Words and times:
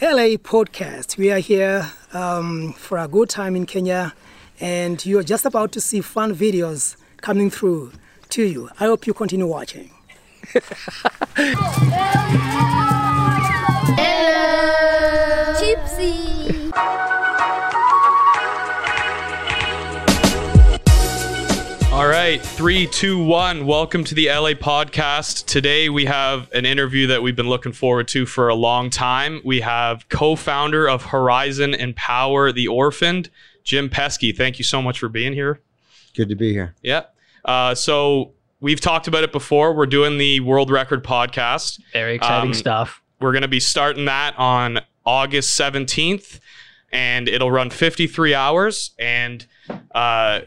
LA 0.00 0.38
podcast. 0.38 1.16
We 1.16 1.32
are 1.32 1.40
here 1.40 1.90
um, 2.12 2.72
for 2.74 2.98
a 2.98 3.08
good 3.08 3.28
time 3.28 3.56
in 3.56 3.66
Kenya, 3.66 4.14
and 4.60 5.04
you're 5.04 5.24
just 5.24 5.44
about 5.44 5.72
to 5.72 5.80
see 5.80 6.02
fun 6.02 6.36
videos 6.36 6.96
coming 7.16 7.50
through 7.50 7.90
to 8.28 8.44
you. 8.44 8.70
I 8.78 8.84
hope 8.84 9.08
you 9.08 9.12
continue 9.12 9.48
watching. 9.48 9.90
right, 22.08 22.40
three, 22.40 22.86
two, 22.86 23.22
one. 23.22 23.66
Welcome 23.66 24.02
to 24.04 24.14
the 24.14 24.28
LA 24.28 24.52
podcast. 24.52 25.44
Today 25.46 25.90
we 25.90 26.06
have 26.06 26.50
an 26.52 26.64
interview 26.64 27.06
that 27.08 27.22
we've 27.22 27.36
been 27.36 27.48
looking 27.48 27.72
forward 27.72 28.08
to 28.08 28.24
for 28.24 28.48
a 28.48 28.54
long 28.54 28.88
time. 28.88 29.42
We 29.44 29.60
have 29.60 30.08
co-founder 30.08 30.88
of 30.88 31.04
Horizon 31.06 31.74
and 31.74 31.94
Power, 31.96 32.50
the 32.50 32.66
Orphaned, 32.68 33.28
Jim 33.62 33.90
Pesky. 33.90 34.32
Thank 34.32 34.58
you 34.58 34.64
so 34.64 34.80
much 34.80 34.98
for 34.98 35.08
being 35.10 35.34
here. 35.34 35.60
Good 36.16 36.30
to 36.30 36.34
be 36.34 36.52
here. 36.52 36.74
Yeah. 36.82 37.04
Uh, 37.44 37.74
so 37.74 38.32
we've 38.60 38.80
talked 38.80 39.06
about 39.06 39.22
it 39.22 39.32
before. 39.32 39.74
We're 39.74 39.86
doing 39.86 40.16
the 40.16 40.40
world 40.40 40.70
record 40.70 41.04
podcast. 41.04 41.78
Very 41.92 42.14
exciting 42.14 42.50
Um, 42.50 42.54
stuff. 42.54 43.02
We're 43.20 43.32
going 43.32 43.42
to 43.42 43.48
be 43.48 43.60
starting 43.60 44.06
that 44.06 44.34
on 44.38 44.80
August 45.04 45.58
17th, 45.60 46.40
and 46.90 47.28
it'll 47.28 47.50
run 47.50 47.68
53 47.68 48.34
hours. 48.34 48.92
And 48.98 49.44
uh, 49.94 50.40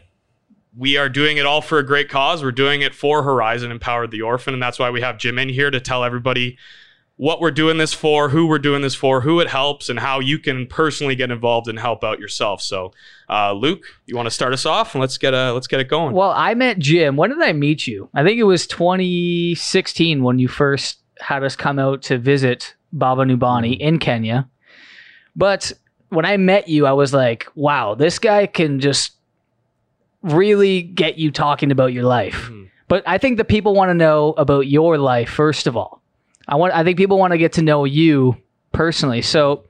we 0.76 0.96
are 0.96 1.08
doing 1.08 1.36
it 1.36 1.46
all 1.46 1.60
for 1.60 1.78
a 1.78 1.86
great 1.86 2.08
cause. 2.08 2.42
We're 2.42 2.52
doing 2.52 2.82
it 2.82 2.94
for 2.94 3.22
Horizon 3.22 3.70
Empowered 3.70 4.10
the 4.10 4.22
Orphan, 4.22 4.54
and 4.54 4.62
that's 4.62 4.78
why 4.78 4.90
we 4.90 5.00
have 5.00 5.18
Jim 5.18 5.38
in 5.38 5.48
here 5.48 5.70
to 5.70 5.80
tell 5.80 6.04
everybody 6.04 6.58
what 7.16 7.40
we're 7.40 7.50
doing 7.50 7.76
this 7.76 7.92
for, 7.92 8.30
who 8.30 8.46
we're 8.46 8.58
doing 8.58 8.82
this 8.82 8.94
for, 8.94 9.20
who 9.20 9.38
it 9.40 9.48
helps, 9.48 9.88
and 9.88 9.98
how 9.98 10.18
you 10.18 10.38
can 10.38 10.66
personally 10.66 11.14
get 11.14 11.30
involved 11.30 11.68
and 11.68 11.78
help 11.78 12.02
out 12.02 12.18
yourself. 12.18 12.62
So, 12.62 12.92
uh, 13.28 13.52
Luke, 13.52 13.84
you 14.06 14.16
want 14.16 14.26
to 14.26 14.30
start 14.30 14.52
us 14.52 14.64
off, 14.64 14.94
and 14.94 15.00
let's 15.00 15.18
get 15.18 15.34
uh, 15.34 15.52
let's 15.52 15.66
get 15.66 15.80
it 15.80 15.88
going. 15.88 16.14
Well, 16.14 16.32
I 16.34 16.54
met 16.54 16.78
Jim. 16.78 17.16
When 17.16 17.30
did 17.30 17.42
I 17.42 17.52
meet 17.52 17.86
you? 17.86 18.08
I 18.14 18.24
think 18.24 18.38
it 18.38 18.44
was 18.44 18.66
2016 18.66 20.22
when 20.22 20.38
you 20.38 20.48
first 20.48 20.98
had 21.20 21.44
us 21.44 21.54
come 21.54 21.78
out 21.78 22.02
to 22.02 22.18
visit 22.18 22.74
Baba 22.92 23.24
Nubani 23.24 23.78
in 23.78 23.98
Kenya. 23.98 24.48
But 25.36 25.72
when 26.08 26.24
I 26.24 26.36
met 26.36 26.68
you, 26.68 26.86
I 26.86 26.92
was 26.92 27.14
like, 27.14 27.46
wow, 27.54 27.94
this 27.94 28.18
guy 28.18 28.46
can 28.46 28.80
just 28.80 29.12
really 30.22 30.82
get 30.82 31.18
you 31.18 31.30
talking 31.30 31.70
about 31.70 31.92
your 31.92 32.04
life. 32.04 32.48
Mhm. 32.50 32.68
But 32.88 33.02
I 33.06 33.18
think 33.18 33.38
the 33.38 33.44
people 33.44 33.74
want 33.74 33.90
to 33.90 33.94
know 33.94 34.34
about 34.36 34.66
your 34.66 34.98
life 34.98 35.30
first 35.30 35.66
of 35.66 35.76
all. 35.76 36.02
I 36.48 36.56
want 36.56 36.74
I 36.74 36.84
think 36.84 36.98
people 36.98 37.18
want 37.18 37.32
to 37.32 37.38
get 37.38 37.52
to 37.54 37.62
know 37.62 37.84
you 37.84 38.36
personally. 38.72 39.22
So, 39.22 39.64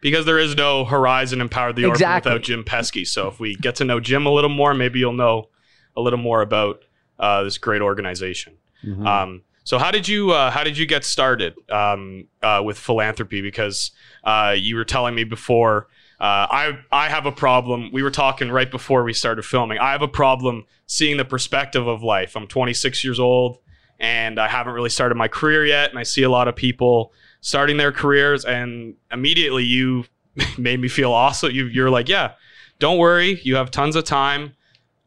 because 0.00 0.24
there 0.26 0.38
is 0.38 0.54
no 0.56 0.84
Horizon 0.84 1.40
Empowered 1.40 1.76
the 1.76 1.84
Orphan 1.84 1.94
Exactly. 1.94 2.30
without 2.32 2.44
Jim 2.44 2.64
Pesky. 2.64 3.04
So 3.04 3.28
if 3.28 3.40
we 3.40 3.54
get 3.56 3.76
to 3.76 3.84
know 3.84 4.00
Jim 4.00 4.26
a 4.26 4.30
little 4.30 4.50
more, 4.50 4.74
maybe 4.74 4.98
you'll 4.98 5.12
know 5.12 5.48
a 5.96 6.00
little 6.00 6.18
more 6.18 6.42
about 6.42 6.82
uh, 7.18 7.42
this 7.44 7.56
great 7.58 7.80
organization. 7.82 8.54
Mhm. 8.84 9.06
Um, 9.06 9.42
so 9.64 9.78
how 9.78 9.90
did 9.90 10.06
you 10.06 10.30
uh, 10.32 10.50
how 10.50 10.62
did 10.64 10.76
you 10.78 10.86
get 10.86 11.04
started 11.04 11.54
um, 11.70 12.26
uh, 12.42 12.62
with 12.64 12.78
philanthropy? 12.78 13.40
Because 13.40 13.90
uh, 14.24 14.54
you 14.56 14.76
were 14.76 14.84
telling 14.84 15.14
me 15.14 15.24
before. 15.24 15.88
Uh, 16.18 16.46
I 16.50 16.78
I 16.90 17.08
have 17.08 17.26
a 17.26 17.32
problem. 17.32 17.90
We 17.92 18.02
were 18.02 18.10
talking 18.10 18.50
right 18.50 18.70
before 18.70 19.04
we 19.04 19.12
started 19.12 19.44
filming. 19.44 19.78
I 19.78 19.92
have 19.92 20.02
a 20.02 20.08
problem 20.08 20.64
seeing 20.86 21.18
the 21.18 21.24
perspective 21.24 21.86
of 21.86 22.02
life. 22.02 22.36
I'm 22.36 22.46
26 22.46 23.04
years 23.04 23.20
old, 23.20 23.58
and 24.00 24.38
I 24.38 24.48
haven't 24.48 24.72
really 24.72 24.88
started 24.88 25.16
my 25.16 25.28
career 25.28 25.66
yet. 25.66 25.90
And 25.90 25.98
I 25.98 26.04
see 26.04 26.22
a 26.22 26.30
lot 26.30 26.48
of 26.48 26.56
people 26.56 27.12
starting 27.40 27.76
their 27.76 27.92
careers, 27.92 28.44
and 28.44 28.94
immediately 29.12 29.64
you 29.64 30.04
made 30.58 30.80
me 30.80 30.88
feel 30.88 31.12
awesome. 31.12 31.50
You 31.50 31.66
you're 31.66 31.90
like, 31.90 32.08
yeah, 32.08 32.32
don't 32.78 32.98
worry, 32.98 33.40
you 33.42 33.56
have 33.56 33.70
tons 33.70 33.94
of 33.94 34.04
time. 34.04 34.54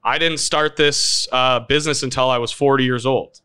I 0.03 0.17
didn't 0.17 0.39
start 0.39 0.75
this 0.75 1.27
uh, 1.31 1.59
business 1.61 2.03
until 2.03 2.29
I 2.29 2.37
was 2.37 2.51
40 2.51 2.83
years 2.83 3.05
old. 3.05 3.41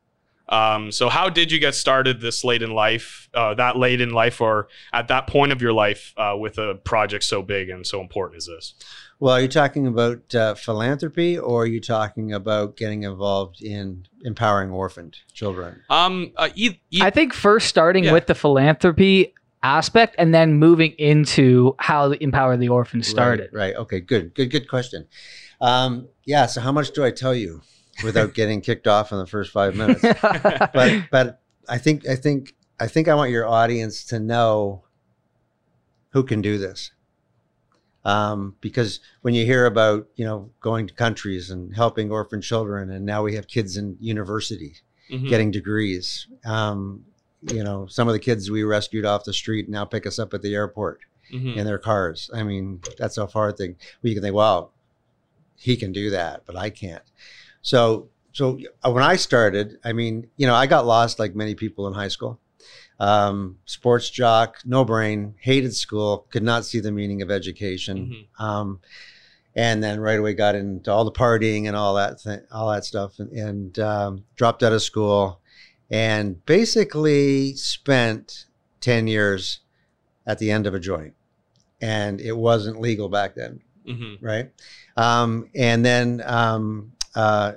Um, 0.49 0.93
so 0.93 1.09
how 1.09 1.31
did 1.31 1.51
you 1.51 1.59
get 1.59 1.75
started 1.75 2.21
this 2.21 2.45
late 2.45 2.63
in 2.63 2.71
life, 2.71 3.29
uh, 3.33 3.55
that 3.55 3.77
late 3.77 4.01
in 4.01 4.11
life, 4.11 4.41
or 4.41 4.69
at 4.93 5.09
that 5.09 5.27
point 5.27 5.53
of 5.53 5.63
your 5.63 5.73
life 5.73 6.13
uh, 6.17 6.37
with 6.39 6.59
a 6.59 6.75
project 6.85 7.25
so 7.25 7.43
big 7.43 7.71
and 7.71 7.87
so 7.87 8.01
important 8.01 8.37
as 8.39 8.47
this? 8.47 8.75
Well, 9.21 9.35
are 9.37 9.41
you 9.41 9.49
talking 9.49 9.87
about 9.87 10.35
uh, 10.35 10.55
philanthropy 10.55 11.39
or 11.39 11.63
are 11.63 11.67
you 11.67 11.81
talking 11.81 12.33
about 12.33 12.77
getting 12.77 13.05
involved 13.05 13.63
in 13.63 14.07
empowering 14.23 14.71
orphaned 14.71 15.17
children? 15.33 15.81
Um, 15.89 16.33
uh, 16.37 16.51
e- 16.55 16.79
e- 16.91 17.01
I 17.01 17.11
think 17.11 17.33
first 17.33 17.69
starting 17.69 18.05
Yeah. 18.05 18.13
with 18.13 18.27
the 18.27 18.35
philanthropy 18.35 19.33
aspect 19.63 20.15
and 20.19 20.35
then 20.35 20.55
moving 20.55 20.91
into 20.99 21.75
how 21.79 22.09
the 22.09 22.23
Empower 22.23 22.57
the 22.59 22.69
Orphans 22.69 23.07
started. 23.09 23.49
Right, 23.55 23.69
right. 23.69 23.77
Okay, 23.77 24.01
good. 24.01 24.35
Good, 24.35 24.51
good 24.51 24.69
question. 24.69 25.07
Um, 25.61 26.09
yeah, 26.27 26.45
so 26.45 26.61
how 26.61 26.73
much 26.73 26.91
do 26.91 27.03
I 27.03 27.11
tell 27.11 27.35
you 27.35 27.63
without 28.03 28.35
getting 28.41 28.61
kicked 28.61 28.87
off 28.87 29.13
in 29.13 29.19
the 29.19 29.27
first 29.27 29.51
five 29.53 29.77
minutes? 29.77 30.03
but 30.23 31.05
but 31.11 31.41
I 31.69 31.79
think 31.79 32.07
I 32.09 32.17
think 32.17 32.55
I 32.81 32.87
think 32.87 33.09
I 33.09 33.15
want 33.15 33.31
your 33.31 33.47
audience 33.47 34.05
to 34.07 34.19
know 34.19 34.85
who 36.11 36.23
can 36.25 36.41
do 36.43 36.59
this. 36.59 36.91
Um, 38.05 38.55
because 38.61 39.01
when 39.23 39.33
you 39.35 39.47
hear 39.47 39.65
about 39.67 40.09
you 40.17 40.25
know 40.25 40.51
going 40.61 40.87
to 40.87 40.95
countries 40.95 41.51
and 41.51 41.75
helping 41.75 42.11
orphan 42.11 42.43
children, 42.43 42.91
and 42.91 43.07
now 43.07 43.23
we 43.23 43.35
have 43.35 43.47
kids 43.49 43.77
in 43.77 43.97
university 44.01 44.75
Mhm. 45.11 45.29
getting 45.29 45.51
degrees. 45.51 46.27
Um, 46.45 47.05
you 47.43 47.63
know, 47.63 47.87
some 47.87 48.09
of 48.09 48.13
the 48.15 48.19
kids 48.19 48.51
we 48.51 48.63
rescued 48.65 49.05
off 49.05 49.25
the 49.25 49.33
street 49.35 49.69
now 49.69 49.85
pick 49.85 50.07
us 50.07 50.19
up 50.19 50.33
at 50.33 50.41
the 50.43 50.55
airport 50.55 51.01
Mhm. 51.33 51.57
in 51.57 51.67
their 51.67 51.79
cars. 51.79 52.31
I 52.33 52.43
mean, 52.43 52.81
that's 52.99 53.19
a 53.19 53.27
hard 53.27 53.57
thing. 53.59 53.77
Well, 54.03 54.09
you 54.09 54.15
can 54.15 54.23
think, 54.23 54.35
wow, 54.35 54.71
he 55.57 55.77
can 55.77 55.93
do 55.93 56.09
that, 56.11 56.45
but 56.47 56.57
I 56.57 56.71
can't. 56.71 57.03
So, 57.65 58.11
so 58.33 58.59
uh, 58.85 58.93
when 58.93 59.03
I 59.03 59.17
started, 59.17 59.79
I 59.85 59.93
mean, 59.93 60.29
you 60.37 60.47
know, 60.47 60.55
I 60.55 60.67
got 60.67 60.87
lost 60.87 61.19
like 61.19 61.35
many 61.35 61.55
people 61.55 61.89
in 61.89 61.95
high 61.95 62.09
school. 62.09 62.39
Um, 63.01 63.59
sports 63.65 64.09
jock, 64.09 64.59
no 64.65 64.85
brain, 64.85 65.35
hated 65.41 65.75
school, 65.75 66.27
could 66.31 66.43
not 66.45 66.65
see 66.65 66.79
the 66.79 66.93
meaning 66.93 67.23
of 67.23 67.31
education. 67.31 68.27
Mhm. 68.39 68.45
Um, 68.45 68.81
and 69.57 69.83
then 69.83 69.99
right 69.99 70.19
away 70.19 70.35
got 70.35 70.55
into 70.55 70.93
all 70.93 71.05
the 71.05 71.11
partying 71.13 71.67
and 71.67 71.75
all 71.75 71.95
that 71.95 72.21
thing, 72.21 72.41
all 72.53 72.71
that 72.71 72.85
stuff, 72.85 73.19
and, 73.19 73.33
and 73.33 73.79
um, 73.79 74.25
dropped 74.37 74.63
out 74.63 74.73
of 74.73 74.83
school, 74.83 75.41
and 75.91 76.45
basically 76.45 77.55
spent 77.57 78.47
ten 78.81 79.07
years 79.07 79.61
at 80.27 80.39
the 80.39 80.51
end 80.51 80.67
of 80.67 80.75
a 80.75 80.81
joint, 80.81 81.15
and 81.81 82.21
it 82.21 82.37
wasn't 82.37 82.81
legal 82.81 83.09
back 83.09 83.35
then, 83.37 83.61
Mhm. 83.89 84.19
right? 84.21 84.51
Um, 84.97 85.49
and 85.55 85.85
then 85.85 86.23
um, 86.27 86.93
uh, 87.15 87.53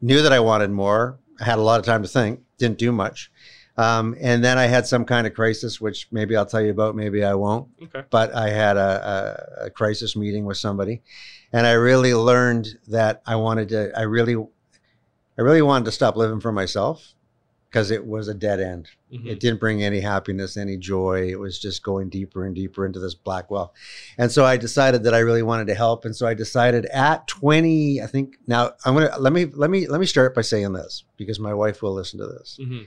knew 0.00 0.22
that 0.22 0.32
I 0.32 0.40
wanted 0.40 0.70
more. 0.70 1.18
I 1.40 1.44
had 1.44 1.58
a 1.58 1.62
lot 1.62 1.80
of 1.80 1.86
time 1.86 2.02
to 2.02 2.08
think, 2.08 2.40
didn't 2.58 2.78
do 2.78 2.92
much. 2.92 3.30
Um, 3.76 4.14
and 4.20 4.44
then 4.44 4.58
I 4.58 4.66
had 4.66 4.86
some 4.86 5.04
kind 5.06 5.26
of 5.26 5.32
crisis, 5.34 5.80
which 5.80 6.08
maybe 6.10 6.36
I'll 6.36 6.44
tell 6.44 6.60
you 6.60 6.70
about, 6.70 6.94
maybe 6.96 7.24
I 7.24 7.34
won't 7.34 7.68
Okay. 7.82 8.02
but 8.10 8.34
I 8.34 8.50
had 8.50 8.76
a, 8.76 9.60
a, 9.60 9.64
a 9.66 9.70
crisis 9.70 10.14
meeting 10.16 10.44
with 10.44 10.58
somebody, 10.58 11.00
and 11.52 11.66
I 11.66 11.72
really 11.72 12.12
learned 12.14 12.68
that 12.88 13.22
I 13.26 13.36
wanted 13.36 13.70
to. 13.70 13.90
I 13.98 14.02
really, 14.02 14.34
I 15.38 15.40
really 15.42 15.62
wanted 15.62 15.86
to 15.86 15.92
stop 15.92 16.16
living 16.16 16.40
for 16.40 16.52
myself 16.52 17.14
because 17.70 17.92
it 17.92 18.04
was 18.04 18.26
a 18.26 18.34
dead 18.34 18.58
end. 18.60 18.88
Mhm. 19.14 19.26
It 19.26 19.38
didn't 19.40 19.60
bring 19.60 19.80
any 19.82 20.00
happiness, 20.00 20.56
any 20.56 20.76
joy. 20.76 21.28
It 21.30 21.38
was 21.38 21.58
just 21.58 21.84
going 21.84 22.08
deeper 22.08 22.44
and 22.44 22.52
deeper 22.54 22.84
into 22.84 22.98
this 22.98 23.14
black 23.14 23.48
well. 23.50 23.72
And 24.18 24.32
so 24.32 24.44
I 24.44 24.56
decided 24.56 25.04
that 25.04 25.14
I 25.14 25.20
really 25.20 25.42
wanted 25.44 25.68
to 25.68 25.74
help. 25.74 26.04
And 26.04 26.14
so 26.16 26.26
I 26.26 26.34
decided 26.34 26.86
at 26.86 27.28
20, 27.28 28.02
I 28.02 28.06
think 28.06 28.36
now 28.48 28.72
I'm 28.84 28.94
gonna 28.94 29.12
let 29.18 29.32
me 29.32 29.44
let 29.46 29.70
me 29.70 29.86
let 29.86 30.00
me 30.00 30.06
start 30.06 30.34
by 30.34 30.42
saying 30.42 30.72
this 30.72 31.04
because 31.16 31.38
my 31.38 31.54
wife 31.54 31.80
will 31.80 31.94
listen 31.94 32.18
to 32.18 32.26
this. 32.26 32.58
Mhm. 32.60 32.86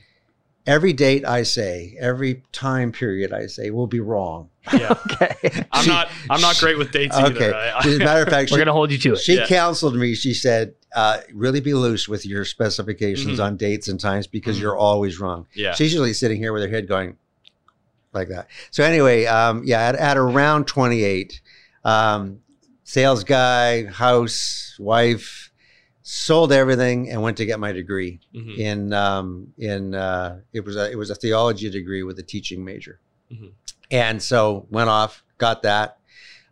Every 0.65 0.93
date 0.93 1.25
I 1.25 1.43
say, 1.43 1.95
every 1.99 2.43
time 2.53 2.91
period 2.93 3.33
I 3.33 3.47
say 3.47 3.69
will 3.69 3.87
be 3.87 3.99
wrong. 3.99 4.49
Yeah. 4.73 4.91
okay. 5.11 5.65
I'm 5.73 5.83
She- 5.83 5.89
not. 5.89 6.09
I'm 6.29 6.39
not 6.41 6.57
great 6.57 6.77
with 6.77 6.91
dates 6.91 7.15
Okay. 7.17 7.47
either. 7.47 7.53
I- 7.55 7.79
As 7.85 7.95
a 7.95 7.99
matter 7.99 8.23
of 8.23 8.29
fact, 8.29 8.43
We're 8.51 8.55
she, 8.55 8.59
going 8.59 8.67
to 8.67 8.73
hold 8.73 8.89
you 8.91 8.97
to 8.99 9.13
it. 9.13 9.19
she 9.19 9.35
Yeah. 9.35 9.45
counseled 9.47 9.95
me. 9.95 10.15
She 10.15 10.33
said, 10.33 10.73
uh, 10.95 11.19
really 11.33 11.59
be 11.59 11.73
loose 11.73 12.07
with 12.07 12.25
your 12.25 12.45
specifications 12.45 13.39
Mhm. 13.39 13.43
on 13.45 13.57
dates 13.57 13.87
and 13.87 13.99
times 13.99 14.27
because 14.27 14.57
Mhm. 14.57 14.61
you're 14.61 14.77
always 14.77 15.19
wrong. 15.19 15.47
yeah. 15.53 15.73
She's 15.73 15.91
usually 15.91 16.13
sitting 16.13 16.37
here 16.37 16.53
with 16.53 16.61
her 16.63 16.69
head 16.69 16.87
going 16.87 17.17
like 18.13 18.29
that. 18.29 18.47
So 18.71 18.83
anyway, 18.83 19.25
um, 19.25 19.63
yeah, 19.65 19.81
at, 19.81 19.95
at 19.95 20.17
around 20.17 20.65
28, 20.67 21.41
um, 21.83 22.39
sales 22.83 23.23
guy, 23.23 23.85
house, 23.85 24.75
wife, 24.79 25.49
sold 26.03 26.51
everything 26.51 27.09
and 27.09 27.21
went 27.21 27.37
to 27.37 27.45
get 27.45 27.59
my 27.59 27.71
degree 27.71 28.19
Mhm. 28.35 28.57
in 28.57 28.93
um, 28.93 29.53
in 29.57 29.95
uh, 29.95 30.41
it 30.51 30.63
was 30.65 30.75
a 30.75 30.91
it 30.91 30.95
was 30.97 31.09
a 31.09 31.15
theology 31.15 31.69
degree 31.69 32.03
with 32.03 32.19
a 32.19 32.23
teaching 32.23 32.63
major, 32.63 32.99
Mhm. 33.31 33.51
and 33.89 34.21
so 34.21 34.67
went 34.69 34.89
off, 34.89 35.23
got 35.37 35.63
that, 35.63 35.97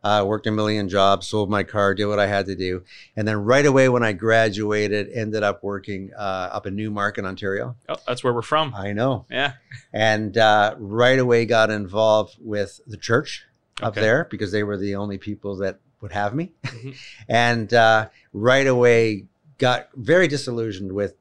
Uh, 0.04 0.24
worked 0.26 0.48
a 0.48 0.52
million 0.52 0.90
jobs, 0.90 1.28
sold 1.28 1.48
my 1.48 1.62
car, 1.62 1.94
did 1.94 2.06
what 2.06 2.18
I 2.18 2.26
had 2.26 2.48
to 2.48 2.56
do, 2.56 2.84
and 3.16 3.28
then 3.28 3.38
right 3.38 3.66
away 3.68 3.88
when 3.88 4.02
I 4.02 4.14
graduated, 4.14 5.10
ended 5.14 5.44
up 5.44 5.64
working 5.64 6.10
uh, 6.18 6.50
up 6.52 6.66
in 6.66 6.76
Newmarket, 6.76 7.24
Ontario. 7.24 7.76
Oh, 7.88 7.98
that's 8.08 8.24
where 8.24 8.34
we're 8.34 8.42
from. 8.42 8.74
I 8.74 8.94
know, 8.94 9.26
Yeah. 9.30 9.54
and 9.94 10.36
uh, 10.38 10.74
right 10.80 11.20
away 11.20 11.46
got 11.46 11.70
involved 11.70 12.38
with 12.42 12.80
the 12.88 12.98
church 12.98 13.46
up 13.80 13.90
Okay. 13.94 14.02
there 14.02 14.28
because 14.32 14.52
they 14.52 14.64
were 14.64 14.78
the 14.78 14.96
only 14.96 15.20
people 15.20 15.58
that 15.58 15.80
would 16.02 16.14
have 16.14 16.34
me, 16.34 16.52
Mhm. 16.64 16.96
and 17.30 17.72
uh, 17.72 18.10
right 18.34 18.66
away 18.66 19.28
got 19.60 19.90
very 19.96 20.28
disillusioned 20.28 20.94
with 20.94 21.14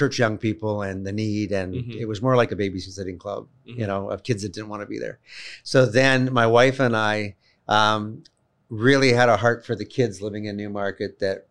church 0.00 0.18
young 0.18 0.38
people 0.38 0.74
and 0.88 1.06
the 1.06 1.12
need, 1.12 1.52
and 1.52 1.74
Mhm. 1.74 2.00
it 2.02 2.06
was 2.06 2.20
more 2.22 2.36
like 2.40 2.50
a 2.52 2.56
babysitting 2.56 3.18
club, 3.18 3.42
Mhm. 3.68 3.78
you 3.80 3.86
know, 3.86 4.08
of 4.10 4.22
kids 4.22 4.42
that 4.42 4.52
didn't 4.54 4.70
want 4.70 4.82
to 4.82 4.86
be 4.86 4.98
there. 4.98 5.18
So 5.62 5.84
then 5.84 6.32
my 6.32 6.46
wife 6.46 6.80
and 6.80 6.96
I 6.96 7.36
um, 7.68 8.24
really 8.68 9.12
had 9.12 9.28
a 9.28 9.36
heart 9.36 9.64
for 9.66 9.76
the 9.76 9.84
kids 9.84 10.20
living 10.20 10.44
in 10.46 10.56
Newmarket 10.56 11.18
that 11.20 11.46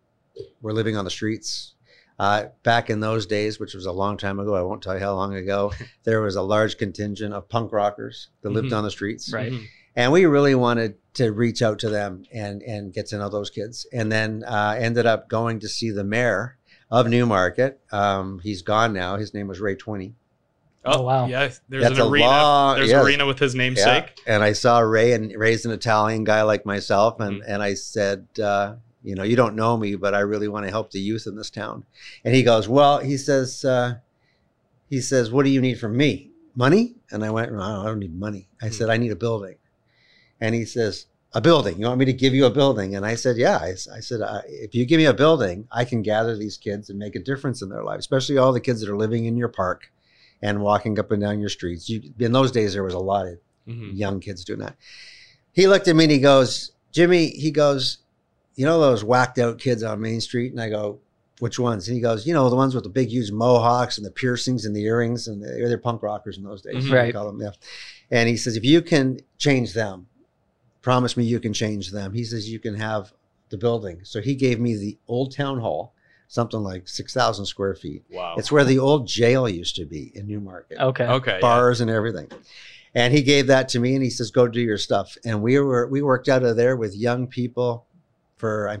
were 0.60 0.72
living 0.74 0.96
on 0.98 1.04
the 1.04 1.10
streets. 1.10 1.74
Uh, 2.18 2.48
back 2.62 2.90
in 2.90 3.00
those 3.00 3.24
days, 3.24 3.58
which 3.58 3.72
was 3.72 3.86
a 3.86 3.92
long 3.92 4.18
time 4.18 4.38
ago, 4.38 4.54
I 4.54 4.60
won't 4.62 4.82
tell 4.82 4.92
you 4.94 5.00
how 5.00 5.14
long 5.14 5.34
ago, 5.34 5.72
there 6.04 6.20
was 6.20 6.36
a 6.36 6.42
large 6.42 6.76
contingent 6.76 7.32
of 7.32 7.48
punk 7.48 7.72
rockers 7.72 8.28
that 8.42 8.50
lived 8.50 8.70
Mhm. 8.72 8.76
on 8.78 8.84
the 8.84 8.90
streets. 8.90 9.32
Right. 9.32 9.50
Mhm. 9.52 9.64
And 9.96 10.12
we 10.12 10.26
really 10.26 10.54
wanted 10.54 10.96
to 11.14 11.32
reach 11.32 11.62
out 11.62 11.78
to 11.78 11.88
them 11.88 12.24
and, 12.32 12.62
and 12.62 12.92
get 12.92 13.06
to 13.08 13.16
know 13.18 13.28
those 13.30 13.48
kids. 13.50 13.86
And 13.92 14.12
then 14.12 14.44
uh, 14.44 14.74
ended 14.78 15.06
up 15.06 15.28
going 15.30 15.58
to 15.60 15.68
see 15.68 15.90
the 15.90 16.04
mayor 16.04 16.58
of 16.90 17.08
Newmarket. 17.08 17.80
Um, 17.92 18.40
he's 18.40 18.62
gone 18.62 18.92
now. 18.92 19.16
His 19.16 19.32
name 19.34 19.46
was 19.48 19.60
Ray 19.60 19.76
Twinney. 19.76 20.12
Oh, 20.84 21.02
wow. 21.02 21.26
Yeah. 21.26 21.50
There's 21.68 21.82
That's 21.84 21.98
an 21.98 22.06
arena. 22.06 22.26
long- 22.26 22.76
there's 22.76 22.88
yes. 22.90 23.00
an 23.00 23.06
arena 23.06 23.26
with 23.26 23.38
his 23.38 23.54
namesake. 23.54 24.18
And 24.26 24.42
I 24.42 24.52
saw 24.54 24.78
Ray, 24.80 25.12
and 25.12 25.30
Ray's 25.36 25.64
an 25.66 25.72
Italian 25.72 26.24
guy 26.24 26.42
like 26.42 26.64
myself. 26.64 27.20
And, 27.20 27.42
Mm-hmm. 27.42 27.52
and 27.52 27.62
I 27.62 27.74
said, 27.74 28.26
uh, 28.42 28.76
you 29.02 29.14
know, 29.14 29.22
you 29.22 29.36
don't 29.36 29.54
know 29.56 29.76
me, 29.76 29.94
but 29.96 30.14
I 30.14 30.20
really 30.20 30.48
want 30.48 30.64
to 30.66 30.70
help 30.70 30.90
the 30.90 30.98
youth 31.00 31.26
in 31.26 31.36
this 31.36 31.50
town. 31.50 31.84
And 32.24 32.34
he 32.34 32.42
goes, 32.42 32.66
well, 32.68 32.98
he 32.98 33.16
says, 33.18 33.64
uh, 33.64 33.96
he 34.88 35.00
says, 35.00 35.30
what 35.30 35.44
do 35.44 35.50
you 35.50 35.60
need 35.60 35.78
from 35.78 35.96
me? 35.96 36.30
Money? 36.54 36.94
And 37.10 37.24
I 37.24 37.30
went, 37.30 37.52
no, 37.52 37.60
I 37.60 37.84
don't 37.84 37.98
need 37.98 38.18
money. 38.18 38.48
I 38.62 38.66
Hmm. 38.68 38.72
said, 38.72 38.88
I 38.90 38.96
need 38.96 39.12
a 39.12 39.16
building. 39.16 39.56
And 40.40 40.54
he 40.54 40.64
says, 40.64 41.06
a 41.32 41.40
building. 41.40 41.78
You 41.78 41.86
want 41.86 41.98
me 42.00 42.04
to 42.06 42.12
give 42.12 42.34
you 42.34 42.44
a 42.46 42.50
building? 42.50 42.96
And 42.96 43.06
I 43.06 43.14
said, 43.14 43.36
yeah. 43.36 43.58
I 43.58 43.74
said, 43.74 44.20
uh, 44.20 44.42
if 44.46 44.74
you 44.74 44.84
give 44.84 44.98
me 44.98 45.04
a 45.04 45.14
building, 45.14 45.68
I 45.70 45.84
can 45.84 46.02
gather 46.02 46.36
these 46.36 46.56
kids 46.56 46.90
and 46.90 46.98
make 46.98 47.14
a 47.14 47.20
difference 47.20 47.62
in 47.62 47.68
their 47.68 47.84
lives, 47.84 48.00
especially 48.00 48.36
all 48.38 48.52
the 48.52 48.60
kids 48.60 48.80
that 48.80 48.90
are 48.90 48.96
living 48.96 49.26
in 49.26 49.36
your 49.36 49.48
park 49.48 49.92
and 50.42 50.60
walking 50.60 50.98
up 50.98 51.10
and 51.12 51.20
down 51.22 51.38
your 51.38 51.48
streets. 51.48 51.88
You, 51.88 52.02
in 52.18 52.32
those 52.32 52.50
days, 52.50 52.72
there 52.72 52.82
was 52.82 52.94
a 52.94 52.98
lot 52.98 53.26
of 53.26 53.38
Mhm. 53.68 53.96
young 53.96 54.20
kids 54.20 54.44
doing 54.44 54.60
that. 54.60 54.76
He 55.52 55.68
looked 55.68 55.86
at 55.86 55.94
me 55.94 56.04
and 56.04 56.10
he 56.12 56.18
goes, 56.18 56.72
Jimmy, 56.92 57.28
he 57.28 57.50
goes, 57.52 57.98
you 58.56 58.64
know 58.66 58.80
those 58.80 59.04
whacked 59.04 59.38
out 59.38 59.58
kids 59.58 59.82
on 59.82 60.00
Main 60.00 60.20
Street? 60.20 60.50
And 60.50 60.60
I 60.60 60.68
go, 60.68 60.98
which 61.38 61.58
ones? 61.58 61.86
And 61.86 61.94
he 61.94 62.00
goes, 62.02 62.26
you 62.26 62.34
know, 62.34 62.50
the 62.50 62.56
ones 62.56 62.74
with 62.74 62.84
the 62.84 62.90
big, 62.90 63.08
huge 63.08 63.30
mohawks 63.30 63.96
and 63.96 64.06
the 64.06 64.10
piercings 64.10 64.64
and 64.64 64.74
the 64.74 64.82
earrings, 64.84 65.28
and 65.28 65.42
they're, 65.42 65.68
they're 65.68 65.78
punk 65.78 66.02
rockers 66.02 66.36
in 66.36 66.42
those 66.44 66.60
days. 66.62 66.84
Mhm. 66.84 66.92
Right. 66.92 67.14
Call 67.14 67.26
them, 67.26 67.40
yeah. 67.40 67.52
And 68.10 68.28
he 68.28 68.36
says, 68.36 68.56
if 68.56 68.64
you 68.64 68.82
can 68.82 69.20
change 69.38 69.72
them, 69.72 70.06
promise 70.82 71.16
me 71.16 71.24
you 71.24 71.40
can 71.40 71.52
change 71.52 71.90
them. 71.90 72.12
He 72.12 72.24
says, 72.24 72.48
you 72.50 72.58
can 72.58 72.74
have 72.74 73.12
the 73.50 73.58
building. 73.58 74.00
So 74.04 74.20
he 74.20 74.34
gave 74.34 74.60
me 74.60 74.76
the 74.76 74.96
old 75.08 75.34
town 75.34 75.60
hall, 75.60 75.92
something 76.28 76.60
like 76.60 76.88
6,000 76.88 77.44
square 77.46 77.74
feet. 77.74 78.04
Wow. 78.10 78.36
It's 78.38 78.50
where 78.52 78.64
the 78.64 78.78
old 78.78 79.06
jail 79.06 79.48
used 79.48 79.76
to 79.76 79.84
be 79.84 80.12
in 80.14 80.26
Newmarket 80.26 80.78
Okay. 80.78 81.04
okay. 81.04 81.32
yeah. 81.34 81.40
bars 81.40 81.80
and 81.80 81.90
everything. 81.90 82.28
And 82.94 83.12
he 83.14 83.22
gave 83.22 83.46
that 83.48 83.68
to 83.70 83.78
me 83.78 83.94
and 83.94 84.02
he 84.02 84.10
says, 84.10 84.30
go 84.30 84.48
do 84.48 84.60
your 84.60 84.78
stuff. 84.78 85.16
And 85.24 85.42
we 85.42 85.58
were, 85.60 85.86
we 85.86 86.02
worked 86.02 86.28
out 86.28 86.42
of 86.42 86.56
there 86.56 86.76
with 86.76 86.96
young 86.96 87.26
people 87.26 87.86
for, 88.36 88.68
I, 88.68 88.78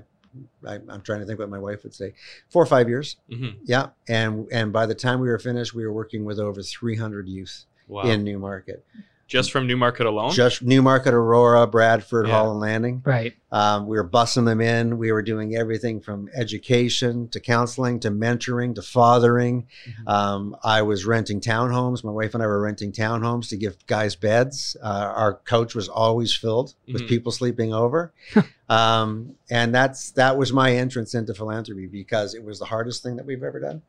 I, 0.66 0.74
I'm 0.88 1.02
trying 1.02 1.20
to 1.20 1.26
think 1.26 1.38
what 1.38 1.48
my 1.50 1.58
wife 1.58 1.82
would 1.84 1.94
say, 1.94 2.14
four 2.48 2.62
or 2.62 2.66
five 2.66 2.88
years. 2.88 3.16
Mhm. 3.30 3.56
Yeah. 3.64 3.88
And, 4.08 4.46
and 4.52 4.72
by 4.72 4.86
the 4.86 4.94
time 4.94 5.20
we 5.20 5.28
were 5.28 5.38
finished, 5.38 5.74
we 5.74 5.84
were 5.84 5.92
working 5.92 6.24
with 6.24 6.38
over 6.38 6.62
300 6.62 7.28
youth 7.28 7.64
Wow. 7.88 8.02
in 8.02 8.22
Newmarket, 8.22 8.84
Just 9.30 9.52
from 9.52 9.68
Newmarket 9.68 10.06
alone. 10.06 10.32
just 10.32 10.60
Newmarket, 10.60 11.14
Aurora, 11.14 11.64
Bradford, 11.68 12.26
Yeah. 12.26 12.32
Holland 12.34 12.58
Landing. 12.58 13.00
Right. 13.06 13.32
Um, 13.52 13.86
we 13.86 13.96
were 13.96 14.08
bussing 14.08 14.44
them 14.44 14.60
in. 14.60 14.98
We 14.98 15.12
were 15.12 15.22
doing 15.22 15.54
everything 15.54 16.00
from 16.00 16.28
education 16.34 17.28
to 17.28 17.38
counseling 17.38 18.00
to 18.00 18.10
mentoring 18.10 18.74
to 18.74 18.82
fathering. 18.82 19.68
Mhm. 19.86 20.08
Um, 20.12 20.56
I 20.64 20.82
was 20.82 21.06
renting 21.06 21.40
townhomes. 21.40 22.02
My 22.02 22.10
wife 22.10 22.34
and 22.34 22.42
I 22.42 22.46
were 22.48 22.60
renting 22.60 22.90
townhomes 22.90 23.48
to 23.50 23.56
give 23.56 23.76
guys 23.86 24.16
beds. 24.16 24.76
Uh, 24.82 25.12
our 25.14 25.34
coach 25.34 25.76
was 25.76 25.88
always 25.88 26.34
filled 26.34 26.74
with 26.92 27.02
Mhm. 27.02 27.08
people 27.08 27.30
sleeping 27.30 27.72
over, 27.72 28.12
um, 28.68 29.36
and 29.48 29.72
that's 29.72 30.10
that 30.12 30.36
was 30.38 30.52
my 30.52 30.72
entrance 30.74 31.14
into 31.14 31.34
philanthropy 31.34 31.86
because 31.86 32.34
it 32.34 32.42
was 32.42 32.58
the 32.58 32.64
hardest 32.64 33.04
thing 33.04 33.14
that 33.14 33.26
we've 33.26 33.44
ever 33.44 33.60
done. 33.60 33.82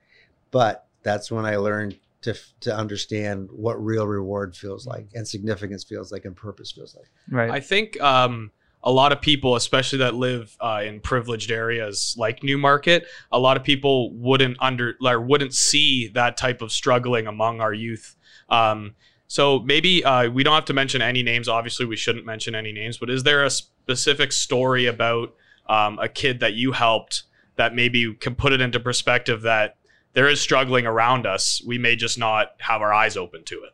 But 0.51 0.85
that's 1.01 1.31
when 1.31 1.45
I 1.47 1.55
learned 1.55 1.95
to 2.21 2.35
to 2.61 2.75
understand 2.75 3.49
what 3.51 3.83
real 3.83 4.07
reward 4.07 4.55
feels 4.55 4.85
like, 4.85 5.07
and 5.13 5.27
significance 5.27 5.83
feels 5.83 6.11
like, 6.11 6.25
and 6.25 6.35
purpose 6.35 6.71
feels 6.71 6.95
like. 6.95 7.09
Right. 7.29 7.51
I 7.51 7.59
think 7.59 7.99
um, 8.01 8.51
a 8.83 8.91
lot 8.91 9.11
of 9.11 9.21
people, 9.21 9.55
especially 9.55 9.99
that 9.99 10.15
live 10.15 10.55
uh, 10.59 10.81
in 10.85 10.99
privileged 10.99 11.51
areas 11.51 12.15
like 12.17 12.43
Newmarket, 12.43 13.05
a 13.31 13.39
lot 13.39 13.57
of 13.57 13.63
people 13.63 14.13
wouldn't 14.13 14.57
under 14.59 14.95
or 15.01 15.21
wouldn't 15.21 15.53
see 15.53 16.07
that 16.09 16.37
type 16.37 16.61
of 16.61 16.71
struggling 16.71 17.27
among 17.27 17.61
our 17.61 17.73
youth. 17.73 18.15
Um, 18.49 18.95
so 19.27 19.59
maybe 19.59 20.03
uh, 20.03 20.29
we 20.29 20.43
don't 20.43 20.55
have 20.55 20.65
to 20.65 20.73
mention 20.73 21.01
any 21.01 21.23
names. 21.23 21.47
Obviously, 21.47 21.85
we 21.85 21.95
shouldn't 21.95 22.25
mention 22.25 22.53
any 22.53 22.71
names. 22.71 22.97
But 22.97 23.09
is 23.09 23.23
there 23.23 23.45
a 23.45 23.49
specific 23.49 24.31
story 24.31 24.87
about 24.87 25.33
um, 25.69 25.99
a 25.99 26.09
kid 26.09 26.41
that 26.41 26.53
you 26.53 26.73
helped 26.73 27.23
that 27.55 27.73
maybe 27.73 28.13
can 28.15 28.35
put 28.35 28.51
it 28.51 28.61
into 28.61 28.79
perspective 28.79 29.43
that 29.43 29.77
there 30.13 30.27
is 30.27 30.41
struggling 30.41 30.85
around 30.85 31.25
us? 31.25 31.61
We 31.65 31.77
may 31.77 31.95
just 31.95 32.17
not 32.17 32.53
have 32.59 32.81
our 32.81 32.93
eyes 32.93 33.17
open 33.17 33.43
to 33.45 33.63
it. 33.63 33.73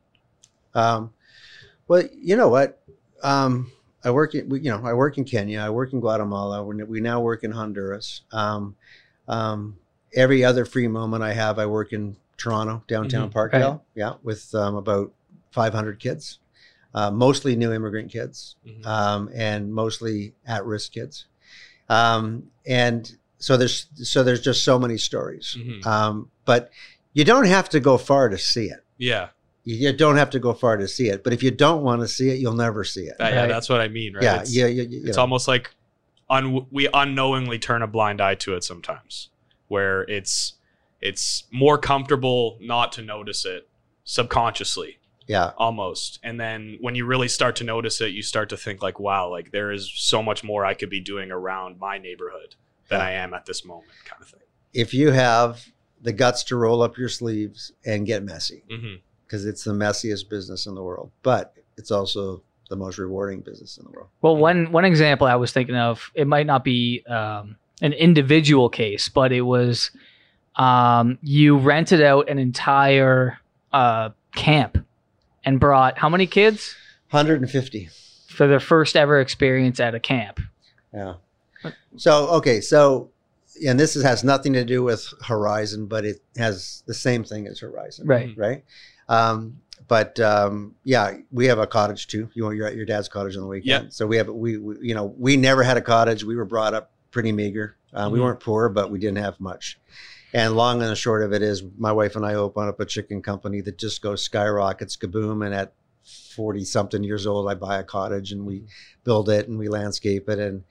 Um, 0.78 1.13
well, 1.88 2.04
you 2.13 2.36
know 2.36 2.48
what? 2.50 2.81
Um, 3.24 3.72
I 4.04 4.12
work 4.12 4.36
in, 4.36 4.50
you 4.63 4.69
know, 4.72 4.81
I 4.86 4.94
work 4.94 5.18
in 5.18 5.24
Kenya. 5.25 5.60
I 5.62 5.69
work 5.69 5.94
in 5.94 6.00
Guatemala. 6.00 6.63
We 6.63 6.84
we 6.84 7.01
now 7.01 7.19
work 7.19 7.44
in 7.44 7.51
Honduras. 7.51 8.22
Um, 8.31 8.75
um, 9.28 9.78
every 10.13 10.44
other 10.44 10.66
free 10.66 10.88
moment 10.88 11.24
I 11.24 11.34
have, 11.34 11.60
I 11.60 11.66
work 11.66 11.94
in 11.94 12.16
Toronto, 12.38 12.84
downtown 12.88 13.30
Mhm. 13.30 13.34
Parkdale. 13.34 13.72
Right. 13.72 13.80
Yeah, 13.95 14.13
with 14.24 14.54
um, 14.54 14.75
about 14.75 15.12
500 15.51 16.00
kids, 16.00 16.38
uh, 16.94 17.10
mostly 17.12 17.56
new 17.56 17.74
immigrant 17.74 18.12
kids, 18.12 18.56
Mhm. 18.66 18.86
um, 18.86 19.30
and 19.34 19.74
mostly 19.74 20.34
at-risk 20.45 20.92
kids. 20.92 21.25
Um, 21.89 22.51
and 22.66 23.18
so 23.39 23.56
there's 23.57 23.88
so 23.95 24.24
there's 24.24 24.42
just 24.42 24.63
so 24.63 24.78
many 24.80 24.98
stories. 24.98 25.56
Mhm. 25.60 25.86
Um, 25.86 26.31
but 26.45 26.72
you 27.13 27.24
don't 27.24 27.45
have 27.45 27.69
to 27.69 27.80
go 27.80 27.98
far 27.98 28.30
to 28.30 28.38
see 28.38 28.66
it. 28.66 28.84
Yeah, 28.98 29.30
You 29.63 29.75
you 29.75 29.94
don't 29.94 30.18
have 30.18 30.30
to 30.31 30.39
go 30.39 30.54
far 30.54 30.78
to 30.78 30.88
see 30.88 31.10
it, 31.10 31.24
but 31.24 31.34
if 31.34 31.42
you 31.44 31.51
don't 31.51 31.84
want 31.84 32.01
to 32.01 32.07
see 32.07 32.30
it, 32.30 32.39
you'll 32.39 32.54
never 32.56 32.84
see 32.84 33.06
it. 33.06 33.18
that- 33.19 33.34
yeah, 33.34 33.45
that's 33.48 33.69
what 33.69 33.81
I 33.81 33.88
mean. 33.88 34.13
Right? 34.16 34.24
Yeah, 34.24 34.34
It's- 34.36 34.56
yeah, 34.56 34.66
yeah, 34.68 34.84
yeah, 34.84 35.00
it's 35.10 35.17
yeah. 35.17 35.22
almost 35.22 35.48
like 35.48 35.72
un- 36.29 36.65
we 36.72 36.88
unknowingly 36.94 37.60
turn 37.60 37.82
a 37.82 37.88
blind 37.88 38.20
eye 38.22 38.36
to 38.36 38.56
it 38.56 38.63
sometimes 38.63 39.29
where 39.67 40.01
it's 40.03 40.53
it's 41.01 41.44
more 41.51 41.77
comfortable 41.77 42.58
not 42.62 42.91
to 42.94 43.01
notice 43.03 43.46
it 43.46 43.67
subconsciously 44.03 44.98
yeah, 45.27 45.51
almost 45.58 46.20
and 46.24 46.39
then 46.39 46.77
when 46.82 46.96
you 46.96 47.06
really 47.06 47.27
start 47.27 47.56
to 47.58 47.63
notice 47.63 48.00
it 48.01 48.08
you 48.13 48.22
start 48.24 48.48
to 48.50 48.58
think 48.58 48.82
like 48.82 49.00
wow 49.00 49.29
like 49.29 49.51
there 49.51 49.72
is 49.72 49.91
so 49.94 50.24
much 50.24 50.44
more 50.44 50.65
i 50.65 50.74
could 50.74 50.89
be 50.89 51.00
doing 51.01 51.29
around 51.32 51.77
my 51.79 51.98
neighborhood 51.98 52.56
than 52.89 53.01
i 53.01 53.12
am 53.12 53.34
at 53.34 53.46
this 53.46 53.65
moment 53.65 53.89
kind 54.06 54.22
of 54.22 54.27
thing 54.29 54.39
If 54.74 54.94
you 54.94 55.12
have 55.12 55.65
the 56.01 56.13
guts 56.13 56.44
to 56.46 56.56
roll 56.56 56.82
up 56.82 56.98
your 56.98 57.10
sleeves 57.10 57.72
and 57.86 58.06
get 58.06 58.24
messy, 58.24 58.63
because 59.25 59.46
it's 59.46 59.63
the 59.63 59.74
messiest 59.74 60.29
business 60.29 60.65
in 60.67 60.75
the 60.75 60.84
world, 60.84 61.10
but 61.24 61.53
it's 61.77 61.89
also 61.91 62.44
the 62.70 62.75
most 62.75 62.98
rewarding 63.00 63.39
business 63.41 63.77
in 63.77 63.86
the 63.86 63.91
world. 63.91 64.10
Well, 64.22 64.38
one 64.38 64.72
one 64.72 64.86
example 64.86 65.25
I 65.25 65.36
was 65.36 65.51
thinking 65.51 65.75
of, 65.75 66.12
it 66.13 66.27
might 66.27 66.46
not 66.46 66.63
be 66.63 67.03
um, 67.08 67.56
an 67.82 67.94
individual 67.94 68.70
case, 68.70 69.10
but 69.10 69.32
it 69.32 69.41
was 69.41 69.89
um, 70.56 71.17
you 71.24 71.58
rented 71.58 72.01
out 72.01 72.29
an 72.29 72.38
entire 72.39 73.39
uh, 73.74 74.10
camp 74.36 74.77
and 75.44 75.60
brought 75.60 75.98
how 75.98 76.10
many 76.10 76.27
kids 76.27 76.75
150. 77.10 77.89
for 78.27 78.48
their 78.48 78.60
first 78.60 78.96
ever 78.96 79.20
experience 79.20 79.79
at 79.79 79.96
a 79.96 80.00
camp? 80.00 80.39
Yeah. 80.94 81.15
So 81.97 82.27
okay, 82.29 82.62
so 82.62 83.12
and 83.65 83.79
this 83.79 83.95
is, 83.95 84.03
has 84.03 84.24
nothing 84.24 84.53
to 84.53 84.63
do 84.63 84.83
with 84.83 85.12
Horizon, 85.24 85.88
but 85.88 86.05
it 86.05 86.21
has 86.38 86.83
the 86.86 86.93
same 86.93 87.24
thing 87.24 87.47
as 87.47 87.59
Horizon. 87.59 88.05
Right. 88.07 88.33
right? 88.38 88.63
Um, 89.09 89.59
but 89.88 90.19
um, 90.19 90.75
yeah, 90.83 91.13
we 91.31 91.45
have 91.45 91.59
a 91.59 91.67
cottage 91.67 92.07
too. 92.07 92.29
You 92.33 92.43
know, 92.43 92.50
you're 92.51 92.67
at 92.67 92.75
your 92.75 92.86
dad's 92.86 93.07
cottage 93.07 93.36
on 93.36 93.41
the 93.43 93.47
weekend. 93.47 93.86
Yeah. 93.86 93.89
So 93.89 94.05
we 94.05 94.17
have 94.17 94.27
we, 94.27 94.57
we 94.57 94.75
you 94.81 94.95
know 94.95 95.05
we 95.17 95.38
never 95.38 95.63
had 95.63 95.77
a 95.77 95.81
cottage. 95.81 96.24
We 96.24 96.36
were 96.36 96.45
brought 96.45 96.74
up 96.74 96.91
pretty 97.12 97.31
meager. 97.31 97.77
Uh, 97.93 98.09
We 98.12 98.19
Mhm. 98.19 98.24
weren't 98.24 98.39
poor, 98.41 98.69
but 98.69 98.91
we 98.91 99.00
didn't 99.00 99.19
have 99.19 99.39
much. 99.39 99.79
And 100.33 100.55
long 100.57 100.81
and 100.81 100.91
the 100.91 100.95
short 100.95 101.24
of 101.24 101.31
it 101.31 101.41
is, 101.41 101.63
my 101.77 101.91
wife 101.93 102.15
and 102.17 102.25
I 102.25 102.33
open 102.36 102.67
up 102.67 102.79
a 102.81 102.86
chicken 102.86 103.21
company 103.21 103.62
that 103.62 103.77
just 103.77 104.01
goes 104.01 104.21
skyrockets, 104.21 104.97
kaboom, 104.97 105.43
and 105.45 105.55
at 105.55 105.71
40 106.36 106.65
something 106.65 107.01
years 107.03 107.25
old, 107.25 107.50
I 107.50 107.53
buy 107.55 107.79
a 107.79 107.83
cottage 107.83 108.33
and 108.33 108.45
we 108.45 108.65
build 109.05 109.29
it 109.29 109.47
and 109.47 109.57
we 109.57 109.69
landscape 109.69 110.27
it. 110.27 110.38
And, 110.38 110.63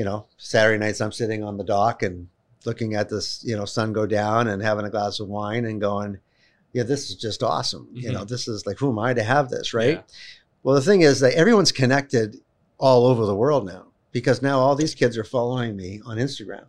you 0.00 0.04
know, 0.06 0.24
Saturday 0.38 0.78
nights 0.82 1.02
I'm 1.02 1.12
sitting 1.12 1.44
on 1.44 1.58
the 1.58 1.64
dock 1.64 2.02
and 2.02 2.26
looking 2.64 2.94
at 2.94 3.10
this, 3.10 3.44
you 3.44 3.54
know, 3.54 3.66
sun 3.66 3.92
go 3.92 4.06
down 4.06 4.48
and 4.48 4.62
having 4.62 4.86
a 4.86 4.90
glass 4.90 5.20
of 5.20 5.28
wine 5.28 5.66
and 5.66 5.78
going, 5.78 6.16
yeah, 6.72 6.84
this 6.84 7.10
is 7.10 7.16
just 7.16 7.42
awesome. 7.42 7.86
You 7.92 8.10
know, 8.10 8.24
this 8.24 8.48
is 8.48 8.64
like, 8.64 8.78
who 8.78 8.88
am 8.92 8.98
I 8.98 9.12
to 9.12 9.22
have 9.22 9.50
this? 9.50 9.74
Right. 9.74 9.96
Yeah. 9.96 10.02
Well, 10.62 10.74
the 10.74 10.80
thing 10.80 11.02
is 11.02 11.20
that 11.20 11.34
everyone's 11.34 11.70
connected 11.70 12.36
all 12.78 13.04
over 13.04 13.26
the 13.26 13.34
world 13.36 13.66
now 13.66 13.88
because 14.10 14.40
now 14.40 14.58
all 14.58 14.74
these 14.74 14.94
kids 14.94 15.18
are 15.18 15.24
following 15.36 15.76
me 15.76 16.00
on 16.06 16.16
Instagram. 16.16 16.64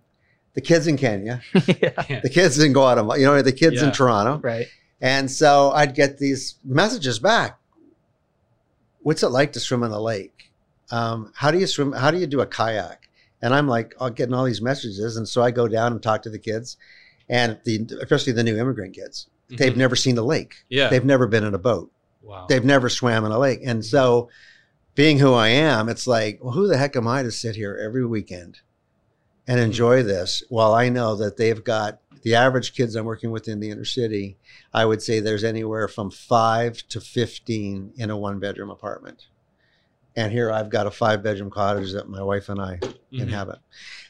The 0.53 0.61
kids 0.61 0.87
in 0.87 0.97
Kenya, 0.97 1.41
yeah. 1.53 2.19
the 2.21 2.29
kids 2.29 2.59
in 2.59 2.73
Guatemala, 2.73 3.17
you 3.17 3.25
know, 3.27 3.41
the 3.41 3.53
kids 3.53 3.77
Yeah. 3.77 3.85
in 3.85 3.91
Toronto. 3.93 4.39
Right. 4.39 4.67
And 4.99 5.31
so 5.31 5.71
I'd 5.71 5.95
get 5.95 6.17
these 6.17 6.55
messages 6.65 7.17
back. 7.17 7.57
What's 9.03 9.23
it 9.23 9.29
like 9.29 9.53
to 9.53 9.61
swim 9.61 9.83
in 9.83 9.91
the 9.91 10.01
lake? 10.01 10.51
Um, 10.91 11.31
how 11.33 11.51
do 11.51 11.57
you 11.57 11.67
swim? 11.67 11.93
How 11.93 12.11
do 12.11 12.17
you 12.17 12.27
do 12.27 12.41
a 12.41 12.45
kayak? 12.45 13.07
And 13.41 13.53
I'm 13.53 13.67
like, 13.67 13.95
oh, 13.99 14.09
getting 14.09 14.33
all 14.33 14.45
these 14.45 14.61
messages. 14.61 15.17
And 15.17 15.27
so 15.27 15.41
I 15.41 15.51
go 15.51 15.67
down 15.67 15.91
and 15.93 16.01
talk 16.01 16.21
to 16.23 16.29
the 16.29 16.39
kids, 16.39 16.77
and 17.29 17.57
the 17.63 17.87
especially 18.01 18.33
the 18.33 18.43
new 18.43 18.57
immigrant 18.57 18.93
kids. 18.95 19.27
They've 19.49 19.73
Mhm. 19.73 19.77
never 19.77 19.95
seen 19.95 20.17
a 20.17 20.21
lake. 20.23 20.55
yeah. 20.69 20.89
They've 20.89 21.03
never 21.05 21.27
been 21.27 21.43
in 21.43 21.53
a 21.53 21.59
boat. 21.59 21.91
wow. 22.21 22.45
They've 22.47 22.63
never 22.63 22.87
swam 22.87 23.25
in 23.25 23.31
a 23.31 23.39
lake. 23.39 23.61
And 23.65 23.83
so, 23.83 24.29
being 24.93 25.17
who 25.19 25.33
I 25.33 25.47
am, 25.49 25.89
it's 25.89 26.05
like, 26.05 26.39
well, 26.41 26.53
who 26.53 26.67
the 26.67 26.77
heck 26.77 26.95
am 26.95 27.07
I 27.07 27.23
to 27.23 27.31
sit 27.31 27.55
here 27.55 27.75
every 27.83 28.05
weekend 28.05 28.59
and 29.47 29.59
enjoy 29.59 30.03
this 30.03 30.43
while 30.49 30.73
I 30.73 30.89
know 30.89 31.15
that 31.15 31.37
they've 31.37 31.63
got 31.63 31.99
the 32.21 32.35
average 32.35 32.75
kids 32.75 32.95
I'm 32.95 33.05
working 33.05 33.31
with 33.31 33.47
in 33.47 33.59
the 33.59 33.71
inner 33.71 33.85
city? 33.85 34.37
I 34.73 34.85
would 34.85 35.01
say 35.01 35.19
there's 35.19 35.43
anywhere 35.43 35.87
from 35.87 36.11
five 36.11 36.83
to 36.89 37.01
15 37.01 37.93
in 37.97 38.09
a 38.11 38.17
one 38.17 38.39
bedroom 38.39 38.69
apartment. 38.69 39.25
And 40.15 40.31
here 40.31 40.51
I've 40.51 40.69
got 40.69 40.87
a 40.87 40.91
five 40.91 41.23
bedroom 41.23 41.49
cottage 41.49 41.93
that 41.93 42.09
my 42.09 42.21
wife 42.21 42.49
and 42.49 42.59
I 42.61 42.79
Mhm. 43.13 43.21
inhabit. 43.21 43.59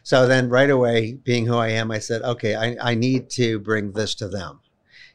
So 0.04 0.28
then, 0.28 0.50
right 0.50 0.70
away, 0.70 1.14
being 1.14 1.46
who 1.46 1.56
I 1.56 1.70
am, 1.70 1.92
I 1.92 2.00
said, 2.00 2.22
okay, 2.24 2.56
I, 2.56 2.76
I 2.82 2.96
need 2.96 3.30
to 3.32 3.60
bring 3.60 3.92
this 3.92 4.16
to 4.16 4.28
them. 4.28 4.60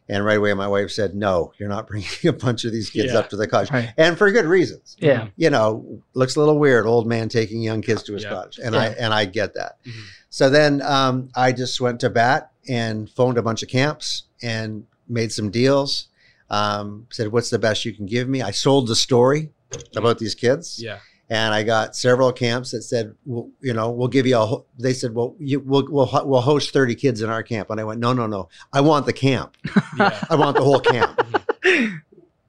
And 0.08 0.24
right 0.24 0.38
away, 0.38 0.54
my 0.54 0.68
wife 0.68 0.92
said, 0.92 1.16
no, 1.16 1.52
you're 1.58 1.68
not 1.68 1.86
bringing 1.88 2.08
a 2.26 2.32
bunch 2.32 2.64
of 2.64 2.70
these 2.70 2.90
kids 2.90 3.12
Yeah. 3.12 3.18
up 3.18 3.28
to 3.30 3.36
the 3.36 3.48
cottage. 3.48 3.72
Right. 3.72 3.92
And 3.96 4.16
for 4.16 4.30
good 4.30 4.44
reasons. 4.44 4.96
Yeah. 5.00 5.28
You 5.36 5.50
know, 5.50 6.00
looks 6.14 6.36
a 6.36 6.38
little 6.38 6.58
weird, 6.60 6.86
old 6.86 7.08
man 7.08 7.28
taking 7.28 7.60
young 7.62 7.82
kids 7.82 8.04
to 8.04 8.12
his 8.14 8.22
Yeah. 8.22 8.30
cottage. 8.30 8.60
And 8.62 8.76
I 8.76 8.86
and 8.90 9.12
I 9.12 9.24
get 9.24 9.54
that. 9.54 9.78
Mhm. 9.84 9.92
So 10.30 10.48
then 10.50 10.82
um, 10.82 11.30
I 11.34 11.50
just 11.50 11.80
went 11.80 11.98
to 12.00 12.10
bat 12.10 12.52
and 12.68 13.10
phoned 13.10 13.38
a 13.38 13.42
bunch 13.42 13.64
of 13.64 13.68
camps 13.68 14.24
and 14.42 14.84
made 15.08 15.32
some 15.32 15.50
deals. 15.50 16.06
Um, 16.48 17.08
said, 17.10 17.32
what's 17.32 17.50
the 17.50 17.58
best 17.58 17.84
you 17.84 17.92
can 17.92 18.06
give 18.06 18.28
me? 18.28 18.40
I 18.42 18.52
sold 18.52 18.86
the 18.86 18.94
story 18.94 19.50
about 19.96 20.18
these 20.18 20.34
kids 20.34 20.80
Yeah. 20.82 20.98
and 21.28 21.52
I 21.54 21.62
got 21.64 21.96
several 21.96 22.32
camps 22.32 22.70
that 22.70 22.82
said, 22.82 23.14
well, 23.24 23.50
you 23.60 23.72
know, 23.74 23.90
we'll 23.90 24.08
give 24.08 24.26
you 24.26 24.36
a. 24.38 24.62
They 24.78 24.92
said, 24.92 25.14
well, 25.14 25.34
you, 25.38 25.60
we'll, 25.60 25.86
we'll 25.90 26.08
we'll 26.24 26.40
host 26.40 26.72
thirty 26.72 26.94
kids 26.94 27.20
in 27.22 27.30
our 27.30 27.42
camp, 27.42 27.70
and 27.70 27.80
I 27.80 27.84
went, 27.84 27.98
no, 28.00 28.12
no, 28.12 28.26
no, 28.26 28.48
I 28.72 28.80
want 28.80 29.06
the 29.06 29.12
camp. 29.12 29.56
Yeah. 29.98 30.24
I 30.30 30.34
want 30.36 30.56
the 30.56 30.62
whole 30.62 30.80
camp. 30.80 31.20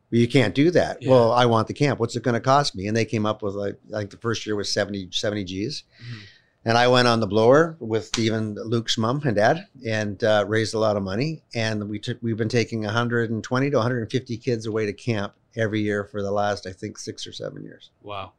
You 0.10 0.28
can't 0.28 0.56
do 0.56 0.72
that. 0.72 1.02
Yeah. 1.02 1.10
Well, 1.10 1.32
I 1.34 1.46
want 1.48 1.68
the 1.68 1.74
camp. 1.74 2.00
What's 2.00 2.16
it 2.16 2.24
going 2.24 2.34
to 2.34 2.40
cost 2.40 2.76
me? 2.78 2.88
And 2.88 2.96
they 2.96 3.04
came 3.04 3.26
up 3.26 3.42
with 3.44 3.56
like, 3.56 3.78
like 3.90 4.10
the 4.10 4.16
first 4.18 4.46
year 4.46 4.56
was 4.56 4.72
70, 4.72 5.10
70 5.12 5.44
G's. 5.44 5.84
Mhm. 6.02 6.20
And 6.64 6.78
I 6.78 6.88
went 6.88 7.10
on 7.10 7.20
the 7.20 7.28
blower 7.28 7.76
with 7.80 8.18
even 8.18 8.56
Luke's 8.56 8.98
mom 8.98 9.22
and 9.26 9.36
dad 9.36 9.68
and 9.86 10.22
uh, 10.24 10.46
raised 10.48 10.74
a 10.74 10.80
lot 10.80 10.96
of 10.96 11.04
money. 11.04 11.44
And 11.54 11.90
we 11.90 12.00
took, 12.00 12.18
we've 12.22 12.38
been 12.38 12.48
taking 12.48 12.84
120 12.84 13.70
to 13.70 13.76
150 13.78 14.38
kids 14.38 14.66
away 14.66 14.86
to 14.86 14.94
camp 14.94 15.34
every 15.58 15.82
year 15.82 16.04
for 16.04 16.22
the 16.22 16.32
last, 16.32 16.66
I 16.68 16.72
think, 16.72 16.98
six 16.98 17.26
or 17.28 17.32
seven 17.34 17.64
years. 17.64 17.90
Wow. 18.04 18.34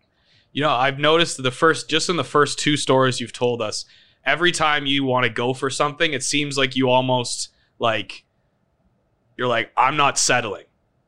You 0.52 0.62
know, 0.62 0.70
I've 0.70 0.98
noticed 0.98 1.42
the 1.42 1.50
first, 1.50 1.88
just 1.90 2.08
in 2.08 2.16
the 2.16 2.25
first 2.25 2.58
two 2.58 2.76
stories 2.76 3.20
you've 3.20 3.32
told 3.32 3.60
us, 3.60 3.84
every 4.25 4.52
time 4.52 4.87
you 4.87 5.04
want 5.04 5.25
to 5.25 5.30
go 5.30 5.52
for 5.54 5.68
something, 5.70 6.12
it 6.12 6.22
seems 6.22 6.56
like 6.56 6.75
you 6.76 6.88
almost 6.90 7.48
like, 7.78 8.25
you're 9.37 9.46
like, 9.48 9.70
I'm 9.76 9.96
not 9.96 10.18
settling. 10.18 10.64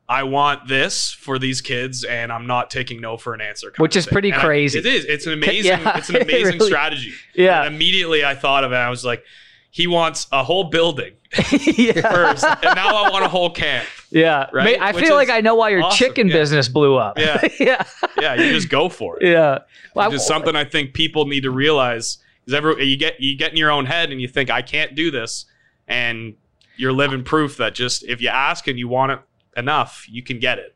I 0.07 0.23
want 0.23 0.67
this 0.67 1.11
for 1.11 1.39
these 1.39 1.61
kids, 1.61 2.03
and 2.03 2.31
I'm 2.33 2.45
not 2.45 2.69
taking 2.69 2.99
no 2.99 3.15
for 3.17 3.33
an 3.33 3.39
answer. 3.41 3.71
Which 3.77 3.95
is 3.95 4.05
pretty 4.05 4.29
And 4.31 4.41
I- 4.41 4.43
crazy. 4.43 4.79
it 4.79 4.85
is. 4.85 5.05
It's 5.05 5.25
an 5.25 5.33
amazing. 5.41 5.71
Yeah, 5.71 5.97
it's 5.97 6.09
an 6.09 6.15
it 6.17 6.23
amazing 6.23 6.53
really- 6.59 6.65
strategy. 6.67 7.13
Yeah. 7.33 7.63
And 7.63 7.73
immediately 7.75 8.23
I 8.25 8.35
thought 8.35 8.63
of 8.63 8.71
it. 8.73 8.75
I 8.75 8.89
was 8.89 9.05
like, 9.05 9.23
he 9.71 9.87
wants 9.87 10.27
a 10.31 10.43
whole 10.43 10.65
building 10.65 11.13
yeah. 11.51 11.93
first, 12.01 12.43
and 12.43 12.75
now 12.75 13.03
I 13.05 13.09
want 13.09 13.23
a 13.25 13.29
whole 13.29 13.49
camp. 13.49 13.87
Yeah. 14.11 14.47
Right? 14.51 14.79
I 14.79 14.91
Which 14.91 15.05
feel 15.05 15.15
like 15.15 15.29
I 15.29 15.39
know 15.39 15.55
why 15.55 15.69
your 15.69 15.81
awesome, 15.83 15.97
chicken 15.97 16.27
yeah. 16.27 16.33
business 16.33 16.67
blew 16.67 16.97
up. 16.97 17.17
Yeah. 17.17 17.41
yeah. 17.59 17.83
Yeah, 18.19 18.33
you 18.35 18.51
just 18.51 18.69
go 18.69 18.89
for 18.89 19.17
it. 19.19 19.29
Yeah. 19.29 19.59
Well, 19.95 20.09
Which 20.09 20.17
is 20.17 20.27
something 20.27 20.55
I 20.55 20.65
think 20.65 20.93
people 20.93 21.25
need 21.25 21.41
to 21.43 21.51
realize 21.51 22.17
because 22.45 22.53
every 22.57 22.83
you 22.83 22.97
get 22.97 23.19
you 23.21 23.37
get 23.37 23.51
in 23.51 23.57
your 23.57 23.71
own 23.71 23.85
head 23.85 24.11
and 24.11 24.21
you 24.21 24.27
think 24.27 24.49
I 24.49 24.61
can't 24.61 24.93
do 24.93 25.09
this, 25.09 25.45
and 25.87 26.35
you're 26.75 26.91
living 26.93 27.23
proof 27.23 27.57
that 27.57 27.73
just 27.75 28.03
if 28.03 28.21
you 28.21 28.27
ask 28.29 28.67
and 28.67 28.77
you 28.77 28.89
want 28.89 29.13
it 29.13 29.19
enough, 29.55 30.05
you 30.09 30.21
can 30.23 30.39
get 30.39 30.59
it. 30.59 30.75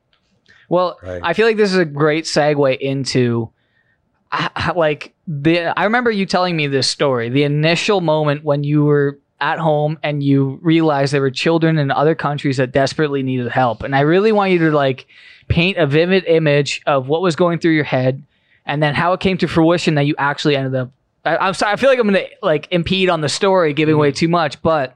Well, 0.69 0.97
Right. 1.03 1.21
I 1.23 1.33
feel 1.33 1.45
like 1.45 1.57
this 1.57 1.71
is 1.71 1.77
a 1.77 1.85
great 1.85 2.25
segue 2.25 2.77
into 2.79 3.51
h- 4.39 4.51
like 4.75 5.13
the 5.27 5.77
I 5.77 5.83
remember 5.83 6.11
you 6.11 6.25
telling 6.25 6.55
me 6.55 6.67
this 6.67 6.87
story, 6.87 7.29
the 7.29 7.43
initial 7.43 8.01
moment 8.01 8.43
when 8.43 8.63
you 8.63 8.83
were 8.83 9.19
at 9.41 9.59
home 9.59 9.99
and 10.01 10.23
you 10.23 10.59
realized 10.61 11.13
there 11.13 11.21
were 11.21 11.31
children 11.31 11.77
in 11.77 11.91
other 11.91 12.15
countries 12.15 12.57
that 12.57 12.71
desperately 12.71 13.21
needed 13.21 13.49
help. 13.49 13.83
And 13.83 13.95
I 13.95 14.01
really 14.01 14.31
want 14.31 14.51
you 14.51 14.59
to 14.59 14.71
like 14.71 15.07
paint 15.47 15.77
a 15.77 15.85
vivid 15.85 16.23
image 16.25 16.81
of 16.85 17.07
what 17.07 17.21
was 17.21 17.35
going 17.35 17.59
through 17.59 17.73
your 17.73 17.83
head 17.83 18.23
and 18.65 18.81
then 18.81 18.95
how 18.95 19.13
it 19.13 19.19
came 19.19 19.37
to 19.37 19.47
fruition 19.47 19.95
that 19.95 20.03
you 20.03 20.15
actually 20.17 20.55
ended 20.55 20.75
up 20.75 20.91
I, 21.25 21.37
I'm 21.37 21.53
sorry, 21.53 21.73
I 21.73 21.75
feel 21.75 21.89
like 21.89 21.99
I'm 21.99 22.07
gonna 22.07 22.25
like 22.41 22.67
impede 22.71 23.09
on 23.09 23.21
the 23.21 23.29
story, 23.29 23.73
giving 23.73 23.95
away 23.95 24.11
too 24.11 24.27
much, 24.27 24.61
but 24.61 24.95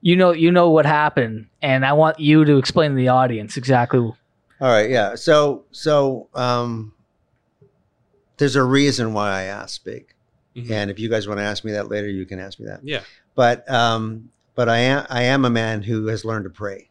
you 0.00 0.14
know 0.14 0.30
you 0.30 0.52
know 0.52 0.70
what 0.70 0.86
happened 0.86 1.48
and 1.60 1.84
I 1.84 1.92
want 1.92 2.20
you 2.20 2.44
to 2.44 2.56
explain 2.56 2.92
to 2.92 2.96
the 2.96 3.08
audience 3.08 3.56
exactly 3.56 3.98
All 4.60 4.68
right, 4.68 4.88
yeah. 4.88 5.16
So 5.16 5.64
so 5.72 6.28
um 6.34 6.92
there's 8.38 8.56
a 8.56 8.62
reason 8.62 9.12
why 9.12 9.30
I 9.30 9.42
asked 9.44 9.84
big. 9.84 10.14
Mhm. 10.56 10.70
And 10.70 10.90
if 10.90 10.98
you 10.98 11.08
guys 11.08 11.28
want 11.28 11.38
to 11.38 11.44
ask 11.44 11.64
me 11.64 11.72
that 11.72 11.88
later, 11.88 12.08
you 12.08 12.24
can 12.26 12.38
ask 12.40 12.58
me 12.58 12.66
that. 12.66 12.80
Yeah. 12.82 13.02
But 13.34 13.68
um 13.70 14.30
but 14.54 14.68
I 14.68 14.78
am 14.78 15.06
I 15.10 15.22
am 15.24 15.44
a 15.44 15.50
man 15.50 15.82
who 15.82 16.06
has 16.06 16.24
learned 16.24 16.44
to 16.44 16.50
pray. 16.50 16.90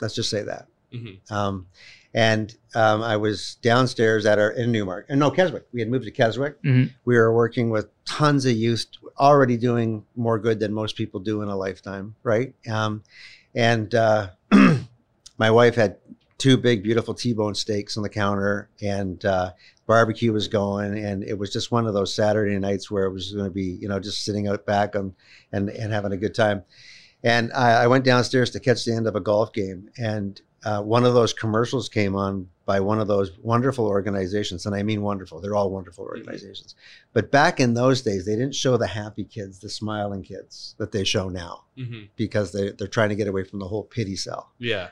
Let's 0.00 0.14
just 0.14 0.28
say 0.30 0.42
that. 0.42 0.66
Mhm. 0.92 1.30
Um 1.30 1.66
and 2.14 2.54
um, 2.74 3.02
I 3.02 3.18
was 3.18 3.56
downstairs 3.60 4.24
at 4.24 4.38
our 4.38 4.50
in 4.50 4.72
Newmark, 4.72 5.04
and 5.10 5.20
no 5.20 5.30
Keswick. 5.30 5.66
We 5.72 5.80
had 5.80 5.90
moved 5.90 6.06
to 6.06 6.10
Keswick. 6.10 6.62
Mhm. 6.62 6.90
We 7.04 7.14
were 7.16 7.34
working 7.34 7.68
with 7.68 7.88
tons 8.06 8.46
of 8.46 8.52
youth, 8.52 8.86
already 9.18 9.58
doing 9.58 10.02
more 10.16 10.38
good 10.38 10.58
than 10.58 10.72
most 10.72 10.96
people 10.96 11.20
do 11.20 11.42
in 11.42 11.48
a 11.48 11.56
lifetime, 11.56 12.14
right? 12.22 12.54
Um, 12.70 13.02
and 13.54 13.94
uh, 13.94 14.30
my 15.38 15.50
wife 15.50 15.74
had 15.74 15.96
two 16.38 16.56
big, 16.56 16.82
beautiful 16.82 17.14
T-bone 17.14 17.54
steaks 17.54 17.96
on 17.96 18.02
the 18.02 18.08
counter, 18.08 18.68
and 18.82 19.24
uh, 19.24 19.52
barbecue 19.86 20.32
was 20.32 20.48
going, 20.48 20.98
and 20.98 21.24
it 21.24 21.38
was 21.38 21.52
just 21.52 21.70
one 21.72 21.86
of 21.86 21.94
those 21.94 22.14
Saturday 22.14 22.58
nights 22.58 22.90
where 22.90 23.04
it 23.04 23.12
was 23.12 23.32
going 23.32 23.44
to 23.46 23.50
be, 23.50 23.64
you 23.80 23.88
know, 23.88 23.98
just 23.98 24.24
sitting 24.24 24.46
out 24.48 24.66
back 24.66 24.94
on 24.96 25.14
and 25.52 25.70
and 25.70 25.92
having 25.92 26.12
a 26.12 26.16
good 26.16 26.34
time. 26.34 26.62
And 27.24 27.52
I, 27.54 27.84
I 27.84 27.86
went 27.86 28.04
downstairs 28.04 28.50
to 28.50 28.60
catch 28.60 28.84
the 28.84 28.92
end 28.94 29.06
of 29.06 29.16
a 29.16 29.20
golf 29.20 29.52
game, 29.52 29.88
and 29.98 30.40
uh, 30.64 30.82
one 30.82 31.04
of 31.04 31.14
those 31.14 31.32
commercials 31.32 31.88
came 31.88 32.14
on 32.16 32.48
by 32.64 32.80
one 32.80 32.98
of 33.00 33.06
those 33.06 33.30
wonderful 33.38 33.86
organizations, 33.86 34.66
and 34.66 34.74
I 34.74 34.82
mean 34.82 35.00
wonderful. 35.02 35.40
They're 35.40 35.54
all 35.54 35.70
wonderful 35.70 36.04
organizations. 36.04 36.74
But 37.12 37.30
back 37.30 37.60
in 37.60 37.74
those 37.74 38.02
days, 38.02 38.26
they 38.26 38.34
didn't 38.34 38.56
show 38.56 38.76
the 38.76 38.88
happy 38.88 39.24
kids, 39.24 39.60
the 39.60 39.68
smiling 39.68 40.22
kids 40.22 40.74
that 40.78 40.90
they 40.92 41.04
show 41.04 41.28
now, 41.28 41.64
Mhm. 41.78 42.08
because 42.16 42.52
they 42.52 42.72
they're 42.72 42.88
trying 42.88 43.10
to 43.10 43.14
get 43.14 43.28
away 43.28 43.44
from 43.44 43.60
the 43.60 43.68
whole 43.68 43.84
pity 43.84 44.16
sell. 44.16 44.50
Yeah. 44.58 44.88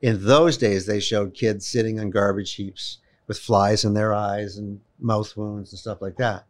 In 0.00 0.24
those 0.24 0.56
days, 0.56 0.86
they 0.86 1.00
showed 1.00 1.34
kids 1.34 1.66
sitting 1.66 1.98
on 1.98 2.10
garbage 2.10 2.54
heaps 2.54 2.98
with 3.26 3.38
flies 3.38 3.84
in 3.84 3.94
their 3.94 4.14
eyes 4.14 4.56
and 4.56 4.80
mouth 4.98 5.36
wounds 5.36 5.72
and 5.72 5.78
stuff 5.78 6.00
like 6.00 6.16
that. 6.16 6.44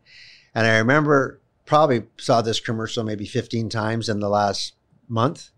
And 0.54 0.66
I 0.66 0.78
remember 0.78 1.40
probably 1.66 2.04
saw 2.18 2.40
this 2.40 2.60
commercial 2.60 3.04
maybe 3.04 3.26
15 3.26 3.68
times 3.68 4.08
in 4.08 4.20
the 4.20 4.28
last 4.28 4.74
month. 5.08 5.50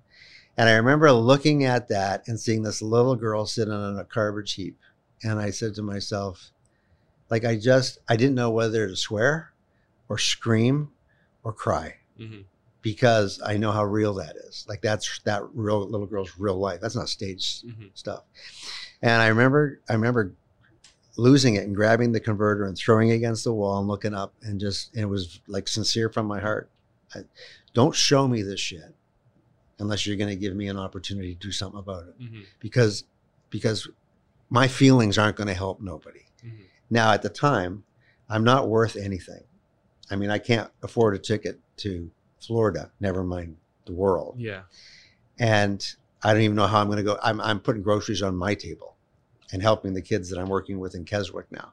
And 0.56 0.68
I 0.68 0.72
remember 0.72 1.10
looking 1.12 1.64
at 1.64 1.88
that 1.88 2.26
and 2.26 2.38
seeing 2.38 2.62
this 2.62 2.82
little 2.82 3.16
girl 3.16 3.46
sitting 3.46 3.72
on 3.72 3.98
a 3.98 4.04
garbage 4.04 4.54
heap. 4.54 4.76
And 5.22 5.38
I 5.38 5.50
said 5.50 5.74
to 5.76 5.82
myself, 5.82 6.50
like, 7.30 7.44
I 7.44 7.56
just, 7.56 7.98
I 8.08 8.16
didn't 8.16 8.34
know 8.34 8.50
whether 8.50 8.88
to 8.88 8.96
swear 8.96 9.52
or 10.08 10.18
scream 10.18 10.90
or 11.44 11.52
cry 11.52 11.96
Mhm. 12.18 12.44
Because 12.82 13.40
I 13.44 13.56
know 13.56 13.72
how 13.72 13.84
real 13.84 14.14
that 14.14 14.36
is. 14.36 14.64
Like, 14.68 14.80
that's 14.82 15.20
that 15.24 15.42
real 15.54 15.86
little 15.88 16.06
girl's 16.06 16.32
real 16.38 16.56
life. 16.58 16.80
That's 16.80 16.96
not 16.96 17.08
staged 17.08 17.66
Mhm. 17.66 17.90
stuff. 17.94 18.24
And 19.02 19.20
I 19.22 19.28
remember, 19.28 19.80
I 19.88 19.92
remember 19.94 20.32
losing 21.16 21.56
it 21.56 21.64
and 21.64 21.74
grabbing 21.76 22.12
the 22.12 22.20
converter 22.20 22.64
and 22.64 22.76
throwing 22.76 23.10
it 23.10 23.14
against 23.14 23.44
the 23.44 23.52
wall 23.52 23.78
and 23.78 23.88
looking 23.88 24.14
up 24.14 24.32
and 24.42 24.58
just, 24.60 24.92
and 24.94 25.02
it 25.02 25.06
was 25.06 25.40
like 25.46 25.68
sincere 25.68 26.08
from 26.08 26.26
my 26.26 26.40
heart. 26.40 26.70
I, 27.14 27.20
don't 27.74 27.94
show 27.94 28.26
me 28.26 28.42
this 28.42 28.60
shit 28.60 28.94
unless 29.78 30.06
you're 30.06 30.16
going 30.16 30.30
to 30.30 30.36
give 30.36 30.54
me 30.54 30.68
an 30.68 30.76
opportunity 30.78 31.34
to 31.34 31.40
do 31.40 31.52
something 31.52 31.78
about 31.78 32.08
it. 32.08 32.18
Mhm. 32.20 32.44
Because, 32.60 33.04
because 33.50 33.88
my 34.48 34.68
feelings 34.68 35.18
aren't 35.18 35.36
going 35.36 35.48
to 35.48 35.54
help 35.54 35.80
nobody. 35.80 36.24
Mhm. 36.44 36.64
Now, 36.88 37.12
at 37.12 37.22
the 37.22 37.28
time, 37.28 37.84
I'm 38.28 38.44
not 38.44 38.68
worth 38.68 38.96
anything. 38.96 39.44
I 40.10 40.16
mean, 40.16 40.30
I 40.30 40.38
can't 40.38 40.70
afford 40.82 41.14
a 41.14 41.18
ticket 41.18 41.60
to 41.78 42.10
Florida, 42.40 42.90
never 43.00 43.22
mind 43.22 43.56
the 43.86 43.92
world. 43.92 44.36
Yeah. 44.38 44.62
And 45.38 45.86
I 46.22 46.32
don't 46.32 46.42
even 46.42 46.56
know 46.56 46.66
how 46.66 46.80
I'm 46.80 46.86
going 46.86 46.98
to 46.98 47.02
go. 47.02 47.18
I'm, 47.22 47.40
I'm 47.40 47.60
putting 47.60 47.82
groceries 47.82 48.22
on 48.22 48.36
my 48.36 48.54
table 48.54 48.96
and 49.52 49.62
helping 49.62 49.94
the 49.94 50.02
kids 50.02 50.30
that 50.30 50.38
I'm 50.38 50.48
working 50.48 50.78
with 50.78 50.94
in 50.94 51.04
Keswick 51.04 51.50
now. 51.50 51.72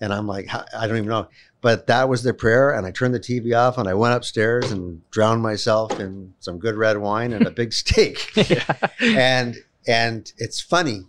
And 0.00 0.12
I'm 0.12 0.26
like, 0.26 0.48
I 0.52 0.86
don't 0.86 0.96
even 0.96 1.08
know. 1.08 1.28
But 1.60 1.86
that 1.86 2.08
was 2.08 2.22
the 2.22 2.34
prayer. 2.34 2.72
And 2.72 2.86
I 2.86 2.90
turned 2.90 3.14
the 3.14 3.20
TV 3.20 3.56
off 3.56 3.78
and 3.78 3.88
I 3.88 3.94
went 3.94 4.14
upstairs 4.14 4.72
and 4.72 5.08
drowned 5.10 5.42
myself 5.42 5.98
in 5.98 6.34
some 6.40 6.58
good 6.58 6.74
red 6.74 6.98
wine 6.98 7.32
and 7.32 7.46
a 7.46 7.50
big 7.50 7.72
steak. 7.82 8.32
and 9.00 9.56
and 9.86 10.32
it's 10.38 10.60
funny 10.60 11.02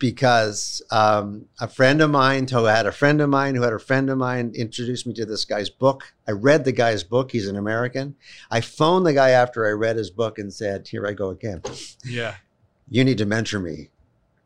because 0.00 0.82
um, 0.90 1.44
a 1.60 1.68
friend 1.68 2.00
of 2.00 2.10
mine 2.10 2.48
who 2.48 2.64
had 2.64 2.86
a 2.86 2.90
friend 2.92 3.20
of 3.20 3.28
mine 3.28 3.54
who 3.54 3.62
had 3.62 3.72
a 3.72 3.78
friend 3.78 4.10
of 4.10 4.18
mine 4.18 4.50
introduced 4.56 5.06
me 5.06 5.12
to 5.14 5.24
this 5.26 5.44
guy's 5.44 5.70
book. 5.70 6.12
I 6.26 6.32
read 6.32 6.64
the 6.64 6.72
guy's 6.72 7.04
book. 7.04 7.30
He's 7.30 7.46
an 7.46 7.56
American. 7.56 8.16
I 8.50 8.62
phoned 8.62 9.06
the 9.06 9.12
guy 9.12 9.30
after 9.30 9.66
I 9.68 9.70
read 9.70 9.96
his 9.96 10.10
book 10.10 10.38
and 10.38 10.52
said, 10.52 10.88
"Here 10.88 11.06
I 11.06 11.12
go 11.12 11.28
again. 11.28 11.62
Yeah. 12.04 12.34
You 12.88 13.04
need 13.04 13.18
to 13.18 13.26
mentor 13.26 13.60
me." 13.60 13.90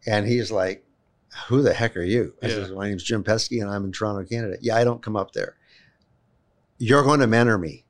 And 0.06 0.26
he's 0.26 0.50
like, 0.50 0.84
"Who 1.46 1.62
the 1.62 1.72
heck 1.72 1.96
are 1.96 2.02
you?" 2.02 2.34
I 2.42 2.48
Yeah. 2.48 2.54
says, 2.56 2.70
"My 2.72 2.88
name's 2.88 3.04
Jim 3.04 3.22
Pesky, 3.24 3.60
and 3.60 3.70
I'm 3.70 3.84
in 3.84 3.92
Toronto, 3.92 4.24
Canada." 4.28 4.56
Yeah, 4.60 4.76
I 4.76 4.84
don't 4.84 5.02
come 5.02 5.16
up 5.16 5.32
there. 5.32 5.56
You're 6.78 7.04
going 7.04 7.20
to 7.20 7.26
mentor 7.28 7.56
me 7.56 7.84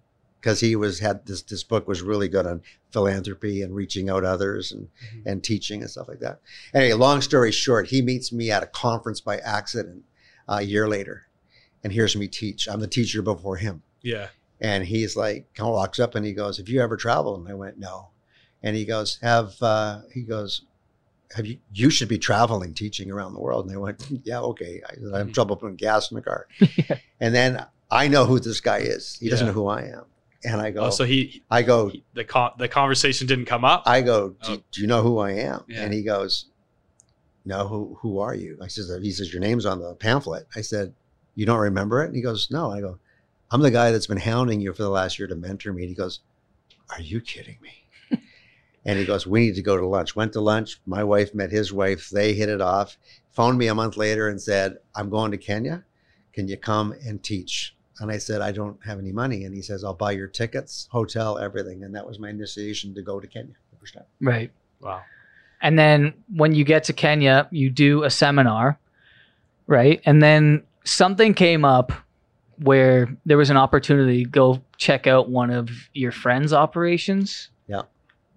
because 0.45 0.61
he 0.61 0.77
was 0.77 0.99
had 1.01 1.25
this 1.25 1.41
this 1.41 1.65
book 1.65 1.89
was 1.89 2.03
really 2.03 2.29
good 2.29 2.47
on 2.47 2.61
philanthropy 2.93 3.63
and 3.63 3.75
reaching 3.75 4.11
out 4.11 4.25
others 4.25 4.71
and 4.73 4.89
Mhm. 5.15 5.23
and 5.25 5.43
teaching 5.43 5.81
and 5.81 5.91
stuff 5.91 6.07
like 6.07 6.21
that. 6.21 6.41
Anyway, 6.75 6.93
long 6.93 7.23
story 7.23 7.51
short, 7.51 7.89
he 7.89 8.03
meets 8.03 8.31
me 8.31 8.51
at 8.51 8.63
a 8.63 8.67
conference 8.67 9.23
by 9.23 9.39
accident 9.39 10.05
uh, 10.47 10.59
a 10.61 10.63
year 10.63 10.87
later 10.87 11.27
and 11.83 11.95
hears 11.95 12.15
me 12.15 12.29
teach. 12.29 12.69
I'm 12.69 12.81
the 12.81 12.87
teacher 12.87 13.23
before 13.23 13.57
him. 13.57 13.83
Yeah. 14.03 14.29
And 14.61 14.85
he's 14.85 15.17
like, 15.17 15.53
kind 15.55 15.69
of 15.69 15.75
walks 15.75 15.99
up 15.99 16.15
and 16.15 16.27
he 16.27 16.33
goes, 16.35 16.59
Have 16.59 16.69
you 16.69 16.83
ever 16.83 16.97
traveled? 16.99 17.41
And 17.41 17.49
I 17.49 17.55
went, 17.55 17.79
No. 17.79 18.11
And 18.63 18.77
he 18.77 18.85
goes, 18.85 19.19
Have, 19.23 19.55
uh, 19.63 20.03
he 20.13 20.23
goes, 20.23 20.63
have 21.37 21.47
you, 21.47 21.59
you 21.73 21.91
should 21.91 22.09
be 22.09 22.19
traveling, 22.19 22.75
teaching 22.75 23.11
around 23.11 23.33
the 23.33 23.41
world. 23.41 23.67
And 23.67 23.75
I 23.75 23.79
went, 23.79 24.07
yeah, 24.25 24.39
okay. 24.41 24.81
I, 24.89 25.19
have 25.19 25.29
Mhm. 25.29 25.35
trouble 25.35 25.57
putting 25.57 25.75
gas 25.77 26.11
in 26.11 26.15
the 26.17 26.23
car. 26.23 26.47
Yeah. 26.77 26.99
And 27.19 27.35
then 27.35 27.65
I 27.91 28.09
know 28.09 28.25
who 28.27 28.39
this 28.39 28.61
guy 28.61 28.79
is. 28.79 29.17
He 29.21 29.29
doesn't 29.31 29.47
know 29.47 29.53
who 29.53 29.67
I 29.67 29.83
am. 29.85 30.05
And 30.45 30.61
I 30.61 30.71
go, 30.71 30.85
Oh, 30.85 30.91
so 30.91 31.05
he, 31.05 31.43
I 31.51 31.63
go, 31.63 31.89
he 31.89 32.05
the 32.13 32.25
con- 32.25 32.53
the 32.59 32.69
conversation 32.69 33.27
didn't 33.27 33.47
come 33.47 33.65
up. 33.65 33.85
I 33.87 34.03
go, 34.03 34.31
do, 34.31 34.53
Oh. 34.53 34.63
do 34.71 34.81
you 34.81 34.87
know 34.87 35.03
who 35.03 35.19
I 35.19 35.33
am? 35.33 35.65
Yeah. 35.69 35.83
And 35.83 35.93
he 35.95 36.03
goes, 36.03 36.47
no, 37.47 37.67
who, 37.69 37.99
who 38.01 38.19
are 38.21 38.35
you? 38.35 38.59
I 38.63 38.69
says, 38.69 38.91
he 39.03 39.11
says, 39.11 39.33
your 39.33 39.41
name's 39.41 39.67
on 39.67 39.81
the 39.81 39.95
pamphlet. 39.95 40.47
I 40.57 40.61
said, 40.63 40.95
you 41.35 41.45
don't 41.47 41.59
remember 41.59 42.03
it? 42.03 42.07
And 42.07 42.17
he 42.17 42.23
goes, 42.23 42.51
no. 42.51 42.71
I 42.71 42.81
go, 42.81 42.99
I'm 43.51 43.61
the 43.61 43.71
guy 43.71 43.91
that's 43.91 44.07
been 44.07 44.19
hounding 44.19 44.61
you 44.61 44.73
for 44.73 44.83
the 44.83 44.89
last 44.89 45.19
year 45.19 45.29
to 45.29 45.35
mentor 45.35 45.73
me. 45.73 45.83
And 45.83 45.89
he 45.91 45.95
goes, 45.95 46.21
are 46.91 47.01
you 47.01 47.21
kidding 47.21 47.59
me? 47.61 48.19
and 48.85 48.99
he 48.99 49.05
goes, 49.05 49.27
we 49.27 49.41
need 49.41 49.55
to 49.57 49.63
go 49.63 49.77
to 49.77 49.87
lunch. 49.87 50.17
Went 50.17 50.33
to 50.35 50.41
lunch. 50.41 50.81
My 50.87 51.05
wife 51.05 51.35
met 51.35 51.51
his 51.51 51.73
wife. 51.73 52.09
They 52.11 52.33
hit 52.35 52.49
it 52.49 52.61
off. 52.61 52.97
Phoned 53.33 53.59
me 53.59 53.67
a 53.67 53.75
month 53.75 53.97
later 53.97 54.29
and 54.29 54.41
said, 54.41 54.79
I'm 54.95 55.11
going 55.11 55.31
to 55.33 55.39
Kenya. 55.39 55.85
Can 56.33 56.49
you 56.49 56.57
come 56.57 56.93
and 57.07 57.23
teach? 57.23 57.75
And 58.01 58.11
I 58.11 58.19
said, 58.19 58.41
I 58.41 58.51
don't 58.51 58.79
have 58.85 58.99
any 58.99 59.13
money. 59.13 59.45
And 59.45 59.55
he 59.55 59.63
says, 59.63 59.85
I'll 59.85 59.95
buy 59.95 60.13
your 60.13 60.27
tickets, 60.27 60.89
hotel, 60.91 61.39
everything. 61.39 61.85
And 61.85 61.95
that 61.95 62.07
was 62.07 62.19
my 62.19 62.31
initiation 62.31 62.95
to 62.95 63.03
go 63.03 63.21
to 63.21 63.27
Kenya 63.27 63.55
the 63.71 63.79
first 63.79 63.95
time. 63.95 64.05
Right. 64.21 64.51
wow. 64.81 65.03
And 65.63 65.79
then 65.79 66.15
when 66.35 66.55
you 66.55 66.65
get 66.65 66.85
to 66.85 66.93
Kenya, 66.93 67.49
you 67.51 67.71
do 67.71 68.03
a 68.03 68.11
seminar, 68.11 68.79
right? 69.67 70.01
And 70.05 70.23
then 70.23 70.65
something 70.85 71.35
came 71.35 71.65
up 71.65 71.93
where 72.59 73.17
there 73.25 73.39
was 73.39 73.51
an 73.51 73.57
opportunity 73.57 74.25
to 74.25 74.31
go 74.31 74.63
check 74.77 75.07
out 75.07 75.29
one 75.29 75.51
of 75.51 75.71
your 75.93 76.13
friends' 76.13 76.53
operations. 76.53 77.49
Yeah. 77.67 77.83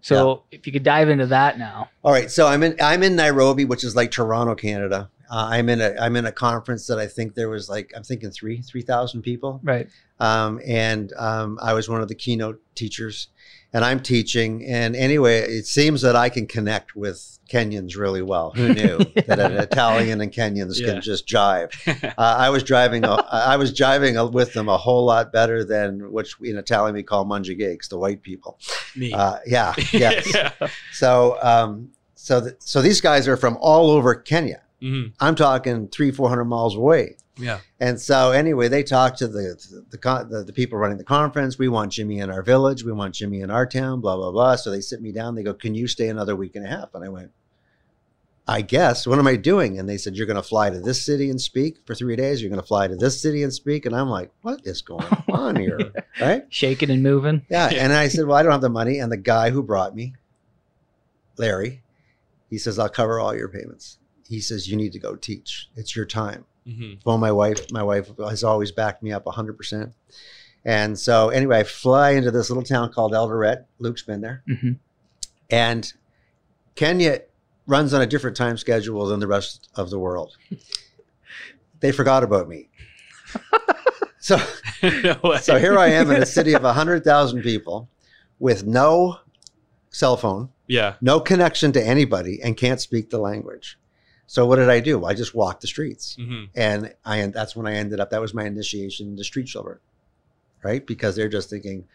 So 0.01 0.43
if 0.51 0.65
you 0.65 0.73
could 0.73 0.83
dive 0.83 1.09
into 1.09 1.25
that 1.27 1.59
now. 1.59 1.89
All 2.03 2.13
right, 2.13 2.31
so 2.31 2.47
I'm 2.47 2.63
in 2.63 2.77
I'm 2.81 3.03
in 3.03 3.15
Nairobi, 3.15 3.65
which 3.65 3.83
is 3.83 3.95
like 3.95 4.11
Toronto, 4.11 4.55
Canada. 4.55 5.09
Uh, 5.29 5.47
I'm 5.51 5.69
in 5.69 5.81
a 5.81 5.95
I'm 5.99 6.15
in 6.15 6.25
a 6.25 6.31
conference 6.31 6.87
that 6.87 6.99
I 6.99 7.07
think 7.07 7.35
there 7.35 7.49
was 7.49 7.69
like 7.69 7.91
I'm 7.95 8.03
thinking 8.03 8.31
three 8.31 8.61
three 8.61 8.81
thousand 8.81 9.21
people, 9.23 9.59
Right. 9.63 9.87
um, 10.19 10.59
and 10.65 11.11
um, 11.17 11.59
I 11.61 11.73
was 11.73 11.89
one 11.89 12.01
of 12.01 12.07
the 12.07 12.15
keynote 12.15 12.61
teachers, 12.75 13.27
and 13.73 13.83
I'm 13.83 13.99
teaching. 13.99 14.65
And 14.65 14.95
anyway, 14.95 15.39
it 15.41 15.65
seems 15.65 16.01
that 16.01 16.15
I 16.15 16.29
can 16.29 16.47
connect 16.47 16.95
with 16.95 17.39
Kenyans 17.49 17.97
really 17.97 18.21
well. 18.21 18.51
Who 18.55 18.73
knew 18.73 18.97
that 19.27 19.39
an 19.39 19.53
Italian 19.53 20.21
and 20.21 20.31
Kenyans 20.31 20.79
Yeah. 20.79 20.93
can 20.93 21.01
just 21.01 21.27
jive? 21.27 21.71
Uh, 22.17 22.35
I 22.39 22.49
was 22.49 22.63
driving. 22.63 23.03
A, 23.05 23.11
I 23.31 23.57
was 23.57 23.73
driving 23.73 24.17
a, 24.17 24.25
with 24.25 24.53
them 24.53 24.69
a 24.69 24.77
whole 24.77 25.05
lot 25.05 25.31
better 25.31 25.63
than 25.63 26.11
which 26.11 26.35
in 26.41 26.57
Italian 26.57 26.95
we 26.95 27.03
call 27.03 27.25
mangiacakes, 27.25 27.89
the 27.89 27.97
white 27.97 28.21
people. 28.23 28.57
Me. 28.95 29.13
Uh, 29.13 29.37
yeah, 29.45 29.73
yes. 29.91 30.33
yeah. 30.33 30.51
So, 30.93 31.37
um, 31.43 31.89
so, 32.15 32.41
th- 32.41 32.55
so 32.59 32.81
these 32.81 33.01
guys 33.01 33.27
are 33.27 33.37
from 33.37 33.57
all 33.61 33.91
over 33.91 34.15
Kenya. 34.15 34.61
Mhm. 34.81 35.13
I'm 35.19 35.35
talking 35.35 35.87
three, 35.87 36.11
four 36.11 36.29
hundred 36.29 36.45
miles 36.45 36.75
away. 36.75 37.17
Yeah. 37.39 37.59
And 37.79 37.99
so, 38.01 38.31
anyway, 38.31 38.67
they 38.67 38.81
talked 38.83 39.19
to 39.19 39.27
the 39.27 39.83
the, 39.91 39.97
con- 39.97 40.29
the 40.29 40.43
the 40.43 40.53
people 40.53 40.77
running 40.79 40.97
the 40.97 41.03
conference. 41.03 41.57
We 41.59 41.67
want 41.67 41.91
Jimmy 41.91 42.19
in 42.19 42.29
our 42.31 42.41
village. 42.43 42.83
We 42.83 42.91
want 42.91 43.13
Jimmy 43.15 43.41
in 43.41 43.49
our 43.51 43.65
town. 43.65 44.01
Blah 44.01 44.15
blah 44.15 44.31
blah. 44.31 44.55
So 44.55 44.71
they 44.71 44.81
sit 44.81 45.01
me 45.01 45.11
down. 45.11 45.35
They 45.35 45.43
go, 45.43 45.53
"Can 45.53 45.75
you 45.75 45.87
stay 45.87 46.09
another 46.09 46.35
week 46.35 46.55
and 46.55 46.65
a 46.65 46.69
half?" 46.69 46.95
And 46.95 47.03
I 47.03 47.09
went, 47.09 47.31
"I 48.47 48.61
guess. 48.61 49.05
What 49.05 49.19
am 49.19 49.27
I 49.27 49.35
doing?" 49.35 49.77
And 49.77 49.87
they 49.87 49.97
said, 49.97 50.15
"You're 50.15 50.25
going 50.25 50.35
to 50.37 50.41
fly 50.43 50.69
to 50.71 50.79
this 50.79 51.03
city 51.05 51.29
and 51.29 51.39
speak 51.39 51.77
for 51.85 51.93
three 51.93 52.15
days. 52.15 52.41
You're 52.41 52.49
going 52.49 52.61
to 52.61 52.67
fly 52.67 52.87
to 52.87 52.95
this 52.95 53.21
city 53.21 53.43
and 53.43 53.53
speak." 53.53 53.85
And 53.85 53.95
I'm 53.95 54.09
like, 54.09 54.31
"What 54.41 54.61
is 54.63 54.81
going 54.81 55.05
on 55.29 55.55
here?" 55.57 55.79
Right? 56.19 56.45
Shaking 56.49 56.89
and 56.89 57.03
moving. 57.03 57.45
Yeah. 57.49 57.69
Yeah. 57.69 57.83
And 57.83 57.93
I 57.93 58.07
said, 58.07 58.25
Well, 58.25 58.37
I 58.37 58.41
don't 58.41 58.51
have 58.51 58.61
the 58.61 58.69
money. 58.69 58.97
And 58.97 59.11
the 59.11 59.17
guy 59.17 59.51
who 59.51 59.61
brought 59.61 59.95
me, 59.95 60.15
Larry, 61.37 61.83
he 62.49 62.57
says, 62.57 62.79
I'll 62.79 62.89
cover 62.89 63.19
all 63.19 63.35
your 63.35 63.47
payments. 63.49 63.99
He 64.27 64.39
says, 64.41 64.67
You 64.69 64.75
need 64.75 64.91
to 64.93 64.99
go 64.99 65.15
teach. 65.15 65.69
It's 65.75 65.95
your 65.95 66.05
time. 66.05 66.45
Mhm. 66.67 66.99
Well, 67.05 67.17
my 67.17 67.31
wife, 67.31 67.71
my 67.71 67.83
wife 67.83 68.11
has 68.17 68.43
always 68.43 68.71
backed 68.71 69.01
me 69.01 69.11
up 69.13 69.25
100%. 69.25 69.93
And 70.65 70.99
so, 70.99 71.29
anyway, 71.29 71.59
I 71.59 71.63
fly 71.63 72.11
into 72.11 72.29
this 72.31 72.49
little 72.49 72.63
town 72.63 72.91
called 72.91 73.13
Eldoret. 73.13 73.65
Luke's 73.79 74.01
been 74.03 74.19
there. 74.21 74.43
hmm 74.47 74.71
And 75.49 75.93
Kenya 76.75 77.21
runs 77.67 77.93
on 77.93 78.01
a 78.01 78.05
different 78.05 78.35
time 78.35 78.57
schedule 78.57 79.05
than 79.07 79.19
the 79.21 79.27
rest 79.27 79.69
of 79.75 79.89
the 79.89 79.99
world. 79.99 80.35
They 81.79 81.91
forgot 81.91 82.23
about 82.23 82.49
me. 82.49 82.69
so, 84.19 84.37
no 84.81 85.35
so 85.39 85.59
here 85.59 85.77
I 85.77 85.89
am 85.89 86.09
in 86.09 86.23
a 86.23 86.25
city 86.25 86.53
of 86.53 86.63
100,000 86.63 87.41
people 87.43 87.87
with 88.39 88.65
no 88.65 89.19
cell 89.91 90.17
phone, 90.17 90.49
Yeah. 90.67 90.95
no 91.01 91.19
connection 91.19 91.71
to 91.73 91.83
anybody, 91.85 92.39
and 92.41 92.57
can't 92.57 92.81
speak 92.81 93.11
the 93.11 93.19
language. 93.19 93.77
So 94.27 94.45
what 94.45 94.57
did 94.57 94.69
I 94.69 94.81
do? 94.81 95.05
I 95.05 95.13
just 95.13 95.33
walked 95.33 95.61
the 95.61 95.67
streets, 95.67 96.15
hmm 96.19 96.45
and 96.55 96.93
I 97.05 97.17
and 97.17 97.33
that's 97.33 97.55
when 97.55 97.65
I 97.65 97.73
ended 97.75 97.99
up. 97.99 98.09
That 98.11 98.21
was 98.21 98.33
my 98.33 98.43
initiation 98.45 99.07
into 99.07 99.23
street 99.23 99.47
children, 99.47 99.79
right? 100.63 100.85
Because 100.85 101.15
they're 101.15 101.29
just 101.29 101.49
thinking, 101.49 101.85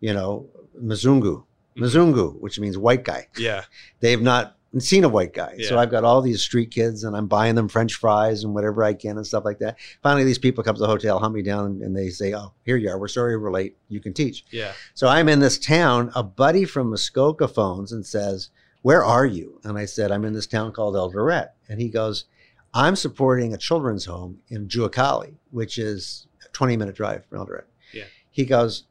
you 0.00 0.14
know, 0.14 0.48
Mzungu, 0.80 1.44
Mzungu, 1.76 2.40
which 2.40 2.58
means 2.60 2.78
white 2.78 3.04
guy. 3.04 3.28
Yeah. 3.36 3.64
They've 4.00 4.22
not 4.22 4.56
seen 4.78 5.02
a 5.02 5.08
white 5.08 5.34
guy. 5.34 5.58
So 5.68 5.78
I've 5.78 5.90
got 5.90 6.04
all 6.04 6.22
these 6.22 6.42
street 6.42 6.70
kids 6.70 7.02
and 7.02 7.16
I'm 7.16 7.26
buying 7.26 7.56
them 7.56 7.68
French 7.68 7.94
fries 7.94 8.44
and 8.44 8.54
whatever 8.54 8.84
I 8.84 8.94
can 8.94 9.16
and 9.16 9.26
stuff 9.26 9.44
like 9.44 9.58
that. 9.58 9.76
Finally, 10.00 10.22
these 10.24 10.38
people 10.38 10.62
come 10.62 10.76
to 10.76 10.80
the 10.80 10.86
hotel, 10.86 11.18
hunt 11.18 11.34
me 11.34 11.42
down, 11.42 11.80
and 11.82 11.96
they 11.96 12.08
say, 12.08 12.32
Oh, 12.34 12.52
here 12.64 12.76
you 12.76 12.88
are. 12.88 12.96
We're 12.98 13.08
sorry 13.08 13.36
we're 13.36 13.50
late. 13.50 13.76
You 13.88 13.98
can 13.98 14.14
teach. 14.14 14.44
Yeah. 14.52 14.72
So 14.94 15.08
I'm 15.08 15.28
in 15.28 15.40
this 15.40 15.58
town. 15.58 16.12
A 16.14 16.22
buddy 16.22 16.64
from 16.64 16.90
Muskoka 16.90 17.48
phones 17.48 17.90
and 17.90 18.06
says, 18.06 18.50
Where 18.82 19.04
are 19.04 19.26
you? 19.26 19.60
And 19.64 19.76
I 19.76 19.84
said, 19.84 20.10
I'm 20.10 20.24
in 20.24 20.32
this 20.32 20.46
town 20.46 20.72
called 20.72 20.96
El 20.96 21.12
Eldoret. 21.12 21.50
And 21.68 21.80
he 21.80 21.88
goes, 21.88 22.24
I'm 22.72 22.96
supporting 22.96 23.52
a 23.52 23.58
children's 23.58 24.04
home 24.04 24.40
in 24.48 24.68
Juakali, 24.68 25.34
which 25.50 25.78
is 25.78 26.26
a 26.44 26.48
20 26.52 26.76
minute 26.76 26.94
drive 26.94 27.26
from 27.26 27.38
Eldoret. 27.38 27.64
Yeah. 27.92 28.04
He 28.30 28.44
goes, 28.44 28.84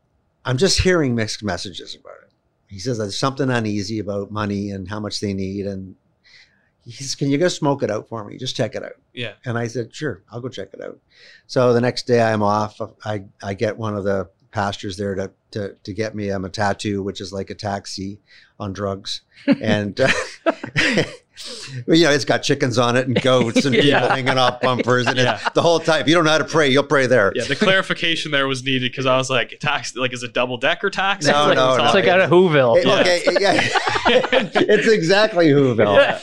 I'm 0.45 0.57
just 0.57 0.81
hearing 0.81 1.15
mixed 1.15 1.43
messages 1.43 1.95
about 1.95 2.15
it. 2.23 2.31
He 2.67 2.79
says 2.79 2.97
there's 2.97 3.17
something 3.17 3.49
uneasy 3.49 3.99
about 3.99 4.31
money 4.31 4.71
and 4.71 4.87
how 4.87 4.99
much 4.99 5.19
they 5.19 5.33
need. 5.33 5.65
And 5.65 5.95
he 6.85 6.91
says, 6.91 7.15
Can 7.15 7.29
you 7.29 7.37
go 7.37 7.47
smoke 7.47 7.83
it 7.83 7.89
out 7.89 8.07
for 8.07 8.23
me? 8.23 8.37
Just 8.37 8.55
check 8.55 8.75
it 8.75 8.83
out. 8.83 8.93
Yeah. 9.13 9.33
And 9.45 9.57
I 9.57 9.67
said, 9.67 9.93
sure, 9.93 10.23
I'll 10.31 10.41
go 10.41 10.49
check 10.49 10.69
it 10.73 10.81
out. 10.81 10.99
So 11.47 11.73
the 11.73 11.81
next 11.81 12.05
day 12.05 12.21
I'm 12.21 12.43
off. 12.43 12.79
I, 13.03 13.25
I 13.43 13.53
get 13.53 13.77
one 13.77 13.95
of 13.95 14.03
the 14.03 14.29
pastors 14.51 14.97
there 14.97 15.15
to, 15.15 15.31
to, 15.51 15.75
to 15.83 15.93
get 15.93 16.15
me 16.15 16.31
um, 16.31 16.45
a 16.45 16.49
matatu, 16.49 17.03
which 17.03 17.21
is 17.21 17.31
like 17.33 17.49
a 17.49 17.55
taxi 17.55 18.19
on 18.59 18.73
drugs. 18.73 19.21
and 19.61 19.99
uh, 20.01 20.09
Well, 21.87 21.95
you 21.95 22.03
know, 22.03 22.11
it's 22.11 22.25
got 22.25 22.39
chickens 22.39 22.77
on 22.77 22.97
it 22.97 23.07
and 23.07 23.19
goats 23.21 23.63
and 23.63 23.73
people 23.79 23.97
hanging 23.97 24.37
off 24.37 24.59
bumpers 24.59 25.07
and 25.07 25.17
Yeah. 25.17 25.39
the 25.53 25.61
whole 25.61 25.79
time. 25.79 26.01
If 26.01 26.09
you 26.09 26.13
don't 26.15 26.25
know 26.25 26.31
how 26.31 26.37
to 26.39 26.43
pray, 26.43 26.67
you'll 26.67 26.83
pray 26.83 27.07
there. 27.07 27.31
Yeah, 27.33 27.45
the 27.45 27.55
clarification 27.55 28.31
there 28.31 28.45
was 28.45 28.61
needed 28.61 28.91
because 28.91 29.05
I 29.05 29.15
was 29.15 29.29
like, 29.29 29.57
tax, 29.61 29.95
like, 29.95 30.11
is 30.11 30.21
it 30.23 30.33
double 30.33 30.57
decker 30.57 30.89
tax? 30.89 31.25
No, 31.25 31.31
it's 31.31 31.47
like, 31.47 31.55
no, 31.55 31.73
it's 31.85 31.93
no. 31.93 31.99
like 31.99 32.07
out 32.09 32.19
of 32.19 32.29
Whoville. 32.29 32.75
It- 32.77 32.85
Okay, 32.99 33.21
yeah. 33.39 33.61
it's 34.53 34.87
exactly 34.87 35.47
Whoville. 35.47 36.19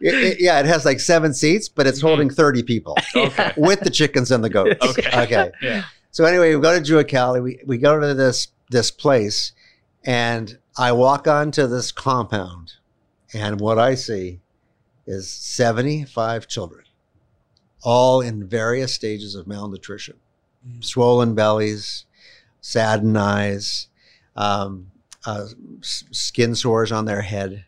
It- 0.00 0.14
it- 0.14 0.40
yeah, 0.40 0.60
it 0.60 0.66
has 0.66 0.84
like 0.84 1.00
seven 1.00 1.32
seats, 1.32 1.70
but 1.70 1.86
it's 1.86 2.02
holding 2.02 2.28
30 2.28 2.62
people 2.62 2.94
Okay. 3.16 3.52
with 3.56 3.80
the 3.80 3.90
chickens 3.90 4.30
and 4.30 4.44
the 4.44 4.50
goats. 4.50 4.84
Okay. 4.86 5.22
Okay. 5.22 5.82
So 6.10 6.24
anyway, 6.24 6.54
we 6.54 6.60
go 6.60 6.78
to 6.78 6.92
Juakali. 6.92 7.42
We, 7.42 7.60
we 7.66 7.78
go 7.78 7.98
to 8.00 8.14
this 8.14 8.48
this 8.70 8.90
place, 8.90 9.52
and 10.04 10.58
I 10.76 10.92
walk 10.92 11.26
onto 11.26 11.66
this 11.66 11.92
compound, 11.92 12.74
and 13.32 13.60
what 13.60 13.78
I 13.78 13.94
see 13.94 14.40
is 15.06 15.30
75 15.30 16.46
children, 16.46 16.84
all 17.82 18.20
in 18.20 18.46
various 18.46 18.94
stages 18.94 19.34
of 19.34 19.46
malnutrition, 19.46 20.16
swollen 20.80 21.34
bellies, 21.34 22.04
saddened 22.60 23.16
eyes, 23.16 23.88
um, 24.36 24.90
uh, 25.24 25.46
skin 25.80 26.54
sores 26.54 26.92
on 26.92 27.06
their 27.06 27.22
head, 27.22 27.64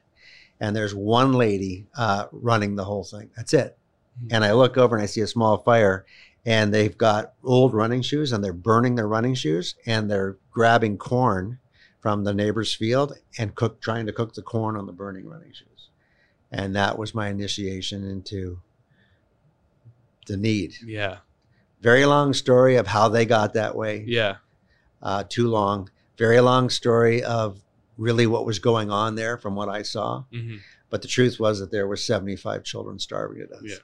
and 0.61 0.77
there's 0.77 0.95
one 0.95 1.33
lady 1.33 1.87
uh, 1.97 2.27
running 2.33 2.77
the 2.77 2.85
whole 2.85 3.05
thing. 3.05 3.31
That's 3.37 3.55
it. 3.55 3.77
And 4.31 4.45
I 4.45 4.53
look 4.53 4.77
over 4.77 4.97
and 4.97 5.03
I 5.03 5.07
see 5.07 5.23
a 5.23 5.27
small 5.27 5.59
fire, 5.59 6.05
and 6.47 6.73
they've 6.73 6.97
got 6.97 7.35
old 7.45 7.75
running 7.75 8.03
shoes, 8.03 8.33
and 8.33 8.43
they're 8.43 8.53
burning 8.53 8.95
their 8.95 9.09
running 9.09 9.35
shoes, 9.35 9.75
and 9.87 10.11
they're 10.11 10.37
grabbing 10.51 10.97
corn 10.99 11.59
from 12.01 12.25
the 12.25 12.33
neighbor's 12.33 12.75
field 12.75 13.13
and 13.39 13.55
cook, 13.55 13.81
trying 13.81 14.07
to 14.07 14.13
cook 14.13 14.35
the 14.35 14.43
corn 14.43 14.77
on 14.77 14.87
the 14.87 14.93
burning 14.93 15.27
running 15.29 15.53
shoes. 15.53 15.89
And 16.51 16.75
that 16.75 16.99
was 16.99 17.15
my 17.15 17.29
initiation 17.29 18.05
into 18.05 18.61
the 20.27 20.37
need. 20.37 20.75
Yeah. 20.85 21.19
Very 21.81 22.05
long 22.07 22.33
story 22.33 22.77
of 22.77 22.87
how 22.87 23.09
they 23.09 23.25
got 23.25 23.55
that 23.55 23.77
way. 23.77 24.05
Yeah. 24.07 24.37
Uh, 25.03 25.25
too 25.29 25.49
long. 25.49 25.91
Very 26.19 26.41
long 26.41 26.71
story 26.71 27.23
of 27.23 27.63
really 27.97 28.27
what 28.27 28.47
was 28.47 28.59
going 28.59 28.91
on 28.91 29.15
there 29.15 29.37
from 29.39 29.55
what 29.55 29.69
I 29.69 29.83
saw. 29.83 30.25
hmm 30.33 30.57
But 30.89 31.03
the 31.03 31.09
truth 31.09 31.39
was 31.39 31.61
that 31.61 31.71
there 31.71 31.87
were 31.87 31.97
75 31.97 32.65
children 32.65 32.99
starving 32.99 33.39
to 33.39 33.47
death. 33.47 33.61
Yeah. 33.63 33.77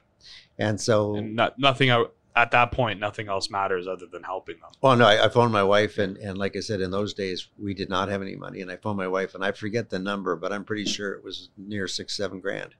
And 0.57 0.81
so, 0.81 1.15
And 1.15 1.35
not, 1.35 1.57
nothing 1.59 1.89
at 2.37 2.51
that 2.51 2.71
point, 2.71 2.99
nothing 2.99 3.27
else 3.27 3.49
matters 3.49 3.87
other 3.87 4.05
than 4.05 4.21
helping 4.21 4.59
them. 4.59 4.69
Well, 4.81 4.95
no, 4.95 5.05
I, 5.07 5.25
I 5.25 5.29
phoned 5.29 5.51
my 5.51 5.63
wife, 5.63 5.97
and, 5.97 6.17
and 6.17 6.37
like 6.37 6.55
I 6.55 6.59
said, 6.59 6.81
in 6.81 6.91
those 6.91 7.15
days, 7.15 7.49
we 7.57 7.73
did 7.73 7.89
not 7.89 8.09
have 8.09 8.21
any 8.21 8.35
money. 8.35 8.61
And 8.61 8.69
I 8.71 8.77
phoned 8.77 8.97
my 8.97 9.07
wife, 9.07 9.33
and 9.33 9.43
I 9.43 9.51
forget 9.51 9.89
the 9.89 9.97
number, 9.97 10.35
but 10.35 10.53
I'm 10.53 10.63
pretty 10.63 10.85
sure 10.85 11.13
it 11.13 11.23
was 11.23 11.49
near 11.57 11.87
six, 11.87 12.15
seven 12.15 12.39
grand. 12.39 12.75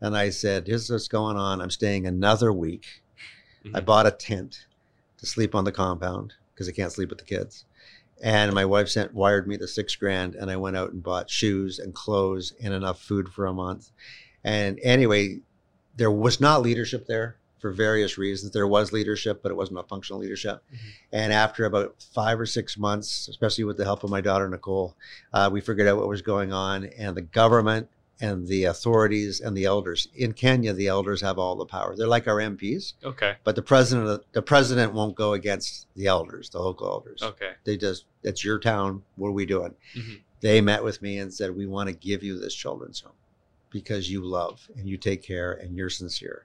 And 0.00 0.16
I 0.16 0.30
said, 0.30 0.68
Here's 0.68 0.88
what's 0.88 1.08
going 1.08 1.36
on. 1.36 1.60
I'm 1.60 1.70
staying 1.70 2.06
another 2.06 2.52
week. 2.52 3.02
I 3.74 3.80
Mhm. 3.80 3.84
bought 3.84 4.06
a 4.06 4.12
tent 4.12 4.66
to 5.18 5.26
sleep 5.26 5.54
on 5.54 5.64
the 5.64 5.72
compound 5.72 6.34
because 6.54 6.68
I 6.68 6.72
can't 6.72 6.92
sleep 6.92 7.08
with 7.10 7.18
the 7.18 7.24
kids. 7.24 7.64
And 8.22 8.52
my 8.52 8.64
wife 8.64 8.88
sent 8.88 9.14
wired 9.14 9.48
me 9.48 9.56
the 9.56 9.66
six 9.66 9.96
grand, 9.96 10.36
and 10.36 10.48
I 10.48 10.56
went 10.56 10.76
out 10.76 10.92
and 10.92 11.02
bought 11.02 11.28
shoes 11.28 11.80
and 11.80 11.92
clothes 11.92 12.52
and 12.62 12.72
enough 12.72 13.00
food 13.02 13.28
for 13.28 13.46
a 13.46 13.52
month. 13.52 13.90
And 14.44 14.78
anyway, 14.82 15.40
there 15.96 16.10
was 16.10 16.40
not 16.40 16.62
leadership 16.62 17.06
there 17.06 17.38
for 17.62 17.70
various 17.70 18.18
reasons. 18.18 18.50
There 18.52 18.66
was 18.66 18.92
leadership, 18.92 19.40
but 19.42 19.52
it 19.52 19.54
wasn't 19.54 19.78
a 19.78 19.84
functional 19.84 20.20
leadership. 20.20 20.62
Mhm. 20.70 20.78
And 21.12 21.32
after 21.32 21.64
about 21.64 21.94
five 22.12 22.38
or 22.40 22.44
six 22.44 22.76
months, 22.76 23.28
especially 23.28 23.62
with 23.64 23.76
the 23.76 23.84
help 23.84 24.02
of 24.02 24.10
my 24.10 24.20
daughter 24.20 24.48
Nicole, 24.48 24.96
uh, 25.32 25.48
we 25.50 25.60
figured 25.60 25.86
out 25.86 25.96
what 25.96 26.08
was 26.08 26.22
going 26.22 26.52
on, 26.52 26.84
and 26.84 27.16
the 27.16 27.22
government 27.22 27.88
and 28.20 28.46
the 28.48 28.64
authorities 28.64 29.40
and 29.40 29.56
the 29.56 29.64
elders 29.64 30.08
in 30.14 30.32
Kenya, 30.32 30.72
the 30.72 30.88
elders 30.88 31.20
have 31.20 31.38
all 31.38 31.54
the 31.56 31.64
power. 31.64 31.94
They're 31.96 32.06
like 32.08 32.26
our 32.28 32.38
MPs 32.40 32.94
Okay. 33.04 33.36
but 33.44 33.54
the 33.56 33.62
president 33.62 34.22
the 34.32 34.42
president 34.42 34.92
won't 34.92 35.14
go 35.14 35.32
against 35.32 35.86
the 35.94 36.06
elders 36.06 36.50
the 36.50 36.58
local 36.60 36.88
elders 36.88 37.22
Okay. 37.22 37.52
they 37.64 37.76
just 37.76 38.04
it's 38.24 38.44
your 38.44 38.58
town 38.58 39.02
what 39.16 39.28
are 39.28 39.32
we 39.32 39.46
doing 39.46 39.74
Mhm. 39.94 40.20
they 40.40 40.60
met 40.60 40.84
with 40.84 41.00
me 41.02 41.18
and 41.18 41.32
said 41.32 41.56
we 41.56 41.66
want 41.66 41.88
to 41.88 41.94
give 41.94 42.22
you 42.22 42.38
this 42.38 42.54
children's 42.54 43.00
home 43.00 43.14
because 43.70 44.10
you 44.10 44.22
love 44.22 44.68
and 44.76 44.88
you 44.88 44.96
take 44.98 45.22
care 45.22 45.52
and 45.54 45.76
you're 45.76 45.90
sincere 45.90 46.44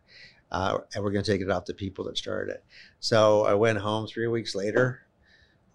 uh, 0.51 0.77
and 0.95 1.03
we're 1.03 1.11
going 1.11 1.23
to 1.23 1.31
take 1.31 1.41
it 1.41 1.49
off 1.51 1.65
the 1.65 1.73
people 1.73 2.05
that 2.05 2.17
started 2.17 2.51
it 2.53 2.63
so 2.99 3.43
i 3.45 3.53
went 3.53 3.77
home 3.77 4.07
three 4.07 4.27
weeks 4.27 4.55
later 4.55 5.01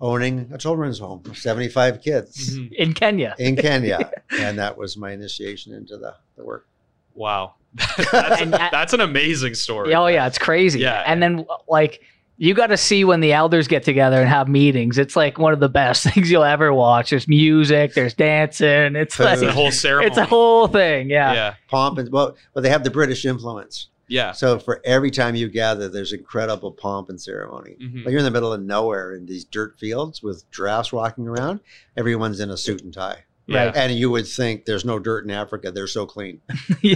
owning 0.01 0.51
a 0.53 0.59
children's 0.59 0.99
home 0.99 1.23
75 1.35 2.03
kids 2.03 2.59
Mhm. 2.59 2.73
In 2.73 2.93
Kenya. 2.93 3.35
in 3.39 3.57
kenya 3.57 4.11
and 4.39 4.59
that 4.59 4.77
was 4.77 4.97
my 4.97 5.13
initiation 5.13 5.73
into 5.75 5.97
the, 5.97 6.15
the 6.37 6.45
work 6.45 6.67
Wow. 7.15 7.55
that's, 8.11 8.41
And 8.41 8.55
I- 8.55 8.71
that's 8.71 8.95
an 8.95 9.01
amazing 9.01 9.55
story. 9.55 9.95
Oh 9.95 10.07
yeah, 10.07 10.27
it's 10.27 10.39
crazy. 10.39 10.81
Yeah. 10.81 11.03
And 11.07 11.23
then 11.23 11.45
like 11.69 12.01
you 12.39 12.55
got 12.55 12.69
to 12.69 12.77
see 12.79 13.05
when 13.05 13.21
the 13.21 13.35
elders 13.35 13.69
get 13.69 13.83
together 13.85 14.19
and 14.19 14.29
have 14.29 14.49
meetings. 14.49 14.97
It's 14.97 15.15
like 15.15 15.39
one 15.39 15.53
of 15.53 15.61
the 15.61 15.69
best 15.69 16.05
things 16.05 16.31
you'll 16.31 16.43
ever 16.43 16.73
watch. 16.73 17.11
There's 17.11 17.29
music, 17.29 17.93
there's 17.93 18.15
dancing. 18.15 18.97
It's 18.97 19.15
Food. 19.15 19.25
like 19.25 19.35
It's 19.35 19.43
a 19.43 19.53
whole 19.53 19.71
ceremony. 19.71 20.09
it's 20.09 20.17
a 20.17 20.25
whole 20.25 20.69
thing. 20.69 21.11
Yeah. 21.11 21.33
Yeah. 21.35 21.55
pomp 21.69 21.99
and 21.99 22.11
well, 22.11 22.35
well 22.55 22.63
they 22.63 22.71
have 22.71 22.83
the 22.83 22.91
british 22.91 23.27
influence 23.27 23.89
Yeah. 24.13 24.33
So 24.33 24.59
for 24.59 24.81
every 24.85 25.11
time 25.11 25.35
you 25.35 25.49
gather, 25.49 25.89
there's 25.89 26.13
incredible 26.13 26.71
pomp 26.73 27.09
and 27.09 27.21
ceremony. 27.21 27.77
Mhm. 27.83 28.05
Like 28.05 28.11
you're 28.13 28.19
in 28.19 28.25
the 28.25 28.31
middle 28.31 28.53
of 28.53 28.63
nowhere 28.63 29.15
in 29.15 29.27
these 29.27 29.45
dirt 29.45 29.79
fields 29.79 30.23
with 30.23 30.49
giraffes 30.51 30.93
walking 30.93 31.27
around. 31.27 31.61
Everyone's 31.97 32.39
in 32.41 32.51
a 32.51 32.57
suit 32.57 32.83
and 32.83 32.93
tie, 32.93 33.25
Yeah. 33.47 33.65
Right. 33.67 33.77
and 33.77 33.93
you 33.93 34.11
would 34.11 34.27
think 34.27 34.65
there's 34.67 34.85
no 34.85 34.99
dirt 34.99 35.25
in 35.25 35.31
Africa. 35.31 35.71
They're 35.73 35.87
so 35.87 36.05
clean. 36.07 36.41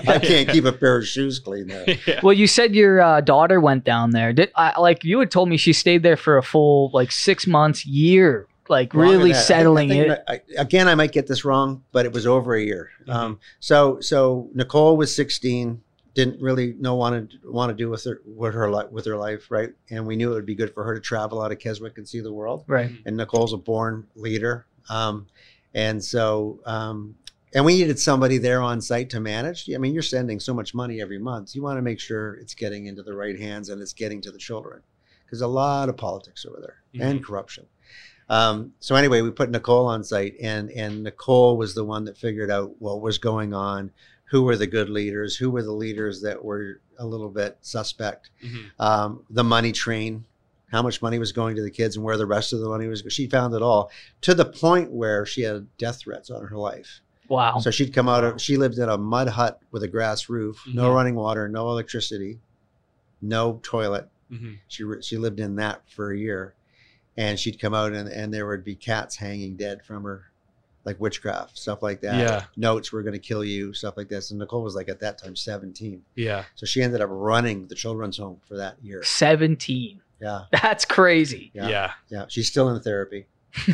I 0.06 0.18
can't 0.18 0.48
keep 0.48 0.64
a 0.66 0.72
pair 0.72 0.98
of 0.98 1.06
shoes 1.06 1.38
clean 1.38 1.68
there. 1.68 1.86
yeah. 2.06 2.20
Well, 2.22 2.34
you 2.34 2.46
said 2.46 2.74
your 2.74 3.00
uh, 3.00 3.20
daughter 3.22 3.60
went 3.60 3.84
down 3.84 4.10
there. 4.10 4.32
Did 4.32 4.50
I, 4.54 4.78
like 4.80 5.02
you 5.04 5.18
had 5.20 5.30
told 5.30 5.48
me 5.48 5.56
she 5.56 5.72
stayed 5.72 6.02
there 6.02 6.16
for 6.16 6.36
a 6.36 6.42
full 6.42 6.90
like 6.92 7.10
six 7.12 7.46
months, 7.46 7.84
year, 7.86 8.46
like 8.68 8.92
Longer 8.94 9.10
really 9.12 9.18
than 9.18 9.28
that. 9.32 9.36
I 9.36 9.38
think- 9.38 9.46
settling 9.46 9.90
I 9.92 9.94
think 9.94 10.10
it. 10.10 10.24
I- 10.28 10.60
again, 10.60 10.88
I 10.88 10.94
might 10.94 11.12
get 11.12 11.26
this 11.28 11.44
wrong, 11.44 11.82
but 11.92 12.04
it 12.04 12.12
was 12.12 12.26
over 12.26 12.54
a 12.54 12.62
year. 12.62 12.90
Mhm. 13.06 13.14
Um, 13.14 13.40
so 13.60 14.00
so 14.00 14.50
Nicole 14.54 14.96
was 14.96 15.14
16, 15.14 15.82
didn't 16.16 16.40
really 16.40 16.72
know 16.80 16.94
want 16.94 17.30
to 17.30 17.52
want 17.52 17.68
to 17.68 17.74
do 17.76 17.90
with 17.90 18.02
her 18.04 18.22
with 18.24 18.54
her 18.54 18.72
li- 18.72 18.88
with 18.90 19.04
her 19.04 19.16
life, 19.16 19.50
right? 19.50 19.72
And 19.90 20.06
we 20.06 20.16
knew 20.16 20.32
it 20.32 20.34
would 20.34 20.46
be 20.46 20.54
good 20.54 20.72
for 20.72 20.82
her 20.82 20.94
to 20.94 21.00
travel 21.00 21.42
out 21.42 21.52
of 21.52 21.58
Keswick 21.58 21.98
and 21.98 22.08
see 22.08 22.20
the 22.20 22.32
world. 22.32 22.64
Right. 22.66 22.90
and 23.04 23.16
Nicole's 23.16 23.52
a 23.52 23.58
born 23.58 24.06
leader. 24.16 24.66
Um, 24.88 25.26
and 25.74 26.02
so, 26.02 26.60
um, 26.64 27.16
and 27.54 27.66
we 27.66 27.76
needed 27.76 27.98
somebody 27.98 28.38
there 28.38 28.62
on 28.62 28.80
site 28.80 29.10
to 29.10 29.20
manage. 29.20 29.68
I 29.72 29.76
mean, 29.76 29.92
you're 29.92 30.02
sending 30.02 30.40
so 30.40 30.54
much 30.54 30.74
money 30.74 31.02
every 31.02 31.18
month. 31.18 31.54
You 31.54 31.62
want 31.62 31.76
to 31.76 31.82
make 31.82 32.00
sure 32.00 32.34
it's 32.36 32.54
getting 32.54 32.86
into 32.86 33.02
the 33.02 33.14
right 33.14 33.38
hands 33.38 33.68
and 33.68 33.82
it's 33.82 33.92
getting 33.92 34.22
to 34.22 34.32
the 34.32 34.38
children 34.38 34.80
because 35.26 35.42
a 35.42 35.46
lot 35.46 35.90
of 35.90 35.98
politics 35.98 36.46
over 36.46 36.60
there 36.60 36.76
and 37.06 37.22
corruption. 37.22 37.66
Um, 38.28 38.72
so 38.80 38.94
anyway, 38.96 39.20
we 39.20 39.30
put 39.30 39.50
Nicole 39.50 39.86
on 39.86 40.02
site, 40.02 40.34
and 40.40 40.70
and 40.70 41.04
Nicole 41.04 41.56
was 41.56 41.74
the 41.74 41.84
one 41.84 42.04
that 42.06 42.16
figured 42.16 42.50
out 42.50 42.80
what 42.80 43.00
was 43.00 43.18
going 43.18 43.54
on, 43.54 43.92
who 44.30 44.42
were 44.42 44.56
the 44.56 44.66
good 44.66 44.88
leaders, 44.90 45.36
who 45.36 45.50
were 45.50 45.62
the 45.62 45.72
leaders 45.72 46.20
that 46.22 46.44
were 46.44 46.80
a 46.98 47.06
little 47.06 47.28
bit 47.30 47.56
suspect, 47.60 48.30
Mhm. 48.42 48.64
um, 48.80 49.24
the 49.30 49.44
money 49.44 49.72
train, 49.72 50.24
how 50.72 50.82
much 50.82 51.00
money 51.00 51.18
was 51.18 51.30
going 51.32 51.54
to 51.56 51.62
the 51.62 51.70
kids 51.70 51.96
and 51.96 52.04
where 52.04 52.16
the 52.16 52.26
rest 52.26 52.52
of 52.52 52.58
the 52.60 52.68
money 52.68 52.88
was. 52.88 53.02
She 53.08 53.28
found 53.28 53.54
it 53.54 53.62
all 53.62 53.90
to 54.22 54.34
the 54.34 54.44
point 54.44 54.90
where 54.90 55.24
she 55.24 55.42
had 55.42 55.66
death 55.78 55.98
threats 56.00 56.28
on 56.30 56.44
her 56.46 56.56
life. 56.56 57.00
Wow. 57.28 57.58
So 57.58 57.70
she'd 57.70 57.94
come 57.94 58.08
out 58.08 58.24
of, 58.24 58.40
she 58.40 58.56
lived 58.56 58.78
in 58.78 58.88
a 58.88 58.98
mud 58.98 59.28
hut 59.28 59.60
with 59.70 59.82
a 59.82 59.88
grass 59.88 60.28
roof, 60.28 60.60
no 60.72 60.90
Mhm. 60.90 60.94
running 60.94 61.14
water, 61.14 61.48
no 61.48 61.70
electricity, 61.70 62.40
no 63.22 63.60
toilet. 63.62 64.08
Mhm. 64.30 64.58
She, 64.68 64.84
she 65.02 65.16
lived 65.18 65.38
in 65.40 65.56
that 65.56 65.82
for 65.88 66.10
a 66.12 66.18
year. 66.18 66.54
And 67.16 67.38
she'd 67.38 67.58
come 67.60 67.72
out 67.74 67.92
and, 67.92 68.08
and 68.08 68.32
there 68.34 68.46
would 68.46 68.62
be 68.64 68.74
cats 68.74 69.16
hanging 69.16 69.56
dead 69.56 69.82
from 69.84 70.02
her, 70.04 70.30
like 70.86 70.98
witchcraft, 71.00 71.58
stuff 71.58 71.82
like 71.82 72.00
that. 72.00 72.16
Yeah. 72.16 72.44
Notes, 72.56 72.92
we're 72.92 73.02
going 73.02 73.12
to 73.12 73.18
kill 73.18 73.44
you, 73.44 73.74
stuff 73.74 73.96
like 73.96 74.08
this. 74.08 74.30
And 74.30 74.38
Nicole 74.38 74.62
was 74.62 74.74
like 74.74 74.88
at 74.88 75.00
that 75.00 75.18
time 75.18 75.36
17. 75.36 76.02
Yeah. 76.14 76.44
So 76.54 76.64
she 76.64 76.80
ended 76.80 77.00
up 77.02 77.10
running 77.12 77.66
the 77.66 77.74
children's 77.74 78.16
home 78.16 78.40
for 78.48 78.56
that 78.56 78.76
year. 78.82 79.02
Seventeen. 79.02 80.00
Yeah. 80.20 80.42
That's 80.50 80.84
crazy. 80.86 81.50
Yeah. 81.52 81.68
Yeah. 81.68 81.92
Yeah. 82.08 82.24
She's 82.28 82.48
still 82.48 82.70
in 82.70 82.80
therapy. 82.80 83.26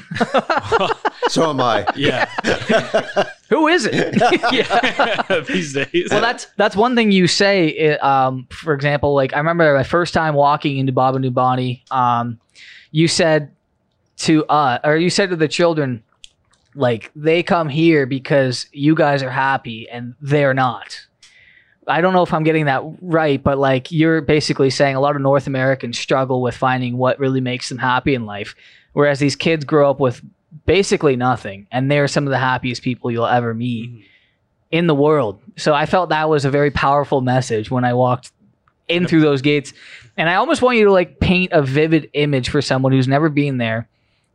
So 1.28 1.48
am 1.48 1.60
I. 1.60 1.86
Yeah. 1.96 2.26
Who 3.48 3.68
is 3.68 3.86
it? 3.86 4.16
yeah. 4.52 5.40
These 5.48 5.72
days. 5.72 6.08
Well, 6.10 6.20
that's 6.20 6.46
that's 6.56 6.76
one 6.76 6.94
thing 6.94 7.10
you 7.10 7.26
say. 7.26 7.68
it, 7.68 8.04
um, 8.04 8.46
for 8.50 8.74
example, 8.74 9.14
like 9.14 9.32
I 9.32 9.38
remember 9.38 9.74
my 9.74 9.82
first 9.82 10.12
time 10.12 10.34
walking 10.34 10.76
into 10.78 10.92
Baba 10.92 11.18
Nubani. 11.18 11.90
Um, 11.90 12.38
you 12.90 13.08
said 13.08 13.52
to 14.18 14.44
uh, 14.46 14.78
or 14.84 14.96
you 14.96 15.08
said 15.08 15.30
to 15.30 15.36
the 15.36 15.48
children, 15.48 16.02
like 16.74 17.10
they 17.14 17.42
come 17.42 17.68
here 17.68 18.06
because 18.06 18.66
you 18.72 18.94
guys 18.94 19.22
are 19.22 19.30
happy 19.30 19.88
and 19.88 20.14
they're 20.20 20.54
not. 20.54 21.06
I 21.88 22.00
don't 22.00 22.12
know 22.12 22.22
if 22.22 22.32
I'm 22.32 22.44
getting 22.44 22.66
that 22.66 22.82
right, 23.00 23.42
but 23.42 23.58
like 23.58 23.90
you're 23.90 24.20
basically 24.20 24.70
saying 24.70 24.94
a 24.94 25.00
lot 25.00 25.16
of 25.16 25.22
North 25.22 25.46
Americans 25.46 25.98
struggle 25.98 26.40
with 26.40 26.56
finding 26.56 26.96
what 26.96 27.18
really 27.18 27.40
makes 27.40 27.68
them 27.68 27.78
happy 27.78 28.14
in 28.14 28.24
life, 28.24 28.54
whereas 28.92 29.18
these 29.18 29.34
kids 29.34 29.64
grow 29.64 29.90
up 29.90 29.98
with 29.98 30.22
basically 30.66 31.16
nothing, 31.16 31.66
and 31.72 31.90
they're 31.90 32.06
some 32.06 32.24
of 32.26 32.30
the 32.30 32.38
happiest 32.38 32.82
people 32.82 33.10
you'll 33.10 33.26
ever 33.26 33.54
meet. 33.54 33.90
Mhm. 33.90 34.04
in 34.70 34.86
the 34.86 34.94
world. 34.94 35.38
So 35.58 35.74
I 35.74 35.84
felt 35.84 36.08
that 36.08 36.30
was 36.30 36.46
a 36.46 36.50
very 36.50 36.70
powerful 36.70 37.20
message 37.20 37.70
when 37.70 37.84
I 37.84 37.92
walked 37.92 38.32
in 38.88 39.06
through 39.06 39.20
those 39.20 39.42
gates. 39.42 39.74
And 40.16 40.30
I 40.30 40.36
almost 40.36 40.62
want 40.62 40.78
you 40.78 40.86
to 40.86 40.90
like 40.90 41.20
paint 41.20 41.52
a 41.52 41.60
vivid 41.60 42.08
image 42.14 42.48
for 42.48 42.62
someone 42.62 42.90
who's 42.90 43.06
never 43.06 43.28
been 43.28 43.58
there 43.58 43.86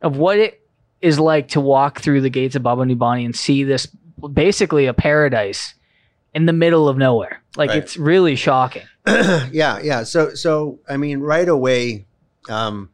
of 0.03 0.17
what 0.17 0.37
it 0.37 0.61
is 1.01 1.19
like 1.19 1.49
to 1.49 1.61
walk 1.61 1.99
through 2.01 2.21
the 2.21 2.29
gates 2.29 2.55
of 2.55 2.63
Baba 2.63 2.83
Nubani 2.83 3.25
and 3.25 3.35
see 3.35 3.63
this 3.63 3.87
basically 4.33 4.85
a 4.87 4.93
paradise 4.93 5.73
in 6.33 6.45
the 6.45 6.53
middle 6.53 6.89
of 6.89 6.97
nowhere. 6.97 7.41
Like 7.55 7.69
Right. 7.69 7.77
it's 7.79 7.97
really 7.97 8.35
shocking. 8.35 8.83
yeah, 9.07 9.79
yeah. 9.81 10.03
So, 10.03 10.33
so 10.33 10.79
I 10.89 10.97
mean, 10.97 11.19
right 11.19 11.47
away, 11.47 12.05
um, 12.49 12.89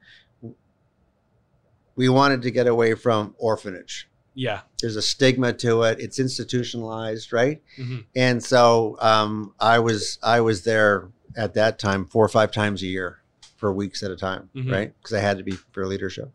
we 1.96 2.10
wanted 2.10 2.42
to 2.44 2.52
get 2.52 2.68
away 2.68 2.96
from 2.96 3.36
orphanage. 3.38 4.10
Yeah. 4.34 4.62
There's 4.82 4.96
a 4.96 5.02
stigma 5.02 5.54
to 5.54 5.84
it. 5.84 6.00
It's 6.00 6.18
institutionalized, 6.20 7.32
right? 7.32 7.62
Mhm. 7.78 8.06
And 8.16 8.44
so 8.44 8.98
um, 9.00 9.54
I 9.60 9.80
was 9.80 10.18
I 10.24 10.42
was 10.42 10.64
there 10.64 11.10
at 11.38 11.54
that 11.54 11.78
time 11.80 12.06
four 12.06 12.26
or 12.26 12.30
five 12.30 12.52
times 12.52 12.82
a 12.82 12.88
year 12.88 13.20
for 13.64 13.72
weeks 13.72 14.04
at 14.04 14.12
a 14.12 14.16
time, 14.18 14.50
Mhm. 14.54 14.70
right? 14.70 14.94
Because 15.00 15.14
I 15.14 15.22
had 15.22 15.38
to 15.38 15.44
be 15.44 15.54
for 15.72 15.88
leadership. 15.88 16.30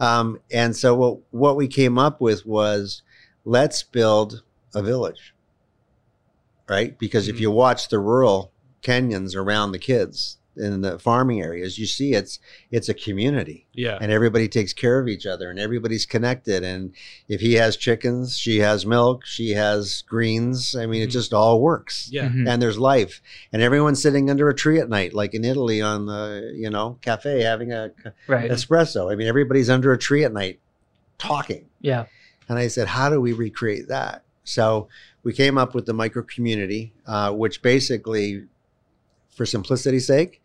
Um, 0.00 0.40
and 0.50 0.74
so 0.74 0.94
what 0.94 1.18
what 1.30 1.54
we 1.54 1.68
came 1.68 1.98
up 1.98 2.18
with 2.18 2.46
was 2.46 3.02
let's 3.44 3.82
build 3.82 4.42
a 4.74 4.82
village, 4.82 5.34
right? 6.66 6.98
Because 6.98 7.28
if 7.28 7.36
Mhm. 7.36 7.40
you 7.40 7.50
watch 7.50 7.88
the 7.90 7.98
rural 7.98 8.52
Kenyans 8.82 9.36
around 9.36 9.72
the 9.72 9.78
kids 9.78 10.38
in 10.56 10.82
the 10.82 10.98
farming 10.98 11.40
areas, 11.40 11.78
you 11.78 11.86
see 11.86 12.12
it's 12.12 12.38
it's 12.70 12.88
a 12.88 12.94
community 12.94 13.66
Yeah. 13.72 13.96
and 14.00 14.12
everybody 14.12 14.48
takes 14.48 14.72
care 14.74 14.98
of 15.00 15.08
each 15.08 15.24
other 15.26 15.48
and 15.50 15.58
everybody's 15.58 16.04
connected 16.04 16.62
and 16.62 16.92
if 17.28 17.40
he 17.40 17.54
has 17.54 17.76
chickens 17.76 18.36
she 18.38 18.58
has 18.58 18.84
milk 18.84 19.24
she 19.24 19.52
has 19.52 20.02
greens 20.06 20.76
i 20.76 20.84
mean 20.84 21.00
it 21.02 21.08
Mhm. 21.08 21.12
just 21.12 21.32
all 21.32 21.60
works 21.62 22.08
Yeah. 22.12 22.28
Mhm. 22.28 22.46
and 22.48 22.60
there's 22.60 22.78
life 22.78 23.22
and 23.52 23.62
everyone's 23.62 24.02
sitting 24.02 24.28
under 24.28 24.48
a 24.50 24.54
tree 24.54 24.78
at 24.78 24.90
night 24.90 25.14
like 25.14 25.32
in 25.32 25.44
italy 25.44 25.80
on 25.80 26.04
the 26.06 26.52
you 26.54 26.68
know 26.68 26.98
cafe 27.00 27.40
having 27.42 27.72
a 27.72 27.90
Right. 28.26 28.50
espresso 28.50 29.10
i 29.10 29.14
mean 29.16 29.26
everybody's 29.28 29.70
under 29.70 29.90
a 29.92 29.98
tree 29.98 30.22
at 30.24 30.32
night 30.34 30.60
talking 31.18 31.66
Yeah. 31.80 32.04
and 32.48 32.58
I 32.58 32.68
said, 32.68 32.88
how 32.88 33.08
do 33.08 33.20
we 33.20 33.32
recreate 33.32 33.88
that? 33.88 34.24
So 34.44 34.88
we 35.22 35.32
came 35.32 35.56
up 35.56 35.74
with 35.74 35.86
the 35.86 35.94
micro 35.94 36.22
community, 36.24 36.92
uh, 37.06 37.32
which 37.32 37.62
basically, 37.62 38.44
for 39.30 39.46
simplicity's 39.46 40.06
sake, 40.06 40.41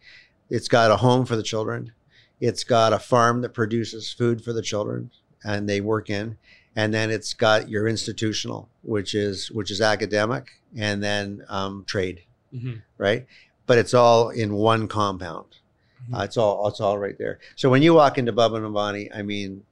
it's 0.49 0.67
got 0.67 0.91
a 0.91 0.97
home 0.97 1.25
for 1.25 1.35
the 1.35 1.43
children. 1.43 1.91
It's 2.39 2.63
got 2.63 2.93
a 2.93 2.99
farm 2.99 3.41
that 3.41 3.53
produces 3.53 4.11
food 4.13 4.43
for 4.43 4.53
the 4.53 4.61
children 4.61 5.11
and 5.43 5.67
they 5.67 5.81
work 5.81 6.09
in. 6.09 6.37
And 6.75 6.93
then 6.93 7.09
it's 7.09 7.33
got 7.33 7.69
your 7.69 7.87
institutional, 7.87 8.69
which 8.83 9.15
is 9.15 9.49
which 9.49 9.71
is 9.71 9.81
academic, 9.81 10.47
and 10.75 11.01
then 11.03 11.43
um, 11.49 11.83
trade, 11.87 12.21
Mhm. 12.53 12.83
right? 12.99 13.25
But 13.65 13.79
it's 13.79 13.95
all 13.95 14.29
in 14.29 14.53
one 14.53 14.87
compound. 14.87 15.55
Uh, 16.13 16.19
it's 16.21 16.37
all 16.37 16.67
it's 16.67 16.79
all 16.79 16.99
right 16.99 17.17
there. 17.17 17.39
So 17.55 17.69
when 17.71 17.81
you 17.81 17.95
walk 17.95 18.19
into 18.19 18.31
Bubba 18.31 18.61
Navani, 18.61 19.09
I 19.13 19.23
mean, 19.23 19.63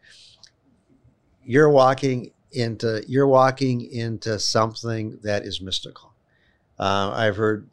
you're 1.44 1.70
walking 1.70 2.32
into 2.52 3.04
you're 3.08 3.28
walking 3.28 3.82
into 3.82 4.40
something 4.40 5.20
that 5.22 5.44
is 5.46 5.62
mystical. 5.62 6.14
Uh, 6.80 7.12
I've 7.14 7.38
heard, 7.38 7.70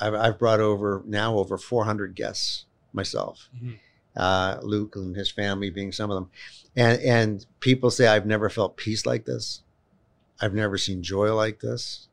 I've, 0.00 0.14
I've 0.14 0.38
brought 0.38 0.60
over 0.60 1.02
now 1.06 1.36
over 1.38 1.56
400 1.58 2.14
guests 2.14 2.66
myself. 2.92 3.48
Mhm. 3.56 3.78
Uh, 4.16 4.58
Luke 4.62 4.94
and 4.96 5.16
his 5.16 5.30
family 5.30 5.70
being 5.70 5.90
some 5.92 6.10
of 6.10 6.14
them, 6.16 6.30
and 6.76 7.00
and 7.02 7.46
people 7.60 7.90
say 7.90 8.06
I've 8.06 8.26
never 8.26 8.48
felt 8.48 8.76
peace 8.76 9.04
like 9.06 9.24
this. 9.24 9.62
I've 10.40 10.54
never 10.54 10.78
seen 10.78 11.02
joy 11.02 11.34
like 11.34 11.60
this. 11.60 12.08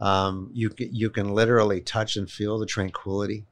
Um, 0.00 0.50
you 0.54 0.70
can, 0.70 0.94
you 0.94 1.10
can 1.10 1.28
literally 1.34 1.80
touch 1.80 2.16
and 2.16 2.28
feel 2.30 2.58
the 2.58 2.66
tranquility 2.66 3.44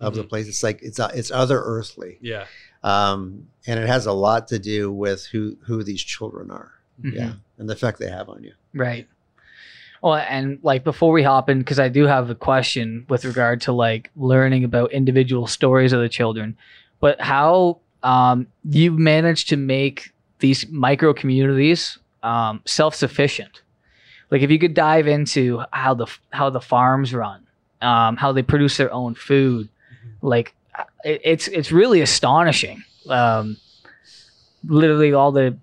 of 0.00 0.14
the 0.14 0.22
Mhm. 0.24 0.28
place. 0.28 0.48
It's 0.48 0.62
like 0.62 0.80
it's 0.82 0.98
it's 1.00 1.30
other 1.32 1.60
earthly 1.60 2.18
Yeah. 2.20 2.46
um, 2.84 3.48
and 3.66 3.80
it 3.80 3.88
has 3.88 4.06
a 4.06 4.12
lot 4.12 4.46
to 4.48 4.58
do 4.60 4.92
with 4.92 5.26
who 5.26 5.56
who 5.66 5.82
these 5.82 6.00
children 6.02 6.50
are 6.52 6.72
Mhm. 7.02 7.14
yeah 7.14 7.32
and 7.58 7.68
the 7.68 7.72
effect 7.74 7.98
they 7.98 8.08
have 8.10 8.28
on 8.28 8.44
you 8.44 8.54
Right. 8.72 9.08
Well, 10.02 10.14
and 10.14 10.58
like 10.62 10.84
before 10.84 11.12
we 11.12 11.22
hop 11.22 11.48
in, 11.48 11.58
because 11.58 11.78
I 11.78 11.88
do 11.88 12.04
have 12.04 12.30
a 12.30 12.34
question 12.34 13.04
with 13.08 13.24
regard 13.24 13.60
to 13.62 13.72
like 13.72 14.10
learning 14.16 14.64
about 14.64 14.92
individual 14.92 15.46
stories 15.46 15.92
of 15.92 16.00
the 16.00 16.08
children, 16.08 16.56
but 17.00 17.20
how 17.20 17.80
um, 18.02 18.46
you 18.64 18.92
managed 18.92 19.48
to 19.48 19.56
make 19.56 20.12
these 20.38 20.68
micro 20.68 21.12
communities 21.12 21.98
um, 22.22 22.62
self 22.64 22.94
sufficient. 22.94 23.62
Like 24.30 24.42
if 24.42 24.50
you 24.50 24.58
could 24.58 24.74
dive 24.74 25.08
into 25.08 25.62
how 25.72 25.94
the 25.94 26.06
how 26.30 26.50
the 26.50 26.60
farms 26.60 27.14
run, 27.14 27.46
um, 27.80 28.16
how 28.16 28.32
they 28.32 28.42
produce 28.42 28.76
their 28.76 28.92
own 28.92 29.14
food, 29.14 29.68
like 30.22 30.54
it, 31.04 31.20
it's 31.24 31.48
it's 31.48 31.72
really 31.72 32.02
astonishing. 32.02 32.84
Um, 33.08 33.56
literally, 34.64 35.12
all 35.12 35.32
the 35.32 35.56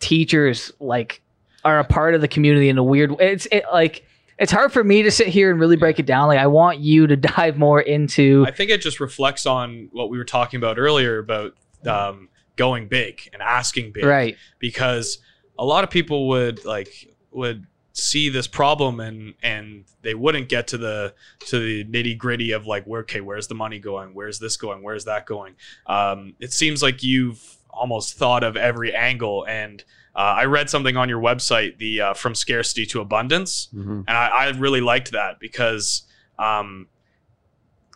teachers 0.00 0.72
like 0.80 1.21
are 1.64 1.78
a 1.78 1.84
part 1.84 2.14
of 2.14 2.20
the 2.20 2.28
community 2.28 2.68
in 2.68 2.78
a 2.78 2.84
weird 2.84 3.12
way. 3.12 3.32
It's 3.32 3.46
it, 3.46 3.64
like 3.72 4.06
it's 4.38 4.52
hard 4.52 4.72
for 4.72 4.82
me 4.82 5.02
to 5.02 5.10
sit 5.10 5.28
here 5.28 5.50
and 5.50 5.60
really 5.60 5.76
break 5.76 5.98
it 5.98 6.06
down. 6.06 6.28
Like 6.28 6.38
I 6.38 6.46
want 6.46 6.78
you 6.78 7.06
to 7.06 7.16
dive 7.36 7.56
more 7.56 7.80
into 7.80 8.44
I 8.46 8.50
think 8.50 8.70
it 8.70 8.80
just 8.80 9.00
reflects 9.00 9.46
on 9.46 9.88
what 9.92 10.10
we 10.10 10.18
were 10.18 10.24
talking 10.24 10.58
about 10.58 10.78
earlier 10.78 11.18
about 11.18 11.54
um, 11.86 12.28
going 12.56 12.88
big 12.88 13.28
and 13.32 13.42
asking 13.42 13.92
big. 13.92 14.04
right. 14.04 14.36
because 14.58 15.18
a 15.58 15.64
lot 15.64 15.84
of 15.84 15.90
people 15.90 16.28
would 16.28 16.64
like 16.64 17.08
would 17.30 17.66
see 17.94 18.30
this 18.30 18.46
problem 18.46 19.00
and 19.00 19.34
and 19.42 19.84
they 20.00 20.14
wouldn't 20.14 20.48
get 20.48 20.66
to 20.66 20.78
the 20.78 21.14
to 21.40 21.58
the 21.58 21.84
nitty 21.84 22.16
gritty 22.16 22.52
of 22.52 22.66
like 22.66 22.84
where 22.84 23.02
okay 23.02 23.20
where's 23.20 23.48
the 23.48 23.54
money 23.54 23.78
going 23.78 24.14
where's 24.14 24.38
this 24.38 24.56
going 24.56 24.82
where's 24.82 25.04
that 25.04 25.26
going 25.26 25.54
um, 25.86 26.34
it 26.40 26.52
seems 26.52 26.82
like 26.82 27.02
you've 27.02 27.58
almost 27.72 28.14
thought 28.14 28.44
of 28.44 28.56
every 28.56 28.94
angle 28.94 29.44
and 29.48 29.84
uh, 30.14 30.18
I 30.42 30.44
read 30.44 30.68
something 30.68 30.96
on 30.96 31.08
your 31.08 31.20
website 31.20 31.78
the 31.78 32.00
uh, 32.00 32.14
from 32.14 32.34
scarcity 32.34 32.84
to 32.86 33.00
abundance 33.00 33.68
and 34.06 34.16
I, 34.16 34.26
I 34.28 34.48
really 34.50 34.80
liked 34.82 35.12
that 35.12 35.40
because 35.40 36.02
um, 36.38 36.88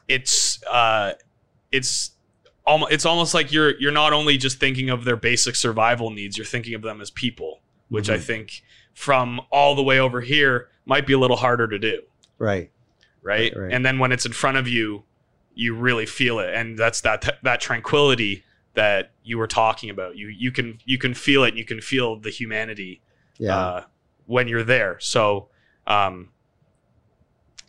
it's 0.08 0.62
uh, 0.64 1.12
it's 1.72 2.12
almost 2.64 2.92
it's 2.92 3.04
almost 3.04 3.34
like 3.34 3.52
you're 3.52 3.78
you're 3.80 3.92
not 3.92 4.12
only 4.12 4.36
just 4.36 4.58
thinking 4.58 4.90
of 4.90 5.04
their 5.04 5.16
basic 5.16 5.56
survival 5.56 6.10
needs, 6.10 6.36
you're 6.38 6.44
thinking 6.46 6.74
of 6.74 6.82
them 6.82 7.00
as 7.00 7.10
people, 7.10 7.60
which 7.88 8.08
I 8.08 8.16
Mhm. 8.16 8.22
think 8.22 8.62
from 8.94 9.40
all 9.50 9.74
the 9.74 9.82
way 9.82 9.98
over 9.98 10.20
here 10.20 10.68
might 10.86 11.06
be 11.06 11.12
a 11.12 11.18
little 11.18 11.36
harder 11.36 11.68
to 11.68 11.78
do, 11.78 12.02
right 12.38 12.70
right? 13.22 13.52
Right, 13.52 13.56
right. 13.64 13.72
And 13.72 13.84
then 13.84 13.98
when 13.98 14.12
it's 14.12 14.24
in 14.24 14.32
front 14.32 14.56
of 14.56 14.68
you, 14.68 15.04
you 15.54 15.74
really 15.74 16.06
feel 16.06 16.38
it, 16.38 16.54
and 16.54 16.78
that's 16.78 17.00
that 17.02 17.38
that 17.42 17.60
tranquility 17.60 18.44
that 18.76 19.10
you 19.24 19.36
were 19.38 19.46
talking 19.48 19.90
about. 19.90 20.16
You 20.16 20.28
you 20.28 20.52
can 20.52 20.78
you 20.84 20.96
can 20.98 21.12
feel 21.12 21.42
it, 21.44 21.48
and 21.48 21.58
you 21.58 21.64
can 21.64 21.80
feel 21.80 22.16
the 22.16 22.30
humanity 22.30 23.02
yeah 23.38 23.58
uh, 23.58 23.84
when 24.26 24.46
you're 24.48 24.62
there. 24.64 24.96
So, 25.00 25.48
um, 25.86 26.28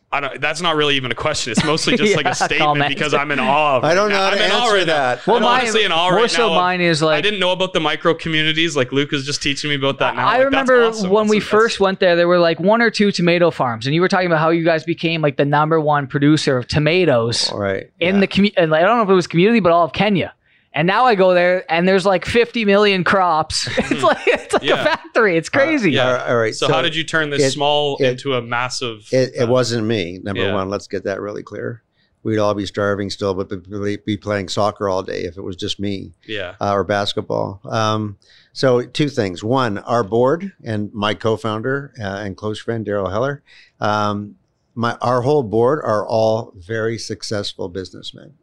I 0.09 0.21
don't. 0.21 0.39
That's 0.39 0.61
not 0.61 0.77
really 0.77 0.95
even 0.95 1.11
a 1.11 1.15
question. 1.15 1.51
It's 1.51 1.65
mostly 1.65 1.97
just 1.97 2.15
like 2.21 2.25
a 2.25 2.33
statement 2.33 2.61
comment. 2.61 2.89
because 2.89 3.13
I'm 3.13 3.29
in 3.31 3.39
awe. 3.39 3.75
Of 3.77 3.83
i 3.83 3.93
don't 3.93 4.07
know 4.09 4.15
now. 4.15 4.23
how 4.23 4.29
to 4.29 4.35
I'm 4.37 4.41
in 4.45 4.51
awe 4.51 4.63
answer 4.63 4.75
right 4.77 4.87
now. 4.87 4.93
that 5.15 5.27
Well, 5.27 5.35
I'm 5.37 5.43
mine- 5.43 5.61
honestly 5.61 5.83
in 5.83 5.91
awe 5.91 6.09
more 6.11 6.19
right 6.21 6.31
so 6.31 6.47
now. 6.49 6.55
mine 6.55 6.79
is 6.79 7.01
like 7.01 7.17
I 7.17 7.21
didn't 7.21 7.41
know 7.41 7.51
about 7.51 7.73
the 7.73 7.81
micro 7.81 8.13
communities. 8.13 8.77
Like 8.77 8.93
Luke 8.93 9.11
is 9.11 9.25
just 9.25 9.43
teaching 9.43 9.69
me 9.69 9.75
about 9.75 9.99
that 9.99 10.15
now. 10.15 10.25
I 10.25 10.37
Like, 10.43 10.51
that's 10.51 10.69
remember 10.69 10.83
awesome. 10.85 11.09
when 11.09 11.27
we 11.27 11.39
That's- 11.39 11.49
first 11.51 11.79
went 11.81 11.99
there, 11.99 12.15
there 12.15 12.27
were 12.27 12.39
like 12.39 12.57
one 12.59 12.81
or 12.81 12.89
two 12.89 13.11
tomato 13.11 13.51
farms, 13.51 13.85
and 13.85 13.93
you 13.93 13.99
were 13.99 14.07
talking 14.07 14.27
about 14.27 14.39
how 14.39 14.49
you 14.49 14.63
guys 14.63 14.85
became 14.85 15.21
like 15.21 15.35
the 15.35 15.45
number 15.45 15.79
one 15.81 16.07
producer 16.07 16.57
of 16.57 16.67
tomatoes 16.69 17.49
all 17.51 17.59
right 17.59 17.91
in 17.99 18.15
yeah. 18.15 18.21
the 18.21 18.27
community. 18.27 18.61
I 18.61 18.65
don't 18.65 18.97
know 18.97 19.03
if 19.03 19.09
it 19.09 19.13
was 19.13 19.27
community, 19.27 19.59
but 19.59 19.71
all 19.73 19.83
of 19.83 19.91
Kenya. 19.93 20.33
And 20.77 20.85
now 20.85 21.05
I 21.05 21.15
go 21.15 21.33
there, 21.33 21.65
and 21.71 21.87
there's 21.87 22.05
like 22.05 22.23
50 22.23 22.63
million 22.65 23.03
crops. 23.03 23.67
it's 23.77 24.03
like 24.03 24.19
it's 24.27 24.53
like 24.53 24.61
Mm-hmm. 24.61 24.65
Yeah. 24.65 24.81
a 24.81 24.83
factory. 24.85 25.35
It's 25.35 25.49
crazy. 25.49 25.91
yeah. 25.91 26.05
all 26.05 26.13
right, 26.13 26.29
all 26.29 26.37
right. 26.37 26.55
So, 26.55 26.67
how 26.67 26.81
did 26.81 26.95
you 26.95 27.03
turn 27.03 27.29
this 27.31 27.41
it- 27.41 27.51
small 27.51 27.97
it- 27.97 28.05
into 28.05 28.33
a 28.35 28.41
massive? 28.41 29.07
it, 29.11 29.33
it 29.35 29.43
uh, 29.43 29.47
wasn't 29.47 29.87
me 29.87 30.19
number 30.23 30.43
yeah. 30.43 30.53
one 30.53 30.69
let's 30.69 30.87
get 30.87 31.03
that 31.05 31.19
really 31.19 31.41
clear 31.43 31.81
we'd 32.23 32.39
all 32.39 32.53
be 32.53 32.65
starving 32.65 33.09
still 33.09 33.33
but 33.33 33.47
be, 33.69 33.97
be 34.05 34.17
playing 34.17 34.49
soccer 34.49 34.89
all 34.89 35.01
day 35.01 35.21
if 35.21 35.37
it 35.37 35.41
was 35.41 35.55
just 35.55 35.79
me 35.79 36.11
Yeah. 36.27 36.55
uh, 36.59 36.73
or 36.73 36.83
basketball. 36.83 37.61
Um, 37.63 38.17
so 38.53 38.81
two 38.81 39.07
things. 39.09 39.43
One, 39.43 39.77
our 39.79 40.03
board 40.03 40.51
and 40.63 40.93
my 40.93 41.13
co-founder 41.13 41.93
uh, 41.99 42.03
and 42.03 42.35
close 42.35 42.59
friend 42.59 42.85
Daryl 42.85 43.09
Heller, 43.11 43.41
um, 43.79 44.35
my 44.75 44.93
our 45.01 45.21
whole 45.21 45.43
board 45.43 45.79
are 45.83 46.05
all 46.05 46.51
very 46.55 46.97
successful 46.97 47.69
businessmen, 47.69 48.33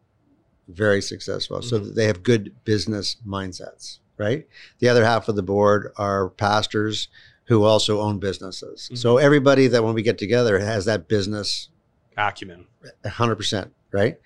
very 0.68 1.02
successful. 1.02 1.62
So 1.62 1.80
Mhm. 1.80 1.94
they 1.94 2.06
have 2.06 2.22
good 2.22 2.54
business 2.64 3.16
mindsets. 3.26 3.98
Right. 4.16 4.46
The 4.78 4.88
other 4.88 5.04
half 5.04 5.28
of 5.28 5.34
the 5.34 5.42
board 5.42 5.92
are 5.96 6.28
pastors 6.30 7.08
who 7.46 7.64
also 7.64 8.00
own 8.00 8.20
businesses. 8.20 8.88
So 8.94 9.18
everybody 9.18 9.66
that 9.66 9.82
when 9.82 9.94
we 9.94 10.02
get 10.02 10.18
together 10.18 10.58
has 10.60 10.84
that 10.84 11.08
business 11.08 11.68
Acumen. 12.16 12.66
100%, 13.04 13.72
right? 13.90 14.20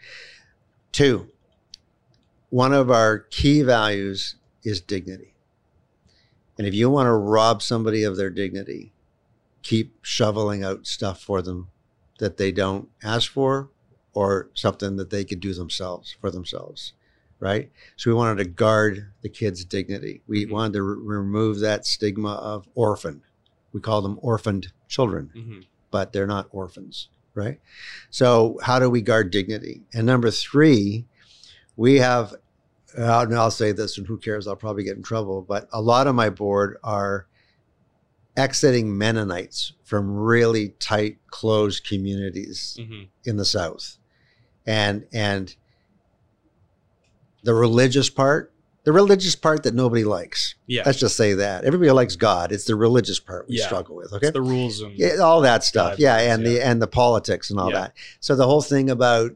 Two, 0.93 1.29
one 2.51 2.75
of 2.75 2.91
our 2.91 3.19
key 3.19 3.63
values 3.63 4.37
is 4.63 4.81
dignity. 4.83 5.35
And 6.59 6.67
if 6.67 6.75
you 6.75 6.91
want 6.91 7.07
to 7.07 7.13
rob 7.13 7.63
somebody 7.63 8.03
of 8.05 8.17
their 8.17 8.31
dignity, 8.31 8.93
keep 9.63 9.95
shoveling 10.03 10.63
out 10.63 10.87
stuff 10.87 11.23
for 11.23 11.41
them 11.41 11.69
that 12.19 12.37
they 12.37 12.53
don't 12.53 12.89
ask 13.03 13.31
for 13.31 13.71
or 14.19 14.49
something 14.55 14.97
that 14.97 15.11
they 15.11 15.25
could 15.25 15.41
do 15.41 15.55
themselves 15.55 16.17
for 16.21 16.31
themselves 16.31 16.93
right 17.41 17.71
so 17.97 18.11
we 18.11 18.15
wanted 18.15 18.43
to 18.43 18.51
guard 18.51 19.13
the 19.23 19.29
kids 19.29 19.65
dignity 19.65 20.23
we 20.27 20.45
Mhm. 20.47 20.51
wanted 20.51 20.73
to 20.75 20.83
re- 20.83 21.17
remove 21.19 21.61
that 21.61 21.87
stigma 21.87 22.33
of 22.35 22.67
orphan 22.75 23.23
we 23.73 23.81
call 23.81 24.03
them 24.03 24.19
orphaned 24.23 24.73
children 24.89 25.31
Mhm. 25.37 25.65
but 25.91 26.13
they're 26.13 26.27
not 26.27 26.49
orphans, 26.51 27.09
right? 27.35 27.61
So, 28.11 28.59
how 28.63 28.79
do 28.79 28.91
we 28.91 29.01
guard 29.01 29.31
dignity? 29.31 29.83
And 29.95 30.07
number 30.07 30.31
three, 30.31 31.07
we 31.77 31.97
have, 31.99 32.33
uh, 32.99 33.25
and 33.27 33.35
I'll 33.35 33.51
say 33.51 33.73
this, 33.73 33.97
and 33.99 34.07
who 34.07 34.19
cares? 34.19 34.47
I'll 34.47 34.57
probably 34.57 34.85
get 34.85 34.97
in 34.97 35.03
trouble, 35.03 35.41
but 35.43 35.69
a 35.73 35.81
lot 35.81 36.07
of 36.07 36.15
my 36.15 36.29
board 36.31 36.77
are 36.83 37.27
exiting 38.37 38.97
Mennonites 38.97 39.73
from 39.85 40.11
really 40.11 40.71
tight, 40.81 41.19
closed 41.31 41.87
communities 41.87 42.77
Mhm. 42.81 43.09
in 43.25 43.37
the 43.37 43.45
South. 43.45 43.98
And, 44.69 45.07
and, 45.13 45.55
the 47.45 47.55
religious 47.55 48.11
part, 48.11 48.53
the 48.85 48.93
religious 48.93 49.35
part 49.37 49.63
that 49.63 49.75
nobody 49.75 50.05
likes. 50.05 50.55
Yeah. 50.67 50.83
Let's 50.85 50.99
just 50.99 51.17
say 51.17 51.35
that. 51.35 51.65
Everybody 51.65 51.91
likes 51.91 52.17
God. 52.17 52.53
It's 52.53 52.65
the 52.65 52.75
religious 52.75 53.21
part 53.21 53.49
we 53.49 53.59
Yeah. 53.59 53.67
struggle 53.67 53.97
with. 53.97 54.13
Okay 54.13 54.27
It's 54.29 54.35
the 54.35 54.43
rules 54.43 54.81
and 54.81 54.93
yeah, 54.99 55.17
all 55.17 55.41
that 55.43 55.63
stuff. 55.65 55.99
Yeah, 55.99 56.17
and 56.19 56.45
the 56.45 56.61
and 56.61 56.83
the 56.83 56.87
politics 56.87 57.51
and 57.51 57.61
all 57.61 57.71
Yeah. 57.71 57.81
that. 57.81 57.95
So 58.21 58.35
the 58.35 58.47
whole 58.47 58.63
thing 58.63 58.91
about 58.91 59.33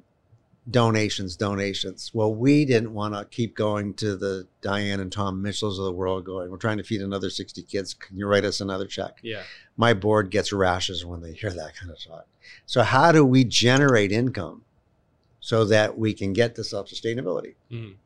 donations, 0.71 1.37
donations. 1.37 2.11
Well, 2.15 2.33
we 2.35 2.65
didn't 2.65 2.93
want 2.95 3.15
to 3.15 3.25
keep 3.25 3.57
going 3.57 3.95
to 3.95 4.17
the 4.17 4.47
Diane 4.61 5.01
and 5.01 5.11
Tom 5.11 5.43
Mitchells 5.43 5.79
of 5.79 5.85
the 5.87 5.93
world 5.93 6.25
going, 6.25 6.51
we're 6.51 6.57
trying 6.57 6.79
to 6.79 6.85
feed 6.85 7.01
another 7.03 7.31
60 7.31 7.63
kids. 7.63 7.95
Can 7.95 8.17
you 8.17 8.27
write 8.27 8.45
us 8.45 8.61
another 8.61 8.87
check? 8.87 9.19
yeah. 9.23 9.43
My 9.77 9.93
board 9.95 10.31
gets 10.31 10.53
rashes 10.53 11.05
when 11.05 11.21
they 11.23 11.33
hear 11.33 11.51
that 11.51 11.75
kind 11.77 11.91
of 11.91 11.99
talk. 12.03 12.27
So 12.67 12.83
how 12.83 13.11
do 13.11 13.25
we 13.25 13.43
generate 13.45 14.13
income 14.13 14.65
so 15.43 15.67
that 15.67 15.99
we 15.99 16.15
can 16.15 16.33
get 16.33 16.55
to 16.55 16.65
self-sustainability? 16.65 17.57
Mhm. 17.71 17.97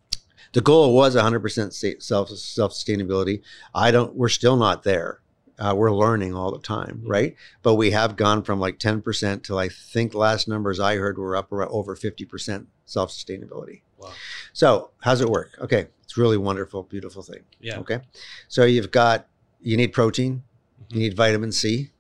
The 0.53 0.61
goal 0.61 0.95
was 0.95 1.15
100% 1.15 1.73
self 2.03 2.31
self 2.31 2.73
sustainability. 2.73 3.43
I 3.75 3.91
don't. 3.93 4.15
We're 4.17 4.29
still 4.29 4.57
not 4.57 4.83
there. 4.83 5.21
Uh, 5.59 5.75
we're 5.77 5.93
learning 5.93 6.35
all 6.35 6.51
the 6.51 6.59
time, 6.59 7.03
Mhm. 7.05 7.09
right? 7.11 7.37
But 7.63 7.75
we 7.77 7.91
have 7.93 8.17
gone 8.17 8.43
from 8.43 8.59
like 8.61 8.79
10% 8.79 9.43
to 9.45 9.59
I 9.59 9.69
think 9.69 10.13
last 10.15 10.49
numbers 10.49 10.79
I 10.81 10.97
heard 10.97 11.17
were 11.19 11.35
up 11.37 11.51
around 11.53 11.71
over 11.71 11.95
50% 11.97 12.67
self 12.85 13.11
sustainability. 13.11 13.81
Wow. 13.99 14.13
So 14.53 14.91
how's 15.01 15.21
it 15.23 15.31
work? 15.31 15.53
Okay, 15.61 15.87
it's 16.05 16.17
really 16.19 16.37
wonderful, 16.37 16.83
beautiful 16.83 17.23
thing. 17.23 17.41
Yeah. 17.61 17.79
Okay, 17.81 18.01
so 18.49 18.65
you've 18.65 18.91
got 18.91 19.29
you 19.63 19.77
need 19.77 19.93
protein, 19.93 20.43
you 20.91 20.97
Mhm. 20.97 20.99
need 21.01 21.17
vitamin 21.17 21.53
C, 21.53 21.91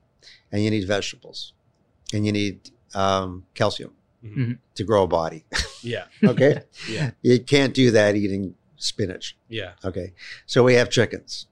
and 0.52 0.62
you 0.62 0.70
need 0.70 0.86
vegetables, 0.86 1.52
and 2.12 2.24
you 2.26 2.32
need 2.32 2.70
um, 2.94 3.44
calcium 3.54 3.92
Mhm. 4.36 4.58
to 4.74 4.84
grow 4.84 5.04
a 5.04 5.06
body. 5.06 5.44
Yeah. 5.82 6.04
Okay, 6.24 6.62
Yeah. 6.88 7.10
you 7.22 7.38
can't 7.40 7.72
do 7.74 7.90
that 7.92 8.16
eating 8.16 8.54
spinach. 8.76 9.36
Yeah. 9.48 9.72
Okay. 9.84 10.12
So 10.46 10.62
we 10.64 10.74
have 10.74 10.90
chickens, 10.90 11.46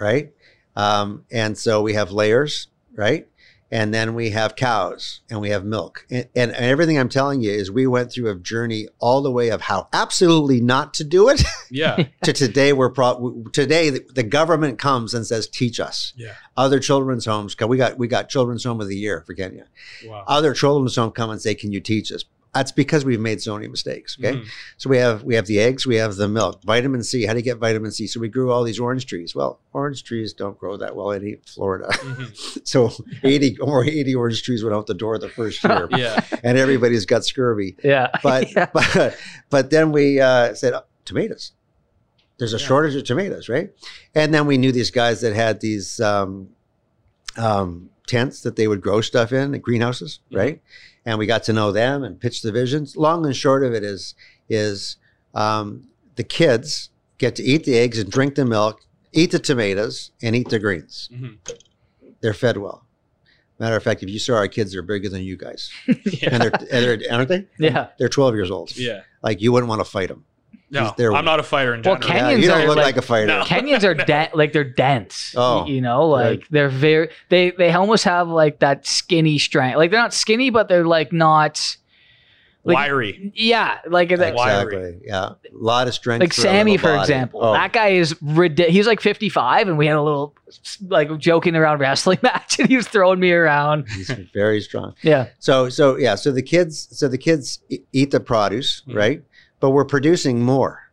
right? 0.00 0.32
Um, 0.76 1.24
and 1.30 1.56
so 1.58 1.82
we 1.82 1.94
have 1.94 2.12
layers, 2.12 2.68
right? 2.94 3.26
And 3.70 3.92
then 3.92 4.14
we 4.14 4.30
have 4.30 4.56
cows 4.56 5.20
and 5.28 5.40
we 5.42 5.50
have 5.50 5.62
milk. 5.64 6.06
And, 6.10 6.26
and, 6.34 6.52
and 6.52 6.64
everything 6.64 6.98
I'm 6.98 7.10
telling 7.10 7.42
you 7.42 7.50
is 7.50 7.70
we 7.70 7.86
went 7.86 8.10
through 8.10 8.30
a 8.30 8.34
journey 8.34 8.88
all 8.98 9.20
the 9.20 9.30
way 9.30 9.50
of 9.50 9.60
how 9.60 9.88
absolutely 9.92 10.60
not 10.62 10.94
to 10.94 11.04
do 11.04 11.28
it 11.28 11.42
Yeah. 11.70 12.04
to 12.22 12.32
today 12.32 12.72
we're 12.72 12.88
pro- 12.90 13.44
today 13.52 13.90
the, 13.90 14.04
the 14.14 14.22
government 14.22 14.78
comes 14.78 15.12
and 15.12 15.26
says 15.26 15.46
teach 15.46 15.78
us. 15.80 16.14
Yeah. 16.16 16.32
Other 16.56 16.80
children's 16.80 17.26
homes, 17.26 17.54
we 17.60 17.76
got 17.76 17.98
we 17.98 18.08
got 18.08 18.30
children's 18.30 18.64
home 18.64 18.80
of 18.80 18.88
the 18.88 18.96
year 18.96 19.22
for 19.26 19.34
Kenya. 19.34 19.66
Wow. 20.06 20.24
Other 20.26 20.54
children's 20.54 20.96
home 20.96 21.10
come 21.10 21.28
and 21.30 21.40
say, 21.40 21.54
"Can 21.54 21.70
you 21.70 21.80
teach 21.80 22.10
us?" 22.10 22.24
That's 22.54 22.72
because 22.72 23.04
we've 23.04 23.20
made 23.20 23.40
so 23.42 23.54
many 23.54 23.68
mistakes. 23.68 24.16
Okay. 24.18 24.38
Mhm. 24.38 24.46
So 24.78 24.88
we 24.90 24.96
have 24.96 25.22
we 25.22 25.34
have 25.34 25.46
the 25.46 25.60
eggs, 25.60 25.86
we 25.86 25.96
have 25.96 26.16
the 26.16 26.28
milk, 26.28 26.62
vitamin 26.64 27.02
C. 27.04 27.24
How 27.26 27.34
do 27.34 27.38
you 27.38 27.44
get 27.44 27.58
vitamin 27.58 27.92
C? 27.92 28.06
So 28.06 28.18
we 28.20 28.28
grew 28.28 28.50
all 28.50 28.64
these 28.64 28.80
orange 28.80 29.06
trees. 29.06 29.34
Well, 29.34 29.60
orange 29.72 30.02
trees 30.02 30.32
don't 30.32 30.58
grow 30.58 30.76
that 30.78 30.96
well 30.96 31.10
in 31.10 31.38
Florida. 31.46 31.88
Mhm. 31.92 32.66
so 32.66 32.90
80 33.22 33.58
or 33.58 33.84
80 33.84 34.14
orange 34.14 34.42
trees 34.42 34.64
went 34.64 34.74
out 34.74 34.86
the 34.86 34.94
door 34.94 35.18
the 35.18 35.28
first 35.28 35.62
year, 35.62 35.88
Yeah. 35.96 36.24
and 36.42 36.56
everybody's 36.58 37.04
got 37.06 37.24
scurvy. 37.24 37.76
Yeah. 37.84 38.08
But 38.22 38.50
Yeah. 38.52 38.66
but 38.72 39.16
but 39.50 39.70
then 39.70 39.92
we 39.92 40.18
uh, 40.20 40.54
said 40.54 40.72
oh, 40.72 40.84
tomatoes. 41.04 41.52
There's 42.38 42.54
a 42.54 42.58
Yeah. 42.58 42.66
shortage 42.66 42.94
of 42.96 43.04
tomatoes, 43.04 43.48
right? 43.48 43.70
And 44.14 44.32
then 44.32 44.46
we 44.46 44.56
knew 44.58 44.72
these 44.72 44.90
guys 44.90 45.20
that 45.20 45.34
had 45.34 45.60
these 45.60 46.00
um, 46.00 46.48
um, 47.36 47.90
tents 48.06 48.40
that 48.42 48.56
they 48.56 48.66
would 48.66 48.80
grow 48.80 49.00
stuff 49.00 49.32
in, 49.32 49.50
the 49.52 49.58
greenhouses, 49.58 50.20
Mhm. 50.32 50.36
right? 50.38 50.62
And 51.06 51.18
we 51.18 51.26
got 51.26 51.42
to 51.44 51.52
know 51.52 51.72
them 51.72 52.02
and 52.04 52.20
pitch 52.20 52.42
the 52.42 52.52
visions. 52.52 52.96
Long 52.96 53.24
and 53.24 53.34
short 53.36 53.64
of 53.64 53.72
it 53.72 53.82
is 53.82 54.14
is 54.48 54.96
um, 55.34 55.88
the 56.16 56.24
kids 56.24 56.90
get 57.18 57.34
to 57.36 57.42
eat 57.42 57.64
the 57.64 57.76
eggs 57.78 57.98
and 57.98 58.10
drink 58.10 58.34
the 58.34 58.44
milk, 58.44 58.80
eat 59.12 59.30
the 59.30 59.38
tomatoes, 59.38 60.10
and 60.22 60.34
eat 60.36 60.48
the 60.48 60.58
greens. 60.58 61.08
Mhm. 61.12 61.38
They're 62.20 62.34
fed 62.34 62.56
well. 62.58 62.84
Matter 63.58 63.76
of 63.76 63.82
fact, 63.82 64.02
if 64.02 64.08
you 64.08 64.18
saw 64.18 64.34
our 64.36 64.46
kids, 64.48 64.72
they're 64.72 64.82
bigger 64.82 65.08
than 65.08 65.22
you 65.22 65.36
guys, 65.36 65.70
and 65.86 65.98
Yeah. 66.04 66.38
they're, 66.38 66.52
and 66.54 66.68
they're 66.70 66.98
aren't 67.12 67.28
they? 67.28 67.46
Yeah. 67.58 67.88
They're 67.98 68.08
12 68.08 68.34
years 68.34 68.50
old. 68.50 68.76
Yeah. 68.76 69.02
Like 69.22 69.40
you 69.40 69.50
wouldn't 69.52 69.68
want 69.68 69.80
to 69.80 69.84
fight 69.90 70.08
them. 70.08 70.24
No, 70.70 70.92
They're- 70.96 71.12
I'm 71.14 71.24
not 71.24 71.40
a 71.40 71.42
fighter 71.42 71.74
in 71.74 71.82
general. 71.82 72.00
Well. 72.00 72.08
Kenyans 72.10 72.30
Yeah, 72.32 72.36
you 72.36 72.48
don't 72.48 72.60
are 72.62 72.66
look 72.66 72.76
like- 72.76 72.84
like, 72.86 72.96
a 72.98 73.02
fighter. 73.02 73.26
No. 73.26 73.42
Kenyans 73.42 73.84
are 73.84 73.94
de- 74.12 74.30
like 74.34 74.52
they're 74.52 74.64
dense. 74.64 75.34
Oh, 75.36 75.66
you 75.66 75.80
know, 75.80 76.06
like 76.08 76.46
they're 76.50 76.68
very 76.68 77.08
they 77.30 77.52
they 77.52 77.72
almost 77.72 78.04
have 78.04 78.28
like 78.28 78.58
that 78.60 78.86
skinny 78.86 79.38
strength. 79.38 79.76
Like 79.78 79.90
they're 79.90 80.00
not 80.00 80.12
skinny, 80.14 80.50
but 80.50 80.68
they're 80.68 80.84
like 80.86 81.12
not 81.12 81.76
like 82.64 82.74
Wiry. 82.74 83.32
yeah, 83.34 83.78
like 83.88 84.10
that. 84.10 84.34
Wiry. 84.34 84.76
Exactly. 84.76 85.00
Yeah. 85.06 85.24
A 85.30 85.36
lot 85.52 85.88
of 85.88 85.94
strength. 85.94 86.20
Like 86.20 86.34
Sammy, 86.34 86.76
for 86.76 86.88
body. 86.88 87.00
example, 87.00 87.40
Oh, 87.42 87.52
that 87.54 87.72
guy 87.72 87.88
is 87.90 88.14
ridiculous. 88.20 88.74
He's 88.76 88.86
like 88.86 89.00
55, 89.00 89.68
and 89.68 89.78
we 89.78 89.86
had 89.86 89.96
a 89.96 90.02
little 90.02 90.34
like 90.86 91.16
joking 91.18 91.56
around 91.56 91.78
wrestling 91.78 92.18
match, 92.22 92.58
and 92.58 92.68
he 92.68 92.76
was 92.76 92.86
throwing 92.86 93.20
me 93.20 93.32
around. 93.32 93.88
he's 93.88 94.10
very 94.34 94.60
strong. 94.60 94.94
Yeah, 95.02 95.28
So 95.38 95.70
so 95.70 95.96
yeah. 95.96 96.14
So 96.16 96.30
the 96.30 96.42
kids 96.42 96.88
so 96.90 97.08
the 97.08 97.16
kids 97.16 97.60
eat 97.92 98.10
the 98.10 98.20
produce, 98.20 98.82
Mhm. 98.86 98.94
right? 98.94 99.22
But 99.60 99.70
we're 99.70 99.84
producing 99.84 100.42
more. 100.42 100.90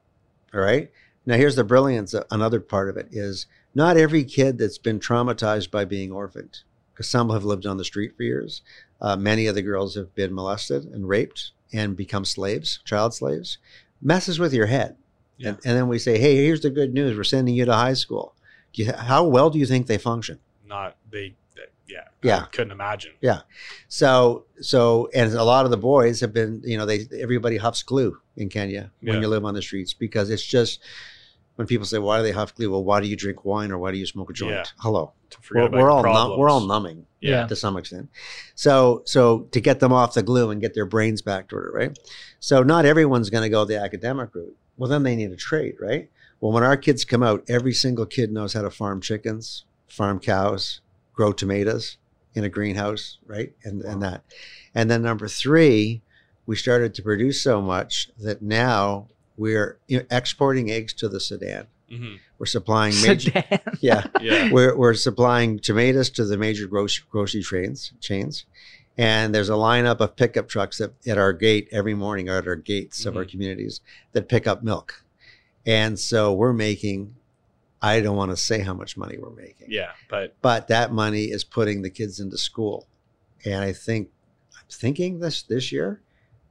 All 0.54 0.62
right. 0.62 0.92
Now 1.26 1.36
here's 1.36 1.56
the 1.56 1.64
brilliance. 1.64 2.14
of- 2.14 2.26
Another 2.32 2.60
part 2.60 2.90
of 2.90 2.98
it 2.98 3.08
is 3.12 3.46
not 3.74 3.98
every 3.98 4.24
kid 4.24 4.58
that's 4.58 4.78
been 4.78 5.00
traumatized 5.00 5.70
by 5.72 5.86
being 5.86 6.12
orphaned, 6.12 6.60
because 6.94 7.10
some 7.10 7.30
have 7.30 7.44
lived 7.44 7.66
on 7.66 7.78
the 7.78 7.84
street 7.84 8.16
for 8.16 8.24
years. 8.24 8.62
Uh, 9.02 9.16
many 9.16 9.48
of 9.48 9.56
the 9.56 9.62
girls 9.62 9.96
have 9.96 10.14
been 10.16 10.34
molested 10.34 10.86
and 10.86 11.10
raped 11.10 11.52
and 11.74 11.98
become 11.98 12.24
slaves, 12.26 12.80
child 12.86 13.14
slaves. 13.14 13.58
Messes 14.02 14.40
with 14.40 14.54
your 14.54 14.68
head. 14.68 14.96
Yeah. 15.38 15.50
And, 15.50 15.58
and 15.66 15.78
then 15.78 15.88
we 15.90 16.00
say, 16.00 16.18
hey, 16.18 16.36
here's 16.38 16.62
the 16.62 16.70
good 16.70 16.94
news. 16.94 17.18
We're 17.18 17.24
sending 17.26 17.56
you 17.56 17.66
to 17.66 17.74
high 17.74 17.94
school. 17.94 18.34
Do 18.72 18.84
you, 18.84 18.94
how 18.94 19.26
well 19.26 19.50
do 19.50 19.60
you 19.60 19.66
think 19.66 19.88
they 19.88 19.98
function? 19.98 20.40
Not 20.66 20.96
they. 21.12 21.36
Yeah. 21.88 22.06
Yeah. 22.24 22.44
I 22.44 22.46
couldn't 22.48 22.72
imagine. 22.72 23.12
Yeah 23.22 23.42
so, 23.88 24.46
so, 24.60 25.10
and 25.14 25.32
a 25.34 25.44
lot 25.44 25.66
of 25.66 25.72
the 25.72 25.78
boys 25.78 26.20
have 26.22 26.34
been, 26.34 26.62
you 26.66 26.78
know, 26.78 26.86
they 26.86 27.08
everybody 27.22 27.58
huffs 27.58 27.84
glue 27.84 28.18
in 28.36 28.50
Kenya 28.50 28.92
when 29.02 29.16
Yeah. 29.16 29.22
you 29.22 29.28
live 29.28 29.46
on 29.46 29.54
the 29.54 29.62
streets 29.62 29.94
because 29.94 30.30
it's 30.30 30.46
just 30.46 30.82
when 31.56 31.68
people 31.68 31.86
say, 31.86 31.98
"Why 32.00 32.18
do 32.18 32.24
they 32.24 32.32
huff 32.32 32.54
glue?" 32.54 32.70
Well, 32.72 32.84
why 32.84 33.00
do 33.00 33.08
you 33.08 33.16
drink 33.16 33.46
wine 33.46 33.72
or 33.72 33.78
why 33.78 33.92
do 33.92 33.98
you 33.98 34.06
smoke 34.06 34.30
a 34.30 34.34
joint? 34.34 34.52
Yeah. 34.52 34.64
Hello, 34.80 35.14
we're, 35.54 35.70
we're 35.70 35.90
all 35.90 36.04
num- 36.04 36.38
we're 36.38 36.50
all 36.50 36.60
numbing 36.68 37.06
Yeah. 37.22 37.48
to 37.48 37.56
some 37.56 37.78
extent. 37.78 38.10
So, 38.56 39.04
so 39.06 39.48
to 39.52 39.62
get 39.62 39.80
them 39.80 39.94
off 39.94 40.14
the 40.16 40.24
glue 40.24 40.50
and 40.52 40.60
get 40.60 40.74
their 40.74 40.86
brains 40.86 41.22
back 41.22 41.48
to 41.50 41.56
order, 41.56 41.72
right? 41.74 41.98
So, 42.40 42.62
not 42.64 42.86
everyone's 42.86 43.30
going 43.30 43.44
to 43.44 43.50
go 43.50 43.64
the 43.64 43.80
academic 43.82 44.36
route. 44.36 44.58
Well, 44.78 44.90
then 44.90 45.04
they 45.04 45.16
need 45.16 45.32
a 45.32 45.38
trade, 45.38 45.76
right? 45.80 46.10
Well, 46.42 46.52
when 46.52 46.64
our 46.64 46.76
kids 46.76 47.06
come 47.06 47.24
out, 47.24 47.46
every 47.48 47.74
single 47.74 48.06
kid 48.06 48.32
knows 48.34 48.52
how 48.54 48.64
to 48.64 48.70
farm 48.70 49.00
chickens, 49.00 49.64
farm 49.88 50.20
cows, 50.20 50.82
grow 51.16 51.32
tomatoes 51.34 51.98
in 52.34 52.44
a 52.44 52.50
greenhouse, 52.50 53.18
right? 53.26 53.54
And 53.64 53.82
and 53.82 54.02
that. 54.04 54.24
And 54.74 54.92
then 54.92 55.02
number 55.02 55.28
three, 55.28 56.02
we 56.46 56.56
started 56.56 56.94
to 56.96 57.02
produce 57.02 57.42
so 57.42 57.62
much 57.62 58.10
that 58.20 58.42
now 58.42 59.08
we're 59.38 59.78
exporting 59.90 60.70
eggs 60.72 60.94
to 60.94 61.10
the 61.10 61.20
Sudan. 61.20 61.68
Mhm. 61.92 62.20
We're 62.40 62.46
supplying 62.46 62.94
major, 63.02 63.32
Sedan. 63.32 63.60
yeah, 63.80 64.08
Yeah. 64.20 64.52
we're, 64.52 64.76
we're 64.76 64.94
supplying 64.96 65.60
tomatoes 65.60 66.10
to 66.12 66.26
the 66.26 66.38
major 66.38 66.68
grocery, 66.68 67.06
grocery 67.10 67.44
trains 67.44 67.94
chains 68.02 68.46
and 68.98 69.36
there's 69.36 69.50
a 69.50 69.54
lineup 69.54 70.00
of 70.00 70.16
pickup 70.16 70.48
trucks 70.48 70.78
that 70.80 70.94
at 71.06 71.18
our 71.18 71.32
gate 71.34 71.68
every 71.72 71.94
morning 71.94 72.28
or 72.30 72.38
at 72.38 72.48
our 72.48 72.56
gates 72.56 73.06
of 73.06 73.16
our 73.18 73.24
Mhm. 73.26 73.30
communities 73.30 73.82
that 74.14 74.28
pick 74.30 74.48
up 74.48 74.64
milk 74.64 75.04
and 75.66 76.00
so 76.00 76.34
we're 76.34 76.54
making 76.54 77.15
i 77.86 78.02
don't 78.02 78.16
want 78.18 78.32
to 78.32 78.38
say 78.38 78.60
how 78.60 78.74
much 78.74 78.98
money 78.98 79.18
we're 79.18 79.30
making 79.46 79.68
Yeah. 79.70 79.92
But 80.10 80.36
but 80.42 80.68
that 80.70 80.92
money 80.92 81.26
is 81.26 81.44
putting 81.44 81.82
the 81.82 81.90
kids 81.90 82.20
into 82.20 82.38
school 82.38 82.88
and 83.46 83.64
i 83.64 83.72
think 83.74 84.10
i'm 84.58 84.66
thinking 84.70 85.20
this 85.20 85.44
this 85.44 85.72
year 85.72 86.02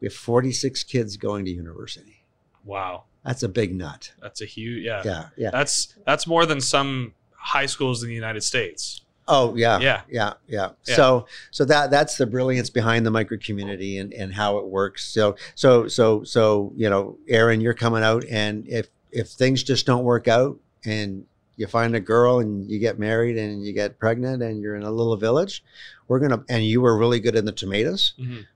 we 0.01 0.07
have 0.07 0.15
46 0.15 0.83
kids 0.85 1.17
going 1.17 1.45
to 1.47 1.51
university 1.51 2.25
wow, 2.65 3.05
that's 3.25 3.43
a 3.43 3.49
big 3.49 3.75
nut 3.75 4.13
that's 4.23 4.41
a 4.41 4.47
huge. 4.47 4.85
Yeah. 4.85 5.03
yeah 5.05 5.25
yeah 5.37 5.51
That's 5.51 5.95
that's 6.07 6.27
more 6.27 6.47
than 6.47 6.61
some 6.61 7.15
high 7.37 7.67
schools 7.67 8.03
in 8.03 8.09
the 8.09 8.15
United 8.15 8.43
States. 8.43 9.03
Oh 9.29 9.55
yeah, 9.55 9.79
Yeah. 9.81 10.01
yeah, 10.09 10.33
yeah. 10.47 10.71
Yeah. 10.87 10.97
So 10.97 11.27
so 11.51 11.65
that 11.67 11.91
that's 11.91 12.17
the 12.17 12.27
brilliance 12.27 12.71
behind 12.71 13.05
the 13.07 13.11
micro 13.11 13.37
community 13.39 13.99
and 13.99 14.13
and 14.15 14.33
how 14.35 14.59
it 14.59 14.67
works. 14.67 15.07
So 15.17 15.37
so 15.55 15.89
so 15.89 16.25
so 16.25 16.73
you 16.77 16.89
know, 16.91 17.19
Aaron, 17.29 17.61
you're 17.61 17.75
coming 17.85 18.03
out, 18.03 18.25
and 18.31 18.67
if 18.69 18.89
if 19.13 19.29
things 19.29 19.63
just 19.63 19.85
don't 19.87 20.05
work 20.05 20.27
out, 20.29 20.59
and 20.85 21.27
you 21.57 21.67
find 21.67 21.95
a 21.95 22.01
girl 22.01 22.41
and 22.41 22.69
you 22.71 22.79
get 22.79 22.99
married 22.99 23.37
and 23.39 23.65
you 23.65 23.73
get 23.73 23.99
pregnant 23.99 24.43
and 24.43 24.61
you're 24.61 24.75
in 24.77 24.83
a 24.83 24.91
little 24.91 25.17
village, 25.17 25.63
we're 26.09 26.19
gonna 26.21 26.43
and 26.49 26.65
you 26.65 26.81
were 26.81 26.97
really 26.99 27.21
good 27.21 27.37
in 27.37 27.45
the 27.45 27.53
tomatoes. 27.53 28.15
Mhm. 28.19 28.47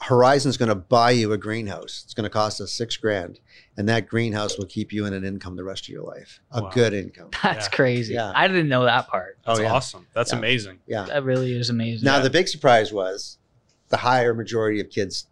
Horizon's 0.00 0.58
going 0.58 0.68
to 0.68 0.74
buy 0.74 1.12
you 1.12 1.32
a 1.32 1.38
greenhouse. 1.38 2.02
It's 2.04 2.12
going 2.12 2.24
to 2.24 2.30
cost 2.30 2.60
us 2.60 2.70
six 2.72 2.94
grand, 2.98 3.40
and 3.78 3.88
that 3.88 4.06
greenhouse 4.06 4.58
will 4.58 4.66
keep 4.66 4.92
you 4.92 5.06
in 5.06 5.14
an 5.14 5.24
income 5.24 5.56
the 5.56 5.64
rest 5.64 5.84
of 5.84 5.88
your 5.88 6.02
life, 6.02 6.40
a 6.50 6.62
Wow. 6.62 6.70
good 6.70 6.92
income. 6.92 7.30
That's 7.42 7.66
Yeah. 7.66 7.70
crazy. 7.70 8.14
Yeah. 8.14 8.30
I 8.34 8.46
didn't 8.46 8.68
know 8.68 8.84
that 8.84 9.08
part. 9.08 9.38
That's 9.46 9.60
Oh, 9.60 9.62
yeah. 9.62 9.72
awesome. 9.72 10.06
That's 10.12 10.32
Yeah. 10.32 10.38
amazing. 10.38 10.80
Yeah. 10.86 11.04
That 11.04 11.24
really 11.24 11.56
is 11.58 11.70
amazing. 11.70 12.04
Now 12.04 12.16
Yeah. 12.16 12.22
the 12.24 12.28
big 12.30 12.48
surprise 12.48 12.92
was 12.92 13.38
the 13.88 13.96
higher 13.98 14.34
majority 14.34 14.78
of 14.80 14.90
kids 14.90 15.26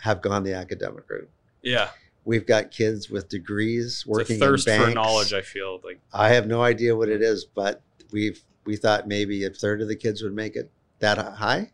have 0.00 0.22
gone 0.22 0.44
the 0.44 0.54
academic 0.54 1.04
route. 1.10 1.28
Yeah. 1.62 1.90
We've 2.26 2.44
got 2.44 2.72
kids 2.72 3.08
with 3.08 3.28
degrees 3.28 3.98
It's 3.98 4.06
working 4.06 4.36
a 4.36 4.38
thirst 4.40 4.66
in 4.66 4.82
for 4.82 4.90
knowledge, 4.90 5.32
I 5.32 5.42
feel 5.42 5.80
like. 5.84 6.00
I 6.12 6.30
have 6.30 6.48
no 6.48 6.60
idea 6.60 6.96
what 6.96 7.08
it 7.08 7.22
is, 7.22 7.44
but 7.44 7.82
we've 8.10 8.42
we 8.64 8.74
thought 8.74 9.06
maybe 9.06 9.44
a 9.44 9.50
third 9.50 9.80
of 9.80 9.86
the 9.86 9.94
kids 9.94 10.22
would 10.22 10.34
make 10.34 10.56
it 10.56 10.70
that 10.98 11.18
high. 11.18 11.70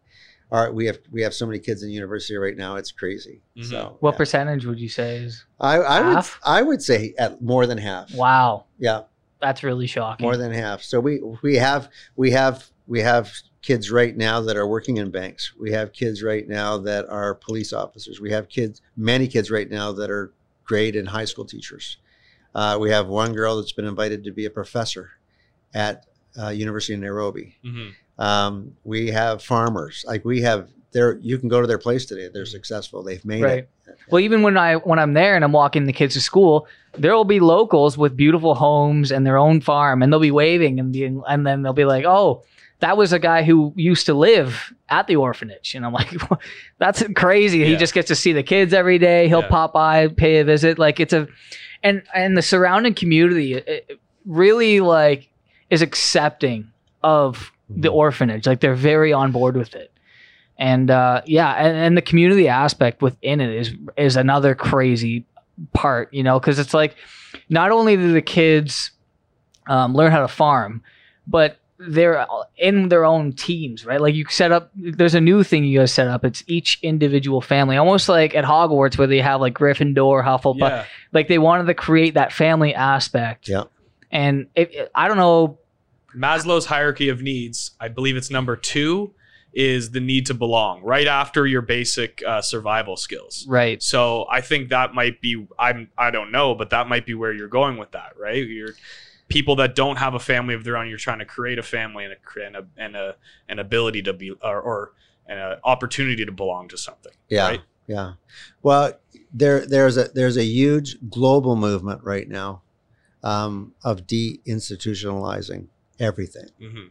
All 0.50 0.62
right, 0.62 0.72
we 0.72 0.84
have 0.84 0.98
we 1.10 1.22
have 1.22 1.32
so 1.32 1.46
many 1.46 1.58
kids 1.58 1.82
in 1.82 1.88
university 1.88 2.36
right 2.36 2.54
now; 2.54 2.76
it's 2.76 2.92
crazy. 2.92 3.40
Mhm. 3.56 3.64
So 3.64 3.96
what 4.00 4.12
yeah. 4.12 4.18
percentage 4.18 4.66
would 4.66 4.78
you 4.78 4.90
say 4.90 5.16
is? 5.16 5.42
I, 5.58 5.78
I 5.78 6.00
would 6.02 6.14
Half? 6.16 6.38
I 6.44 6.60
would 6.60 6.82
say 6.82 7.14
at 7.18 7.40
more 7.40 7.66
than 7.66 7.78
half. 7.78 8.14
Wow, 8.14 8.66
Yeah, 8.78 9.04
that's 9.40 9.62
really 9.62 9.86
shocking. 9.86 10.24
more 10.24 10.36
than 10.36 10.52
half. 10.52 10.82
So 10.82 11.00
we 11.00 11.22
we 11.42 11.56
have 11.56 11.88
we 12.14 12.32
have 12.32 12.70
we 12.86 13.00
have 13.00 13.32
kids 13.62 13.90
right 13.90 14.14
now 14.14 14.42
that 14.42 14.58
are 14.58 14.66
working 14.66 14.98
in 14.98 15.10
banks. 15.10 15.54
We 15.58 15.72
have 15.72 15.94
kids 15.94 16.22
right 16.22 16.46
now 16.46 16.76
that 16.78 17.08
are 17.08 17.34
police 17.36 17.72
officers. 17.72 18.20
We 18.20 18.32
have 18.32 18.50
kids, 18.50 18.82
many 18.96 19.28
kids 19.28 19.50
right 19.50 19.70
now 19.70 19.92
that 19.92 20.10
are 20.10 20.34
grade 20.72 20.96
and 20.96 21.08
high 21.08 21.26
school 21.26 21.44
teachers. 21.44 21.98
Uh, 22.54 22.78
we 22.80 22.88
have 22.90 23.06
one 23.08 23.32
girl 23.34 23.52
that's 23.56 23.72
been 23.72 23.84
invited 23.94 24.24
to 24.24 24.32
be 24.32 24.44
a 24.46 24.50
professor 24.50 25.04
at 25.74 26.06
uh, 26.40 26.48
University 26.48 26.94
of 26.94 27.00
Nairobi. 27.00 27.46
hmm 27.62 27.88
Um, 28.18 28.52
we 28.84 29.00
have 29.20 29.42
farmers. 29.42 30.04
Like 30.10 30.22
we 30.24 30.42
have 30.48 30.60
there. 30.92 31.18
You 31.30 31.36
can 31.40 31.48
go 31.48 31.60
to 31.60 31.66
their 31.66 31.78
place 31.86 32.04
today. 32.10 32.28
They're 32.32 32.46
successful. 32.58 33.02
They've 33.02 33.24
made 33.34 33.42
Right. 33.42 33.64
it. 33.88 33.98
Well, 34.10 34.20
even 34.28 34.42
when 34.46 34.56
I 34.68 34.70
when 34.90 34.98
I'm 35.02 35.14
there 35.14 35.34
and 35.36 35.44
I'm 35.44 35.52
walking 35.62 35.86
the 35.86 35.92
kids 36.00 36.14
to 36.14 36.20
school, 36.20 36.54
there 37.02 37.14
will 37.16 37.24
be 37.36 37.40
locals 37.40 37.96
with 38.02 38.12
beautiful 38.24 38.54
homes 38.54 39.12
and 39.12 39.26
their 39.26 39.38
own 39.46 39.60
farm, 39.60 40.02
and 40.02 40.08
they'll 40.12 40.20
be 40.32 40.36
waving 40.44 40.74
and 40.80 40.92
being, 40.92 41.22
and 41.32 41.46
then 41.46 41.62
they'll 41.62 41.80
be 41.84 41.90
like, 41.96 42.04
"Oh, 42.18 42.28
that 42.82 42.96
was 42.96 43.12
a 43.12 43.18
guy 43.18 43.42
who 43.42 43.72
used 43.76 44.06
to 44.06 44.14
live 44.14 44.72
at 44.90 45.06
the 45.06 45.16
orphanage," 45.16 45.74
and 45.74 45.84
I'm 45.86 45.92
like, 45.92 46.12
"That's 46.78 47.02
crazy." 47.16 47.64
He 47.64 47.76
just 47.76 47.94
gets 47.94 48.08
to 48.08 48.14
see 48.14 48.32
the 48.32 48.42
kids 48.42 48.72
every 48.74 48.98
day. 48.98 49.26
He'll 49.28 49.40
Yeah. 49.40 49.48
pop 49.48 49.72
by, 49.72 50.08
pay 50.08 50.38
a 50.38 50.44
visit. 50.44 50.78
Like 50.78 51.00
it's 51.00 51.12
a, 51.12 51.26
and 51.82 52.02
and 52.14 52.36
the 52.36 52.42
surrounding 52.42 52.94
community 52.94 53.54
it, 53.54 53.66
it 53.68 54.00
really 54.26 54.80
like 54.80 55.28
is 55.70 55.82
accepting 55.82 56.70
of 57.02 57.50
the 57.68 57.88
Mhm. 57.88 57.94
orphanage. 57.94 58.46
Like 58.46 58.60
they're 58.60 58.74
very 58.74 59.12
on 59.12 59.32
board 59.32 59.56
with 59.56 59.74
it. 59.74 59.90
And 60.58 60.90
uh, 60.90 61.22
yeah, 61.24 61.52
and, 61.54 61.76
and 61.76 61.96
the 61.96 62.02
community 62.02 62.46
aspect 62.48 63.00
within 63.02 63.40
it 63.40 63.50
is 63.50 63.74
is 63.96 64.16
another 64.16 64.54
crazy 64.54 65.24
part, 65.72 66.12
you 66.12 66.22
know, 66.22 66.38
because 66.38 66.58
it's 66.58 66.74
like 66.74 66.94
not 67.48 67.70
only 67.70 67.96
do 67.96 68.12
the 68.12 68.22
kids 68.22 68.90
um, 69.68 69.94
learn 69.94 70.10
how 70.12 70.20
to 70.20 70.28
farm, 70.28 70.82
but 71.26 71.56
they're 71.88 72.26
in 72.56 72.88
their 72.88 73.04
own 73.04 73.32
teams, 73.32 73.84
right? 73.84 74.00
Like 74.00 74.14
you 74.14 74.24
set 74.28 74.52
up, 74.52 74.70
there's 74.74 75.14
a 75.14 75.20
new 75.20 75.42
thing 75.42 75.64
you 75.64 75.78
guys 75.80 75.92
set 75.92 76.08
up. 76.08 76.24
It's 76.24 76.42
each 76.46 76.78
individual 76.82 77.40
family, 77.40 77.76
almost 77.76 78.08
like 78.08 78.34
at 78.34 78.44
Hogwarts 78.44 78.96
where 78.98 79.06
they 79.06 79.20
have 79.20 79.40
like 79.40 79.54
Gryffindor, 79.54 80.24
Hufflepuff. 80.24 80.58
Yeah. 80.60 80.84
Like 81.12 81.28
they 81.28 81.38
wanted 81.38 81.66
to 81.66 81.74
create 81.74 82.14
that 82.14 82.32
family 82.32 82.74
aspect. 82.74 83.48
Yeah. 83.48 83.64
And 84.10 84.46
it, 84.54 84.74
it- 84.74 84.90
I 84.94 85.08
don't 85.08 85.16
know. 85.16 85.58
Maslow's 86.16 86.66
hierarchy 86.66 87.08
of 87.08 87.22
needs, 87.22 87.70
I 87.80 87.88
believe 87.88 88.16
it's 88.16 88.30
number 88.30 88.54
two, 88.54 89.14
is 89.54 89.90
the 89.90 90.00
need 90.00 90.26
to 90.26 90.34
belong, 90.34 90.82
right 90.82 91.06
after 91.06 91.46
your 91.46 91.62
basic 91.62 92.22
uh, 92.26 92.40
survival 92.42 92.96
skills. 92.96 93.46
Right. 93.48 93.82
So 93.82 94.26
I 94.30 94.40
think 94.42 94.70
that 94.70 94.94
might 94.94 95.20
be 95.20 95.46
I'm 95.58 95.90
I 95.96 96.10
don't 96.10 96.30
know, 96.32 96.54
but 96.54 96.70
that 96.70 96.86
might 96.88 97.04
be 97.06 97.14
where 97.14 97.32
you're 97.32 97.48
going 97.48 97.76
with 97.78 97.92
that, 97.92 98.12
right? 98.18 98.46
You're 98.46 98.74
people 99.32 99.56
that 99.56 99.74
don't 99.74 99.96
have 99.96 100.14
a 100.14 100.18
family 100.18 100.54
of 100.54 100.62
their 100.64 100.76
own. 100.76 100.88
You're 100.88 100.98
trying 100.98 101.20
to 101.20 101.24
create 101.24 101.58
a 101.58 101.62
family 101.62 102.04
and 102.04 102.12
a 102.14 102.44
and 102.46 102.56
a 102.56 102.66
and 102.76 102.96
a 102.96 103.16
an 103.48 103.58
ability 103.58 104.02
to 104.02 104.12
be 104.12 104.30
or, 104.30 104.60
or 104.60 104.92
an 105.26 105.58
opportunity 105.64 106.24
to 106.24 106.32
belong 106.32 106.68
to 106.68 106.76
something. 106.76 107.12
Yeah, 107.28 107.48
Right? 107.48 107.60
yeah. 107.86 108.12
Well, 108.62 108.92
there 109.32 109.66
there's 109.66 109.96
a 109.96 110.04
there's 110.14 110.36
a 110.36 110.44
huge 110.44 110.96
global 111.08 111.56
movement 111.56 112.02
right 112.04 112.28
now 112.28 112.62
um, 113.22 113.74
of 113.82 114.06
deinstitutionalizing 114.06 115.68
everything, 115.98 116.48
hmm 116.60 116.86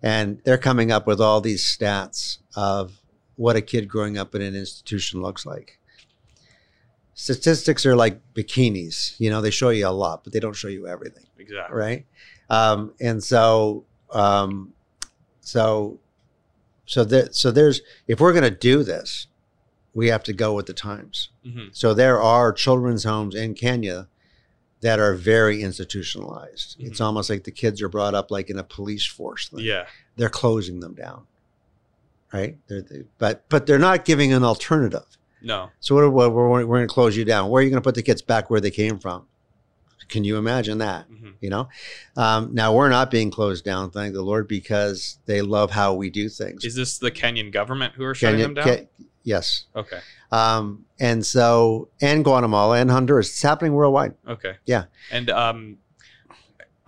and 0.00 0.40
they're 0.44 0.58
coming 0.58 0.92
up 0.92 1.08
with 1.08 1.20
all 1.20 1.40
these 1.40 1.64
stats 1.64 2.38
of 2.54 3.02
what 3.34 3.56
a 3.56 3.60
kid 3.60 3.88
growing 3.88 4.16
up 4.16 4.32
in 4.34 4.42
an 4.42 4.54
institution 4.54 5.20
looks 5.20 5.44
like. 5.44 5.77
Statistics 7.20 7.84
are 7.84 7.96
like 7.96 8.20
bikinis, 8.32 9.18
you 9.18 9.28
know, 9.28 9.40
they 9.40 9.50
show 9.50 9.70
you 9.70 9.88
a 9.88 9.90
lot, 9.90 10.22
but 10.22 10.32
they 10.32 10.38
don't 10.38 10.52
show 10.54 10.68
you 10.68 10.86
everything 10.86 11.24
Exactly. 11.36 11.76
right? 11.76 12.06
Um, 12.48 12.94
and 13.00 13.22
so, 13.24 13.84
um, 14.12 14.72
so, 15.40 15.98
so 16.86 17.02
there, 17.02 17.28
so 17.32 17.50
there's 17.50 17.80
if 18.06 18.20
we're 18.20 18.32
going 18.32 18.44
to 18.44 18.50
do 18.52 18.84
this, 18.84 19.26
we 19.94 20.06
have 20.08 20.22
to 20.22 20.32
go 20.32 20.52
with 20.54 20.66
the 20.66 20.72
times. 20.72 21.30
hmm 21.44 21.66
So 21.72 21.92
there 21.92 22.20
are 22.20 22.52
children's 22.52 23.02
homes 23.02 23.34
in 23.34 23.54
Kenya 23.54 24.06
that 24.80 25.00
are 25.00 25.14
very 25.14 25.60
institutionalized. 25.60 26.76
It's 26.78 27.00
Mhm. 27.00 27.04
almost 27.04 27.30
like 27.30 27.42
the 27.42 27.50
kids 27.50 27.82
are 27.82 27.88
brought 27.88 28.14
up 28.14 28.30
like 28.30 28.48
in 28.48 28.60
a 28.60 28.62
police 28.64 29.04
force. 29.04 29.48
Thing. 29.48 29.64
Yeah. 29.64 29.86
They're 30.14 30.28
closing 30.28 30.78
them 30.78 30.94
down, 30.94 31.26
right? 32.32 32.58
They're, 32.68 32.82
they, 32.82 33.02
but 33.18 33.48
but 33.48 33.66
they're 33.66 33.76
not 33.90 34.04
giving 34.04 34.32
an 34.32 34.44
alternative. 34.44 35.06
No. 35.42 35.70
So 35.80 35.94
what, 35.94 36.12
what 36.12 36.32
we're, 36.32 36.48
we're 36.66 36.78
going 36.78 36.88
to 36.88 36.92
close 36.92 37.16
you 37.16 37.24
down. 37.24 37.48
Where 37.50 37.60
are 37.60 37.62
you 37.62 37.70
going 37.70 37.80
to 37.82 37.86
put 37.86 37.94
the 37.94 38.02
kids 38.02 38.22
back 38.22 38.50
where 38.50 38.60
they 38.60 38.70
came 38.70 38.98
from? 38.98 39.26
Can 40.08 40.24
you 40.24 40.36
imagine 40.38 40.78
that? 40.78 41.06
hmm 41.06 41.30
you 41.40 41.50
know 41.50 41.68
um, 42.16 42.52
now 42.52 42.74
we're 42.74 42.88
not 42.88 43.12
being 43.12 43.30
closed 43.30 43.64
down 43.64 43.92
thank 43.92 44.12
the 44.12 44.22
lord 44.22 44.48
because 44.48 45.18
they 45.26 45.40
love 45.40 45.70
how 45.70 45.94
we 45.94 46.10
do 46.10 46.28
things 46.28 46.64
Is 46.64 46.74
this 46.74 46.98
the 46.98 47.12
Kenyan 47.12 47.52
government 47.52 47.94
who 47.94 48.02
are 48.02 48.12
shutting 48.14 48.40
Kenya- 48.40 48.54
them 48.54 48.54
down? 48.78 48.86
Ke- 48.86 48.88
yes 49.22 49.66
okay. 49.76 50.00
um, 50.32 50.84
and 50.98 51.24
so 51.24 51.90
and 52.00 52.24
guatemala 52.24 52.78
and 52.80 52.90
honduras 52.90 53.28
it's 53.28 53.40
happening 53.42 53.72
worldwide 53.74 54.14
Okay. 54.26 54.56
Yeah. 54.66 54.86
And 55.12 55.30
um 55.30 55.78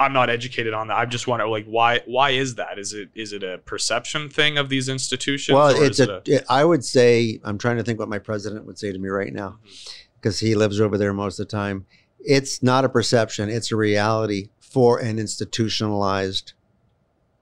I'm 0.00 0.12
not 0.12 0.30
educated 0.30 0.72
on 0.72 0.88
that. 0.88 0.96
I 0.96 1.04
just 1.04 1.26
wonder 1.28 1.46
like 1.46 1.66
why 1.66 2.00
why 2.06 2.30
is 2.30 2.56
that? 2.56 2.78
Is 2.78 2.92
it 2.94 3.10
is 3.14 3.32
it 3.32 3.42
a 3.42 3.58
perception 3.58 4.28
thing 4.28 4.58
of 4.58 4.68
these 4.68 4.88
institutions? 4.88 5.54
well 5.54 5.68
it's 5.68 6.00
a, 6.00 6.16
it 6.18 6.28
it- 6.28 6.44
I 6.48 6.64
would 6.64 6.84
say 6.84 7.40
i'm 7.44 7.58
trying 7.58 7.76
to 7.76 7.82
think 7.82 7.98
what 7.98 8.08
my 8.08 8.18
president 8.18 8.64
would 8.66 8.78
say 8.78 8.92
to 8.92 8.98
me 8.98 9.08
right 9.08 9.32
now 9.32 9.50
mm-hmm. 9.50 9.70
because 10.16 10.40
he 10.40 10.54
lives 10.54 10.80
over 10.80 10.98
there 10.98 11.12
most 11.12 11.38
of 11.38 11.48
the 11.48 11.56
time 11.56 11.86
it's 12.18 12.62
not 12.62 12.84
a 12.84 12.88
perception 12.88 13.48
it's 13.48 13.72
a 13.72 13.76
reality 13.76 14.48
for 14.60 14.98
an 14.98 15.18
institutionalized 15.18 16.52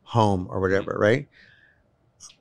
home 0.02 0.46
or 0.50 0.60
whatever 0.60 0.92
mm-hmm. 0.92 1.02
right 1.02 1.28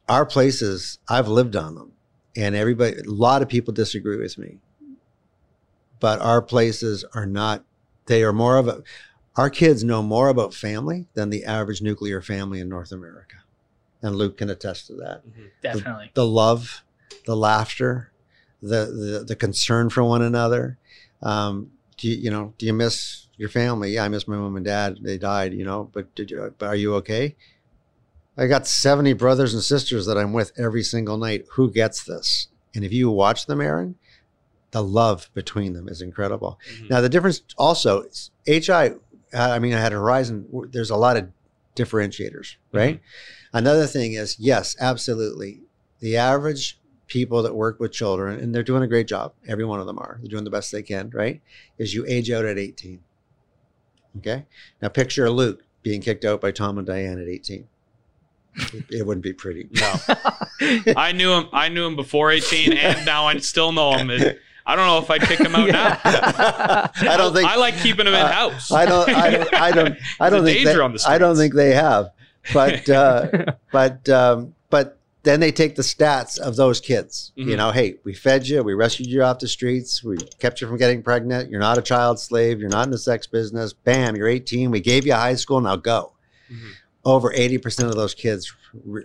our 0.08 0.26
places 0.26 1.00
i've 1.10 1.28
lived 1.28 1.56
on 1.56 1.76
them 1.76 1.92
and 2.36 2.56
everybody 2.56 2.98
a 2.98 3.04
lot 3.04 3.42
of 3.42 3.50
people 3.50 3.74
disagree 3.74 4.18
with 4.18 4.38
me 4.38 4.58
but 6.00 6.20
our 6.22 6.42
places 6.42 7.04
are 7.14 7.26
not 7.26 7.64
they 8.06 8.24
are 8.24 8.34
more 8.34 8.58
of 8.58 8.68
a 8.68 8.84
our 9.38 9.50
kids 9.50 9.84
know 9.84 10.02
more 10.02 10.30
about 10.30 10.54
family 10.54 11.08
than 11.14 11.30
the 11.30 11.46
average 11.46 11.82
nuclear 11.82 12.22
family 12.22 12.60
in 12.60 12.68
north 12.70 12.92
america 12.92 13.38
and 14.02 14.16
luke 14.16 14.38
can 14.38 14.50
attest 14.50 14.88
to 14.88 14.94
that 14.96 15.26
Mhm. 15.26 15.50
Definitely. 15.62 16.12
the 16.14 16.26
love, 16.26 16.84
the 17.26 17.36
laughter, 17.36 18.12
the 18.62 18.86
the, 18.86 19.24
the 19.28 19.36
concern 19.36 19.90
for 19.90 20.04
one 20.04 20.22
another. 20.22 20.78
Um, 21.22 21.72
do 21.98 22.08
you, 22.08 22.16
you 22.16 22.30
know? 22.32 22.54
Do 22.58 22.66
you 22.68 22.74
miss 22.74 23.28
your 23.38 23.50
family? 23.50 23.92
Yeah, 23.92 24.04
I 24.06 24.08
miss 24.10 24.28
my 24.28 24.36
mom 24.38 24.56
and 24.56 24.64
dad. 24.66 25.00
They 25.02 25.18
died, 25.18 25.54
you 25.54 25.66
know. 25.66 25.90
But 25.92 26.14
did 26.16 26.30
you? 26.32 26.54
But 26.58 26.68
are 26.68 26.76
you 26.76 26.94
okay? 26.96 27.36
I 28.38 28.46
got 28.48 28.68
seventy 28.68 29.14
brothers 29.14 29.54
and 29.56 29.64
sisters 29.64 30.06
that 30.06 30.18
I'm 30.18 30.32
with 30.32 30.52
every 30.58 30.84
single 30.84 31.18
night. 31.18 31.46
Who 31.54 31.72
gets 31.72 32.04
this? 32.04 32.48
And 32.76 32.86
if 32.86 32.94
you 32.94 33.10
watch 33.10 33.48
them, 33.48 33.62
Aaron, 33.62 33.96
the 34.72 34.84
love 34.84 35.30
between 35.34 35.74
them 35.74 35.90
is 35.90 36.02
incredible. 36.02 36.60
Mhm. 36.82 36.90
Now 36.92 37.02
the 37.02 37.10
difference 37.10 37.42
also, 37.58 38.02
is 38.04 38.30
HI. 38.48 38.94
I 39.34 39.60
mean, 39.60 39.74
I 39.74 39.80
had 39.80 39.92
Horizon. 39.92 40.48
There's 40.72 40.90
a 40.90 40.96
lot 40.96 41.18
of 41.18 41.30
differentiators, 41.76 42.56
mm-hmm. 42.56 42.78
right? 42.78 43.02
Another 43.54 43.88
thing 43.88 44.14
is, 44.14 44.38
yes, 44.40 44.76
absolutely. 44.80 45.62
The 46.00 46.18
average 46.18 46.80
people 47.08 47.42
that 47.44 47.56
work 47.56 47.80
with 47.80 47.92
children, 47.92 48.40
and 48.40 48.54
they're 48.54 48.64
doing 48.64 48.84
a 48.84 48.88
great 48.88 49.08
job. 49.08 49.34
Every 49.48 49.66
one 49.66 49.80
of 49.80 49.88
them 49.88 49.98
are. 50.00 50.18
They're 50.22 50.30
doing 50.30 50.44
the 50.44 50.50
best 50.50 50.72
they 50.72 50.84
can, 50.84 51.10
right? 51.12 51.42
Is 51.78 51.94
you 51.94 52.06
age 52.08 52.30
out 52.30 52.46
at 52.46 52.58
18. 52.58 53.00
Okay. 54.18 54.46
Now 54.82 54.90
picture 54.90 55.30
Luke 55.30 55.64
being 55.84 56.02
kicked 56.02 56.26
out 56.26 56.42
by 56.42 56.52
Tom 56.52 56.78
and 56.78 56.86
Diane 56.88 57.20
at 57.20 57.28
18. 57.28 57.68
it, 58.56 58.86
it 58.90 59.06
wouldn't 59.06 59.24
be 59.24 59.34
pretty. 59.34 59.70
No, 59.72 59.96
I 60.98 61.12
knew 61.12 61.32
him. 61.32 61.48
I 61.54 61.70
knew 61.70 61.86
him 61.86 61.96
before 61.96 62.32
18, 62.32 62.74
and 62.74 63.06
now 63.06 63.26
I 63.28 63.38
still 63.38 63.72
know 63.72 63.96
him. 63.96 64.10
It- 64.10 64.40
I 64.70 64.76
don't 64.76 64.86
know 64.86 64.98
if 65.00 65.10
I'd 65.10 65.22
kick 65.22 65.40
him 65.40 65.56
out 65.56 65.70
now. 65.72 65.98
I 66.04 67.16
don't 67.18 67.34
think 67.34 67.50
I 67.50 67.56
like 67.56 67.78
keeping 67.78 68.06
him 68.06 68.14
in 68.14 68.20
Uh, 68.22 68.32
house. 68.32 68.72
I 68.72 68.86
don't. 68.86 69.10
I 69.10 69.32
don't. 69.32 69.54
I 69.54 69.72
don't. 69.72 69.98
I 70.20 70.30
don't 70.30 70.44
think. 70.44 70.66
They, 70.66 70.76
on 70.80 70.92
the 70.94 71.04
I 71.08 71.18
don't 71.18 71.38
think 71.38 71.54
they 71.54 71.74
have. 71.74 72.10
But 72.54 72.90
uh, 73.02 73.46
but 73.72 74.08
um, 74.10 74.54
but 74.70 75.00
then 75.24 75.40
they 75.40 75.52
take 75.52 75.76
the 75.76 75.82
stats 75.84 76.38
of 76.38 76.56
those 76.58 76.80
kids. 76.82 77.32
You 77.36 77.46
Mhm. 77.48 77.58
know, 77.58 77.72
hey, 77.72 77.96
we 78.04 78.14
fed 78.14 78.48
you, 78.48 78.62
we 78.64 78.74
rescued 78.74 79.08
you 79.10 79.24
off 79.24 79.40
the 79.40 79.48
streets, 79.48 80.04
we 80.04 80.18
kept 80.40 80.60
you 80.62 80.68
from 80.68 80.78
getting 80.78 81.02
pregnant. 81.02 81.50
You're 81.50 81.60
not 81.60 81.78
a 81.78 81.82
child 81.82 82.20
slave. 82.20 82.60
You're 82.60 82.70
not 82.70 82.86
in 82.86 82.92
the 82.92 82.98
sex 82.98 83.26
business. 83.28 83.74
Bam, 83.74 84.16
you're 84.16 84.28
18. 84.30 84.72
We 84.72 84.80
gave 84.80 85.06
you 85.06 85.14
high 85.14 85.36
school. 85.36 85.60
Now 85.62 85.76
go. 85.78 86.14
Mhm. 86.52 86.72
Over 87.06 87.32
80 87.34 87.58
percent 87.60 87.90
of 87.90 87.96
those 87.96 88.14
kids 88.14 88.54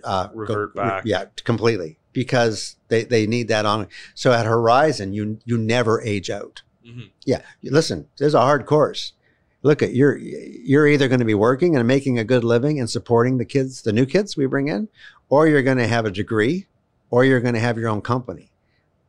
uh, 0.03 0.27
Revert 0.33 0.75
go, 0.75 0.81
back. 0.81 1.03
Yeah, 1.05 1.25
completely 1.45 1.97
because 2.13 2.75
they 2.87 3.03
they 3.03 3.27
need 3.27 3.47
that 3.49 3.65
on. 3.65 3.87
So 4.15 4.31
at 4.31 4.45
Horizon, 4.45 5.13
you 5.13 5.39
you 5.45 5.57
never 5.57 6.01
age 6.01 6.29
out. 6.29 6.61
Mhm. 6.87 7.09
Yeah, 7.25 7.41
listen, 7.63 8.07
there's 8.17 8.33
a 8.33 8.41
hard 8.41 8.65
course. 8.65 9.13
Look 9.61 9.81
at 9.81 9.93
you're 9.93 10.17
you're 10.17 10.87
either 10.87 11.07
going 11.07 11.19
to 11.19 11.25
be 11.25 11.33
working 11.33 11.75
and 11.75 11.87
making 11.87 12.19
a 12.19 12.23
good 12.23 12.43
living 12.43 12.79
and 12.79 12.89
supporting 12.89 13.37
the 13.37 13.45
kids, 13.45 13.81
the 13.81 13.93
new 13.93 14.05
kids 14.05 14.35
we 14.35 14.45
bring 14.45 14.67
in, 14.67 14.89
or 15.29 15.47
you're 15.47 15.63
going 15.63 15.77
to 15.77 15.87
have 15.87 16.05
a 16.05 16.11
degree, 16.11 16.67
or 17.09 17.23
you're 17.23 17.39
going 17.39 17.53
to 17.53 17.59
have 17.61 17.77
your 17.77 17.89
own 17.89 18.01
company. 18.01 18.49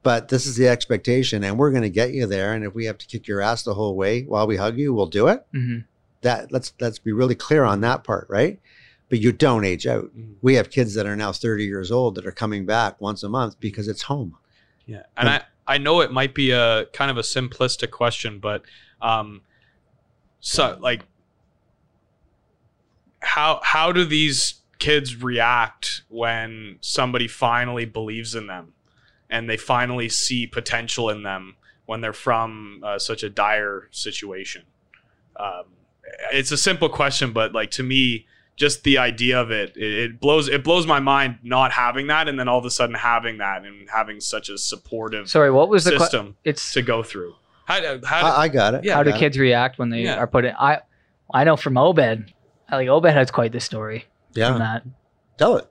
But 0.05 0.29
this 0.29 0.47
is 0.47 0.57
the 0.57 0.69
expectation, 0.69 1.43
and 1.43 1.59
we're 1.59 1.71
going 1.71 1.83
to 1.83 1.91
get 1.91 2.13
you 2.13 2.27
there. 2.27 2.53
And 2.53 2.65
if 2.65 2.75
we 2.75 2.85
have 2.85 2.99
to 2.99 3.07
kick 3.07 3.27
your 3.27 3.41
ass 3.41 3.63
the 3.65 3.75
whole 3.75 3.97
way 3.97 4.23
while 4.23 4.47
we 4.47 4.57
hug 4.57 4.79
you, 4.79 4.93
we'll 4.95 5.07
do 5.07 5.29
it. 5.29 5.45
Mhm. 5.53 5.85
That 6.21 6.53
let's 6.53 6.73
let's 6.81 6.99
be 6.99 7.13
really 7.13 7.35
clear 7.35 7.65
on 7.65 7.81
that 7.81 8.05
part, 8.05 8.27
right? 8.31 8.61
But 9.09 9.21
you 9.21 9.33
don't 9.33 9.65
age 9.65 9.87
out. 9.87 10.17
Mhm. 10.17 10.35
We 10.41 10.55
have 10.55 10.71
kids 10.71 10.95
that 10.95 11.07
are 11.07 11.17
now 11.17 11.33
30 11.33 11.65
years 11.65 11.91
old 11.91 12.15
that 12.15 12.27
are 12.27 12.33
coming 12.33 12.67
back 12.67 13.01
once 13.01 13.23
a 13.23 13.29
month 13.29 13.61
because 13.61 13.87
it's 13.87 14.03
home. 14.03 14.37
Yeah, 14.87 15.03
and 15.17 15.29
I 15.29 15.43
I 15.67 15.79
know 15.79 16.01
it 16.01 16.13
might 16.13 16.35
be 16.35 16.51
a 16.51 16.87
kind 16.87 17.11
of 17.11 17.17
a 17.17 17.23
simplistic 17.23 17.91
question, 17.91 18.39
but 18.39 18.63
um, 19.01 19.43
so 20.41 20.77
like, 20.81 21.03
how 23.21 23.61
how 23.63 23.93
do 23.93 24.05
these 24.05 24.61
kids 24.79 25.23
react 25.23 26.03
when 26.09 26.77
somebody 26.81 27.29
finally 27.29 27.87
believes 27.87 28.35
in 28.35 28.47
them, 28.47 28.75
and 29.31 29.49
they 29.49 29.57
finally 29.57 30.09
see 30.09 30.47
potential 30.47 31.09
in 31.09 31.23
them 31.23 31.57
when 31.87 32.01
they're 32.01 32.13
from 32.13 32.83
uh, 32.85 32.99
such 32.99 33.23
a 33.23 33.31
dire 33.31 33.89
situation? 33.91 34.63
Um, 35.37 35.65
it's 36.33 36.53
a 36.53 36.59
simple 36.59 36.91
question, 36.91 37.33
but 37.33 37.53
like 37.53 37.71
to 37.73 37.83
me, 37.83 38.27
just 38.57 38.85
the 38.85 38.99
idea 38.99 39.41
of 39.41 39.51
it, 39.51 39.77
it, 39.77 39.93
it 39.93 40.21
blows 40.21 40.49
it 40.49 40.63
blows 40.63 40.87
my 40.87 41.01
mind 41.01 41.39
not 41.43 41.73
having 41.73 42.07
that, 42.09 42.29
and 42.29 42.39
then 42.39 42.49
all 42.49 42.59
of 42.59 42.65
a 42.65 42.71
sudden 42.71 42.95
having 42.95 43.39
that, 43.39 43.65
and 43.65 43.89
having 43.91 44.21
such 44.21 44.49
a 44.49 44.57
supportive 44.59 45.29
Sorry, 45.29 45.51
what 45.51 45.69
was 45.69 45.85
the 45.85 45.93
que- 45.93 45.99
system 45.99 46.37
It's 46.45 46.73
to 46.75 46.83
go 46.83 47.03
through. 47.03 47.35
How, 47.67 47.99
how, 48.05 48.27
I, 48.27 48.43
I 48.43 48.49
got 48.49 48.75
it. 48.75 48.85
Yeah, 48.85 48.95
how 48.95 49.03
do 49.03 49.11
Got 49.11 49.17
it. 49.17 49.21
kids 49.21 49.39
react 49.39 49.79
when 49.79 49.89
they 49.91 50.03
Yeah. 50.03 50.17
are 50.17 50.27
put 50.27 50.45
in? 50.45 50.55
I 50.59 50.81
I 51.33 51.45
know 51.45 51.57
from 51.57 51.77
Obed, 51.79 52.33
like 52.71 52.89
Obed 52.89 53.07
has 53.11 53.31
quite 53.31 53.53
the 53.53 53.61
story 53.61 54.01
from 54.35 54.41
Yeah, 54.43 54.59
that. 54.59 54.83
tell 55.39 55.57
it. 55.57 55.67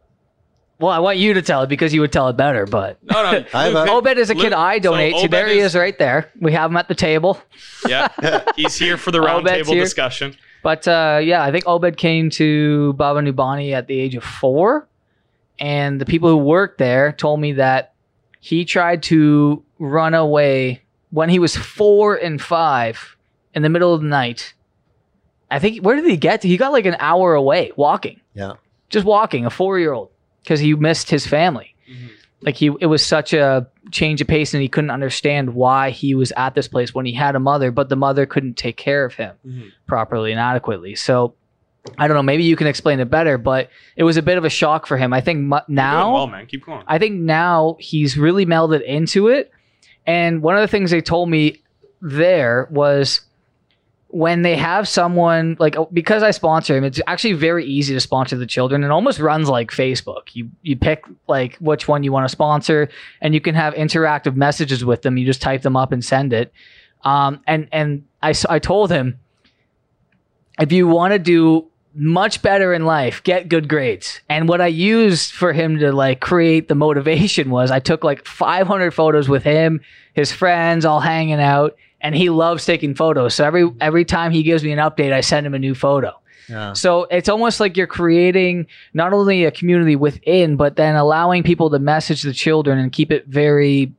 Well, 0.79 0.91
I 0.91 0.99
want 0.99 1.17
you 1.19 1.35
to 1.35 1.41
tell 1.41 1.61
it 1.61 1.67
because 1.69 1.93
you 1.93 2.01
would 2.01 2.11
tell 2.11 2.27
it 2.29 2.35
better, 2.35 2.65
but. 2.65 2.97
no, 3.03 3.21
no. 3.31 3.45
I 3.53 3.65
have 3.65 3.73
Luke, 3.73 3.87
a- 3.87 3.91
Obed 3.91 4.17
is 4.17 4.29
a 4.31 4.35
kid 4.35 4.45
Luke- 4.45 4.53
I 4.53 4.77
so 4.77 4.83
donate 4.91 5.13
to. 5.13 5.19
Obed 5.21 5.31
There 5.31 5.47
he 5.47 5.59
is- 5.59 5.73
is 5.73 5.75
right 5.79 5.97
there. 5.97 6.31
We 6.41 6.51
have 6.53 6.71
him 6.71 6.77
at 6.77 6.87
the 6.89 6.95
table. 6.95 7.39
yeah, 7.87 8.07
he's 8.57 8.75
here 8.75 8.97
for 8.97 9.11
the 9.11 9.21
round 9.21 9.41
Obed's 9.47 9.59
table 9.67 9.73
here. 9.75 9.83
discussion. 9.83 10.35
But 10.63 10.87
uh, 10.87 11.19
yeah, 11.21 11.43
I 11.43 11.51
think 11.51 11.67
Obed 11.67 11.97
came 11.97 12.29
to 12.31 12.93
Baba 12.93 13.19
Nubani 13.21 13.73
at 13.73 13.87
the 13.87 13.99
age 13.99 14.15
of 14.15 14.23
four. 14.23 14.87
And 15.59 16.01
the 16.01 16.05
people 16.05 16.29
who 16.29 16.37
worked 16.37 16.77
there 16.79 17.11
told 17.11 17.39
me 17.39 17.53
that 17.53 17.93
he 18.39 18.65
tried 18.65 19.03
to 19.03 19.63
run 19.77 20.13
away 20.13 20.81
when 21.11 21.29
he 21.29 21.37
was 21.37 21.55
four 21.55 22.15
and 22.15 22.41
five 22.41 23.15
in 23.53 23.61
the 23.61 23.69
middle 23.69 23.93
of 23.93 24.01
the 24.01 24.07
night. 24.07 24.53
I 25.51 25.59
think, 25.59 25.83
where 25.83 25.95
did 25.95 26.05
he 26.05 26.17
get 26.17 26.41
to? 26.41 26.47
He 26.47 26.57
got 26.57 26.71
like 26.71 26.87
an 26.87 26.95
hour 26.99 27.35
away 27.35 27.71
walking, 27.75 28.19
Yeah. 28.33 28.53
just 28.89 29.05
walking, 29.05 29.45
a 29.45 29.51
four 29.51 29.77
year 29.77 29.93
old, 29.93 30.09
because 30.41 30.59
he 30.59 30.73
missed 30.73 31.11
his 31.11 31.27
family. 31.27 31.75
Like 32.45 32.55
he, 32.55 32.71
it 32.79 32.87
was 32.87 33.05
such 33.05 33.33
a 33.33 33.67
change 33.91 34.21
of 34.21 34.27
pace, 34.27 34.53
and 34.53 34.61
he 34.61 34.69
couldn't 34.69 34.89
understand 34.89 35.53
why 35.53 35.89
he 35.91 36.15
was 36.15 36.31
at 36.35 36.55
this 36.55 36.67
place 36.67 36.93
when 36.93 37.05
he 37.05 37.13
had 37.13 37.35
a 37.35 37.39
mother, 37.39 37.71
but 37.71 37.89
the 37.89 37.95
mother 37.95 38.25
couldn't 38.25 38.55
take 38.55 38.77
care 38.77 39.05
of 39.05 39.13
him 39.13 39.35
mm-hmm. 39.45 39.67
properly 39.87 40.31
and 40.31 40.39
adequately. 40.39 40.95
So 40.95 41.35
I 41.97 42.07
don't 42.07 42.15
know. 42.15 42.23
Maybe 42.23 42.43
you 42.43 42.55
can 42.55 42.67
explain 42.67 42.99
it 42.99 43.09
better, 43.09 43.37
but 43.37 43.69
it 43.95 44.03
was 44.03 44.17
a 44.17 44.21
bit 44.21 44.37
of 44.37 44.45
a 44.45 44.49
shock 44.49 44.85
for 44.85 44.97
him. 44.97 45.13
I 45.13 45.21
think 45.21 45.39
mu- 45.41 45.57
Now, 45.67 45.93
now, 45.99 46.13
well, 46.13 46.27
man, 46.27 46.45
keep 46.45 46.65
going. 46.65 46.83
I 46.87 46.97
think 46.97 47.19
now 47.19 47.77
he's 47.79 48.17
really 48.17 48.45
melded 48.45 48.83
into 48.83 49.27
it. 49.27 49.51
And 50.05 50.41
one 50.41 50.55
of 50.55 50.61
the 50.61 50.67
things 50.67 50.91
they 50.91 51.01
told 51.01 51.29
me 51.29 51.61
there 52.01 52.67
was 52.71 53.21
when 54.13 54.43
they 54.43 54.55
have 54.55 54.87
someone 54.87 55.57
like 55.59 55.75
oh, 55.75 55.89
because 55.91 56.21
I 56.21 56.29
sponsor 56.29 56.77
him, 56.77 56.83
it's 56.83 57.01
actually 57.07 57.33
very 57.33 57.65
easy 57.65 57.95
to 57.95 57.99
sponsor 57.99 58.37
the 58.37 58.45
children. 58.45 58.83
It 58.83 58.91
almost 58.91 59.19
runs 59.19 59.49
like 59.49 59.71
Facebook. 59.71 60.33
You 60.33 60.51
you 60.61 60.77
pick 60.77 61.03
like 61.27 61.55
which 61.55 61.87
one 61.87 62.03
you 62.03 62.11
want 62.11 62.25
to 62.25 62.29
sponsor, 62.29 62.89
and 63.21 63.33
you 63.33 63.41
can 63.41 63.55
have 63.55 63.73
interactive 63.73 64.35
messages 64.35 64.85
with 64.85 65.01
them. 65.01 65.17
You 65.17 65.25
just 65.25 65.41
type 65.41 65.63
them 65.63 65.75
up 65.75 65.91
and 65.91 66.05
send 66.05 66.31
it. 66.31 66.53
Um, 67.03 67.41
and 67.47 67.67
and 67.71 68.05
I 68.21 68.35
I 68.49 68.59
told 68.59 68.91
him 68.91 69.19
if 70.59 70.71
you 70.71 70.87
want 70.87 71.13
to 71.13 71.19
do 71.19 71.65
much 71.95 72.43
better 72.43 72.71
in 72.71 72.85
life, 72.85 73.23
get 73.23 73.49
good 73.49 73.67
grades. 73.67 74.21
And 74.29 74.47
what 74.47 74.61
I 74.61 74.67
used 74.67 75.31
for 75.31 75.53
him 75.53 75.79
to 75.79 75.91
like 75.91 76.19
create 76.19 76.67
the 76.67 76.75
motivation 76.75 77.49
was 77.49 77.71
I 77.71 77.79
took 77.79 78.03
like 78.03 78.27
500 78.27 78.93
photos 78.93 79.27
with 79.27 79.43
him, 79.43 79.81
his 80.13 80.31
friends, 80.31 80.85
all 80.85 80.99
hanging 80.99 81.41
out, 81.41 81.75
and 82.03 82.13
he 82.13 82.29
loves 82.29 82.65
taking 82.65 82.93
photos. 82.93 83.33
So 83.33 83.43
every 83.45 83.71
every 83.81 84.05
time 84.05 84.31
he 84.31 84.43
gives 84.43 84.63
me 84.63 84.71
an 84.71 84.79
update, 84.79 85.11
I 85.13 85.21
send 85.21 85.47
him 85.47 85.55
a 85.55 85.59
new 85.59 85.73
photo. 85.73 86.11
Yeah. 86.49 86.73
So 86.73 87.05
it's 87.05 87.29
almost 87.29 87.59
like 87.61 87.77
you're 87.77 87.87
creating 87.87 88.67
not 88.93 89.13
only 89.13 89.45
a 89.45 89.51
community 89.51 89.95
within, 89.95 90.57
but 90.57 90.75
then 90.75 90.95
allowing 90.95 91.41
people 91.41 91.69
to 91.71 91.79
message 91.79 92.21
the 92.21 92.33
children 92.33 92.77
and 92.77 92.91
keep 92.91 93.11
it 93.11 93.25
very 93.27 93.93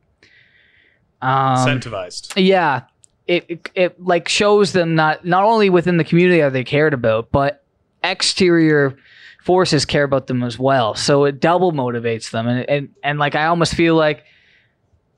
um, 1.21 1.57
Incentivized. 1.57 2.33
yeah 2.35 2.83
it, 3.25 3.45
it 3.49 3.69
it 3.73 4.03
like 4.03 4.27
shows 4.29 4.73
them 4.73 4.93
not 4.93 5.25
not 5.25 5.43
only 5.43 5.69
within 5.71 5.97
the 5.97 6.03
community 6.03 6.41
are 6.41 6.51
they 6.51 6.63
cared 6.63 6.93
about 6.93 7.31
but 7.31 7.63
exterior 8.03 8.95
forces 9.41 9.85
care 9.85 10.03
about 10.03 10.27
them 10.27 10.43
as 10.43 10.59
well 10.59 10.93
so 10.93 11.23
it 11.23 11.39
double 11.39 11.71
motivates 11.71 12.29
them 12.31 12.47
and 12.47 12.69
and, 12.69 12.89
and 13.03 13.17
like 13.17 13.33
i 13.33 13.45
almost 13.45 13.73
feel 13.73 13.95
like 13.95 14.23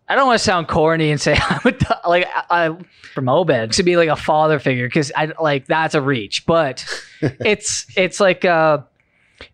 I 0.08 0.16
don't 0.16 0.28
want 0.28 0.40
to 0.40 0.44
sound 0.44 0.68
corny 0.68 1.12
and 1.12 1.20
say 1.20 1.38
I'm 1.40 1.60
a, 1.66 2.10
like 2.10 2.28
I, 2.34 2.68
I 2.68 2.78
from 3.14 3.30
Obed. 3.30 3.74
to 3.74 3.84
be 3.84 3.98
like 3.98 4.10
a 4.10 4.16
father 4.16 4.60
figure 4.60 4.88
because 4.88 5.12
I 5.16 5.32
like 5.42 5.66
that's 5.66 5.96
a 5.96 6.02
reach, 6.02 6.46
but 6.46 6.86
it's 7.22 7.86
it's 7.98 8.20
like 8.20 8.46
uh 8.46 8.80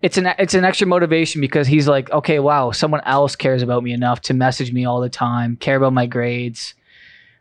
it's 0.01 0.17
an 0.17 0.27
it's 0.37 0.53
an 0.53 0.63
extra 0.63 0.87
motivation 0.87 1.41
because 1.41 1.67
he's 1.67 1.87
like 1.87 2.09
okay 2.11 2.39
wow 2.39 2.71
someone 2.71 3.01
else 3.05 3.35
cares 3.35 3.61
about 3.61 3.83
me 3.83 3.91
enough 3.91 4.21
to 4.21 4.33
message 4.33 4.71
me 4.71 4.85
all 4.85 5.01
the 5.01 5.09
time 5.09 5.57
care 5.57 5.75
about 5.75 5.91
my 5.91 6.05
grades 6.05 6.73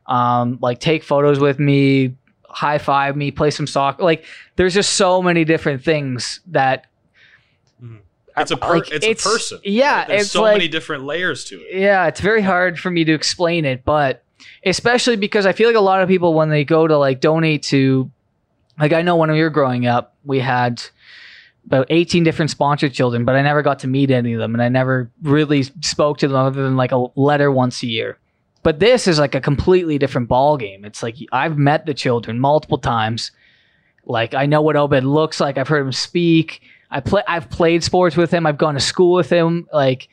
um 0.06 0.58
like 0.60 0.80
take 0.80 1.04
photos 1.04 1.38
with 1.38 1.60
me 1.60 2.16
high 2.48 2.78
five 2.78 3.16
me 3.16 3.30
play 3.30 3.50
some 3.50 3.66
soccer 3.66 4.02
like 4.02 4.24
there's 4.56 4.74
just 4.74 4.94
so 4.94 5.22
many 5.22 5.44
different 5.44 5.84
things 5.84 6.40
that 6.46 6.86
It's 8.36 8.50
a 8.50 8.56
per- 8.56 8.74
like, 8.74 8.90
it's, 8.90 9.04
it's- 9.06 9.26
a 9.26 9.28
person. 9.28 9.60
yeah, 9.64 10.06
There's 10.06 10.22
it's 10.22 10.30
so 10.30 10.42
like- 10.42 10.54
many 10.54 10.68
different 10.68 11.04
layers 11.04 11.44
to 11.46 11.56
it. 11.60 11.78
yeah 11.80 12.06
it's 12.06 12.20
very 12.20 12.42
hard 12.42 12.78
for 12.78 12.90
me 12.90 13.04
to 13.04 13.12
explain 13.12 13.64
it 13.64 13.84
but 13.84 14.24
especially 14.64 15.16
because 15.16 15.46
i 15.46 15.52
feel 15.52 15.68
like 15.68 15.76
a 15.76 15.80
lot 15.80 16.02
of 16.02 16.08
people 16.08 16.34
when 16.34 16.48
they 16.48 16.64
go 16.64 16.86
to 16.86 16.96
like 16.96 17.20
donate 17.20 17.62
to 17.64 18.10
like 18.78 18.92
i 18.92 19.02
know 19.02 19.16
when 19.16 19.30
we 19.30 19.40
were 19.40 19.50
growing 19.50 19.86
up 19.86 20.16
we 20.24 20.38
had 20.40 20.82
about 21.66 21.86
18 21.90 22.24
different 22.24 22.50
sponsored 22.50 22.92
children 22.92 23.24
but 23.24 23.36
i 23.36 23.42
never 23.42 23.62
got 23.62 23.78
to 23.80 23.86
meet 23.86 24.10
any 24.10 24.32
of 24.32 24.40
them 24.40 24.54
and 24.54 24.62
i 24.62 24.68
never 24.68 25.10
really 25.22 25.62
spoke 25.82 26.18
to 26.18 26.26
them 26.26 26.36
other 26.36 26.62
than 26.62 26.76
like 26.76 26.90
a 26.92 27.06
letter 27.14 27.50
once 27.52 27.82
a 27.82 27.86
year. 27.86 28.18
But 28.64 28.78
this 28.78 29.06
is 29.08 29.18
like 29.18 29.34
a 29.34 29.40
completely 29.40 29.98
different 29.98 30.28
ball 30.28 30.56
game 30.56 30.84
it's 30.84 31.02
like 31.02 31.16
i've 31.32 31.56
met 31.58 31.86
the 31.86 31.94
children 31.94 32.38
multiple 32.40 32.78
times. 32.78 33.30
Like 34.06 34.34
i 34.34 34.46
know 34.46 34.62
what 34.62 34.74
obed 34.76 35.04
looks 35.04 35.38
like. 35.40 35.58
I've 35.58 35.68
heard 35.68 35.86
him 35.86 35.92
speak 35.92 36.62
i 36.92 37.00
play 37.00 37.22
i've 37.26 37.50
played 37.50 37.82
sports 37.82 38.16
with 38.16 38.30
him 38.30 38.46
i've 38.46 38.58
gone 38.58 38.74
to 38.74 38.80
school 38.80 39.14
with 39.14 39.30
him 39.30 39.66
like 39.72 40.08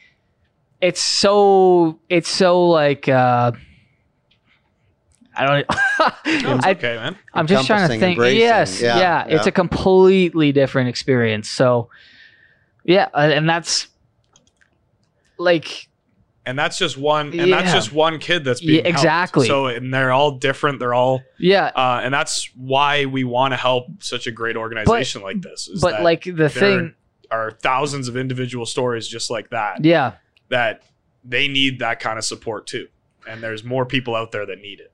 it's 0.82 1.02
so 1.02 2.00
it's 2.10 2.30
so 2.30 2.68
like 2.68 3.08
uh 3.08 3.52
I 5.36 5.46
don't. 5.46 5.66
No, 6.44 6.56
it's 6.56 6.66
I, 6.66 6.72
okay, 6.72 6.96
man. 6.96 7.18
I'm 7.34 7.48
just 7.48 7.66
trying 7.66 7.82
to 7.82 7.88
think. 7.88 8.04
embracing. 8.18 8.40
Yes, 8.40 8.82
yeah, 8.82 8.98
Yeah, 8.98 9.26
it's 9.28 9.48
a 9.48 9.52
completely 9.52 10.52
different 10.52 10.90
experience. 10.90 11.50
So, 11.50 11.90
yeah, 12.84 13.08
and 13.14 13.50
that's 13.50 13.88
like 15.38 15.89
And 16.50 16.58
that's 16.58 16.78
just 16.80 16.98
one. 16.98 17.38
And 17.40 17.52
that's 17.54 17.72
just 17.72 17.94
one 17.94 18.18
kid 18.18 18.44
that's 18.44 18.60
Yeah, 18.62 18.68
being 18.82 18.84
helped. 18.86 18.98
exactly. 19.00 19.48
So 19.48 19.68
and 19.68 19.94
they're 19.94 20.12
all 20.12 20.32
different. 20.32 20.80
They're 20.80 20.96
all. 20.96 21.22
yeah, 21.38 21.72
Uh, 21.76 22.02
and 22.04 22.12
that's 22.14 22.50
why 22.56 23.06
we 23.06 23.24
want 23.24 23.52
to 23.54 23.58
help 23.58 23.88
such 24.00 24.26
a 24.26 24.32
great 24.32 24.56
organization 24.58 25.22
like 25.22 25.42
this. 25.42 25.68
is 25.68 25.80
but 25.82 26.02
like 26.02 26.24
the 26.24 26.50
thing, 26.50 26.96
are 27.30 27.52
thousands 27.52 28.08
of 28.08 28.18
individual 28.18 28.66
stories 28.66 29.08
just 29.08 29.30
like 29.30 29.52
that 29.52 29.86
Yeah. 29.86 30.14
that 30.50 30.82
they 31.24 31.48
need 31.48 31.80
that 31.80 32.00
kind 32.00 32.18
of 32.18 32.26
support 32.26 32.66
too. 32.66 32.88
And 33.28 33.44
there's 33.44 33.64
more 33.64 33.86
people 33.86 34.16
out 34.16 34.32
there 34.32 34.46
that 34.48 34.60
need 34.60 34.80
it. 34.80 34.92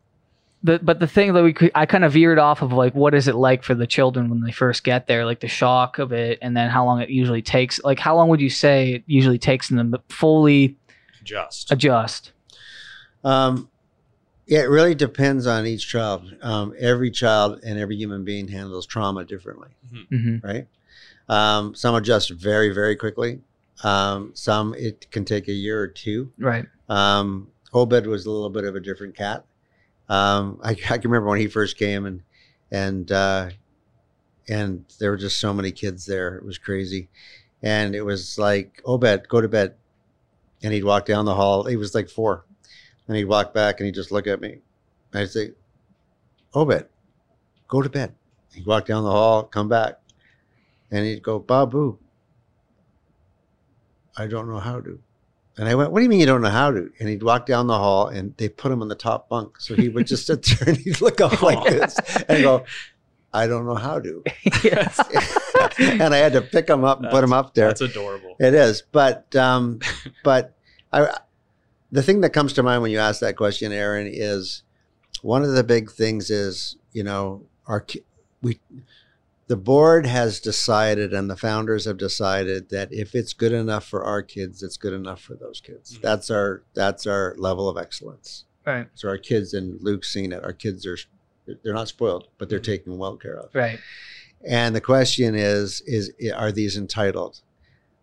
The, 0.63 0.79
but 0.81 0.99
the 0.99 1.07
thing 1.07 1.31
that 1.33 1.43
we 1.43 1.53
could, 1.53 1.71
I 1.75 1.85
kind 1.85 2.03
of 2.03 2.11
veered 2.13 2.39
off 2.39 2.61
of 2.63 2.73
like, 2.73 2.95
what 2.95 3.13
is 3.13 3.27
it 3.27 3.35
like 3.35 3.61
for 3.63 3.75
the 3.75 3.85
children 3.87 4.29
when 4.29 4.41
they 4.41 4.51
first 4.51 4.83
get 4.83 5.05
there? 5.07 5.23
Like 5.23 5.39
the 5.39 5.47
shock 5.47 5.99
of 5.99 6.11
it, 6.11 6.39
and 6.41 6.57
then 6.57 6.69
how 6.71 6.83
long 6.85 6.99
it 7.01 7.09
usually 7.09 7.43
takes. 7.43 7.79
Like, 7.83 7.99
how 7.99 8.15
long 8.15 8.29
would 8.29 8.41
you 8.41 8.49
say 8.49 8.93
it 8.95 9.03
usually 9.05 9.37
takes 9.37 9.69
them 9.69 9.91
to 9.91 10.01
fully 10.09 10.75
Just 11.25 11.71
adjust? 11.71 12.31
Um, 13.23 13.69
yeah, 14.45 14.59
it 14.59 14.69
really 14.69 14.95
depends 14.95 15.47
on 15.47 15.65
each 15.65 15.87
child. 15.87 16.33
Um, 16.41 16.73
every 16.79 17.11
child 17.11 17.61
and 17.63 17.79
every 17.79 17.95
human 17.95 18.23
being 18.23 18.47
handles 18.47 18.85
trauma 18.85 19.25
differently, 19.25 19.69
hmm 19.91 20.37
right? 20.43 20.67
Um, 21.27 21.73
some 21.73 21.95
adjust 21.95 22.29
very, 22.29 22.69
very 22.69 22.95
quickly. 22.95 23.41
Um, 23.83 24.31
some 24.35 24.73
it 24.75 25.09
can 25.11 25.25
take 25.25 25.47
a 25.47 25.53
year 25.53 25.81
or 25.81 25.87
two. 25.87 26.31
Right. 26.37 26.65
Um, 26.87 27.49
Obed 27.73 28.05
was 28.05 28.25
a 28.25 28.31
little 28.31 28.49
bit 28.49 28.63
of 28.63 28.75
a 28.75 28.79
different 28.79 29.15
cat. 29.15 29.43
Um, 30.07 30.59
I, 30.63 30.71
I 30.71 30.73
can 30.75 31.09
remember 31.09 31.27
when 31.29 31.39
he 31.39 31.47
first 31.47 31.77
came 31.77 32.05
and 32.05 32.21
and 32.71 33.11
uh, 33.11 33.49
and 34.47 34.85
there 34.99 35.09
were 35.09 35.17
just 35.17 35.39
so 35.39 35.53
many 35.53 35.71
kids 35.71 36.05
there. 36.05 36.35
It 36.35 36.45
was 36.45 36.59
crazy, 36.59 37.09
and 37.63 37.95
it 37.95 38.03
was 38.03 38.37
like 38.37 38.81
Obed, 38.85 39.27
go 39.27 39.41
to 39.41 39.47
bed, 39.47 39.73
and 40.65 40.73
he'd 40.73 40.83
walk 40.83 41.05
down 41.05 41.25
the 41.25 41.35
hall. 41.35 41.63
He 41.63 41.75
was 41.75 41.93
like 41.93 42.09
four, 42.09 42.43
and 43.07 43.15
he'd 43.15 43.25
walk 43.25 43.53
back 43.53 43.79
and 43.79 43.85
he'd 43.85 43.93
just 43.93 44.11
look 44.11 44.25
at 44.25 44.41
me. 44.41 44.57
And 45.13 45.21
I'd 45.21 45.29
say, 45.29 45.51
Obed, 46.55 46.87
go 47.67 47.83
to 47.83 47.89
bed. 47.89 48.15
He'd 48.51 48.65
walk 48.65 48.87
down 48.87 49.03
the 49.03 49.11
hall, 49.11 49.43
come 49.43 49.69
back, 49.69 49.99
and 50.89 51.05
he'd 51.05 51.21
go, 51.21 51.37
Babu. 51.37 51.99
I 54.17 54.25
don't 54.25 54.49
know 54.49 54.59
how 54.59 54.81
to. 54.81 54.99
And 55.57 55.69
I 55.69 55.75
went, 55.75 55.91
What 55.91 55.99
do 55.99 56.03
you 56.03 56.09
mean 56.09 56.19
you 56.19 56.25
don't 56.25 56.41
know 56.41 56.49
how 56.49 56.71
to? 56.71 56.91
And 56.99 57.09
he'd 57.09 57.21
walk 57.21 57.45
down 57.45 57.67
the 57.67 57.77
hall 57.77 58.07
and 58.07 58.35
they 58.37 58.49
put 58.49 58.71
him 58.71 58.81
on 58.81 58.87
the 58.87 58.95
top 58.95 59.29
bunk. 59.29 59.59
So 59.59 59.75
he 59.75 59.87
would 59.89 60.07
just 60.07 60.25
sit 60.25 60.43
there 60.43 60.69
and 60.69 60.77
he'd 60.77 60.99
look 60.99 61.21
up 61.21 61.41
like 61.43 61.63
this 61.69 61.99
and 62.27 62.41
go, 62.43 62.65
I 63.35 63.47
don't 63.47 63.65
know 63.65 63.75
how 63.75 63.99
to. 63.99 64.23
yes. 64.63 64.99
and 65.79 66.13
I 66.13 66.17
had 66.17 66.33
to 66.33 66.41
pick 66.41 66.69
him 66.69 66.85
up 66.85 67.01
and 67.01 67.11
put 67.11 67.23
him 67.23 67.33
up 67.33 67.53
there. 67.53 67.67
that's 67.67 67.81
adorable. 67.81 68.35
It 68.39 68.53
is, 68.53 68.83
but 68.91 69.35
um, 69.35 69.79
but 70.23 70.54
I, 70.95 71.17
the 71.91 72.01
thing 72.03 72.21
that 72.21 72.31
comes 72.31 72.53
to 72.53 72.63
mind 72.63 72.81
when 72.81 72.91
you 72.91 72.99
ask 72.99 73.19
that 73.21 73.35
question, 73.37 73.71
Aaron, 73.71 74.07
is 74.11 74.63
one 75.21 75.43
of 75.43 75.51
the 75.53 75.63
big 75.63 75.91
things 75.91 76.29
is 76.29 76.77
you 76.91 77.03
know 77.03 77.43
our 77.67 77.85
we 78.41 78.59
the 79.47 79.55
board 79.55 80.05
has 80.07 80.39
decided 80.39 81.13
and 81.13 81.29
the 81.29 81.35
founders 81.37 81.85
have 81.85 81.97
decided 81.97 82.69
that 82.69 82.91
if 82.91 83.13
it's 83.13 83.33
good 83.33 83.51
enough 83.51 83.85
for 83.85 84.03
our 84.03 84.23
kids, 84.23 84.63
it's 84.63 84.77
good 84.77 84.93
enough 84.93 85.21
for 85.21 85.35
those 85.35 85.61
kids. 85.61 85.97
Mhm. 85.97 86.01
That's 86.01 86.29
our 86.31 86.63
that's 86.73 87.05
our 87.05 87.35
level 87.37 87.69
of 87.69 87.77
excellence. 87.77 88.45
Right. 88.65 88.87
So 88.95 89.07
our 89.07 89.19
kids 89.19 89.53
and 89.53 89.79
Luke's 89.81 90.11
seen 90.11 90.31
it. 90.31 90.43
Our 90.43 90.53
kids 90.53 90.85
are 90.87 90.97
they're 91.63 91.75
not 91.75 91.87
spoiled, 91.87 92.27
but 92.39 92.49
they're 92.49 92.59
taken 92.59 92.97
well 92.97 93.17
care 93.17 93.37
of. 93.37 93.53
Right. 93.53 93.79
And 94.43 94.75
the 94.75 94.81
question 94.81 95.35
is, 95.35 95.81
is 95.85 96.11
are 96.35 96.51
these 96.51 96.77
entitled? 96.77 97.41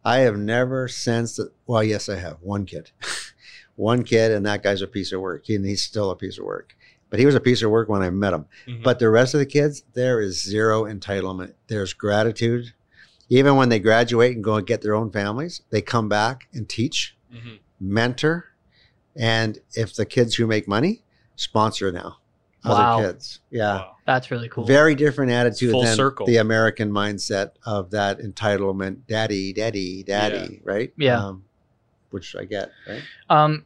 I 0.05 0.19
have 0.21 0.37
never 0.37 0.89
sensed 0.89 1.37
that. 1.37 1.53
Well, 1.67 1.83
yes, 1.85 2.09
I 2.09 2.17
have 2.17 2.39
one 2.41 2.67
kid, 2.67 2.91
one 3.77 4.03
kid, 4.03 4.33
and 4.33 4.45
that 4.47 4.63
guy's 4.63 4.83
a 4.83 4.87
piece 4.87 5.13
of 5.13 5.21
work. 5.21 5.45
He, 5.47 5.55
And 5.55 5.65
he's 5.65 5.83
still 5.83 6.11
a 6.11 6.17
piece 6.17 6.39
of 6.39 6.45
work. 6.45 6.75
But 7.11 7.21
he 7.21 7.27
was 7.27 7.35
a 7.35 7.41
piece 7.41 7.63
of 7.63 7.71
work 7.71 7.89
when 7.89 8.03
I 8.03 8.09
met 8.11 8.33
him. 8.33 8.47
Mhm. 8.67 8.83
But 8.83 8.99
the 8.99 9.11
rest 9.11 9.35
of 9.35 9.41
the 9.41 9.47
kids, 9.47 9.85
there 9.93 10.21
is 10.21 10.43
zero 10.43 10.85
entitlement. 10.85 11.53
There's 11.69 11.93
gratitude. 11.93 12.73
Even 13.29 13.57
when 13.57 13.69
they 13.69 13.79
graduate 13.79 14.35
and 14.35 14.43
go 14.43 14.57
and 14.57 14.67
get 14.67 14.81
their 14.83 14.95
own 14.95 15.11
families, 15.11 15.61
they 15.71 15.83
come 15.83 16.09
back 16.09 16.49
and 16.55 16.69
teach, 16.69 17.17
Mhm. 17.33 17.59
mentor, 17.81 18.47
and 19.15 19.59
if 19.75 19.95
the 19.95 20.07
kids 20.07 20.37
who 20.37 20.47
make 20.47 20.67
money 20.67 21.05
sponsor 21.37 21.93
now 21.93 22.19
Wow. 22.65 22.99
other 22.99 23.13
kids. 23.13 23.41
Yeah. 23.51 23.75
Wow. 23.77 23.97
That's 24.07 24.31
really 24.31 24.49
cool. 24.49 24.65
Very 24.65 24.95
different 24.95 25.31
attitude 25.33 25.71
Full 25.73 25.83
than 25.85 25.97
circle. 25.97 26.27
the 26.27 26.39
American 26.39 26.91
mindset 26.91 27.53
of 27.65 27.91
that 27.93 28.19
entitlement, 28.19 29.07
daddy, 29.07 29.53
daddy, 29.53 30.03
daddy, 30.03 30.61
right? 30.65 30.93
Yeah. 30.97 31.25
Um, 31.25 31.45
which 32.11 32.37
I 32.37 32.45
get, 32.45 32.71
right? 32.89 33.03
Um, 33.31 33.65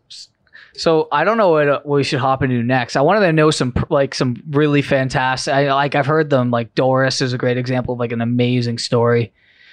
so 0.74 1.09
I 1.11 1.24
don't 1.24 1.36
know 1.38 1.51
what, 1.51 1.68
uh, 1.68 1.80
what 1.84 1.97
we 1.97 2.05
should 2.05 2.20
hop 2.20 2.42
into 2.42 2.62
next. 2.62 2.97
I 2.97 3.01
wanted 3.01 3.20
to 3.20 3.32
know 3.32 3.51
some 3.51 3.74
like 3.88 4.14
some 4.14 4.42
really 4.51 4.82
fantastic. 4.82 5.53
I, 5.53 5.72
like 5.72 5.94
I've 5.94 6.07
heard 6.07 6.30
them. 6.30 6.51
Like 6.51 6.74
Doris 6.74 7.20
is 7.22 7.32
a 7.32 7.38
great 7.38 7.57
example 7.57 7.94
of 7.94 8.01
like 8.01 8.12
an 8.12 8.20
amazing 8.20 8.78
story. 8.78 9.32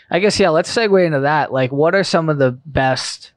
I 0.10 0.20
guess 0.20 0.40
yeah. 0.40 0.50
Let's 0.50 0.74
segue 0.74 1.06
into 1.06 1.22
that. 1.22 1.52
Like, 1.52 1.72
what 1.72 1.94
are 1.96 2.04
some 2.04 2.30
of 2.30 2.38
the 2.38 2.52
best? 2.66 3.32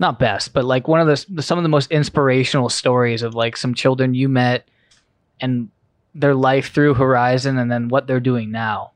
Not 0.00 0.20
best, 0.20 0.52
but 0.52 0.64
like 0.64 0.86
one 0.86 1.00
of 1.00 1.08
the 1.08 1.26
the- 1.34 1.42
some 1.42 1.58
of 1.58 1.64
the 1.64 1.68
most 1.68 1.90
inspirational 1.90 2.68
stories 2.68 3.22
of 3.22 3.34
like 3.34 3.56
some 3.56 3.74
children 3.74 4.14
you 4.14 4.28
met 4.28 4.68
and 5.40 5.68
their 6.14 6.34
life 6.34 6.72
through 6.72 6.94
Horizon, 6.94 7.58
and 7.58 7.70
then 7.70 7.88
what 7.88 8.06
they're 8.06 8.20
doing 8.20 8.50
now. 8.50 8.92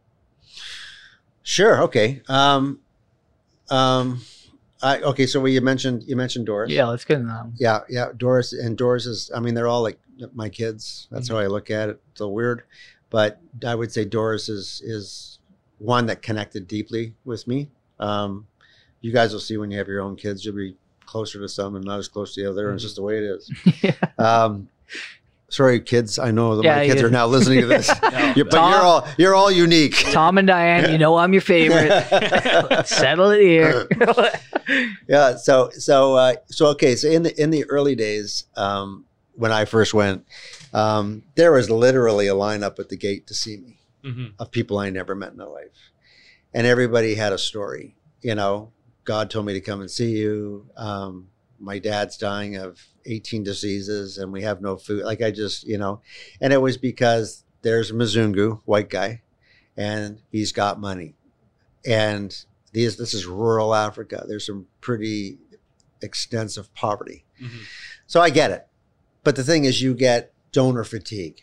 Sure. 1.43 1.83
Okay. 1.83 2.23
Um, 2.29 2.81
um, 3.71 4.21
I, 4.83 4.99
okay. 5.01 5.27
So 5.27 5.41
we 5.41 5.53
you 5.53 5.61
mentioned 5.61 6.05
you 6.07 6.17
mentioned 6.17 6.47
Doris. 6.47 6.71
Yeah, 6.71 6.87
let's 6.87 7.05
get 7.05 7.17
into 7.17 7.29
that. 7.29 7.43
one. 7.45 7.55
Yeah. 7.57 7.81
Yeah. 7.89 8.07
Doris 8.17 8.53
and 8.53 8.77
Doris 8.77 9.07
is. 9.07 9.31
I 9.35 9.41
mean, 9.41 9.55
they're 9.55 9.69
all 9.69 9.83
like 9.83 9.99
my 10.35 10.49
kids. 10.49 11.09
That's 11.11 11.29
how 11.29 11.39
I 11.39 11.47
look 11.47 11.71
at 11.71 11.89
it. 11.89 12.01
It's 12.13 12.21
a 12.21 12.29
weird, 12.29 12.63
but 13.11 13.41
I 13.67 13.75
would 13.75 13.93
say 13.93 14.05
Doris 14.05 14.49
is 14.49 14.81
is 14.85 15.39
one 15.79 16.07
that 16.07 16.23
connected 16.23 16.69
deeply 16.69 17.15
with 17.25 17.47
me. 17.49 17.69
Um, 17.99 18.47
you 19.01 19.13
guys 19.13 19.33
will 19.33 19.41
see 19.41 19.57
when 19.57 19.71
you 19.73 19.79
have 19.79 19.89
your 19.89 20.01
own 20.01 20.15
kids, 20.17 20.45
you'll 20.45 20.55
be 20.55 20.77
closer 21.07 21.41
to 21.41 21.49
some 21.49 21.75
and 21.75 21.85
not 21.85 21.99
as 21.99 22.07
close 22.09 22.35
to 22.35 22.43
the 22.43 22.49
other. 22.51 22.69
and 22.69 22.75
It's 22.77 22.85
just 22.85 22.97
the 22.97 23.03
way 23.03 23.19
it 23.19 23.25
is. 23.25 23.51
yeah. 23.83 23.95
Um, 24.19 24.69
sorry, 25.53 25.81
kids. 25.81 26.19
I 26.19 26.31
know 26.33 26.57
that 26.57 26.65
Yeah, 26.65 26.77
my 26.77 26.87
kids 26.87 27.01
you- 27.01 27.07
are 27.07 27.11
now 27.11 27.27
listening 27.27 27.61
to 27.61 27.67
this. 27.67 27.89
No, 28.03 28.09
You're- 28.37 28.45
but 28.51 28.57
Tom- 28.57 28.73
you're 28.73 28.83
all 28.83 29.09
you're 29.19 29.35
all 29.35 29.51
unique. 29.51 29.97
Tom 30.13 30.39
and 30.39 30.47
Diane, 30.49 30.91
you 30.93 30.99
know 30.99 31.17
I'm 31.19 31.33
your 31.33 31.43
favorite. 31.43 31.91
Settle 32.87 33.31
it 33.31 33.41
here. 33.43 33.89
yeah. 35.09 35.37
So 35.37 35.71
so 35.71 36.17
uh, 36.17 36.35
so 36.47 36.67
okay. 36.69 36.97
So 36.97 37.09
in 37.09 37.23
the 37.23 37.41
in 37.43 37.51
the 37.51 37.65
early 37.71 37.95
days, 37.95 38.45
um, 38.57 39.05
when 39.35 39.53
I 39.53 39.65
first 39.65 39.95
went, 39.95 40.27
um, 40.73 41.23
there 41.37 41.53
was 41.53 41.71
literally 41.71 42.27
a 42.29 42.35
lineup 42.35 42.79
at 42.79 42.89
the 42.89 42.97
gate 42.97 43.27
to 43.29 43.35
see 43.35 43.57
me 43.57 43.79
Mhm. 44.05 44.33
of 44.39 44.51
people 44.51 44.79
I 44.79 44.91
never 44.91 45.15
met 45.15 45.33
in 45.33 45.39
my 45.39 45.45
life, 45.45 45.91
and 46.53 46.67
everybody 46.67 47.15
had 47.15 47.33
a 47.33 47.39
story. 47.39 47.97
You 48.21 48.35
know, 48.35 48.73
God 49.05 49.31
told 49.31 49.47
me 49.47 49.53
to 49.55 49.61
come 49.61 49.81
and 49.81 49.91
see 49.91 50.11
you. 50.13 50.67
Um, 50.77 51.29
my 51.59 51.79
dad's 51.79 52.17
dying 52.17 52.57
of 52.57 52.81
18 53.07 53.43
diseases, 53.43 54.19
and 54.19 54.33
we 54.33 54.43
have 54.43 54.61
no 54.61 54.77
food. 54.77 55.05
Like 55.05 55.23
I 55.23 55.31
just, 55.31 55.67
you 55.67 55.79
know, 55.79 56.01
and 56.41 56.53
it 56.53 56.61
was 56.61 56.77
because 56.77 57.45
there's 57.63 57.91
a 57.91 57.95
Mzungu, 57.95 58.61
white 58.65 58.91
guy, 58.91 59.23
and 59.77 60.21
he's 60.31 60.53
got 60.53 60.81
money, 60.81 61.15
and 61.87 62.45
these 62.73 62.97
this 62.97 63.15
is 63.15 63.27
rural 63.27 63.75
Africa. 63.75 64.25
There's 64.27 64.47
some 64.47 64.67
pretty 64.81 65.39
extensive 66.03 66.73
poverty. 66.75 67.25
Mhm. 67.41 67.61
So 68.07 68.21
I 68.21 68.31
get 68.31 68.51
it. 68.51 68.67
But 69.25 69.37
the 69.37 69.45
thing 69.45 69.65
is, 69.65 69.81
you 69.83 69.95
get 69.95 70.33
donor 70.53 70.85
fatigue. 70.85 71.41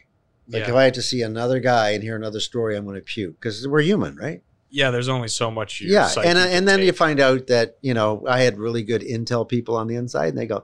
Like 0.48 0.64
Yeah. 0.64 0.70
if 0.70 0.76
I 0.76 0.84
had 0.84 0.94
to 0.96 1.02
see 1.02 1.22
another 1.22 1.60
guy 1.60 1.92
and 1.92 2.04
hear 2.04 2.16
another 2.16 2.40
story, 2.40 2.76
I'm 2.76 2.84
going 2.86 2.96
to 2.98 3.02
puke 3.02 3.40
because 3.40 3.68
we're 3.68 3.82
human, 3.82 4.16
right? 4.16 4.42
Yeah, 4.72 4.92
there's 4.92 5.08
only 5.08 5.30
so 5.30 5.50
much. 5.50 5.82
Yeah, 5.82 6.12
and 6.24 6.38
uh, 6.38 6.42
and 6.42 6.68
then 6.68 6.82
you 6.82 6.92
find 6.92 7.20
out 7.20 7.48
that 7.48 7.78
you 7.82 7.94
know 7.96 8.24
I 8.28 8.42
had 8.42 8.60
really 8.60 8.84
good 8.84 9.02
intel 9.02 9.48
people 9.48 9.76
on 9.76 9.88
the 9.88 9.96
inside, 9.96 10.28
and 10.30 10.38
they 10.38 10.46
go, 10.46 10.64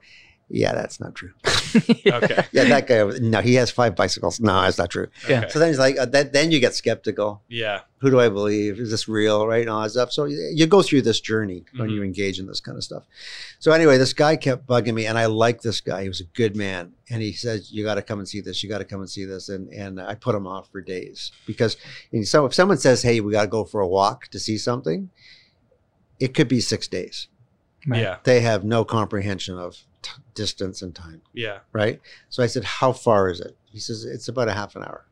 "Yeah, 0.49 0.73
that's 0.73 0.99
not 0.99 1.15
true." 1.15 1.31
okay. 1.75 2.45
yeah, 2.51 2.63
that 2.65 2.85
guy. 2.87 3.03
No, 3.19 3.41
he 3.41 3.55
has 3.55 3.71
five 3.71 3.95
bicycles. 3.95 4.39
No, 4.39 4.61
that's 4.61 4.77
not 4.77 4.89
true. 4.89 5.07
Yeah. 5.27 5.39
Okay. 5.41 5.49
So 5.49 5.59
then 5.59 5.69
he's 5.69 5.79
like, 5.79 5.97
uh, 5.97 6.05
that, 6.07 6.33
then 6.33 6.51
you 6.51 6.59
get 6.59 6.73
skeptical. 6.75 7.41
Yeah. 7.49 7.81
Who 7.99 8.09
do 8.11 8.19
I 8.19 8.29
believe? 8.29 8.79
Is 8.79 8.91
this 8.91 9.07
real? 9.07 9.47
Right? 9.47 9.61
And 9.61 9.69
all 9.69 9.81
that 9.81 9.89
stuff. 9.91 10.11
So 10.11 10.25
you, 10.25 10.51
you 10.53 10.67
go 10.67 10.81
through 10.81 11.01
this 11.01 11.19
journey 11.19 11.65
when 11.75 11.89
Mhm. 11.89 11.93
you 11.95 12.03
engage 12.03 12.39
in 12.39 12.45
this 12.47 12.59
kind 12.59 12.77
of 12.77 12.83
stuff. 12.83 13.03
So 13.59 13.71
anyway, 13.71 13.97
this 13.97 14.13
guy 14.13 14.35
kept 14.35 14.67
bugging 14.67 14.93
me, 14.93 15.05
and 15.07 15.17
I 15.17 15.25
like 15.25 15.61
this 15.61 15.81
guy. 15.81 16.03
He 16.03 16.07
was 16.09 16.21
a 16.21 16.25
good 16.35 16.55
man, 16.55 16.93
and 17.09 17.21
he 17.21 17.33
says, 17.33 17.71
"You 17.71 17.83
got 17.83 17.95
to 17.95 18.01
come 18.01 18.19
and 18.19 18.27
see 18.27 18.41
this. 18.41 18.61
You 18.63 18.69
got 18.69 18.77
to 18.79 18.85
come 18.85 19.01
and 19.01 19.09
see 19.09 19.25
this." 19.25 19.49
And 19.49 19.69
and 19.73 19.99
I 19.99 20.15
put 20.15 20.35
him 20.35 20.45
off 20.47 20.69
for 20.71 20.81
days 20.81 21.31
because 21.45 21.77
and 22.11 22.27
so 22.27 22.45
if 22.45 22.53
someone 22.53 22.77
says, 22.77 23.01
"Hey, 23.01 23.19
we 23.19 23.31
got 23.31 23.41
to 23.43 23.47
go 23.47 23.63
for 23.65 23.81
a 23.81 23.87
walk 23.87 24.27
to 24.27 24.39
see 24.39 24.57
something," 24.57 25.09
it 26.19 26.33
could 26.33 26.47
be 26.47 26.61
six 26.61 26.87
days. 26.87 27.27
Right. 27.87 28.01
Yeah. 28.01 28.17
They 28.23 28.41
have 28.41 28.63
no 28.63 28.83
comprehension 28.85 29.57
of 29.59 29.77
t- 30.05 30.11
distance 30.35 30.81
and 30.81 30.93
time 30.95 31.21
Yeah. 31.33 31.59
right? 31.73 31.99
So 32.29 32.43
I 32.43 32.47
said, 32.47 32.63
How 32.63 32.91
far 32.93 33.29
is 33.29 33.39
it? 33.39 33.57
He 33.65 33.79
says, 33.79 34.05
It's 34.05 34.27
about 34.27 34.47
a 34.47 34.53
half 34.53 34.75
an 34.75 34.83
hour. 34.83 35.05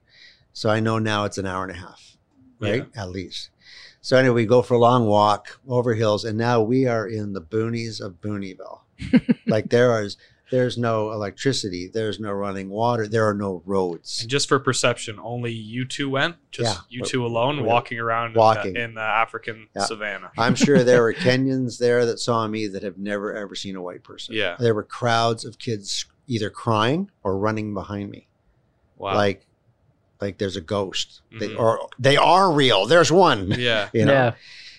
So 0.53 0.69
I 0.69 0.79
know 0.79 0.99
now 0.99 1.25
it's 1.25 1.37
an 1.39 1.45
hour 1.47 1.63
and 1.63 1.71
a 1.71 1.79
half, 1.79 2.17
right? 2.59 2.85
At 2.95 3.09
least. 3.09 3.49
So 4.01 4.17
anyway, 4.17 4.35
we 4.35 4.45
go 4.45 4.61
for 4.61 4.75
a 4.75 4.79
long 4.79 5.05
walk 5.07 5.59
over 5.67 5.93
hills, 5.95 6.25
and 6.25 6.37
now 6.37 6.61
we 6.61 6.85
are 6.87 7.07
in 7.07 7.33
the 7.33 7.41
boonies 7.41 7.99
of 8.01 8.21
Booneyville. 8.21 8.81
like 9.47 9.69
there 9.69 10.01
is 10.03 10.17
There's 10.51 10.77
no 10.77 11.11
electricity. 11.11 11.87
There's 11.87 12.19
no 12.19 12.31
running 12.31 12.69
water. 12.69 13.07
There 13.07 13.27
are 13.27 13.33
no 13.33 13.63
roads. 13.65 14.21
And 14.21 14.29
just 14.29 14.47
for 14.47 14.59
perception, 14.59 15.17
only 15.19 15.51
you 15.51 15.83
two 15.85 16.09
went, 16.09 16.35
just 16.51 16.75
Yeah. 16.75 16.81
you 16.89 17.01
two 17.03 17.25
alone, 17.25 17.63
walking 17.65 17.97
around 17.99 18.35
walking. 18.35 18.67
in 18.67 18.73
the, 18.73 18.83
in 18.83 18.93
the 18.95 19.01
African 19.01 19.67
Yeah. 19.75 19.85
savannah. 19.85 20.31
I'm 20.37 20.53
sure 20.55 20.83
there 20.83 21.01
were 21.01 21.13
Kenyans 21.13 21.79
there 21.79 22.05
that 22.05 22.19
saw 22.19 22.47
me 22.47 22.67
that 22.67 22.83
have 22.83 22.97
never 22.97 23.33
ever 23.35 23.55
seen 23.55 23.75
a 23.75 23.81
white 23.81 24.03
person. 24.03 24.35
Yeah. 24.35 24.55
There 24.59 24.75
were 24.75 24.83
crowds 24.83 25.43
of 25.45 25.57
kids 25.57 26.05
either 26.27 26.49
crying 26.49 27.09
or 27.23 27.37
running 27.37 27.73
behind 27.73 28.11
me. 28.11 28.27
Wow. 28.97 29.15
Like 29.15 29.45
like 30.21 30.37
there's 30.37 30.55
a 30.55 30.61
ghost. 30.61 31.21
They 31.37 31.49
Mhm. 31.49 31.59
or 31.59 31.89
they 31.99 32.15
are 32.15 32.51
real. 32.51 32.85
There's 32.85 33.11
one. 33.11 33.51
yeah. 33.57 33.89
You 33.93 34.05
know. 34.05 34.13
Yeah. 34.13 34.33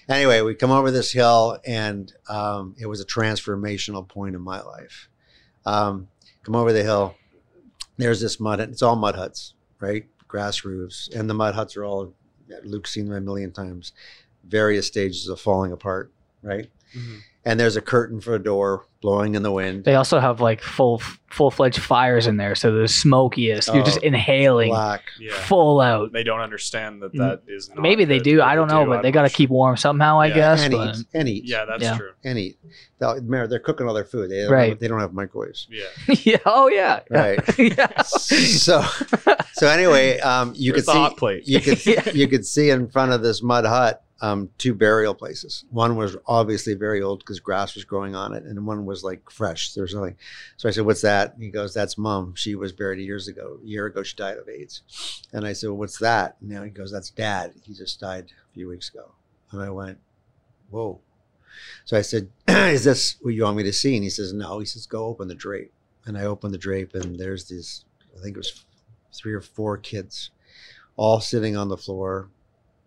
Anyway, 0.09 0.41
we 0.43 0.55
come 0.55 0.71
over 0.71 0.91
this 0.91 1.11
hill 1.13 1.59
and 1.67 2.13
um, 2.29 2.77
it 2.79 2.87
was 2.87 3.01
a 3.01 3.07
transformational 3.07 4.07
point 4.07 4.35
in 4.35 4.41
my 4.43 4.61
life. 4.61 5.09
Um, 5.67 6.09
come 6.43 6.55
over 6.57 6.73
the 6.73 6.83
hill. 6.83 7.15
There's 7.97 8.21
this 8.21 8.41
mud. 8.41 8.61
It's 8.61 8.83
all 8.83 8.97
mud 8.97 9.15
huts, 9.15 9.55
right? 9.81 10.07
Grass 10.29 10.65
roofs, 10.65 11.09
and 11.15 11.29
the 11.31 11.35
mud 11.35 11.55
huts 11.55 11.77
are 11.77 11.85
all. 11.85 12.15
Luke's 12.63 12.93
seen 12.93 13.07
them 13.07 13.17
a 13.17 13.21
million 13.21 13.53
times. 13.53 13.93
Various 14.47 14.87
stages 14.87 15.29
of 15.29 15.41
falling 15.41 15.73
apart, 15.73 16.13
right? 16.43 16.71
Mhm. 16.95 17.21
And 17.47 17.61
there's 17.61 17.77
a 17.77 17.83
curtain 17.83 18.21
for 18.23 18.35
a 18.35 18.39
door 18.39 18.87
blowing 19.03 19.35
in 19.35 19.43
the 19.43 19.53
wind. 19.53 19.85
They 19.85 19.97
also 19.97 20.19
have 20.19 20.41
like 20.41 20.63
full 20.63 21.03
full 21.31 21.51
fledged 21.51 21.81
fires 21.81 22.27
in 22.27 22.39
there, 22.39 22.55
so 22.55 22.73
the 22.73 22.89
smokiest. 22.89 23.69
You're 23.75 23.85
just 23.85 23.99
Oh, 24.03 24.07
inhaling 24.07 24.71
Black. 24.71 25.03
Yeah. 25.21 25.35
full 25.35 25.81
out. 25.83 26.11
They 26.13 26.23
don't 26.23 26.41
understand 26.41 27.03
that 27.03 27.13
that 27.15 27.43
is 27.47 27.69
not 27.69 27.81
Maybe 27.81 28.07
they 28.07 28.19
do. 28.19 28.39
what 28.39 28.47
I 28.49 28.55
don't 28.55 28.69
know, 28.69 28.87
but 28.87 29.03
they 29.03 29.11
got 29.13 29.23
to 29.25 29.29
keep 29.29 29.51
warm 29.51 29.77
somehow, 29.77 30.21
I 30.21 30.29
Yeah. 30.29 30.35
guess. 30.35 30.63
and 30.63 30.73
but- 30.73 30.97
eat. 30.97 31.07
And 31.13 31.29
eat. 31.29 31.45
Yeah, 31.45 31.67
that's 31.67 31.83
Yeah. 31.83 31.99
true. 31.99 32.11
And 32.25 32.39
eat. 32.39 32.57
They'll, 32.99 33.15
remember, 33.17 33.47
they're 33.49 33.59
cooking 33.59 33.87
all 33.89 33.93
their 33.95 34.05
food. 34.07 34.31
They 34.31 34.41
don't, 34.43 34.51
Right. 34.53 34.81
they 34.81 34.89
don't 34.89 35.01
have 35.01 35.13
microwaves. 35.13 35.67
Yeah. 35.71 35.85
yeah. 36.23 36.37
Oh 36.47 36.69
yeah. 36.69 37.01
Right. 37.11 37.41
yeah. 37.59 38.01
so 38.03 38.83
so 39.53 39.69
anyway 39.69 40.19
um 40.21 40.55
you 40.57 40.73
There's 40.73 40.87
could 40.87 40.95
see 41.11 41.15
plate. 41.17 41.47
you 41.47 41.61
could 41.61 41.85
Yeah. 41.85 42.09
you 42.15 42.27
could 42.29 42.47
see 42.47 42.71
in 42.71 42.89
front 42.89 43.13
of 43.13 43.23
this 43.23 43.43
mud 43.43 43.67
hut 43.67 44.03
um 44.25 44.49
two 44.57 44.75
burial 44.75 45.15
places. 45.15 45.67
One 45.71 45.97
was 45.97 46.17
obviously 46.27 46.73
very 46.73 47.03
old 47.03 47.19
because 47.19 47.41
grass 47.41 47.75
was 47.75 47.85
growing 47.85 48.15
on 48.15 48.33
it 48.33 48.45
and 48.45 48.67
one 48.67 48.87
was 48.87 49.05
like 49.05 49.31
fresh. 49.31 49.75
There 49.75 49.83
was 49.83 49.95
nothing 49.95 50.17
so 50.57 50.67
i 50.67 50.73
said 50.73 50.87
what's 50.87 51.03
that? 51.03 51.35
And 51.35 51.43
he 51.43 51.51
goes 51.51 51.75
that's 51.75 51.99
mom. 51.99 52.35
She 52.35 52.55
was 52.55 52.73
buried 52.73 53.01
years 53.01 53.29
ago 53.29 53.59
a 53.63 53.67
year 53.67 53.85
ago. 53.85 54.03
She 54.03 54.17
died 54.17 54.39
of 54.39 54.49
aids. 54.49 54.83
And 55.35 55.47
i 55.47 55.53
said 55.53 55.69
well, 55.69 55.77
what's 55.77 55.99
that? 55.99 56.37
And 56.41 56.49
now 56.49 56.63
he 56.63 56.71
goes 56.71 56.91
that's 56.91 57.11
dad. 57.11 57.53
He 57.65 57.75
just 57.75 58.01
died 58.01 58.33
a 58.51 58.55
few 58.55 58.67
weeks 58.67 58.89
ago. 58.89 59.13
And 59.51 59.61
i 59.61 59.69
went 59.69 59.99
whoa. 60.71 61.01
So 61.85 61.99
i 61.99 62.01
said 62.01 62.31
is 62.49 62.85
this 62.85 63.17
what 63.21 63.35
you 63.35 63.43
want 63.43 63.59
me 63.59 63.63
to 63.65 63.75
see? 63.75 63.95
And 63.95 64.05
he 64.05 64.11
says 64.11 64.33
no. 64.33 64.59
He 64.59 64.65
says 64.65 64.87
go 64.87 65.05
open 65.05 65.29
the 65.29 65.35
drape. 65.35 65.73
And 66.07 66.17
i 66.17 66.25
opened 66.25 66.55
the 66.55 66.59
drape 66.59 66.95
and 66.95 67.19
there's 67.19 67.45
these. 67.49 67.85
I 68.17 68.23
think 68.23 68.37
it 68.37 68.41
was 68.41 68.65
three 69.13 69.35
or 69.35 69.43
four 69.43 69.77
kids 69.77 70.31
all 70.97 71.21
sitting 71.21 71.59
on 71.59 71.69
the 71.69 71.77
floor 71.77 72.31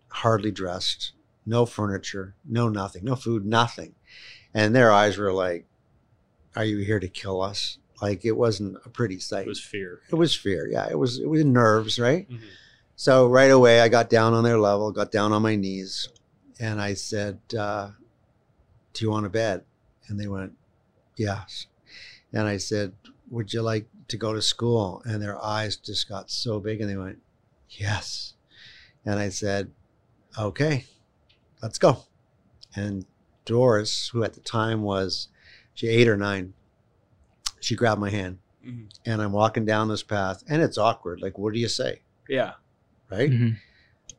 hardly 0.08 0.50
dressed 0.50 1.12
no 1.48 1.64
furniture 1.66 2.34
no 2.44 2.68
nothing 2.68 3.04
no 3.04 3.16
food 3.16 3.44
nothing 3.46 3.94
and 4.54 4.74
their 4.74 4.92
eyes 4.92 5.16
were 5.18 5.32
like 5.32 5.66
are 6.56 6.64
you 6.64 6.78
here 6.78 7.00
to 7.00 7.08
kill 7.08 7.40
us 7.40 7.78
like 8.02 8.24
it 8.24 8.32
wasn't 8.36 8.76
a 8.84 8.88
pretty 8.88 9.18
sight 9.18 9.46
It 9.46 9.48
was 9.48 9.60
fear. 9.60 10.00
it 10.10 10.14
was 10.14 10.34
fear 10.34 10.68
yeah 10.70 10.88
it 10.90 10.98
was 10.98 11.18
it 11.18 11.28
was 11.28 11.44
nerves 11.44 11.98
right 11.98 12.28
Mhm. 12.30 12.40
so 12.96 13.26
right 13.28 13.50
away, 13.50 13.80
I 13.80 13.88
got 13.88 14.10
down 14.10 14.34
on 14.34 14.42
their 14.44 14.58
level, 14.58 14.90
got 14.90 15.12
down 15.12 15.32
on 15.32 15.40
my 15.42 15.54
knees, 15.54 16.08
and 16.58 16.80
I 16.80 16.94
said, 16.94 17.38
uh, 17.56 17.90
"Do 18.92 19.04
you 19.04 19.10
want 19.12 19.24
a 19.26 19.28
bed?" 19.28 19.62
And 20.08 20.18
they 20.18 20.26
went, 20.26 20.54
"Yes." 21.16 21.66
And 22.32 22.48
I 22.48 22.56
said, 22.58 22.94
"Would 23.30 23.52
you 23.54 23.62
like 23.62 23.86
to 24.08 24.16
go 24.16 24.32
to 24.34 24.42
school?" 24.42 25.00
And 25.04 25.22
their 25.22 25.38
eyes 25.40 25.76
just 25.76 26.08
got 26.08 26.28
so 26.28 26.58
big, 26.58 26.80
and 26.80 26.90
they 26.90 26.96
went, 26.96 27.18
"Yes." 27.70 28.34
And 29.04 29.20
I 29.20 29.28
said, 29.28 29.70
"Okay, 30.36 30.86
let's 31.62 31.78
go." 31.78 32.04
And 32.76 33.06
Doris, 33.44 34.08
who 34.08 34.22
at 34.24 34.34
the 34.34 34.40
time 34.40 34.82
was 34.82 35.28
she 35.74 35.88
eight 35.88 36.08
or 36.08 36.16
nine, 36.16 36.54
she 37.60 37.74
grabbed 37.76 38.00
my 38.00 38.10
hand, 38.10 38.38
Mhm. 38.66 38.88
and 39.06 39.22
I'm 39.22 39.32
walking 39.32 39.64
down 39.64 39.88
this 39.88 40.02
path, 40.02 40.44
and 40.48 40.62
it's 40.62 40.76
awkward. 40.78 41.20
Like, 41.20 41.38
what 41.38 41.52
do 41.54 41.58
you 41.60 41.68
say? 41.68 42.02
Yeah. 42.28 42.54
Right? 43.10 43.30
Mhm. 43.30 43.56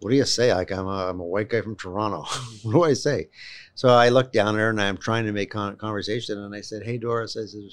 what 0.01 0.11
do 0.11 0.15
you 0.15 0.23
say? 0.23 0.53
Like 0.53 0.71
I'm 0.71 0.87
a, 0.87 1.09
I'm 1.09 1.19
a 1.19 1.25
white 1.25 1.49
guy 1.49 1.59
from 1.59 1.75
Toronto. 1.75 2.21
what 2.63 2.71
do 2.71 2.83
I 2.83 2.93
say? 2.93 3.27
So 3.75 3.89
I 3.89 4.07
look 4.07 4.31
down 4.31 4.55
there 4.55 4.69
and 4.69 4.79
I'm 4.81 4.95
trying 4.95 5.25
to 5.25 5.33
make 5.33 5.51
con- 5.51 5.75
conversation. 5.75 6.37
And 6.37 6.55
I 6.55 6.61
said, 6.61 6.83
Hey, 6.83 6.97
Doris, 6.97 7.35
I 7.35 7.43
said, 7.45 7.63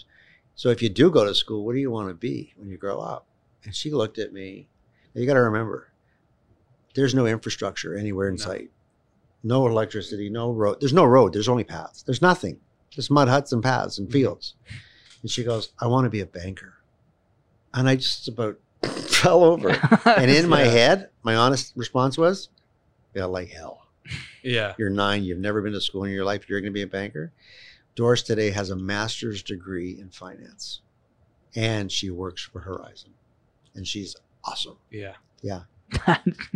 so 0.56 0.70
if 0.70 0.82
you 0.82 0.88
do 0.88 1.08
go 1.08 1.24
to 1.24 1.32
school, 1.36 1.64
what 1.64 1.74
do 1.74 1.78
you 1.78 1.90
want 1.92 2.08
to 2.08 2.14
be 2.14 2.52
when 2.56 2.68
you 2.68 2.78
grow 2.78 2.98
up? 2.98 3.28
And 3.64 3.72
she 3.76 3.92
looked 3.92 4.18
at 4.18 4.32
me. 4.32 4.68
You 5.14 5.24
got 5.24 5.34
to 5.34 5.40
remember, 5.42 5.92
there's 6.94 7.14
no 7.14 7.26
infrastructure 7.26 7.96
anywhere 7.96 8.28
in 8.28 8.34
No. 8.34 8.42
sight. 8.44 8.70
No 9.46 9.66
electricity, 9.68 10.28
no 10.28 10.50
road. 10.50 10.78
There's 10.80 10.92
no 10.92 11.04
road. 11.04 11.32
There's 11.32 11.48
only 11.48 11.62
paths. 11.64 12.02
There's 12.02 12.20
nothing. 12.20 12.58
Just 12.90 13.10
mud 13.10 13.28
huts 13.28 13.52
and 13.52 13.62
paths 13.62 13.98
and 13.98 14.08
Mhm. 14.08 14.12
fields. 14.12 14.54
And 15.22 15.30
she 15.30 15.44
goes, 15.44 15.70
I 15.78 15.86
want 15.86 16.04
to 16.04 16.10
be 16.10 16.20
a 16.20 16.26
banker. 16.26 16.74
And 17.72 17.88
I 17.88 17.96
just 17.96 18.26
about 18.28 18.58
fell 18.82 19.44
over. 19.44 19.70
And 20.06 20.30
in 20.30 20.48
my 20.48 20.62
head, 20.62 21.10
my 21.22 21.36
honest 21.36 21.72
response 21.76 22.18
was, 22.18 22.48
yeah, 23.14 23.26
like 23.26 23.50
hell. 23.50 23.86
Yeah. 24.42 24.74
You're 24.78 24.90
nine, 24.90 25.22
you've 25.24 25.38
never 25.38 25.62
been 25.62 25.72
to 25.72 25.80
school 25.80 26.04
in 26.04 26.12
your 26.12 26.24
life, 26.24 26.48
you're 26.48 26.60
going 26.60 26.72
to 26.72 26.74
be 26.74 26.82
a 26.82 26.86
banker. 26.86 27.32
Doris 27.94 28.22
today 28.22 28.50
has 28.50 28.70
a 28.70 28.76
master's 28.76 29.42
degree 29.42 29.98
in 29.98 30.10
finance 30.10 30.80
and 31.54 31.90
she 31.90 32.10
works 32.10 32.42
for 32.42 32.60
Horizon. 32.60 33.10
And 33.74 33.86
she's 33.86 34.16
awesome. 34.44 34.76
Yeah. 34.90 35.14
Yeah. 35.42 35.62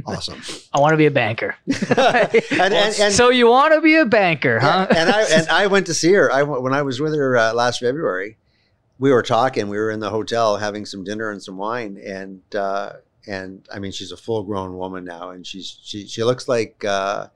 Awesome. 0.06 0.40
I 0.72 0.80
want 0.80 0.92
to 0.92 0.96
be 0.96 1.06
a 1.06 1.10
banker. 1.10 1.56
and, 1.66 2.34
and, 2.52 2.74
and, 2.74 3.12
so 3.14 3.30
you 3.30 3.46
want 3.48 3.74
to 3.74 3.80
be 3.80 3.96
a 3.96 4.04
banker, 4.06 4.58
huh? 4.60 4.86
Yeah, 4.90 5.00
and 5.00 5.10
I 5.10 5.22
and 5.30 5.48
I 5.48 5.66
went 5.66 5.86
to 5.86 5.94
see 5.94 6.12
her. 6.12 6.30
I 6.32 6.42
when 6.42 6.72
I 6.74 6.82
was 6.82 7.00
with 7.00 7.14
her 7.14 7.36
uh, 7.36 7.52
last 7.54 7.80
February. 7.80 8.36
We 8.98 9.12
were 9.12 9.22
talking. 9.22 9.68
We 9.68 9.78
were 9.78 9.90
in 9.90 10.00
the 10.00 10.10
hotel 10.10 10.58
having 10.58 10.84
some 10.84 11.04
dinner 11.04 11.30
and 11.30 11.42
some 11.42 11.56
wine, 11.56 11.98
and 12.04 12.42
uh, 12.54 12.92
and 13.26 13.66
I 13.72 13.78
mean, 13.78 13.92
she's 13.92 14.12
a 14.12 14.16
full 14.16 14.42
grown 14.42 14.76
woman 14.76 15.04
now, 15.04 15.30
and 15.30 15.46
she's 15.46 15.78
she 15.82 16.06
she 16.06 16.22
looks 16.22 16.48
like 16.48 16.84
uh, 16.84 17.28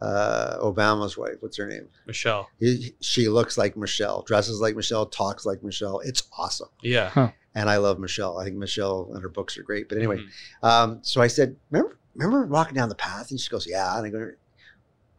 uh, 0.00 0.58
Obama's 0.62 1.18
wife. 1.18 1.34
What's 1.40 1.56
her 1.56 1.66
name? 1.66 1.88
Michelle. 2.06 2.48
He- 2.60 2.94
She 3.00 3.28
looks 3.28 3.58
like 3.58 3.76
Michelle, 3.76 4.22
dresses 4.22 4.60
like 4.60 4.76
Michelle, 4.76 5.06
talks 5.06 5.44
like 5.44 5.62
Michelle. 5.64 5.98
It's 6.00 6.22
awesome, 6.38 6.68
Yeah. 6.82 7.30
And 7.54 7.68
I 7.70 7.76
love 7.78 7.98
Michelle. 7.98 8.38
I 8.38 8.44
think 8.44 8.56
Michelle 8.56 9.10
and 9.12 9.22
her 9.22 9.28
books 9.28 9.56
are 9.58 9.62
great. 9.62 9.88
But 9.88 9.98
anyway, 9.98 10.18
Mhm. 10.18 10.66
um, 10.68 10.98
so 11.02 11.20
I 11.20 11.26
said, 11.26 11.56
remember, 11.70 11.98
remember 12.14 12.46
walking 12.46 12.74
down 12.74 12.88
the 12.88 12.94
path? 12.94 13.30
And 13.30 13.40
she 13.40 13.48
goes, 13.50 13.66
yeah. 13.66 13.96
And 13.96 14.06
I 14.06 14.10
go, 14.10 14.30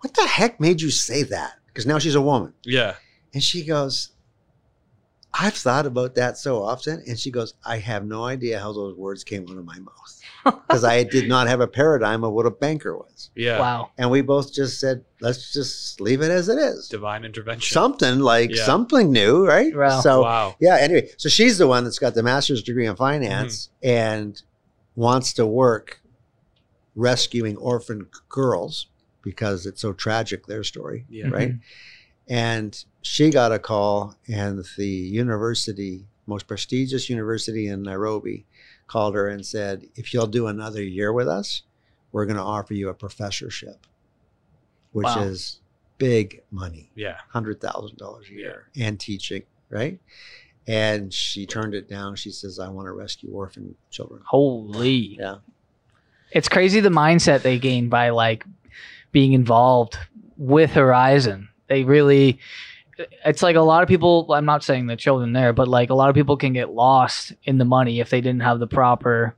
what 0.02 0.14
the 0.14 0.26
heck 0.28 0.60
made 0.60 0.82
you 0.82 0.90
say 0.92 1.24
that? 1.24 1.54
Because 1.68 1.86
now 1.86 2.00
she's 2.00 2.16
a 2.16 2.22
woman. 2.22 2.54
Yeah. 2.64 2.96
And 3.34 3.44
she 3.44 3.64
goes, 3.66 4.12
I've 5.34 5.54
thought 5.54 5.86
about 5.86 6.16
that 6.16 6.38
so 6.38 6.62
often. 6.64 7.04
And 7.08 7.18
she 7.18 7.30
goes, 7.32 7.54
I 7.66 7.78
have 7.78 8.04
no 8.06 8.24
idea 8.26 8.60
how 8.60 8.74
those 8.74 8.96
words 8.98 9.24
came 9.24 9.44
out 9.50 9.58
of 9.58 9.64
my 9.66 9.78
mouth 9.80 10.22
because 10.68 10.84
I 10.84 11.04
did 11.04 11.30
not 11.30 11.48
have 11.48 11.62
a 11.62 11.68
paradigm 11.68 12.24
of 12.24 12.34
what 12.34 12.48
a 12.48 12.52
banker 12.52 12.98
was. 12.98 13.30
Yeah. 13.36 13.60
Wow. 13.60 13.92
And 13.98 14.10
we 14.10 14.22
both 14.22 14.52
just 14.54 14.80
said, 14.80 15.06
let's 15.22 15.54
just 15.54 16.02
leave 16.02 16.22
it 16.22 16.32
as 16.32 16.50
it 16.50 16.58
is. 16.58 16.88
Divine 16.90 17.26
intervention. 17.26 17.72
Something 17.74 18.20
like 18.20 18.56
Yeah. 18.56 18.66
something 18.66 19.12
new, 19.12 19.46
right? 19.48 19.76
Wow. 19.76 20.02
So, 20.02 20.24
wow. 20.24 20.56
yeah, 20.60 20.78
anyway, 20.80 21.10
so 21.18 21.30
she's 21.30 21.60
the 21.60 21.68
one 21.68 21.84
that's 21.84 22.00
got 22.00 22.16
the 22.16 22.24
master's 22.24 22.64
degree 22.64 22.88
in 22.88 22.96
finance 22.96 23.70
Mm-hmm. 23.84 23.88
and 23.88 24.42
wants 24.96 25.34
to 25.34 25.46
work 25.46 26.02
rescuing 26.96 27.56
orphan 27.58 28.08
girls 28.28 28.88
because 29.22 29.66
it's 29.66 29.82
so 29.82 29.94
tragic, 29.94 30.48
their 30.48 30.64
story, 30.64 31.06
Yeah. 31.10 31.28
right? 31.30 31.54
And 32.30 32.82
she 33.02 33.32
got 33.32 33.52
a 33.52 33.60
call, 33.60 34.16
and 34.28 34.64
the 34.78 34.88
university, 34.88 36.06
most 36.28 36.48
prestigious 36.48 37.10
university 37.10 37.68
in 37.68 37.82
Nairobi, 37.84 38.46
called 38.88 39.16
her 39.16 39.28
and 39.28 39.46
said, 39.46 39.88
If 39.96 40.14
you'll 40.14 40.28
do 40.28 40.48
another 40.48 40.84
year 40.84 41.12
with 41.12 41.28
us, 41.28 41.64
we're 42.12 42.26
going 42.26 42.38
to 42.38 42.44
offer 42.44 42.74
you 42.74 42.90
a 42.90 42.94
professorship, 42.94 43.86
which 44.92 45.06
Wow. 45.06 45.24
is 45.24 45.60
big 45.98 46.42
money 46.52 46.92
Yeah. 46.96 47.18
$100,000 47.34 48.30
a 48.30 48.34
year 48.34 48.70
and 48.80 49.00
teaching, 49.00 49.44
right? 49.70 50.00
And 50.68 51.14
she 51.14 51.46
turned 51.46 51.74
it 51.74 51.90
down. 51.90 52.16
She 52.16 52.32
says, 52.32 52.58
I 52.60 52.70
want 52.70 52.88
to 52.88 52.92
rescue 52.94 53.32
orphan 53.32 53.76
children. 53.90 54.22
Holy. 54.26 55.18
Yeah. 55.20 55.38
It's 56.32 56.48
crazy 56.48 56.80
the 56.80 56.90
mindset 56.90 57.42
they 57.42 57.58
gain 57.60 57.90
by 57.90 58.10
like 58.12 58.46
being 59.12 59.34
involved 59.34 59.98
with 60.38 60.72
Horizon. 60.72 61.50
They 61.70 61.84
really 61.84 62.40
it's 63.26 63.42
like 63.42 63.56
a 63.56 63.62
lot 63.62 63.82
of 63.82 63.88
people 63.88 64.34
I'm 64.34 64.46
not 64.46 64.64
saying 64.64 64.88
the 64.88 64.98
children 64.98 65.32
there, 65.34 65.54
but 65.54 65.68
like 65.68 65.90
a 65.90 65.94
lot 65.94 66.10
of 66.10 66.16
people 66.16 66.36
can 66.36 66.54
get 66.54 66.72
lost 66.72 67.34
in 67.44 67.58
the 67.58 67.66
money 67.66 68.00
if 68.02 68.10
they 68.10 68.20
didn't 68.20 68.42
have 68.42 68.60
the 68.60 68.68
proper 68.68 69.36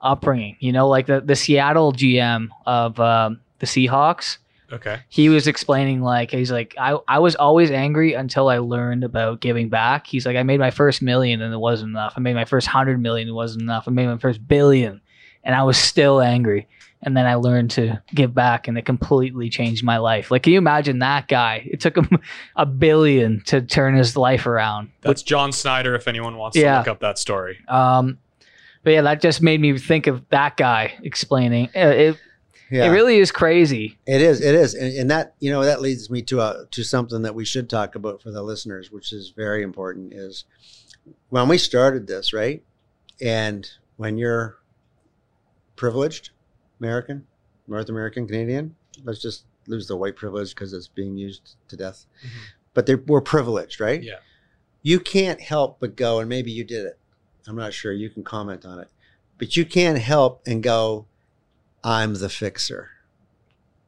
upbringing. 0.00 0.56
You 0.60 0.72
know, 0.72 0.88
like 0.88 1.06
the, 1.06 1.20
the 1.20 1.34
Seattle 1.34 1.92
GM 1.92 2.48
of 2.66 3.00
um, 3.00 3.40
the 3.58 3.66
Seahawks 3.66 4.38
Okay. 4.72 5.00
he 5.08 5.28
was 5.28 5.48
explaining 5.48 6.00
like 6.00 6.30
he's 6.30 6.52
like 6.52 6.74
I, 6.78 6.96
I 7.08 7.18
was 7.18 7.34
always 7.34 7.72
angry 7.72 8.14
until 8.14 8.48
I 8.48 8.58
learned 8.58 9.02
about 9.02 9.40
giving 9.40 9.68
back. 9.68 10.06
He's 10.06 10.24
like 10.24 10.36
I 10.36 10.44
made 10.44 10.60
my 10.60 10.70
first 10.70 11.02
million 11.02 11.42
and 11.42 11.52
it 11.52 11.58
wasn't 11.58 11.90
enough. 11.90 12.14
I 12.16 12.20
made 12.20 12.34
my 12.34 12.44
first 12.44 12.68
hundred 12.68 13.00
million 13.02 13.28
it 13.28 13.32
wasn't 13.32 13.62
enough. 13.62 13.88
I 13.88 13.90
made 13.90 14.06
my 14.06 14.18
first 14.18 14.46
billion 14.46 15.00
and 15.42 15.56
I 15.56 15.64
was 15.64 15.76
still 15.76 16.20
angry. 16.20 16.68
And 17.02 17.16
then 17.16 17.26
I 17.26 17.34
learned 17.36 17.70
to 17.72 18.02
give 18.14 18.34
back 18.34 18.68
and 18.68 18.76
it 18.76 18.84
completely 18.84 19.48
changed 19.48 19.82
my 19.82 19.96
life. 19.98 20.30
Like 20.30 20.42
can 20.42 20.52
you 20.52 20.58
imagine 20.58 20.98
that 21.00 21.28
guy? 21.28 21.66
It 21.70 21.80
took 21.80 21.96
him 21.96 22.08
a 22.56 22.66
billion 22.66 23.42
to 23.46 23.62
turn 23.62 23.94
his 23.96 24.16
life 24.16 24.46
around. 24.46 24.90
That's 25.00 25.22
John 25.22 25.52
Schneider. 25.52 25.94
If 25.94 26.08
anyone 26.08 26.36
wants 26.36 26.56
to 26.56 26.76
look 26.78 26.88
up 26.88 27.00
that 27.00 27.18
story. 27.18 27.58
Um 27.68 28.18
but 28.82 28.92
yeah, 28.92 29.02
that 29.02 29.20
just 29.20 29.42
made 29.42 29.60
me 29.60 29.76
think 29.78 30.06
of 30.06 30.26
that 30.30 30.56
guy 30.56 30.94
explaining. 31.02 31.66
Uh, 31.76 31.80
It, 31.80 32.16
Yeah. 32.70 32.84
it 32.86 32.88
really 32.88 33.18
is 33.18 33.30
crazy. 33.32 33.98
It 34.06 34.22
is. 34.22 34.40
It 34.40 34.54
is, 34.54 34.74
and, 34.74 34.94
and 34.96 35.10
that 35.10 35.34
you 35.40 35.50
know 35.50 35.64
that 35.64 35.80
leads 35.80 36.08
me 36.08 36.22
to 36.22 36.40
a 36.40 36.66
to 36.70 36.82
something 36.84 37.22
that 37.22 37.34
we 37.34 37.44
should 37.44 37.68
talk 37.68 37.94
about 37.94 38.22
for 38.22 38.30
the 38.30 38.42
listeners, 38.42 38.90
which 38.90 39.12
is 39.12 39.30
very 39.36 39.62
important. 39.62 40.12
Is 40.14 40.44
when 41.30 41.48
we 41.48 41.58
started 41.58 42.06
this, 42.06 42.32
right? 42.32 42.62
And 43.20 43.68
when 43.96 44.16
you're 44.16 44.56
privileged, 45.76 46.30
American, 46.80 47.26
North 47.68 47.88
American, 47.88 48.26
Canadian, 48.26 48.74
let's 49.04 49.20
just 49.20 49.44
lose 49.66 49.86
the 49.86 49.96
white 49.96 50.16
privilege 50.16 50.54
because 50.54 50.72
it's 50.72 50.88
being 50.88 51.16
used 51.16 51.56
to 51.68 51.76
death. 51.76 52.06
But 52.74 52.86
they're, 52.86 53.02
we're 53.06 53.20
privileged, 53.20 53.80
right? 53.80 54.02
Yeah. 54.02 54.18
You 54.82 54.98
can't 55.00 55.40
help 55.40 55.78
but 55.80 55.96
go, 55.96 56.20
and 56.20 56.28
maybe 56.28 56.50
you 56.50 56.64
did 56.64 56.86
it. 56.86 56.98
I'm 57.46 57.56
not 57.56 57.74
sure. 57.74 57.92
You 57.92 58.10
can 58.10 58.24
comment 58.24 58.64
on 58.64 58.78
it, 58.78 58.88
but 59.38 59.56
you 59.56 59.64
can't 59.64 59.98
help 59.98 60.42
and 60.46 60.62
go. 60.62 61.06
I'm 61.82 62.14
the 62.14 62.28
fixer. 62.28 62.90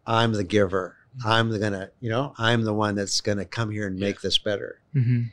I'm 0.07 0.33
the 0.33 0.45
giver. 0.45 0.97
I'm 1.25 1.51
the 1.51 1.59
gonna, 1.59 1.91
you 2.01 2.09
know, 2.09 2.35
I'm 2.39 2.63
the 2.63 2.73
one 2.73 2.95
that's 2.95 3.21
gonna 3.21 3.45
come 3.45 3.71
here 3.71 3.87
and 3.87 3.99
make 3.99 4.21
this 4.23 4.39
better. 4.39 4.81
Mm-hmm. 4.95 5.25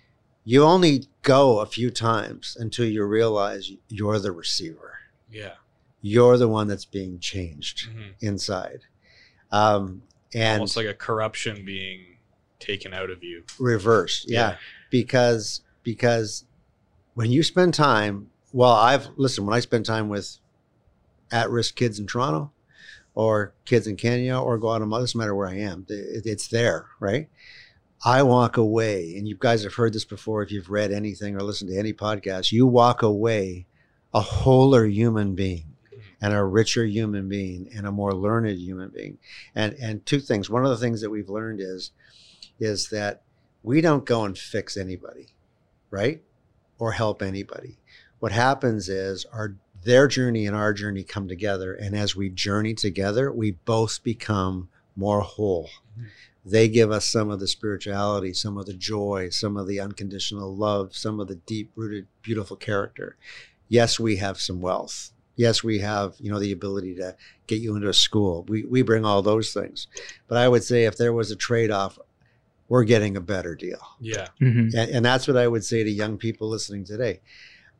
You 0.44 0.64
only 0.64 1.06
go 1.22 1.60
a 1.60 1.66
few 1.66 1.90
times 1.90 2.58
until 2.60 2.86
you 2.86 3.04
realize 3.06 3.72
you're 3.88 4.20
the 4.20 4.32
receiver. 4.32 5.00
Yeah. 5.32 5.54
You're 6.02 6.38
the 6.38 6.48
one 6.48 6.68
that's 6.68 6.86
being 6.86 7.20
changed 7.20 7.90
Mhm. 7.90 8.14
inside. 8.22 8.82
Um, 9.52 10.04
and 10.34 10.60
Almost 10.62 10.78
like 10.78 10.86
a 10.88 10.94
corruption 10.94 11.66
being 11.66 12.18
taken 12.60 12.94
out 12.94 13.10
of 13.10 13.24
you. 13.24 13.44
reversed. 13.60 14.30
Yeah. 14.30 14.58
Because 14.90 15.62
because 15.84 16.46
when 17.16 17.32
you 17.32 17.42
spend 17.44 17.74
time, 17.74 18.30
well, 18.54 18.72
I've 18.74 19.08
listen, 19.18 19.46
when 19.46 19.56
I 19.56 19.60
spend 19.60 19.86
time 19.86 20.08
with 20.10 20.38
at 21.32 21.50
risk 21.50 21.76
kids 21.76 22.00
in 22.00 22.06
Toronto 22.08 22.52
or 23.16 23.54
kids 23.66 23.88
in 23.88 23.96
Kenya 23.96 24.38
or 24.38 24.58
Guatemala, 24.58 25.02
doesn't 25.04 25.18
matter 25.18 25.36
where 25.36 25.48
I 25.48 25.56
am, 25.58 25.86
it- 25.90 26.26
it's 26.26 26.48
there, 26.48 26.88
right? 27.00 27.30
I 28.06 28.24
walk 28.24 28.56
away, 28.56 29.16
and 29.18 29.28
you 29.28 29.36
guys 29.38 29.64
have 29.64 29.74
heard 29.74 29.94
this 29.94 30.06
before 30.06 30.42
if 30.42 30.52
you've 30.52 30.70
read 30.70 30.92
anything 30.92 31.36
or 31.36 31.42
listened 31.42 31.70
to 31.72 31.78
any 31.78 31.92
podcast, 31.92 32.52
you 32.52 32.66
walk 32.66 33.02
away 33.02 33.66
a 34.14 34.22
wholer 34.22 34.86
human 34.86 35.36
being 35.36 35.69
and 36.22 36.34
a 36.34 36.44
richer 36.44 36.86
human 36.86 37.30
being 37.30 37.70
and 37.76 37.88
a 37.88 37.92
more 37.92 38.14
learned 38.14 38.58
human 38.60 38.90
being. 38.90 39.18
And 39.56 39.74
and 39.76 40.06
two 40.06 40.20
things. 40.20 40.50
One 40.50 40.66
of 40.66 40.72
the 40.72 40.78
things 40.78 41.02
that 41.02 41.10
we've 41.10 41.30
learned 41.30 41.60
is 41.62 41.92
is 42.60 42.90
that 42.90 43.22
we 43.64 43.82
don't 43.82 44.06
go 44.06 44.26
and 44.26 44.38
fix 44.38 44.78
anybody, 44.78 45.28
right? 45.90 46.22
Or 46.78 46.94
help 46.94 47.22
anybody. 47.22 47.78
What 48.20 48.32
happens 48.32 48.90
is 48.90 49.26
our 49.32 49.56
their 49.84 50.08
journey 50.08 50.46
and 50.46 50.56
our 50.56 50.74
journey 50.74 51.04
come 51.04 51.28
together 51.28 51.74
and 51.74 51.96
as 51.96 52.16
we 52.16 52.30
journey 52.30 52.74
together, 52.74 53.32
we 53.32 53.52
both 53.52 54.04
become 54.04 54.70
more 54.96 55.22
whole. 55.22 55.70
Mm-hmm. 55.98 56.08
They 56.46 56.68
give 56.68 56.92
us 56.92 57.06
some 57.06 57.30
of 57.30 57.40
the 57.40 57.48
spirituality, 57.48 58.34
some 58.34 58.58
of 58.58 58.66
the 58.66 58.74
joy, 58.74 59.30
some 59.30 59.58
of 59.58 59.68
the 59.68 59.80
unconditional 59.80 60.56
love, 60.56 60.96
some 60.96 61.20
of 61.20 61.28
the 61.28 61.36
deep 61.36 61.72
rooted 61.76 62.08
beautiful 62.22 62.56
character. 62.56 63.18
Yes, 63.68 64.00
we 64.00 64.18
have 64.18 64.40
some 64.40 64.62
wealth. 64.62 65.12
Yes, 65.40 65.64
we 65.64 65.80
have, 65.80 66.16
you 66.20 66.30
know, 66.30 66.38
the 66.38 66.52
ability 66.52 66.96
to 66.96 67.16
get 67.48 67.62
you 67.62 67.74
into 67.78 67.88
a 67.88 67.94
school. 67.94 68.44
We 68.50 68.66
we 68.66 68.82
bring 68.82 69.06
all 69.06 69.22
those 69.22 69.54
things. 69.54 69.88
But 70.28 70.38
I 70.38 70.50
would 70.50 70.66
say 70.66 70.84
if 70.84 70.98
there 70.98 71.14
was 71.14 71.32
a 71.32 71.36
trade-off, 71.38 71.98
we're 72.68 72.84
getting 72.84 73.16
a 73.16 73.22
better 73.22 73.56
deal. 73.56 73.80
Yeah. 74.02 74.28
Mm-hmm. 74.42 74.78
And, 74.78 74.92
and 74.92 75.06
that's 75.06 75.30
what 75.30 75.38
I 75.38 75.48
would 75.48 75.64
say 75.64 75.82
to 75.82 75.90
young 75.90 76.18
people 76.18 76.50
listening 76.50 76.84
today. 76.84 77.22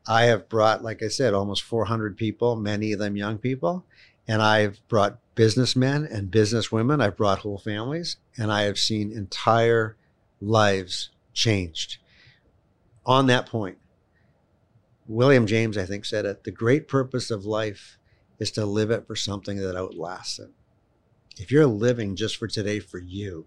I 0.08 0.22
have 0.22 0.48
brought, 0.48 0.82
like 0.82 1.02
I 1.02 1.08
said, 1.08 1.34
almost 1.34 1.62
400 1.62 2.16
people, 2.16 2.56
many 2.56 2.94
of 2.94 2.98
them 2.98 3.14
young 3.14 3.36
people. 3.36 3.84
And 4.26 4.40
I've 4.40 4.80
brought 4.88 5.18
businessmen 5.34 6.06
and 6.06 6.32
businesswomen. 6.32 7.02
I've 7.02 7.18
brought 7.18 7.40
whole 7.40 7.58
families. 7.58 8.16
And 8.38 8.50
I 8.50 8.62
have 8.62 8.78
seen 8.78 9.12
entire 9.12 9.96
lives 10.40 11.10
changed. 11.34 11.98
On 13.04 13.26
that 13.26 13.44
point, 13.44 13.76
William 15.10 15.44
James, 15.46 15.76
I 15.76 15.84
think, 15.84 16.04
said 16.04 16.24
it 16.24 16.44
the 16.44 16.52
great 16.52 16.86
purpose 16.86 17.30
of 17.30 17.44
life 17.44 17.98
is 18.38 18.50
to 18.52 18.64
live 18.64 18.90
it 18.90 19.06
for 19.06 19.16
something 19.16 19.58
that 19.58 19.76
outlasts 19.76 20.38
it. 20.38 20.50
If 21.38 21.50
you're 21.50 21.66
living 21.66 22.16
just 22.16 22.36
for 22.36 22.46
today 22.46 22.78
for 22.78 22.98
you, 22.98 23.46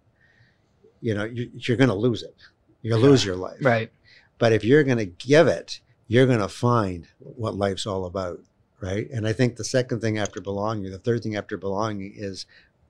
you 1.00 1.16
know, 1.16 1.24
you, 1.24 1.50
you're 1.54 1.78
going 1.78 1.90
to 1.90 1.96
lose 1.96 2.22
it. 2.22 2.36
You're 2.82 2.92
going 2.92 3.04
to 3.04 3.10
lose 3.10 3.26
your 3.26 3.36
life. 3.36 3.58
Right. 3.62 3.92
But 4.40 4.52
if 4.52 4.64
you're 4.64 4.84
going 4.84 4.98
to 4.98 5.06
give 5.06 5.48
it, 5.48 5.80
you're 6.08 6.26
going 6.26 6.40
to 6.40 6.50
find 6.50 7.08
what 7.20 7.56
life's 7.56 7.88
all 7.88 8.06
about. 8.06 8.42
Right. 8.82 9.10
And 9.10 9.26
I 9.26 9.32
think 9.32 9.56
the 9.56 9.64
second 9.64 10.02
thing 10.02 10.18
after 10.18 10.42
belonging, 10.42 10.92
the 10.92 10.98
third 10.98 11.24
thing 11.24 11.38
after 11.38 11.58
belonging 11.58 12.14
is 12.16 12.46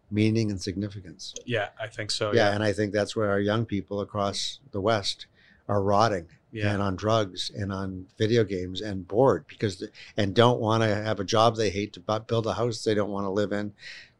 meaning 0.09 0.49
and 0.49 0.59
significance. 0.59 1.35
Yeah. 1.45 1.69
I 1.79 1.87
think 1.87 2.09
so. 2.09 2.33
yeah. 2.33 2.49
Yeah. 2.49 2.55
And 2.55 2.63
I 2.63 2.73
think 2.73 2.91
that's 2.91 3.15
where 3.15 3.29
our 3.29 3.39
young 3.39 3.65
people 3.65 4.01
across 4.01 4.59
the 4.71 4.81
West 4.81 5.27
are 5.67 5.81
rotting 5.81 6.27
Yeah. 6.51 6.73
and 6.73 6.81
on 6.81 6.95
drugs 6.95 7.51
and 7.55 7.71
on 7.71 8.05
video 8.17 8.43
games 8.43 8.81
and 8.81 9.07
bored 9.07 9.45
because, 9.47 9.77
the, 9.77 9.89
and 10.17 10.33
don't 10.35 10.59
want 10.59 10.83
to 10.83 10.87
have 10.93 11.19
a 11.19 11.23
job 11.23 11.55
they 11.55 11.69
hate 11.69 11.93
to 11.93 11.99
bu- 11.99 12.19
build 12.21 12.45
a 12.47 12.53
house 12.53 12.83
they 12.83 12.93
don't 12.93 13.09
want 13.11 13.25
to 13.25 13.29
live 13.31 13.51
in 13.51 13.73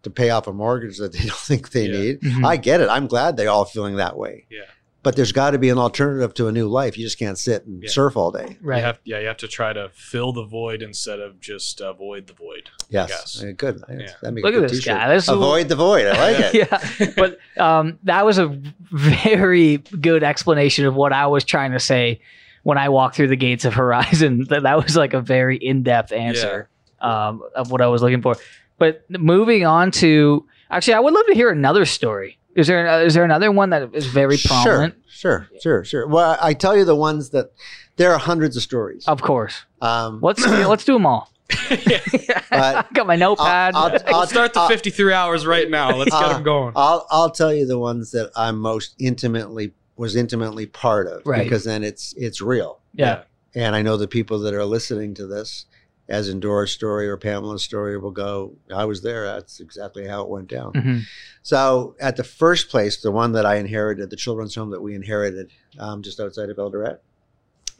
to 0.03 0.09
pay 0.09 0.29
off 0.31 0.47
a 0.47 0.53
mortgage 0.53 0.97
that 0.97 1.11
they 1.13 1.19
don't 1.27 1.31
think 1.37 1.71
they 1.71 1.85
Yeah. 1.87 1.99
need. 1.99 2.21
Mhm. 2.21 2.45
I 2.45 2.57
get 2.57 2.81
it. 2.81 2.89
I'm 2.89 3.07
glad 3.07 3.37
they're 3.37 3.49
all 3.49 3.65
feeling 3.65 3.97
that 3.97 4.17
way. 4.17 4.45
Yeah. 4.49 4.61
But 5.03 5.17
there's 5.17 5.33
got 5.33 5.51
to 5.51 5.57
be 5.57 5.67
an 5.67 5.77
alternative 5.77 6.33
to 6.35 6.47
a 6.47 6.51
new 6.53 6.67
life. 6.69 6.97
You 6.97 7.03
just 7.05 7.19
can't 7.19 7.37
sit 7.37 7.65
and 7.65 7.83
Yeah. 7.83 7.89
surf 7.89 8.15
all 8.15 8.31
day. 8.31 8.57
right. 8.61 8.77
You 8.77 8.83
have, 8.85 8.99
yeah. 9.03 9.19
You 9.19 9.27
have 9.27 9.37
to 9.37 9.49
try 9.49 9.73
to 9.73 9.89
fill 9.93 10.31
the 10.31 10.45
void 10.45 10.81
instead 10.81 11.19
of 11.19 11.41
just 11.41 11.81
avoid 11.81 12.27
the 12.27 12.33
void. 12.33 12.69
Yes. 12.89 13.09
guess. 13.09 13.43
Uh, 13.43 13.51
Good. 13.57 13.83
Yeah. 13.89 14.07
That 14.21 14.31
makes 14.33 14.45
Look 14.45 14.53
a 14.53 14.57
at 14.57 14.59
good 14.61 14.69
this 14.69 14.77
t-shirt. 14.79 14.97
guy. 14.97 15.13
This 15.13 15.23
is- 15.23 15.29
Avoid 15.29 15.67
the 15.67 15.75
void. 15.75 16.05
I 16.07 16.31
like 16.31 16.53
it. 16.55 16.69
yeah, 16.99 17.11
but 17.17 17.37
um, 17.61 17.99
that 18.03 18.25
was 18.25 18.37
a 18.37 18.57
very 18.91 19.77
good 19.77 20.23
explanation 20.23 20.85
of 20.85 20.95
what 20.95 21.11
I 21.13 21.27
was 21.27 21.43
trying 21.43 21.71
to 21.73 21.79
say 21.79 22.21
when 22.63 22.77
I 22.77 22.87
walked 22.89 23.15
through 23.15 23.27
the 23.27 23.35
gates 23.35 23.65
of 23.65 23.73
Horizon. 23.73 24.45
That 24.49 24.63
that 24.67 24.81
was 24.81 24.95
like 24.95 25.13
a 25.13 25.21
very 25.21 25.57
in-depth 25.57 26.11
answer 26.13 26.69
um, 27.01 27.43
of 27.55 27.71
what 27.71 27.81
I 27.81 27.87
was 27.87 28.01
looking 28.01 28.21
for. 28.21 28.35
But 28.77 29.03
moving 29.09 29.65
on 29.65 29.91
to 29.91 30.45
actually, 30.71 30.93
I 30.95 30.99
would 31.01 31.13
love 31.13 31.25
to 31.27 31.33
hear 31.33 31.49
another 31.49 31.85
story. 31.85 32.37
Is 32.55 32.67
there 32.67 32.87
uh, 32.87 33.09
there 33.09 33.23
another 33.23 33.51
one 33.51 33.69
that 33.71 33.93
is 33.93 34.05
very 34.05 34.37
prominent? 34.37 34.95
Sure, 35.07 35.47
sure, 35.51 35.59
sure, 35.61 35.83
sure. 35.85 36.07
Well, 36.07 36.37
I 36.41 36.53
tell 36.53 36.75
you 36.77 36.85
the 36.85 36.95
ones 36.95 37.29
that 37.31 37.51
there 37.95 38.11
are 38.13 38.19
hundreds 38.19 38.55
of 38.57 38.63
stories. 38.63 39.07
Of 39.07 39.21
course. 39.21 39.63
Um, 39.81 40.19
Let's 40.21 40.45
let's 40.47 40.85
do 40.85 40.93
them 40.93 41.05
all. 41.05 41.31
But- 41.69 42.41
I 42.51 42.85
got 42.93 43.07
my 43.07 43.15
notepad. 43.15 43.73
I'll- 43.75 43.97
I'll- 44.07 44.19
Let's 44.19 44.31
start 44.31 44.53
the 44.53 44.61
I'll- 44.61 44.67
53 44.69 45.13
hours 45.13 45.45
right 45.45 45.69
now. 45.69 45.95
Let's 45.95 46.11
get 46.11 46.29
them 46.29 46.43
going. 46.43 46.73
I'll 46.75 47.07
I'll 47.09 47.31
tell 47.31 47.53
you 47.53 47.65
the 47.65 47.79
ones 47.79 48.11
that 48.11 48.31
I'm 48.35 48.59
most 48.59 48.95
intimately 48.99 49.73
was 49.95 50.15
intimately 50.15 50.65
part 50.65 51.07
of 51.07 51.21
Right. 51.25 51.43
because 51.43 51.63
then 51.63 51.83
it's 51.83 52.13
it's 52.17 52.41
real. 52.41 52.79
yeah. 52.93 53.23
And 53.55 53.75
I 53.75 53.83
know 53.83 53.97
the 53.97 54.07
people 54.07 54.39
that 54.39 54.53
are 54.55 54.65
listening 54.65 55.13
to 55.15 55.27
this, 55.27 55.65
as 56.13 56.29
in 56.29 56.39
Dora's 56.39 56.71
story 56.71 57.07
or 57.07 57.17
Pamela's 57.17 57.63
story, 57.63 57.97
will 57.97 58.11
go, 58.11 58.55
I 58.73 58.85
was 58.85 59.01
there. 59.01 59.25
That's 59.25 59.59
exactly 59.59 60.07
how 60.07 60.21
it 60.23 60.29
went 60.29 60.47
down. 60.47 60.71
Mhm. 60.73 61.01
So 61.41 61.95
at 61.99 62.15
the 62.17 62.23
first 62.23 62.69
place, 62.69 63.01
the 63.01 63.11
one 63.11 63.31
that 63.33 63.45
I 63.45 63.55
inherited, 63.55 64.09
the 64.09 64.15
children's 64.25 64.55
home 64.55 64.69
that 64.71 64.81
we 64.81 64.93
inherited 64.95 65.49
um, 65.79 66.01
just 66.03 66.19
outside 66.19 66.49
of 66.49 66.57
Eldoret, 66.57 66.99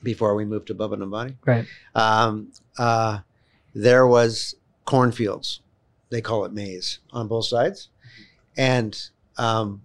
before 0.01 0.35
we 0.35 0.45
moved 0.45 0.67
to 0.67 0.75
Bubba 0.75 1.09
Bunny, 1.09 1.37
Right. 1.45 1.65
um, 1.95 2.51
uh, 2.77 3.19
there 3.75 4.05
was 4.07 4.55
cornfields. 4.85 5.61
They 6.09 6.21
call 6.21 6.45
it 6.45 6.53
maize 6.53 6.99
on 7.11 7.27
both 7.27 7.45
sides, 7.45 7.89
and 8.57 8.99
um, 9.37 9.81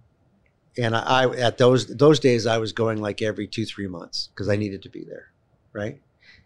and 0.77 0.95
I, 0.95 1.23
I 1.23 1.35
at 1.37 1.57
those 1.57 1.87
those 1.87 2.19
days 2.19 2.45
I 2.45 2.57
was 2.57 2.71
going 2.73 2.99
like 3.01 3.21
every 3.21 3.47
two 3.47 3.65
three 3.65 3.87
months 3.87 4.29
because 4.33 4.47
I 4.49 4.55
needed 4.57 4.81
to 4.83 4.89
be 4.89 5.03
there, 5.03 5.27
right? 5.73 5.99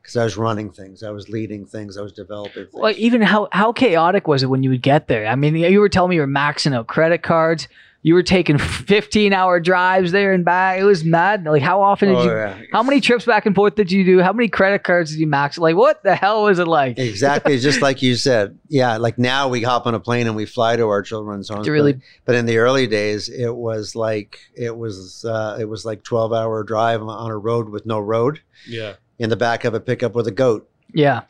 Because 0.03 0.17
I 0.17 0.23
was 0.25 0.35
running 0.37 0.69
things, 0.69 1.01
I 1.01 1.09
was 1.11 1.29
leading 1.29 1.65
things, 1.65 1.97
I 1.97 2.01
was 2.01 2.11
developing 2.11 2.65
things. 2.65 2.73
Well, 2.73 2.93
even 2.97 3.21
how 3.21 3.47
how 3.53 3.71
chaotic 3.71 4.27
was 4.27 4.43
it 4.43 4.47
when 4.47 4.61
you 4.61 4.69
would 4.69 4.81
get 4.83 5.07
there? 5.07 5.25
I 5.25 5.35
mean, 5.35 5.55
you 5.55 5.79
were 5.79 5.89
telling 5.89 6.09
me 6.09 6.15
you 6.17 6.21
were 6.21 6.27
maxing 6.27 6.75
out 6.75 6.87
credit 6.87 7.23
cards, 7.23 7.67
You 8.05 8.15
were 8.15 8.23
taking 8.23 8.57
15 8.57 9.31
hour 9.31 9.61
drives 9.61 10.11
there 10.11 10.33
and 10.33 10.43
back. 10.43 10.77
It 10.77 10.83
was 10.83 11.05
mad. 11.05 11.45
Like, 11.45 11.61
how 11.61 11.81
often 11.81 12.09
did 12.09 12.17
Oh, 12.17 12.23
you? 12.23 12.31
yeah. 12.31 12.57
How 12.73 12.83
many 12.83 12.99
trips 12.99 13.23
back 13.25 13.45
and 13.45 13.55
forth 13.55 13.75
did 13.75 13.93
you 13.93 14.03
do? 14.03 14.19
How 14.21 14.33
many 14.33 14.49
credit 14.49 14.83
cards 14.83 15.11
did 15.11 15.21
you 15.21 15.27
max? 15.27 15.57
Like, 15.57 15.77
what 15.77 16.03
the 16.03 16.13
hell 16.13 16.43
was 16.43 16.59
it 16.59 16.67
like? 16.67 16.99
Exactly, 16.99 17.57
just 17.59 17.81
like 17.81 18.01
you 18.01 18.15
said. 18.15 18.59
Yeah, 18.67 18.97
like 18.97 19.17
now 19.17 19.47
we 19.47 19.61
hop 19.61 19.87
on 19.87 19.95
a 19.95 20.01
plane 20.01 20.27
and 20.27 20.35
we 20.35 20.45
fly 20.45 20.75
to 20.75 20.85
our 20.89 21.01
children's 21.01 21.47
homes. 21.47 21.69
Really- 21.69 21.93
but, 21.93 22.01
but 22.25 22.35
in 22.35 22.45
the 22.45 22.57
early 22.57 22.87
days, 22.87 23.29
it 23.29 23.55
was 23.55 23.95
like 23.95 24.37
it 24.53 24.75
was 24.75 25.23
uh, 25.23 25.55
it 25.61 25.69
was 25.69 25.85
like 25.85 26.03
twelve 26.03 26.33
hour 26.33 26.61
drive 26.65 27.01
on 27.01 27.31
a 27.31 27.37
road 27.37 27.69
with 27.69 27.85
no 27.85 28.01
road 28.01 28.41
Yeah. 28.67 28.95
In 29.20 29.30
the 29.30 29.36
back 29.38 29.64
of 29.66 29.74
a 29.74 29.80
pickup 29.80 30.16
with 30.16 30.28
a 30.28 30.32
goat, 30.32 30.70
Yeah. 30.93 31.22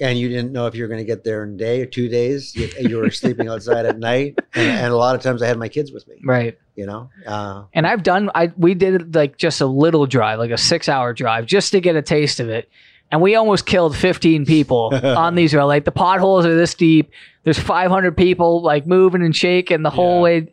and 0.00 0.18
you 0.18 0.28
didn't 0.28 0.52
know 0.52 0.66
if 0.66 0.74
you 0.74 0.82
were 0.82 0.88
going 0.88 1.00
to 1.00 1.04
get 1.04 1.24
there 1.24 1.42
in 1.44 1.54
a 1.54 1.56
day 1.56 1.80
or 1.82 1.86
two 1.86 2.08
days. 2.08 2.54
You, 2.56 2.68
you 2.80 2.96
were 2.98 3.10
sleeping 3.10 3.48
outside 3.52 3.86
at 3.86 3.98
night, 3.98 4.38
and, 4.54 4.70
and 4.70 4.92
a 4.92 4.96
lot 4.96 5.14
of 5.14 5.22
times 5.22 5.42
I 5.42 5.46
had 5.46 5.58
my 5.58 5.68
kids 5.68 5.92
with 5.92 6.06
me. 6.08 6.16
Right. 6.24 6.58
You 6.74 6.86
know, 6.86 7.10
uh, 7.26 7.64
And 7.72 7.86
I've 7.86 8.02
done. 8.02 8.30
I 8.34 8.52
we 8.56 8.74
did 8.74 9.14
like 9.14 9.38
just 9.38 9.60
a 9.62 9.66
little 9.66 10.06
drive, 10.06 10.38
like 10.38 10.50
a 10.50 10.58
six 10.58 10.88
hour 10.88 11.12
drive, 11.14 11.46
just 11.46 11.72
to 11.72 11.80
get 11.80 11.96
a 11.96 12.02
taste 12.02 12.38
of 12.40 12.48
it. 12.50 12.68
And 13.10 13.22
we 13.22 13.34
almost 13.36 13.66
killed 13.66 13.96
15 13.96 14.44
people 14.46 14.92
on 15.02 15.36
these 15.36 15.54
roads. 15.54 15.68
Like 15.68 15.84
the 15.84 15.92
potholes 15.92 16.44
are 16.44 16.54
this 16.54 16.74
deep. 16.74 17.12
There's 17.44 17.58
500 17.58 18.16
people 18.16 18.60
like 18.62 18.86
moving 18.86 19.22
and 19.22 19.34
shaking 19.34 19.82
the 19.82 19.90
whole 19.90 20.16
Yeah. 20.16 20.20
way. 20.22 20.48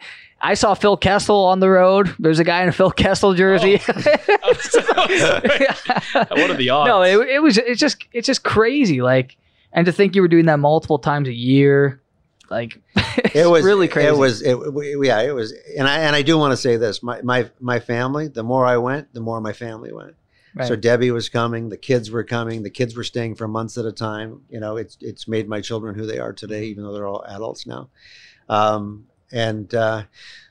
I 0.45 0.55
saw 0.55 0.73
Phil 0.73 0.97
Kessel 0.97 1.45
on 1.45 1.61
the 1.61 1.69
road. 1.69 2.13
There's 2.19 2.39
a 2.39 2.43
guy 2.43 2.63
in 2.63 2.69
a 2.69 2.73
Phil 2.73 2.91
Kessel 2.91 3.33
jersey. 3.33 3.77
what 3.87 3.95
are 6.49 6.53
the 6.53 6.69
odds? 6.69 6.87
no, 6.89 7.01
it, 7.01 7.29
it 7.29 7.41
was 7.41 7.57
it's 7.57 7.79
just 7.79 8.05
it's 8.11 8.27
just 8.27 8.43
crazy. 8.43 9.01
Like, 9.01 9.37
and 9.71 9.85
to 9.85 9.93
think 9.93 10.15
you 10.15 10.21
were 10.21 10.27
doing 10.27 10.45
that 10.47 10.59
multiple 10.59 10.99
times 10.99 11.29
a 11.29 11.33
year, 11.33 12.01
like 12.49 12.81
it's 13.17 13.35
it 13.35 13.49
was 13.49 13.63
really 13.63 13.87
crazy. 13.87 14.09
It 14.09 14.17
was, 14.17 14.41
it, 14.41 14.59
w- 14.59 15.01
yeah, 15.05 15.21
it 15.21 15.33
was, 15.33 15.53
and 15.77 15.87
I 15.87 15.99
and 15.99 16.13
I 16.13 16.21
do 16.21 16.37
want 16.37 16.51
to 16.51 16.57
say 16.57 16.75
this: 16.75 17.01
my 17.01 17.21
my 17.21 17.49
my 17.61 17.79
family. 17.79 18.27
The 18.27 18.43
more 18.43 18.65
I 18.65 18.75
went, 18.75 19.13
the 19.13 19.21
more 19.21 19.39
my 19.39 19.53
family 19.53 19.93
went. 19.93 20.15
Right. 20.55 20.67
So 20.67 20.75
Debbie 20.75 21.09
was 21.09 21.29
coming, 21.29 21.69
the 21.69 21.77
kids 21.77 22.11
were 22.11 22.23
coming, 22.23 22.61
the 22.61 22.69
kids 22.69 22.95
were 22.95 23.03
staying 23.03 23.35
for 23.35 23.47
months 23.47 23.75
at 23.77 23.85
a 23.85 23.91
time. 23.93 24.41
You 24.49 24.59
know, 24.59 24.75
it's 24.75 24.97
it's 24.99 25.25
made 25.25 25.47
my 25.47 25.61
children 25.61 25.95
who 25.95 26.05
they 26.05 26.19
are 26.19 26.33
today, 26.33 26.65
even 26.65 26.83
though 26.83 26.93
they're 26.93 27.07
all 27.07 27.23
adults 27.23 27.65
now. 27.65 27.89
Um, 28.49 29.07
and 29.33 29.73
uh, 29.75 30.03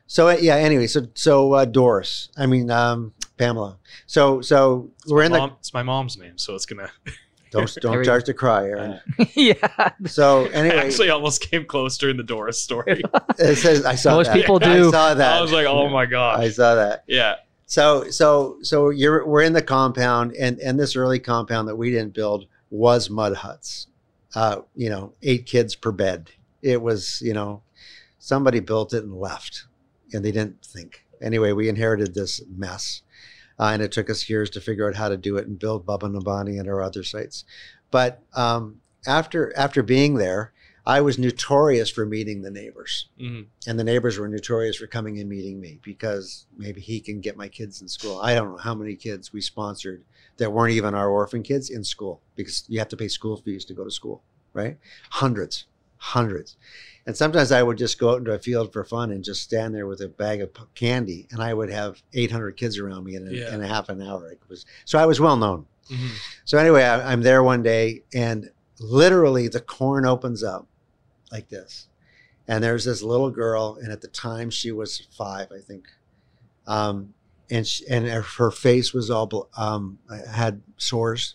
so 0.06 0.28
uh, 0.28 0.36
yeah. 0.38 0.56
Anyway, 0.56 0.86
so 0.86 1.06
so 1.14 1.54
uh, 1.54 1.64
Doris, 1.64 2.28
I 2.36 2.46
mean 2.46 2.70
um, 2.70 3.14
Pamela. 3.38 3.78
So 4.06 4.42
so 4.42 4.90
we're 5.06 5.22
in 5.22 5.32
the 5.32 5.52
it's 5.58 5.72
my 5.72 5.82
mom's 5.82 6.18
name, 6.18 6.36
so 6.36 6.54
it's 6.54 6.66
gonna. 6.66 6.90
don't 7.52 7.74
There 7.74 7.80
don't 7.82 7.98
we 7.98 8.04
start 8.04 8.24
to 8.26 8.34
cry, 8.34 8.64
Aaron. 8.64 8.98
yeah. 9.34 9.90
So 10.06 10.46
I 10.54 10.68
actually 10.68 11.10
almost 11.10 11.42
came 11.42 11.66
close 11.66 11.98
during 11.98 12.16
the 12.16 12.22
Doris 12.22 12.62
story. 12.62 13.02
it 13.38 13.56
says 13.56 13.84
I 13.84 13.94
saw 13.94 14.16
Most 14.16 14.28
that. 14.28 14.36
people 14.36 14.56
I 14.56 14.74
do. 14.74 14.90
saw 14.90 15.12
that. 15.12 15.36
I 15.36 15.42
was 15.42 15.52
like, 15.52 15.66
oh 15.66 15.90
my 15.90 16.06
god, 16.06 16.40
I 16.40 16.48
saw 16.48 16.76
that. 16.76 17.04
Yeah. 17.06 17.36
So 17.66 18.08
so 18.10 18.56
so 18.62 18.88
you're 18.88 19.26
we're 19.26 19.42
in 19.42 19.52
the 19.52 19.60
compound 19.60 20.34
and 20.34 20.58
and 20.60 20.80
this 20.80 20.96
early 20.96 21.18
compound 21.18 21.68
that 21.68 21.76
we 21.76 21.90
didn't 21.90 22.14
build 22.14 22.46
was 22.70 23.10
mud 23.10 23.36
huts. 23.36 23.86
Uh, 24.34 24.62
you 24.74 24.88
know, 24.88 25.12
eight 25.22 25.44
kids 25.44 25.74
per 25.74 25.92
bed. 25.92 26.30
It 26.62 26.80
was, 26.80 27.20
you 27.20 27.34
know, 27.34 27.62
somebody 28.22 28.60
built 28.60 28.94
it 28.94 29.02
and 29.02 29.12
left 29.18 29.64
and 30.12 30.24
they 30.24 30.30
didn't 30.30 30.64
think. 30.64 31.04
Anyway, 31.20 31.50
we 31.50 31.68
inherited 31.68 32.14
this 32.14 32.40
mess. 32.56 33.02
Uh, 33.58 33.70
and 33.72 33.82
it 33.82 33.90
took 33.92 34.08
us 34.08 34.28
years 34.30 34.48
to 34.50 34.60
figure 34.60 34.88
out 34.88 34.94
how 34.94 35.08
to 35.08 35.16
do 35.16 35.36
it 35.36 35.46
and 35.46 35.58
build 35.58 35.84
Baba 35.84 36.06
Nabani 36.08 36.58
and 36.58 36.68
our 36.68 36.80
other 36.82 37.02
sites. 37.02 37.44
But 37.90 38.22
um, 38.34 38.80
after 39.06 39.52
after 39.56 39.82
being 39.82 40.14
there, 40.14 40.52
I 40.86 41.00
was 41.00 41.18
notorious 41.18 41.90
for 41.90 42.06
meeting 42.06 42.42
the 42.42 42.50
neighbors 42.50 43.08
Mhm. 43.20 43.46
and 43.66 43.78
the 43.78 43.84
neighbors 43.84 44.18
were 44.18 44.28
notorious 44.28 44.76
for 44.76 44.86
coming 44.86 45.18
and 45.20 45.28
meeting 45.28 45.60
me 45.60 45.80
because 45.82 46.46
maybe 46.56 46.80
he 46.80 47.00
can 47.00 47.20
get 47.20 47.36
my 47.36 47.48
kids 47.48 47.80
in 47.82 47.88
school. 47.88 48.20
I 48.20 48.34
don't 48.34 48.52
know 48.52 48.56
how 48.58 48.74
many 48.74 48.94
kids 48.96 49.32
we 49.32 49.40
sponsored 49.40 50.02
that 50.38 50.52
weren't 50.52 50.74
even 50.74 50.94
our 50.94 51.08
orphan 51.10 51.42
kids 51.42 51.70
in 51.70 51.84
school 51.84 52.20
because 52.36 52.64
you 52.68 52.78
have 52.78 52.88
to 52.88 52.96
pay 52.96 53.08
school 53.08 53.36
fees 53.36 53.64
to 53.66 53.74
go 53.74 53.84
to 53.84 53.90
school, 53.90 54.22
right? 54.54 54.76
Hundreds, 55.10 55.66
hundreds. 56.02 56.56
And 57.06 57.16
sometimes 57.16 57.50
I 57.52 57.62
would 57.62 57.78
just 57.78 57.98
go 57.98 58.10
out 58.10 58.18
into 58.18 58.32
a 58.32 58.38
field 58.38 58.72
for 58.72 58.84
fun 58.84 59.10
and 59.12 59.24
just 59.24 59.42
stand 59.42 59.74
there 59.74 59.86
with 59.86 60.00
a 60.00 60.08
bag 60.08 60.40
of 60.40 60.50
candy, 60.74 61.26
and 61.30 61.42
I 61.42 61.52
would 61.54 61.70
have 61.70 62.02
800 62.12 62.56
kids 62.56 62.78
around 62.78 63.04
me 63.04 63.14
in 63.16 63.26
a, 63.28 63.30
Yeah. 63.30 63.54
in 63.54 63.60
a 63.62 63.66
half 63.66 63.88
an 63.88 64.00
hour. 64.02 64.28
It 64.30 64.40
was 64.48 64.64
so 64.84 64.98
I 64.98 65.06
was 65.06 65.20
well 65.20 65.36
known. 65.36 65.66
Mhm. 65.90 66.10
So 66.44 66.58
anyway, 66.58 66.84
I, 66.84 67.12
I'm 67.12 67.22
there 67.22 67.42
one 67.42 67.62
day, 67.62 68.02
and 68.14 68.50
literally 68.80 69.48
the 69.48 69.60
corn 69.60 70.06
opens 70.06 70.42
up 70.44 70.66
like 71.32 71.48
this, 71.48 71.88
and 72.46 72.62
there's 72.62 72.84
this 72.84 73.02
little 73.02 73.30
girl, 73.30 73.78
and 73.82 73.90
at 73.92 74.00
the 74.00 74.08
time 74.08 74.48
she 74.50 74.70
was 74.72 75.06
five, 75.16 75.48
I 75.52 75.58
think, 75.60 75.86
um, 76.66 77.14
and 77.50 77.66
she, 77.66 77.84
and 77.88 78.06
her, 78.06 78.50
face 78.50 78.92
was 78.94 79.10
all 79.10 79.48
um, 79.56 79.98
had 80.30 80.62
sores. 80.76 81.34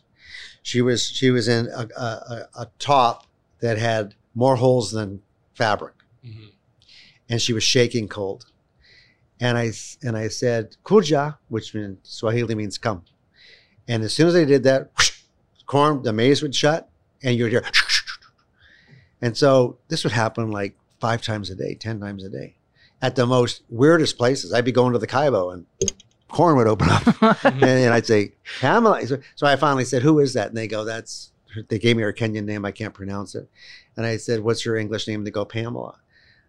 She 0.63 0.81
was 0.81 1.05
she 1.07 1.29
was 1.29 1.47
in 1.49 1.67
a, 1.67 1.87
a 2.01 2.47
a 2.55 2.67
top 2.79 3.27
that 3.59 3.77
had 3.77 4.15
more 4.43 4.55
holes 4.57 4.91
than 4.97 5.09
fabric, 5.55 5.95
Mhm. 6.23 6.51
and 7.29 7.41
she 7.41 7.53
was 7.53 7.63
shaking 7.63 8.07
cold. 8.07 8.41
And 9.39 9.57
I 9.57 9.67
s- 9.67 9.97
and 10.05 10.15
I 10.23 10.27
said 10.29 10.63
"Kuja," 10.87 11.37
which 11.49 11.73
in 11.75 11.97
Swahili 12.03 12.55
means 12.55 12.77
come. 12.77 13.01
And 13.87 14.03
as 14.03 14.13
soon 14.13 14.27
as 14.27 14.35
I 14.35 14.45
did 14.45 14.61
that, 14.63 14.81
corn 15.65 16.03
the 16.03 16.13
maze 16.13 16.41
would 16.43 16.55
shut, 16.55 16.81
and 17.23 17.35
you'd 17.37 17.51
hear. 17.51 17.63
And 19.21 19.35
so 19.35 19.77
this 19.87 20.03
would 20.03 20.13
happen 20.13 20.51
like 20.51 20.77
five 20.99 21.21
times 21.23 21.49
a 21.49 21.55
day, 21.55 21.73
ten 21.73 21.99
times 21.99 22.23
a 22.23 22.29
day, 22.29 22.55
at 23.01 23.15
the 23.15 23.25
most 23.25 23.63
weirdest 23.69 24.15
places. 24.17 24.53
I'd 24.53 24.63
be 24.65 24.71
going 24.71 24.93
to 24.93 24.99
the 24.99 25.07
Kaibo, 25.07 25.51
and 25.53 25.65
corn 26.29 26.55
would 26.57 26.67
open 26.67 26.87
up, 26.89 27.05
and, 27.45 27.63
and 27.63 27.93
I'd 27.95 28.05
say 28.05 28.33
Pamela. 28.61 29.05
So, 29.07 29.17
so 29.35 29.47
I 29.47 29.55
finally 29.55 29.85
said, 29.85 30.03
"Who 30.03 30.19
is 30.19 30.33
that?" 30.33 30.49
And 30.49 30.57
they 30.57 30.67
go, 30.67 30.85
"That's." 30.85 31.31
They 31.67 31.79
gave 31.79 31.95
me 31.97 32.03
her 32.03 32.13
Kenyan 32.13 32.45
name. 32.45 32.65
I 32.65 32.71
can't 32.71 32.93
pronounce 32.93 33.35
it. 33.35 33.49
And 33.95 34.05
I 34.05 34.17
said, 34.17 34.41
"What's 34.41 34.65
your 34.65 34.77
English 34.77 35.07
name?" 35.07 35.23
They 35.23 35.31
go, 35.31 35.45
"Pamela." 35.45 35.99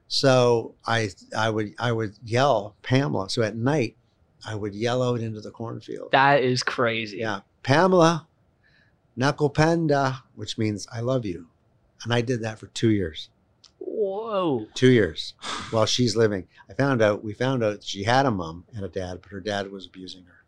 So 0.09 0.75
I 0.87 1.11
I 1.37 1.51
would 1.51 1.75
I 1.79 1.93
would 1.93 2.15
yell 2.25 2.75
Pamela. 2.83 3.29
So 3.31 3.43
at 3.43 3.57
night 3.57 3.97
I 4.47 4.55
would 4.55 4.75
yell 4.75 5.03
out 5.03 5.21
into 5.21 5.41
the 5.41 5.51
cornfield. 5.51 6.11
that 6.13 6.43
is 6.43 6.63
crazy. 6.63 7.19
Yeah, 7.19 7.41
Pamela, 7.63 8.27
Nakupenda, 9.19 10.23
which 10.35 10.59
means 10.59 10.87
I 10.93 11.01
love 11.01 11.25
you. 11.27 11.49
And 12.05 12.15
I 12.15 12.21
did 12.21 12.43
that 12.43 12.59
for 12.59 12.69
two 12.69 12.91
years. 12.91 13.29
Whoa. 13.79 14.67
Two 14.75 14.91
years 14.91 15.35
while 15.71 15.87
she's 15.87 16.15
living. 16.17 16.47
I 16.71 16.75
found 16.75 17.03
out 17.03 17.25
we 17.25 17.33
found 17.35 17.65
out 17.65 17.83
she 17.83 18.05
had 18.05 18.27
a 18.27 18.31
mom 18.31 18.65
and 18.75 18.85
a 18.85 18.89
dad, 18.89 19.21
but 19.23 19.33
her 19.33 19.41
dad 19.41 19.71
was 19.71 19.87
abusing 19.87 20.25
her 20.25 20.45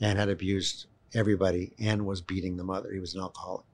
and 0.00 0.18
had 0.18 0.28
abused 0.28 0.86
everybody 1.14 1.72
and 1.78 2.04
was 2.04 2.20
beating 2.20 2.56
the 2.56 2.64
mother. 2.64 2.92
He 2.92 2.98
was 3.00 3.14
an 3.14 3.22
alcoholic. 3.22 3.64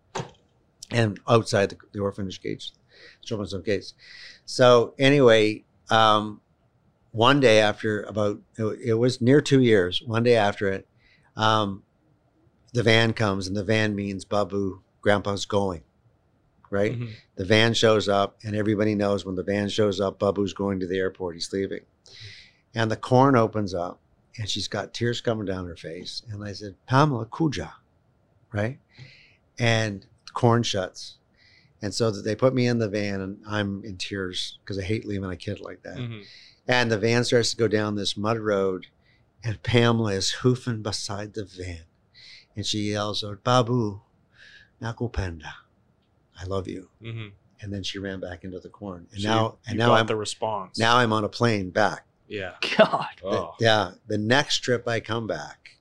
And 0.92 1.20
outside 1.28 1.70
the, 1.70 1.76
the 1.92 2.00
orphanage 2.00 2.42
gates, 2.42 2.72
children's 3.22 3.52
home 3.52 3.62
gates. 3.62 3.94
So 4.44 4.94
anyway, 4.98 5.64
um, 5.90 6.40
one 7.12 7.40
day 7.40 7.60
after 7.60 8.02
about 8.02 8.40
it, 8.56 8.94
was 8.94 9.20
near 9.20 9.40
two 9.40 9.60
years. 9.60 10.02
One 10.04 10.22
day 10.22 10.36
after 10.36 10.68
it, 10.68 10.86
um, 11.36 11.82
the 12.72 12.82
van 12.82 13.12
comes, 13.12 13.46
and 13.46 13.56
the 13.56 13.64
van 13.64 13.94
means 13.94 14.24
Babu, 14.24 14.80
Grandpa's 15.00 15.44
going, 15.44 15.82
right? 16.70 16.98
Mhm. 16.98 17.10
The 17.34 17.44
van 17.44 17.74
shows 17.74 18.08
up, 18.08 18.38
and 18.44 18.54
everybody 18.54 18.94
knows 18.94 19.24
when 19.24 19.34
the 19.34 19.42
van 19.42 19.68
shows 19.68 20.00
up, 20.00 20.18
Babu's 20.20 20.52
going 20.52 20.78
to 20.80 20.86
the 20.86 20.98
airport. 20.98 21.34
He's 21.34 21.52
leaving, 21.52 21.80
and 22.74 22.90
the 22.90 22.96
corn 22.96 23.34
opens 23.36 23.74
up, 23.74 24.00
and 24.38 24.48
she's 24.48 24.68
got 24.68 24.94
tears 24.94 25.20
coming 25.20 25.46
down 25.46 25.66
her 25.66 25.76
face. 25.76 26.22
And 26.30 26.44
I 26.44 26.52
said, 26.52 26.76
Pamela 26.86 27.26
Kuja, 27.26 27.72
right? 28.52 28.78
And 29.58 30.06
corn 30.34 30.62
shuts. 30.62 31.16
And 31.82 31.94
so 31.94 32.10
that 32.10 32.22
they 32.22 32.34
put 32.36 32.54
me 32.54 32.66
in 32.66 32.78
the 32.78 32.88
van, 32.88 33.20
and 33.22 33.38
I'm 33.46 33.82
in 33.84 33.96
tears 33.96 34.58
because 34.62 34.78
I 34.78 34.82
hate 34.82 35.06
leaving 35.06 35.30
a 35.30 35.36
kid 35.36 35.60
like 35.60 35.82
that. 35.82 35.96
Mhm. 35.96 36.24
And 36.68 36.90
the 36.90 36.98
van 36.98 37.24
starts 37.24 37.50
to 37.52 37.56
go 37.56 37.68
down 37.68 37.94
this 37.94 38.16
mud 38.18 38.38
road, 38.38 38.88
and 39.42 39.62
Pamela 39.62 40.12
is 40.12 40.30
hoofing 40.30 40.82
beside 40.82 41.32
the 41.32 41.44
van. 41.44 41.84
And 42.54 42.66
she 42.66 42.90
yells 42.90 43.24
out, 43.24 43.42
Babu, 43.42 44.02
Nakupenda, 44.80 45.52
I 46.38 46.44
love 46.44 46.68
you. 46.68 46.90
Mhm. 47.02 47.32
And 47.60 47.72
then 47.72 47.82
she 47.82 47.98
ran 47.98 48.20
back 48.20 48.44
into 48.44 48.58
the 48.60 48.68
corn. 48.70 49.06
And 49.12 49.20
So 49.22 49.28
now, 49.28 49.42
you- 49.42 49.58
and 49.66 49.74
you 49.74 49.78
now 49.78 49.88
got 49.88 50.00
I'm 50.00 50.06
the 50.06 50.16
response. 50.16 50.78
now 50.78 50.96
I'm 50.98 51.12
on 51.12 51.24
a 51.24 51.28
plane 51.28 51.70
back. 51.70 52.06
yeah. 52.28 52.56
God. 52.78 53.08
The- 53.20 53.26
Oh. 53.26 53.54
yeah. 53.58 53.92
The 54.06 54.16
next 54.18 54.58
trip 54.58 54.86
I 54.86 55.00
come 55.00 55.26
back, 55.26 55.76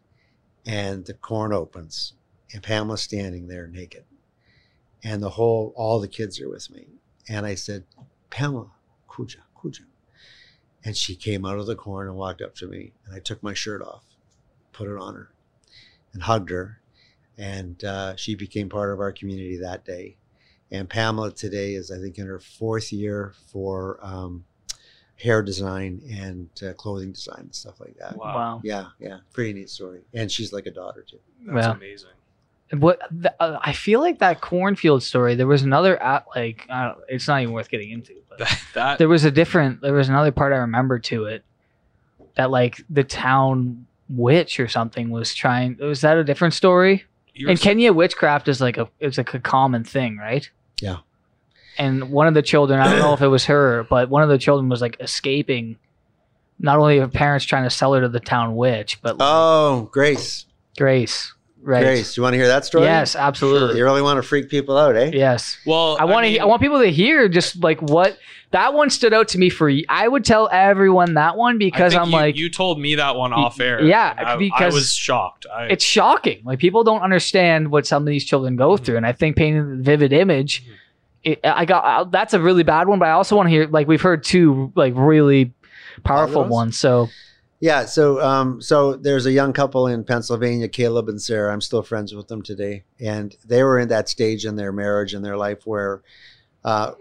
and 0.66 1.06
the 1.06 1.14
corn 1.14 1.54
opens, 1.54 2.14
and 2.54 2.64
Pamela's 2.64 3.02
standing 3.02 3.48
there 3.48 3.68
naked, 3.68 4.06
and 5.04 5.22
the 5.22 5.32
whole 5.32 5.74
all 5.76 6.00
the 6.00 6.08
kids 6.08 6.40
are 6.42 6.50
with 6.50 6.70
me. 6.70 6.88
And 7.28 7.46
I 7.46 7.56
said, 7.56 7.84
Pamela, 8.30 8.72
Kuja, 9.10 9.38
Kuja. 9.58 9.82
And 10.84 10.96
she 10.96 11.16
came 11.16 11.46
out 11.46 11.60
of 11.60 11.66
the 11.66 11.76
corn 11.76 12.08
and 12.08 12.16
walked 12.16 12.42
up 12.42 12.56
to 12.56 12.68
me, 12.68 12.94
and 13.06 13.16
I 13.16 13.20
took 13.20 13.44
my 13.44 13.54
shirt 13.54 13.82
off, 13.82 14.04
put 14.72 14.88
it 14.88 14.98
on 14.98 15.14
her, 15.14 15.32
and 16.14 16.24
hugged 16.24 16.50
her. 16.50 16.80
And 17.38 17.84
uh, 17.84 18.16
she 18.16 18.36
became 18.36 18.70
part 18.70 18.92
of 18.92 19.00
our 19.00 19.12
community 19.12 19.58
that 19.58 19.86
day. 19.86 20.18
And 20.72 20.90
Pamela 20.90 21.32
today 21.32 21.74
is, 21.74 21.92
I 21.92 21.98
think, 22.00 22.18
in 22.18 22.28
her 22.28 22.40
fourth 22.40 22.92
year 22.92 23.34
for 23.52 24.00
um, 24.02 24.46
hair 25.16 25.42
design 25.42 26.02
and 26.12 26.50
uh, 26.64 26.74
clothing 26.74 27.12
design 27.12 27.40
and 27.42 27.56
stuff 27.56 27.80
like 27.80 27.98
that. 28.00 28.18
Wow. 28.18 28.36
Wow. 28.36 28.62
Yeah, 28.64 28.88
yeah, 29.00 29.20
pretty 29.34 29.54
neat 29.54 29.70
story. 29.70 30.02
And 30.14 30.32
she's 30.32 30.54
like 30.54 30.66
a 30.66 30.72
daughter 30.72 31.04
too. 31.08 31.20
That's 31.46 31.68
Yeah. 31.68 31.74
amazing. 31.74 32.10
What 32.72 33.00
the, 33.10 33.34
uh, 33.42 33.58
I 33.62 33.74
feel 33.74 34.00
like 34.00 34.20
that 34.20 34.42
cornfield 34.42 35.02
story. 35.04 35.36
There 35.36 35.48
was 35.48 35.64
another 35.64 36.02
at 36.02 36.26
like 36.36 36.66
I 36.70 36.86
don't, 36.86 37.00
it's 37.08 37.28
not 37.28 37.42
even 37.42 37.54
worth 37.54 37.70
getting 37.70 37.90
into. 37.92 38.14
But 38.30 38.38
That, 38.40 38.62
that 38.76 38.98
there 39.00 39.10
was 39.10 39.24
a 39.26 39.32
different. 39.32 39.82
There 39.82 39.94
was 39.94 40.10
another 40.10 40.32
part 40.32 40.54
I 40.54 40.58
remember 40.58 41.00
to 41.00 41.26
it 41.26 41.44
that 42.36 42.52
like 42.52 42.82
the 42.90 43.04
town 43.04 43.88
witch 44.08 44.60
or 44.60 44.68
something 44.68 45.10
was 45.10 45.34
trying. 45.34 45.78
Was 45.80 46.02
that 46.02 46.18
a 46.18 46.24
different 46.24 46.54
story? 46.54 47.06
you're 47.34 47.50
In 47.50 47.58
s- 47.58 47.62
Kenya, 47.64 47.92
witchcraft 47.94 48.48
is 48.48 48.62
like 48.62 48.78
a 48.78 48.88
it's 49.00 49.18
like 49.18 49.34
a 49.34 49.40
common 49.40 49.84
thing, 49.84 50.18
right? 50.18 50.48
Yeah. 50.82 50.98
And 51.78 52.12
one 52.12 52.28
of 52.28 52.34
the 52.34 52.42
children, 52.42 52.80
I 52.80 52.90
don't 52.90 53.00
know 53.00 53.14
if 53.14 53.22
it 53.22 53.28
was 53.30 53.46
her, 53.46 53.84
but 53.90 54.10
one 54.10 54.22
of 54.22 54.30
the 54.30 54.38
children 54.38 54.70
was 54.70 54.82
like 54.82 54.98
escaping. 55.00 55.78
Not 56.60 56.78
only 56.78 57.00
her 57.00 57.08
parents 57.08 57.46
trying 57.46 57.64
to 57.64 57.70
sell 57.70 57.94
her 57.94 58.02
to 58.02 58.10
the 58.10 58.20
town 58.20 58.56
witch, 58.58 59.02
but 59.02 59.18
like, 59.18 59.28
Oh, 59.32 59.90
Grace. 59.94 60.46
Grace, 60.78 61.34
right? 61.62 61.84
Grace, 61.84 62.18
you 62.18 62.24
want 62.24 62.34
to 62.34 62.38
hear 62.38 62.48
that 62.48 62.66
story? 62.66 62.86
Yes, 62.86 63.16
absolutely. 63.16 63.78
You 63.78 63.84
really 63.84 64.02
want 64.02 64.18
to 64.18 64.24
freak 64.24 64.50
people 64.50 64.78
out, 64.78 64.96
eh? 64.96 65.12
Yes. 65.14 65.58
well, 65.66 65.98
I 66.00 66.06
want 66.06 66.26
to. 66.26 66.32
mean, 66.32 66.42
I 66.42 66.46
want 66.46 66.62
people 66.62 66.80
to 66.80 66.92
hear 66.92 67.28
just 67.30 67.62
like 67.62 67.82
what 67.82 68.18
that 68.52 68.74
one 68.74 68.90
stood 68.90 69.14
out 69.14 69.28
to 69.30 69.38
me 69.38 69.50
for. 69.50 69.72
I 69.90 70.08
would 70.08 70.26
tell 70.26 70.50
everyone 70.52 71.14
that 71.14 71.38
one 71.38 71.56
I 71.56 71.58
because 71.58 71.94
think 71.94 72.02
I'm 72.02 72.10
you, 72.10 72.16
like, 72.16 72.36
you 72.36 72.50
told 72.50 72.80
me 72.80 72.96
that 72.96 73.16
one 73.16 73.34
off 73.34 73.60
air. 73.60 73.82
yeah, 73.82 74.14
I, 74.18 74.38
because 74.38 74.74
I 74.74 74.76
was 74.76 74.94
shocked. 74.94 75.46
I, 75.54 75.66
it's 75.66 75.84
shocking. 75.84 76.42
Like 76.44 76.60
people 76.60 76.84
don't 76.84 77.02
understand 77.02 77.72
what 77.72 77.86
some 77.86 78.04
of 78.04 78.08
these 78.08 78.26
children 78.26 78.56
go 78.56 78.78
through, 78.78 78.98
and 78.98 79.06
I 79.06 79.12
think 79.12 79.36
painting 79.36 79.78
the 79.78 79.84
vivid 79.84 80.14
image. 80.14 80.66
It, 81.24 81.42
I 81.44 81.66
got 81.66 81.84
uh, 81.84 82.04
that's 82.06 82.34
a 82.34 82.40
really 82.40 82.64
bad 82.64 82.88
one, 82.88 82.98
but 82.98 83.10
I 83.10 83.12
also 83.12 83.36
want 83.36 83.48
to 83.48 83.52
hear 83.52 83.68
like 83.68 83.88
we've 83.88 84.02
heard 84.02 84.24
two 84.24 84.72
like 84.76 84.94
really 84.96 85.54
powerful 86.04 86.42
ones? 86.42 86.52
ones. 86.52 86.78
So 86.78 87.10
Yeah, 87.62 87.86
so 87.86 88.22
um, 88.22 88.62
so 88.62 88.94
there's 88.96 89.26
a 89.26 89.32
young 89.34 89.52
couple 89.52 89.88
in 89.88 90.06
Pennsylvania, 90.06 90.70
Caleb 90.70 91.10
and 91.10 91.22
Sarah. 91.22 91.52
I'm 91.52 91.60
still 91.62 91.84
friends 91.84 92.16
with 92.16 92.30
them 92.30 92.42
today, 92.42 92.84
and 93.02 93.36
they 93.46 93.64
were 93.64 93.78
in 93.80 93.90
that 93.90 94.08
stage 94.08 94.46
in 94.46 94.56
their 94.56 94.72
marriage 94.72 95.14
and 95.14 95.26
their 95.26 95.36
life 95.36 95.66
where 95.68 96.02
uh, 96.64 96.94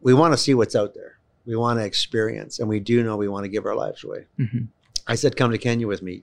we 0.00 0.12
want 0.12 0.32
to 0.32 0.38
see 0.38 0.54
what's 0.54 0.74
out 0.74 0.94
there. 0.94 1.18
We 1.44 1.54
want 1.54 1.78
to 1.78 1.84
experience, 1.84 2.58
and 2.58 2.68
we 2.68 2.80
do 2.80 3.04
know 3.04 3.16
we 3.16 3.28
want 3.28 3.44
to 3.44 3.48
give 3.48 3.64
our 3.64 3.76
lives 3.76 4.02
away. 4.02 4.26
Mhm. 4.38 4.66
I 5.06 5.14
said, 5.14 5.36
"Come 5.36 5.52
to 5.52 5.58
Kenya 5.58 5.86
with 5.86 6.02
me." 6.02 6.22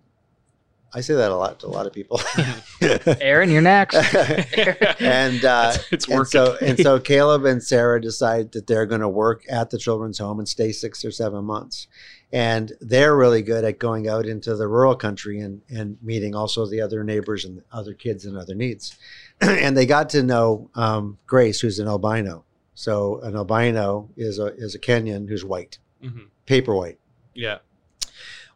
I 0.95 1.01
say 1.01 1.15
that 1.15 1.31
a 1.31 1.35
lot 1.35 1.59
to 1.61 1.65
a 1.65 1.69
lot 1.69 1.87
of 1.87 1.93
people. 1.93 2.19
Aaron, 3.21 3.49
you're 3.49 3.61
next. 3.61 3.95
and 4.99 5.43
uh, 5.43 5.71
It's- 5.73 5.87
it's 5.91 6.07
and 6.07 6.27
so 6.27 6.57
and 6.61 6.77
so 6.77 6.99
Caleb 6.99 7.45
and 7.45 7.63
Sarah 7.63 7.99
decide 8.01 8.51
that 8.51 8.67
they're 8.67 8.85
going 8.85 9.01
to 9.01 9.09
work 9.09 9.43
at 9.49 9.69
the 9.71 9.77
children's 9.79 10.19
home 10.19 10.37
and 10.39 10.47
stay 10.47 10.71
six 10.71 11.03
or 11.03 11.09
seven 11.11 11.45
months, 11.45 11.87
and 12.33 12.73
they're 12.81 13.15
really 13.15 13.41
good 13.43 13.63
at 13.63 13.77
going 13.79 14.09
out 14.09 14.25
into 14.25 14.55
the 14.55 14.67
rural 14.67 14.95
country 14.95 15.39
and 15.39 15.61
and 15.69 15.97
meeting 16.01 16.33
also 16.35 16.65
the 16.65 16.81
other 16.81 17.03
neighbors 17.03 17.45
and 17.45 17.61
other 17.71 17.93
kids 17.93 18.25
and 18.25 18.35
other 18.37 18.55
needs, 18.55 18.97
and 19.41 19.77
they 19.77 19.85
got 19.85 20.09
to 20.09 20.23
know 20.23 20.69
um, 20.75 21.17
Grace, 21.27 21.61
who's 21.61 21.79
an 21.79 21.87
albino. 21.87 22.43
So 22.75 23.19
an 23.21 23.35
albino 23.35 24.09
is 24.17 24.39
a 24.39 24.47
is 24.57 24.73
a 24.75 24.79
Kenyan 24.79 25.29
who's 25.29 25.45
white, 25.45 25.77
Mhm. 26.03 26.27
paper 26.47 26.73
white. 26.75 26.99
yeah. 27.35 27.59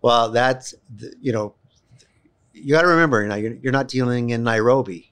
Well, 0.02 0.30
that's 0.32 0.76
th- 1.00 1.14
you 1.22 1.32
know, 1.32 1.56
you 2.54 2.72
got 2.72 2.82
to 2.84 2.88
remember, 2.88 3.22
you 3.24 3.28
know, 3.30 3.36
you're, 3.36 3.54
you're 3.62 3.72
not 3.72 3.88
dealing 3.88 4.30
in 4.30 4.44
Nairobi. 4.44 5.12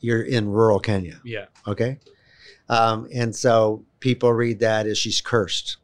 You're 0.00 0.22
in 0.22 0.48
rural 0.48 0.80
Kenya. 0.80 1.20
Yeah. 1.24 1.46
Okay. 1.66 1.98
Um, 2.68 3.06
and 3.14 3.34
so 3.34 3.84
people 4.00 4.32
read 4.32 4.58
that 4.60 4.86
as 4.86 4.98
she's 4.98 5.20
cursed. 5.20 5.76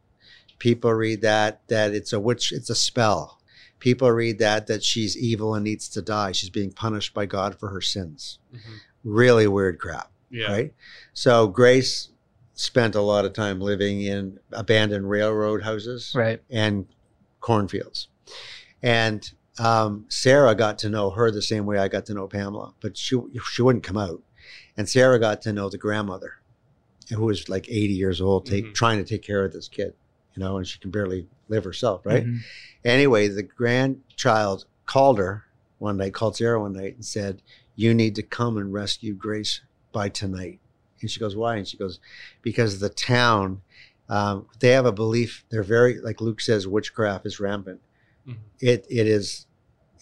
People 0.60 0.92
read 0.92 1.20
that 1.22 1.66
that 1.66 1.92
it's 1.92 2.12
a 2.12 2.20
witch, 2.20 2.52
it's 2.52 2.70
a 2.70 2.74
spell. 2.76 3.40
People 3.80 4.10
read 4.12 4.38
that 4.38 4.68
that 4.68 4.84
she's 4.84 5.16
evil 5.18 5.54
and 5.56 5.64
needs 5.64 5.88
to 5.88 6.02
die. 6.02 6.30
She's 6.32 6.50
being 6.50 6.70
punished 6.70 7.12
by 7.14 7.26
God 7.26 7.58
for 7.58 7.70
her 7.70 7.80
sins. 7.80 8.38
Mhm. 8.54 8.58
Really 9.02 9.48
weird 9.48 9.78
crap. 9.80 10.12
Yeah. 10.30 10.52
Right. 10.52 10.74
So 11.12 11.48
Grace 11.48 12.10
spent 12.54 12.94
a 12.94 13.00
lot 13.00 13.24
of 13.24 13.32
time 13.32 13.60
living 13.60 14.02
in 14.02 14.38
abandoned 14.52 15.08
railroad 15.10 15.62
houses 15.62 16.12
right. 16.14 16.40
and 16.50 16.86
cornfields. 17.40 18.08
And 18.82 19.28
um, 19.58 20.04
Sarah 20.08 20.54
got 20.54 20.78
to 20.80 20.90
know 20.90 21.10
her 21.10 21.30
the 21.30 21.42
same 21.42 21.66
way 21.66 21.78
I 21.78 21.88
got 21.88 22.06
to 22.06 22.14
know 22.14 22.26
Pamela, 22.28 22.74
but 22.80 22.96
she 22.96 23.18
she 23.50 23.62
wouldn't 23.62 23.84
come 23.84 23.96
out. 23.96 24.22
And 24.76 24.88
Sarah 24.88 25.18
got 25.18 25.42
to 25.42 25.52
know 25.52 25.68
the 25.68 25.78
grandmother, 25.78 26.34
who 27.10 27.24
was 27.24 27.48
like 27.48 27.66
80 27.68 27.92
years 27.94 28.20
old, 28.20 28.46
take, 28.46 28.66
Mhm. 28.66 28.74
trying 28.74 28.98
to 28.98 29.04
take 29.04 29.22
care 29.22 29.44
of 29.44 29.52
this 29.52 29.68
kid, 29.68 29.94
you 30.34 30.40
know, 30.40 30.56
and 30.58 30.66
she 30.66 30.78
can 30.78 30.90
barely 30.90 31.26
live 31.48 31.64
herself, 31.64 32.04
right? 32.06 32.24
Mhm. 32.26 32.40
Anyway, 32.84 33.28
the 33.28 33.42
grandchild 33.42 34.64
called 34.86 35.18
her 35.18 35.44
one 35.78 35.96
night, 35.96 36.14
called 36.14 36.36
Sarah 36.36 36.60
one 36.60 36.72
night, 36.74 36.94
and 36.94 37.04
said, 37.04 37.42
"You 37.76 37.94
need 37.94 38.14
to 38.16 38.22
come 38.22 38.56
and 38.56 38.72
rescue 38.72 39.14
Grace 39.14 39.60
by 39.92 40.08
tonight." 40.08 40.60
And 41.00 41.10
she 41.10 41.18
goes, 41.20 41.34
"Why?" 41.36 41.56
And 41.56 41.66
she 41.66 41.76
goes, 41.76 41.98
"Because 42.42 42.80
the 42.80 42.88
town, 42.90 43.62
um, 44.08 44.46
they 44.60 44.70
have 44.70 44.86
a 44.86 44.92
belief. 44.92 45.44
They're 45.50 45.62
very 45.62 45.98
like 46.00 46.20
Luke 46.20 46.40
says, 46.40 46.66
witchcraft 46.66 47.26
is 47.26 47.40
rampant. 47.40 47.80
Mhm. 48.26 48.36
It 48.60 48.86
it 48.90 49.06
is, 49.06 49.46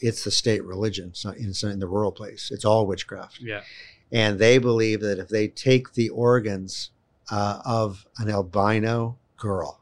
it's 0.01 0.25
the 0.25 0.31
state 0.31 0.65
religion. 0.65 1.09
It's 1.11 1.25
not 1.25 1.37
in, 1.37 1.49
it's 1.51 1.63
not 1.63 1.73
in 1.73 1.79
the 1.79 1.87
rural 1.89 2.13
place. 2.13 2.51
It's 2.51 2.65
all 2.65 2.87
witchcraft." 2.87 3.41
Yeah. 3.41 3.63
and 4.11 4.39
they 4.39 4.57
believe 4.57 5.01
that 5.03 5.19
if 5.19 5.29
they 5.29 5.47
take 5.49 5.93
the 5.93 6.09
organs 6.09 6.91
uh, 7.31 7.61
of 7.67 8.07
an 8.17 8.31
albino 8.31 9.19
girl 9.37 9.78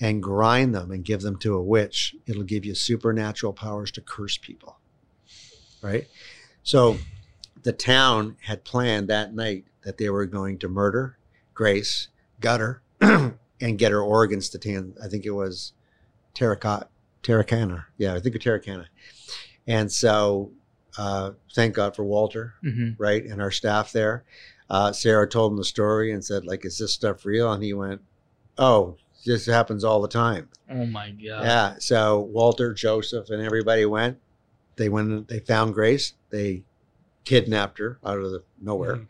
and 0.00 0.22
grind 0.22 0.74
them 0.74 0.90
and 0.90 1.04
give 1.04 1.20
them 1.20 1.36
to 1.38 1.54
a 1.54 1.62
witch, 1.62 2.14
it'll 2.26 2.42
give 2.42 2.64
you 2.64 2.74
supernatural 2.74 3.52
powers 3.52 3.90
to 3.92 4.00
curse 4.00 4.38
people. 4.38 4.78
Right? 5.82 6.06
So 6.62 6.98
the 7.62 7.72
town 7.72 8.36
had 8.42 8.64
planned 8.64 9.08
that 9.08 9.34
night 9.34 9.64
that 9.84 9.98
they 9.98 10.08
were 10.10 10.26
going 10.26 10.58
to 10.58 10.68
murder 10.68 11.16
Grace, 11.54 12.08
gut 12.40 12.60
her, 12.60 12.82
and 13.60 13.78
get 13.78 13.92
her 13.92 14.00
organs 14.00 14.48
to 14.50 14.58
tan. 14.58 14.94
I 15.02 15.08
think 15.08 15.26
it 15.26 15.30
was 15.32 15.74
terracotta, 16.32 16.88
terracana. 17.22 17.84
Yeah, 17.98 18.14
I 18.14 18.20
think 18.20 18.34
of 18.34 18.40
terracana. 18.40 18.86
And 19.66 19.92
so, 19.92 20.52
uh, 20.96 21.32
thank 21.54 21.74
God 21.74 21.94
for 21.94 22.02
Walter 22.04 22.54
Mhm. 22.64 22.94
right? 22.98 23.24
And 23.24 23.42
our 23.42 23.50
staff 23.50 23.92
there. 23.92 24.24
Uh, 24.70 24.92
Sarah 24.92 25.28
told 25.28 25.52
him 25.52 25.58
the 25.58 25.64
story 25.64 26.12
and 26.12 26.24
said, 26.24 26.46
like, 26.46 26.64
is 26.64 26.78
this 26.78 26.92
stuff 26.94 27.26
real? 27.26 27.52
And 27.52 27.62
he 27.62 27.74
went, 27.74 28.00
oh, 28.56 28.96
this 29.24 29.46
happens 29.46 29.84
all 29.84 30.00
the 30.00 30.08
time. 30.08 30.48
Oh 30.70 30.86
my 30.86 31.10
god. 31.10 31.44
yeah. 31.44 31.74
So 31.78 32.20
Walter, 32.20 32.72
Joseph, 32.72 33.30
and 33.30 33.42
everybody 33.42 33.84
went. 33.86 34.18
They 34.76 34.88
went. 34.88 35.28
They 35.28 35.40
found 35.40 35.74
Grace. 35.74 36.14
They 36.30 36.62
kidnapped 37.24 37.78
her 37.78 37.98
out 38.04 38.18
of 38.18 38.30
the 38.30 38.42
nowhere. 38.60 38.96
Mhm. 38.96 39.06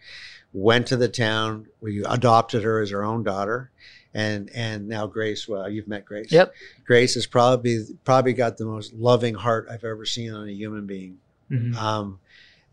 Went 0.53 0.87
to 0.89 0.97
the 0.97 1.09
town. 1.09 1.67
We 1.81 2.03
adopted 2.05 2.63
her 2.65 2.81
as 2.81 2.93
our 2.93 3.05
own 3.05 3.23
daughter. 3.23 3.71
And 4.13 4.51
and 4.55 4.89
now 4.89 5.07
Grace. 5.07 5.47
Well, 5.47 5.69
you've 5.71 5.87
met 5.87 6.05
Grace. 6.05 6.33
Yep. 6.33 6.53
Grace 6.85 7.15
has 7.15 7.27
probably 7.27 7.85
probably 8.05 8.33
got 8.33 8.57
the 8.57 8.65
most 8.65 8.93
loving 8.95 9.35
heart 9.35 9.69
I've 9.71 9.85
ever 9.85 10.05
seen 10.05 10.33
on 10.33 10.49
a 10.49 10.53
human 10.53 10.87
being. 10.87 11.19
Mhm. 11.51 11.75
Um, 11.77 12.19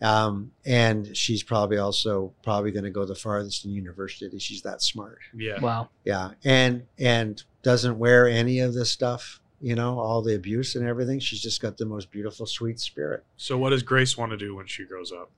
um, 0.01 0.51
and 0.65 1.15
she's 1.17 1.43
probably 1.43 1.77
also 1.77 2.33
probably 2.43 2.71
going 2.71 2.83
to 2.83 2.89
go 2.91 3.05
the 3.05 3.15
farthest 3.15 3.65
in 3.65 3.71
university. 3.71 4.37
She's 4.39 4.61
that 4.63 4.81
smart. 4.81 5.19
Yeah. 5.35 5.59
Wow. 5.59 5.89
Yeah, 6.05 6.31
and 6.43 6.83
and 6.99 7.41
doesn't 7.63 7.97
wear 7.97 8.27
any 8.27 8.59
of 8.59 8.73
this 8.73 8.91
stuff. 8.91 9.39
You 9.59 9.73
know, 9.73 9.97
all 9.99 10.21
the 10.21 10.35
abuse 10.35 10.75
and 10.75 10.87
everything. 10.87 11.19
She's 11.19 11.41
just 11.41 11.61
got 11.61 11.77
the 11.77 11.85
most 11.85 12.11
beautiful, 12.11 12.45
sweet 12.45 12.79
spirit. 12.79 13.23
So 13.37 13.57
what 13.57 13.71
does 13.71 13.81
Grace 13.81 14.15
want 14.15 14.31
to 14.31 14.37
do 14.37 14.55
when 14.55 14.67
she 14.67 14.85
grows 14.85 15.11
up? 15.11 15.31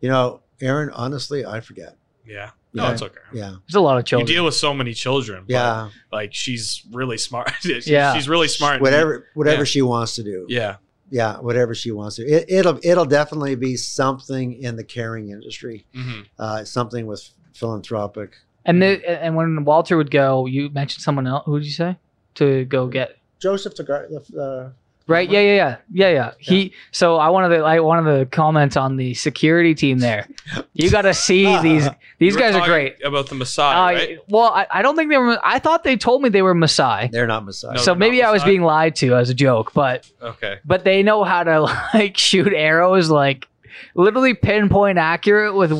You 0.00 0.08
know, 0.08 0.40
Aaron. 0.62 0.88
Honestly, 0.94 1.44
I 1.44 1.60
forget. 1.60 1.96
Yeah. 2.26 2.50
No, 2.72 2.84
Yeah. 2.84 2.92
it's 2.92 3.02
okay. 3.02 3.20
Yeah, 3.34 3.56
There's 3.66 3.74
a 3.74 3.80
lot 3.80 3.98
of 3.98 4.04
children. 4.06 4.26
You 4.28 4.34
deal 4.34 4.44
with 4.46 4.54
so 4.54 4.72
many 4.74 4.94
children. 4.94 5.44
but, 5.46 5.52
yeah. 5.52 5.90
Like 6.10 6.32
she's 6.34 6.82
really 6.90 7.18
smart. 7.18 7.50
she's, 7.60 7.86
Yeah. 7.86 8.14
She's 8.14 8.28
really 8.30 8.48
smart. 8.48 8.80
Whatever, 8.80 9.26
whatever 9.34 9.60
Yeah. 9.60 9.64
she 9.64 9.82
wants 9.82 10.14
to 10.16 10.22
do. 10.24 10.46
Yeah. 10.48 10.76
Yeah, 11.10 11.38
whatever 11.38 11.74
she 11.74 11.90
wants 11.92 12.16
to. 12.16 12.22
It, 12.24 12.46
it'll 12.48 12.78
it'll 12.82 13.04
definitely 13.04 13.54
be 13.54 13.76
something 13.76 14.54
in 14.54 14.76
the 14.76 14.84
caring 14.84 15.30
industry. 15.30 15.86
hmm 15.94 16.22
Uh, 16.38 16.64
something 16.64 17.06
with 17.06 17.30
philanthropic. 17.54 18.36
and 18.64 18.82
the, 18.82 19.08
and 19.24 19.36
when 19.36 19.64
Walter 19.64 19.96
would 19.96 20.10
go, 20.10 20.46
you 20.46 20.68
mentioned 20.70 21.02
someone 21.02 21.26
else. 21.26 21.44
Who 21.46 21.58
did 21.58 21.66
you 21.66 21.72
say 21.72 21.96
to 22.34 22.64
go 22.64 22.86
get? 22.86 23.16
Joseph 23.40 23.74
the 23.76 23.84
guy. 23.84 24.02
The, 24.08 24.40
uh, 24.40 24.72
Right. 25.08 25.30
Yeah. 25.30 25.40
Yeah. 25.40 25.54
Yeah. 25.54 25.76
Yeah. 25.92 26.08
Yeah. 26.10 26.32
He. 26.38 26.72
So 26.90 27.16
I 27.16 27.28
wanted 27.28 27.56
to. 27.56 27.62
I 27.62 27.78
wanted 27.80 28.18
to 28.18 28.26
comment 28.26 28.76
on 28.76 28.96
the 28.96 29.14
security 29.14 29.74
team 29.74 29.98
there. 29.98 30.26
You 30.74 30.90
got 30.90 31.02
to 31.02 31.14
see 31.14 31.44
these. 31.62 31.88
These 32.18 32.34
You 32.34 32.34
were 32.34 32.38
guys 32.40 32.54
are 32.54 32.58
talking 32.60 32.72
great. 32.72 33.04
About 33.04 33.28
the 33.28 33.34
Messiah, 33.34 33.76
Uh, 33.80 33.98
right? 33.98 34.18
Well, 34.28 34.48
I, 34.52 34.66
I 34.70 34.82
don't 34.82 34.94
think 34.94 35.10
they 35.10 35.16
were. 35.18 35.38
I 35.42 35.58
thought 35.58 35.84
they 35.84 35.96
told 35.96 36.22
me 36.22 36.28
they 36.28 36.42
were 36.42 36.54
Maasai. 36.54 37.10
they're 37.10 37.26
not 37.26 37.44
Messiah. 37.44 37.72
No, 37.74 37.78
so 37.78 37.84
they're 37.92 37.96
maybe 37.98 38.20
not 38.20 38.28
I 38.28 38.32
was 38.32 38.42
Maasai? 38.42 38.46
being 38.46 38.62
lied 38.62 38.96
to 38.96 39.14
as 39.16 39.30
a 39.30 39.34
joke, 39.34 39.72
but 39.72 40.10
Okay. 40.22 40.56
but 40.64 40.84
they 40.84 41.02
know 41.02 41.24
how 41.24 41.42
to 41.44 41.60
like 41.94 42.16
shoot 42.18 42.52
arrows 42.52 43.10
like 43.10 43.46
literally 43.94 44.34
pinpoint 44.34 44.98
accurate 44.98 45.54
with 45.54 45.72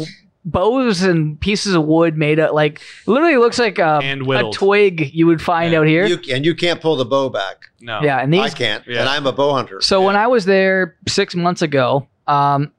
bows 0.46 1.02
and 1.02 1.38
pieces 1.40 1.74
of 1.74 1.84
wood 1.84 2.16
made 2.16 2.38
of 2.38 2.54
like 2.54 2.80
literally 3.06 3.36
looks 3.36 3.58
like 3.58 3.78
a, 3.80 4.00
Hand 4.00 4.22
a 4.22 4.24
whittled. 4.24 4.54
twig 4.54 5.12
you 5.12 5.26
would 5.26 5.42
find 5.42 5.72
Yeah. 5.72 5.80
out 5.80 5.86
here. 5.88 6.06
You, 6.06 6.18
and 6.32 6.44
you 6.46 6.54
can't 6.54 6.80
pull 6.80 6.96
the 6.96 7.04
bow 7.04 7.28
back. 7.28 7.66
No. 7.80 8.00
yeah, 8.02 8.18
and 8.20 8.32
these. 8.32 8.40
I 8.40 8.44
these 8.44 8.54
can't, 8.54 8.84
Yeah. 8.86 9.00
and 9.00 9.08
I'm 9.08 9.26
a 9.26 9.32
bow 9.32 9.52
hunter. 9.54 9.80
So 9.80 10.02
when 10.02 10.14
I 10.16 10.28
was 10.28 10.44
there 10.44 10.96
six 11.08 11.34
months 11.34 11.62
ago, 11.62 12.06
um, 12.28 12.72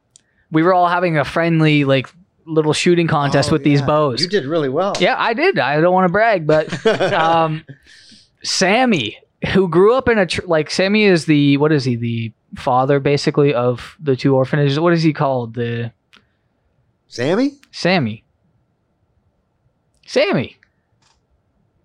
we 0.49 0.63
were 0.63 0.73
all 0.73 0.87
having 0.87 1.17
a 1.17 1.25
friendly 1.25 1.83
like 1.83 2.07
little 2.45 2.71
shooting 2.73 3.07
contest 3.07 3.49
Oh, 3.49 3.53
with 3.53 3.63
these 3.65 3.81
yeah. 3.81 3.85
bows. 3.85 4.21
You 4.21 4.29
did 4.29 4.45
really 4.45 4.69
well. 4.69 4.93
Yeah, 4.99 5.15
I 5.17 5.33
did. 5.33 5.59
I 5.59 5.81
don't 5.81 5.93
want 5.93 6.07
to 6.07 6.11
brag, 6.11 6.47
but 6.47 6.85
um, 7.13 7.65
Sammy, 8.43 9.17
who 9.53 9.67
grew 9.67 9.93
up 9.93 10.07
in 10.07 10.17
a 10.17 10.25
tr- 10.25 10.45
like 10.45 10.71
Sammy 10.71 11.03
is 11.03 11.25
the 11.25 11.57
what 11.57 11.71
is 11.71 11.83
he 11.83 11.95
the 11.95 12.31
father 12.55 12.99
basically 12.99 13.53
of 13.53 13.97
the 13.99 14.15
two 14.15 14.35
orphanages? 14.35 14.79
What 14.79 14.93
is 14.93 15.03
he 15.03 15.13
called? 15.13 15.53
The 15.55 15.91
Sammy? 17.07 17.55
Sammy. 17.71 18.23
Sammy. 20.05 20.57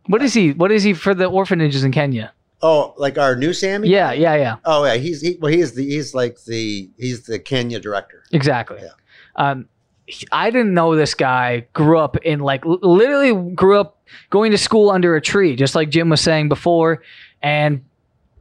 What 0.06 0.22
is 0.22 0.34
he? 0.34 0.52
What 0.52 0.72
is 0.72 0.82
he 0.82 0.94
for 0.94 1.14
the 1.14 1.26
orphanages 1.26 1.84
in 1.84 1.92
Kenya? 1.92 2.32
Oh, 2.60 2.94
like 2.96 3.18
our 3.18 3.34
new 3.36 3.52
Sammy? 3.52 3.88
Yeah, 3.88 4.12
yeah, 4.12 4.34
yeah. 4.36 4.56
Oh 4.64 4.84
yeah, 4.84 4.94
he's 4.94 5.20
he, 5.20 5.36
well, 5.40 5.52
he's 5.52 5.74
the 5.74 5.84
he's 5.88 6.14
like 6.14 6.42
the 6.44 6.88
he's 6.96 7.24
the 7.26 7.38
Kenya 7.38 7.80
director. 7.80 8.22
Exactly. 8.32 8.78
Yeah. 8.82 8.90
Um, 9.36 9.68
he- 10.06 10.26
I 10.32 10.50
didn't 10.50 10.74
know 10.74 10.94
this 10.96 11.14
guy 11.14 11.66
grew 11.72 11.98
up 11.98 12.16
in 12.18 12.40
like 12.40 12.64
literally 12.64 13.54
grew 13.54 13.78
up 13.80 13.98
going 14.30 14.50
to 14.52 14.58
school 14.58 14.90
under 14.90 15.16
a 15.16 15.20
tree, 15.20 15.56
just 15.56 15.74
like 15.74 15.90
Jim 15.90 16.08
was 16.08 16.20
saying 16.20 16.48
before, 16.48 17.02
and 17.42 17.84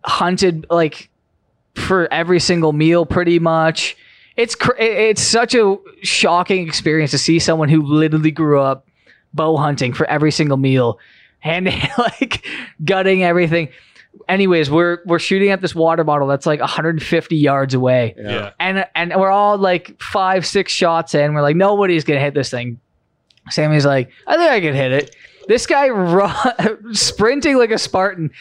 hunted 0.03 0.65
like 0.69 1.09
for 1.75 2.11
every 2.11 2.39
single 2.39 2.73
meal 2.73 3.05
pretty 3.05 3.39
much. 3.39 3.95
It's 4.37 4.55
cr- 4.55 4.77
it's 4.79 5.21
such 5.21 5.55
a 5.55 5.77
shocking 6.03 6.67
experience 6.67 7.11
to 7.11 7.17
see 7.17 7.39
someone 7.39 7.69
who 7.69 7.81
literally 7.81 8.31
grew 8.31 8.59
up 8.61 8.87
bow 9.33 9.57
hunting 9.57 9.93
for 9.93 10.05
every 10.07 10.31
single 10.31 10.57
meal 10.57 10.99
and 11.43 11.65
like 11.97 12.45
gutting 12.83 13.23
everything. 13.23 13.69
Anyways, 14.27 14.69
we're 14.69 14.99
we're 15.05 15.19
shooting 15.19 15.49
at 15.51 15.61
this 15.61 15.73
water 15.75 16.03
bottle 16.03 16.27
that's 16.27 16.45
like 16.45 16.59
150 16.59 17.35
yards 17.35 17.73
away 17.73 18.13
Yeah. 18.17 18.51
and 18.59 18.85
and 18.95 19.13
we're 19.15 19.29
all 19.31 19.57
like 19.57 20.01
five 20.01 20.45
six 20.45 20.71
shots 20.71 21.15
in. 21.15 21.33
We're 21.33 21.41
like 21.41 21.55
nobody's 21.55 22.03
gonna 22.03 22.19
hit 22.19 22.33
this 22.33 22.49
thing. 22.49 22.79
Sammy's 23.49 23.85
like, 23.85 24.11
I 24.27 24.37
think 24.37 24.51
I 24.51 24.59
can 24.61 24.73
hit 24.75 24.91
it. 24.91 25.15
This 25.47 25.65
guy 25.65 25.89
run, 25.89 26.93
sprinting 26.93 27.57
like 27.57 27.71
a 27.71 27.77
Spartan, 27.77 28.31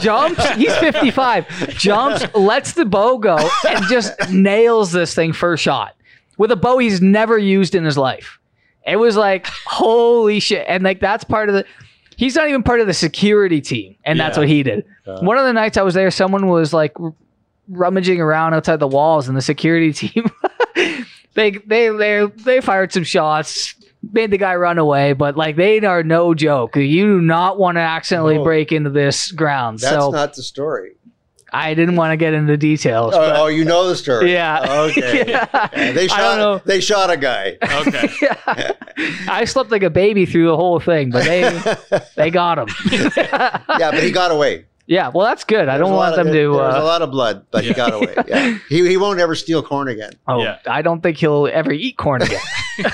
jumps. 0.00 0.44
He's 0.50 0.74
55. 0.76 1.48
Jumps, 1.78 2.24
lets 2.34 2.72
the 2.72 2.84
bow 2.84 3.18
go, 3.18 3.36
and 3.68 3.84
just 3.88 4.12
nails 4.30 4.92
this 4.92 5.14
thing 5.14 5.32
first 5.32 5.62
shot 5.62 5.94
with 6.36 6.50
a 6.50 6.56
bow 6.56 6.78
he's 6.78 7.00
never 7.00 7.38
used 7.38 7.74
in 7.74 7.84
his 7.84 7.96
life. 7.96 8.38
It 8.86 8.96
was 8.96 9.16
like 9.16 9.46
holy 9.66 10.40
shit, 10.40 10.66
and 10.68 10.82
like 10.84 11.00
that's 11.00 11.24
part 11.24 11.48
of 11.48 11.54
the. 11.54 11.64
He's 12.16 12.34
not 12.36 12.48
even 12.48 12.62
part 12.62 12.80
of 12.80 12.86
the 12.86 12.94
security 12.94 13.60
team, 13.60 13.96
and 14.04 14.20
that's 14.20 14.36
Yeah. 14.36 14.40
what 14.42 14.48
he 14.48 14.62
did. 14.62 14.84
Uh, 15.06 15.18
One 15.20 15.36
of 15.38 15.44
the 15.46 15.52
nights 15.52 15.76
I 15.76 15.82
was 15.82 15.94
there, 15.94 16.10
someone 16.10 16.46
was 16.48 16.72
like 16.72 16.92
r- 17.00 17.12
rummaging 17.68 18.20
around 18.20 18.54
outside 18.54 18.78
the 18.80 18.86
walls, 18.86 19.26
and 19.28 19.36
the 19.36 19.42
security 19.42 19.92
team 20.08 20.30
they 21.34 21.50
they 21.52 21.88
they 21.88 22.26
they 22.44 22.60
fired 22.60 22.92
some 22.92 23.04
shots, 23.04 23.74
made 24.12 24.30
the 24.30 24.38
guy 24.38 24.54
run 24.56 24.78
away. 24.78 25.12
But 25.12 25.36
like 25.36 25.56
they 25.56 25.80
are 25.80 26.02
no 26.02 26.34
joke. 26.34 26.76
You 26.76 27.18
do 27.18 27.20
not 27.20 27.58
want 27.58 27.76
to 27.76 27.80
accidentally 27.80 28.36
No. 28.38 28.44
break 28.44 28.72
into 28.72 28.90
this 28.90 29.30
ground. 29.32 29.78
That's 29.80 29.94
so 29.94 30.10
not 30.10 30.34
the 30.34 30.42
story. 30.42 30.92
I 31.52 31.74
didn't 31.74 31.94
want 31.94 32.10
to 32.10 32.16
get 32.16 32.34
into 32.34 32.56
details. 32.56 33.14
Oh, 33.14 33.18
but- 33.18 33.36
oh, 33.36 33.46
you 33.46 33.64
know 33.64 33.86
the 33.88 33.94
story. 33.94 34.32
Yeah. 34.32 34.64
Okay. 34.90 35.24
Yeah. 35.28 35.46
Yeah, 35.52 35.92
They 35.92 36.08
I 36.08 36.18
don't 36.20 36.38
know. 36.38 36.56
shot. 36.58 36.64
They 36.66 36.80
shot 36.80 37.10
a 37.10 37.16
guy. 37.16 37.56
Okay. 37.62 38.08
Yeah. 38.22 38.72
I 39.28 39.44
slept 39.44 39.70
like 39.72 39.82
a 39.82 39.90
baby 39.90 40.24
through 40.26 40.46
the 40.46 40.56
whole 40.56 40.78
thing, 40.80 41.10
but 41.10 41.24
they 41.24 41.42
they 42.16 42.30
got 42.30 42.58
him. 42.58 42.68
yeah, 43.16 43.90
but 43.90 44.02
he 44.02 44.10
got 44.12 44.30
away. 44.30 44.66
Yeah, 44.86 45.08
well 45.08 45.26
that's 45.26 45.44
good. 45.44 45.68
I 45.68 45.78
don't 45.78 45.90
want 45.92 46.12
lot 46.12 46.18
of- 46.18 46.24
them 46.26 46.34
to. 46.34 46.38
There 46.38 46.50
was 46.50 46.74
a 46.74 46.78
Uh, 46.80 46.84
lot 46.84 47.02
of 47.02 47.10
blood, 47.10 47.46
but 47.50 47.64
he 47.64 47.72
got 47.74 47.92
away. 47.92 48.14
Yeah, 48.28 48.58
he, 48.68 48.86
he 48.88 48.96
won't 48.96 49.18
ever 49.20 49.34
steal 49.34 49.62
corn 49.62 49.88
again. 49.88 50.12
oh, 50.28 50.42
Yeah. 50.42 50.58
I 50.66 50.82
don't 50.82 51.00
think 51.02 51.16
he'll 51.18 51.48
ever 51.52 51.72
eat 51.72 51.96
corn 51.96 52.22
again. 52.22 52.40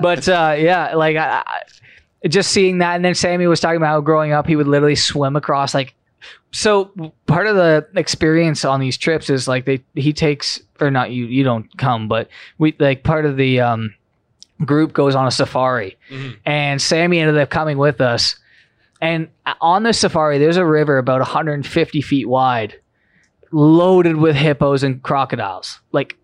but 0.00 0.28
uh, 0.28 0.54
yeah, 0.58 0.94
like 0.94 1.16
I, 1.16 1.42
I, 1.46 2.28
just 2.28 2.50
seeing 2.52 2.78
that, 2.78 2.96
and 2.96 3.04
then 3.04 3.14
Sammy 3.14 3.46
was 3.46 3.60
talking 3.60 3.76
about 3.76 3.88
how 3.88 4.00
growing 4.00 4.32
up 4.32 4.46
he 4.46 4.56
would 4.56 4.68
literally 4.68 4.94
swim 4.96 5.36
across 5.36 5.74
like. 5.74 5.94
So 6.54 6.92
part 7.26 7.46
of 7.46 7.56
the 7.56 7.88
experience 7.96 8.64
on 8.64 8.78
these 8.78 8.96
trips 8.98 9.30
is 9.30 9.48
like 9.48 9.64
they 9.64 9.82
he 9.94 10.12
takes 10.12 10.60
or 10.80 10.90
not 10.90 11.10
you 11.10 11.24
you 11.24 11.42
don't 11.44 11.66
come, 11.78 12.08
but 12.08 12.28
we 12.58 12.76
like 12.78 13.02
part 13.04 13.24
of 13.24 13.36
the 13.36 13.58
um, 13.60 13.94
group 14.64 14.92
goes 14.92 15.14
on 15.14 15.26
a 15.26 15.30
safari, 15.30 15.96
Mhm. 16.10 16.36
and 16.44 16.80
Sammy 16.80 17.18
ended 17.20 17.38
up 17.38 17.48
coming 17.50 17.78
with 17.78 18.00
us. 18.00 18.36
And 19.02 19.28
on 19.60 19.82
the 19.82 19.92
safari, 19.92 20.38
there's 20.38 20.56
a 20.56 20.64
river 20.64 20.96
about 20.96 21.18
150 21.20 22.00
feet 22.02 22.28
wide, 22.28 22.78
loaded 23.50 24.16
with 24.16 24.36
hippos 24.36 24.82
and 24.82 25.02
crocodiles, 25.02 25.80
like 25.90 26.16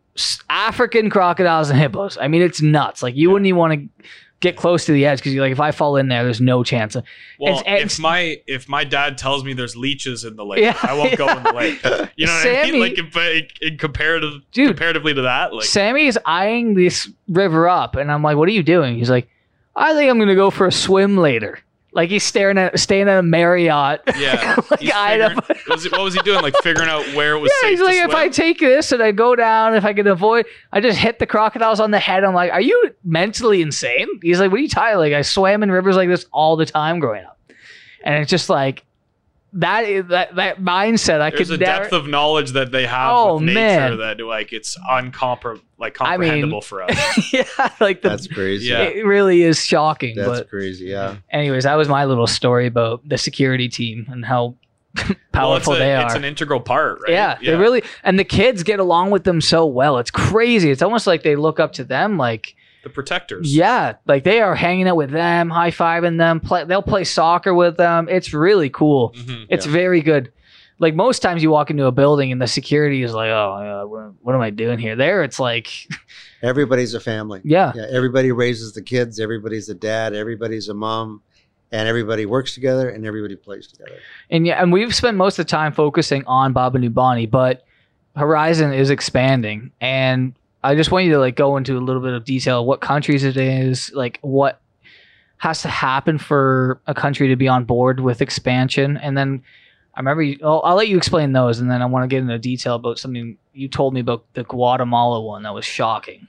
African 0.49 1.11
crocodiles 1.11 1.71
and 1.71 1.79
hippos. 1.79 2.17
I 2.19 2.29
mean, 2.29 2.41
it's 2.43 2.63
nuts. 2.63 3.03
Like 3.03 3.17
you 3.17 3.31
wouldn't 3.31 3.47
even 3.47 3.59
want 3.59 3.73
to 3.75 4.05
get 4.41 4.57
close 4.57 4.85
to 4.87 4.93
the 4.93 5.05
edge 5.07 5.19
because 5.19 5.35
you're 5.35 5.43
like, 5.45 5.51
if 5.51 5.59
I 5.59 5.73
fall 5.73 5.97
in 5.97 6.07
there, 6.07 6.23
there's 6.23 6.41
no 6.41 6.63
chance. 6.63 6.95
Of, 6.95 7.03
Well, 7.41 7.59
It's- 7.59 7.73
it's- 7.81 7.95
if 7.95 8.01
my 8.01 8.37
if 8.47 8.69
my 8.69 8.85
dad 8.85 9.19
tells 9.19 9.43
me 9.43 9.53
there's 9.55 9.75
leeches 9.77 10.25
in 10.25 10.37
the 10.37 10.45
lake, 10.45 10.61
Yeah, 10.61 10.79
I 10.81 10.95
won't 10.95 11.17
go 11.19 11.27
in 11.37 11.43
the 11.43 11.53
lake. 11.57 11.83
You 12.17 12.27
know 12.27 12.33
what 12.33 12.47
I 12.47 12.71
mean? 12.71 12.81
Like 12.81 12.97
in, 12.99 13.49
in 13.61 13.79
comparative 13.79 14.35
Dude. 14.53 14.69
comparatively 14.69 15.15
to 15.15 15.23
that, 15.23 15.53
like 15.53 15.65
Sammy 15.65 16.07
is 16.07 16.17
eyeing 16.25 16.75
this 16.75 17.11
river 17.29 17.69
up, 17.69 17.97
and 17.97 18.11
I'm 18.13 18.23
like, 18.23 18.37
"What 18.37 18.49
are 18.49 18.53
you 18.53 18.63
doing?" 18.63 18.97
He's 18.97 19.11
like, 19.11 19.29
"I 19.75 19.95
think 19.95 20.09
I'm 20.09 20.21
gonna 20.21 20.37
go 20.37 20.51
for 20.51 20.69
a 20.69 20.73
swim 20.73 21.17
later." 21.17 21.59
Like 21.93 22.10
he's 22.10 22.23
staring 22.23 22.59
at 22.59 22.78
staying 22.78 23.09
at 23.09 23.19
a 23.19 23.23
Marriott. 23.23 24.02
yeah. 24.19 24.56
like 24.70 24.81
He's 24.81 24.93
figuring- 24.93 25.36
was 25.69 25.90
what 25.90 26.02
was 26.02 26.15
he 26.15 26.20
doing? 26.20 26.43
Like 26.43 26.55
figuring 26.62 26.89
out 26.89 27.02
where 27.15 27.35
it 27.35 27.39
was 27.40 27.51
Yeah, 27.62 27.69
safe 27.69 27.78
he's 27.78 27.86
like, 27.86 27.97
if 28.09 28.15
I 28.15 28.28
take 28.28 28.59
this 28.60 28.93
and 28.93 29.02
I 29.02 29.10
go 29.12 29.35
down, 29.35 29.74
if 29.74 29.85
I 29.85 29.94
can 29.94 30.06
avoid, 30.06 30.47
I 30.73 30.81
just 30.81 30.98
hit 30.98 31.19
the 31.19 31.27
crocodiles 31.27 31.81
on 31.81 31.90
the 31.90 31.98
head. 31.98 32.24
I'm 32.24 32.35
like, 32.35 32.52
are 32.52 32.60
you 32.60 32.90
mentally 33.05 33.62
insane? 33.62 34.06
He's 34.23 34.39
like, 34.39 34.51
what 34.51 34.60
are 34.60 34.62
you 34.62 34.69
talking? 34.69 34.98
Like, 34.98 35.15
I 35.15 35.23
swam 35.23 35.62
in 35.62 35.70
rivers 35.73 35.97
like 35.97 36.09
this 36.09 36.27
all 36.32 36.56
the 36.56 36.66
time 36.66 36.98
growing 37.01 37.24
up, 37.24 37.39
and 38.05 38.23
it's 38.23 38.31
just 38.31 38.48
like 38.51 38.85
that 39.59 39.85
is 39.85 40.07
that 40.09 40.35
that 40.37 40.61
mindset. 40.61 41.21
I 41.21 41.31
There's 41.31 41.49
could 41.51 41.61
a 41.61 41.65
never. 41.65 41.83
depth 41.83 41.93
of 41.93 42.07
knowledge 42.09 42.53
that 42.53 42.71
they 42.73 42.87
have 42.87 43.13
Oh, 43.15 43.35
with 43.35 43.45
nature 43.45 43.55
man. 43.55 43.99
that 43.99 44.21
like 44.21 44.53
it's 44.53 44.77
uncompre 44.91 45.61
like 45.79 45.97
I 46.01 46.17
mean- 46.17 46.29
comprehensible 46.31 46.61
for 46.63 46.83
us. 46.83 47.33
yeah, 47.33 47.45
like 47.81 48.03
the, 48.03 48.09
That's 48.11 48.27
crazy. 48.27 48.71
Yeah. 48.71 48.83
it 48.83 49.05
really 49.05 49.43
is 49.43 49.65
shocking. 49.65 50.17
That's 50.17 50.29
but 50.41 50.49
crazy. 50.51 50.87
Yeah. 50.87 51.17
anyways, 51.31 51.65
that 51.65 51.75
was 51.75 51.89
my 51.89 52.05
little 52.05 52.27
story 52.27 52.67
about 52.67 53.09
the 53.09 53.19
security 53.19 53.69
team 53.69 54.07
and 54.11 54.25
how 54.25 54.57
powerful 55.33 55.75
it's 55.75 55.81
a, 55.81 55.85
they 55.85 55.95
are. 55.95 56.07
It's 56.07 56.15
an 56.15 56.25
integral 56.25 56.61
part, 56.61 57.01
right? 57.03 57.13
Yeah, 57.13 57.39
they 57.43 57.55
really 57.55 57.83
and 58.03 58.19
the 58.19 58.25
kids 58.25 58.63
get 58.63 58.81
along 58.81 59.11
with 59.11 59.25
them 59.25 59.41
so 59.41 59.67
well. 59.67 59.99
It's 59.99 60.11
crazy. 60.11 60.71
It's 60.71 60.83
almost 60.83 61.07
like 61.07 61.23
they 61.23 61.37
look 61.37 61.61
up 61.61 61.73
to 61.75 61.85
them. 61.85 62.17
Like 62.19 62.55
the 62.85 62.91
protectors. 62.91 63.55
yeah, 63.55 63.95
like 64.07 64.25
they 64.25 64.41
are 64.41 64.55
hanging 64.55 64.89
out 64.89 64.97
with 64.97 65.11
them, 65.11 65.51
high 65.51 65.71
fiving 65.71 66.19
them. 66.19 66.41
Play, 66.41 66.65
they'll 66.65 66.83
play 66.83 67.05
soccer 67.05 67.53
with 67.55 67.77
them. 67.77 68.09
It's 68.09 68.33
really 68.33 68.71
cool. 68.71 69.13
Mhm. 69.15 69.47
It's 69.49 69.67
very 69.67 70.01
good. 70.01 70.33
Like 70.81 70.95
most 70.95 71.21
times 71.23 71.43
you 71.43 71.51
walk 71.51 71.71
into 71.71 71.87
a 71.87 71.93
building 71.93 72.31
and 72.31 72.41
the 72.41 72.47
security 72.47 73.03
is 73.03 73.13
like, 73.13 73.31
oh, 73.31 73.83
uh, 73.83 73.87
what, 73.89 74.13
what 74.23 74.35
am 74.37 74.41
I 74.41 74.51
doing 74.51 74.79
here? 74.79 74.95
There, 74.95 75.25
it's 75.25 75.41
like, 75.41 75.69
Everybody's 76.43 76.95
a 76.95 77.01
family. 77.01 77.41
yeah, 77.43 77.73
Yeah. 77.75 77.87
Everybody 77.91 78.31
raises 78.31 78.73
the 78.75 78.83
kids. 78.83 79.19
Everybody's 79.19 79.69
a 79.69 79.75
dad. 79.75 80.15
Everybody's 80.15 80.69
a 80.69 80.75
mom. 80.75 81.23
And 81.73 81.87
everybody 81.89 82.25
works 82.27 82.55
together 82.55 82.89
and 82.89 83.05
everybody 83.05 83.35
plays 83.37 83.67
together. 83.67 83.99
and 84.31 84.47
yeah, 84.47 84.63
and 84.63 84.73
we've 84.73 84.95
spent 84.95 85.17
most 85.19 85.39
of 85.39 85.45
the 85.47 85.51
time 85.51 85.73
focusing 85.73 86.25
on 86.27 86.53
Baba 86.55 86.79
Nubani, 86.79 87.29
but 87.31 87.65
Horizon 88.17 88.73
is 88.73 88.89
expanding, 88.89 89.71
and 89.81 90.35
I 90.69 90.74
just 90.74 90.90
want 90.90 91.07
you 91.07 91.12
to 91.12 91.19
like 91.19 91.35
go 91.35 91.57
into 91.57 91.78
a 91.78 91.81
little 91.81 92.03
bit 92.03 92.12
of 92.12 92.24
detail 92.24 92.65
what 92.66 92.81
countries 92.81 93.24
it 93.24 93.36
is, 93.36 93.90
like 93.95 94.19
what 94.20 94.61
has 95.39 95.62
to 95.62 95.69
happen 95.69 96.19
for 96.19 96.81
a 96.86 96.95
country 96.95 97.28
to 97.28 97.36
be 97.36 97.49
on 97.49 97.65
board 97.65 98.01
with 98.01 98.20
expansion, 98.20 98.97
and 98.99 99.16
then 99.16 99.43
I 99.95 100.01
remember 100.01 100.23
you, 100.23 100.39
I'll, 100.45 100.61
I'll 100.65 100.77
let 100.77 100.89
you 100.89 100.97
explain 100.97 101.32
those, 101.32 101.59
and 101.59 101.70
then 101.70 101.81
I 101.81 101.86
want 101.86 102.05
to 102.05 102.09
get 102.09 102.20
into 102.20 102.39
detail 102.39 102.74
about 102.74 102.99
something 102.99 103.39
you 103.53 103.69
told 103.69 103.95
me 103.95 104.01
about 104.01 104.24
the 104.35 104.45
Guatemala 104.45 105.20
one 105.20 105.43
that 105.45 105.55
was 105.55 105.65
shocking. 105.65 106.28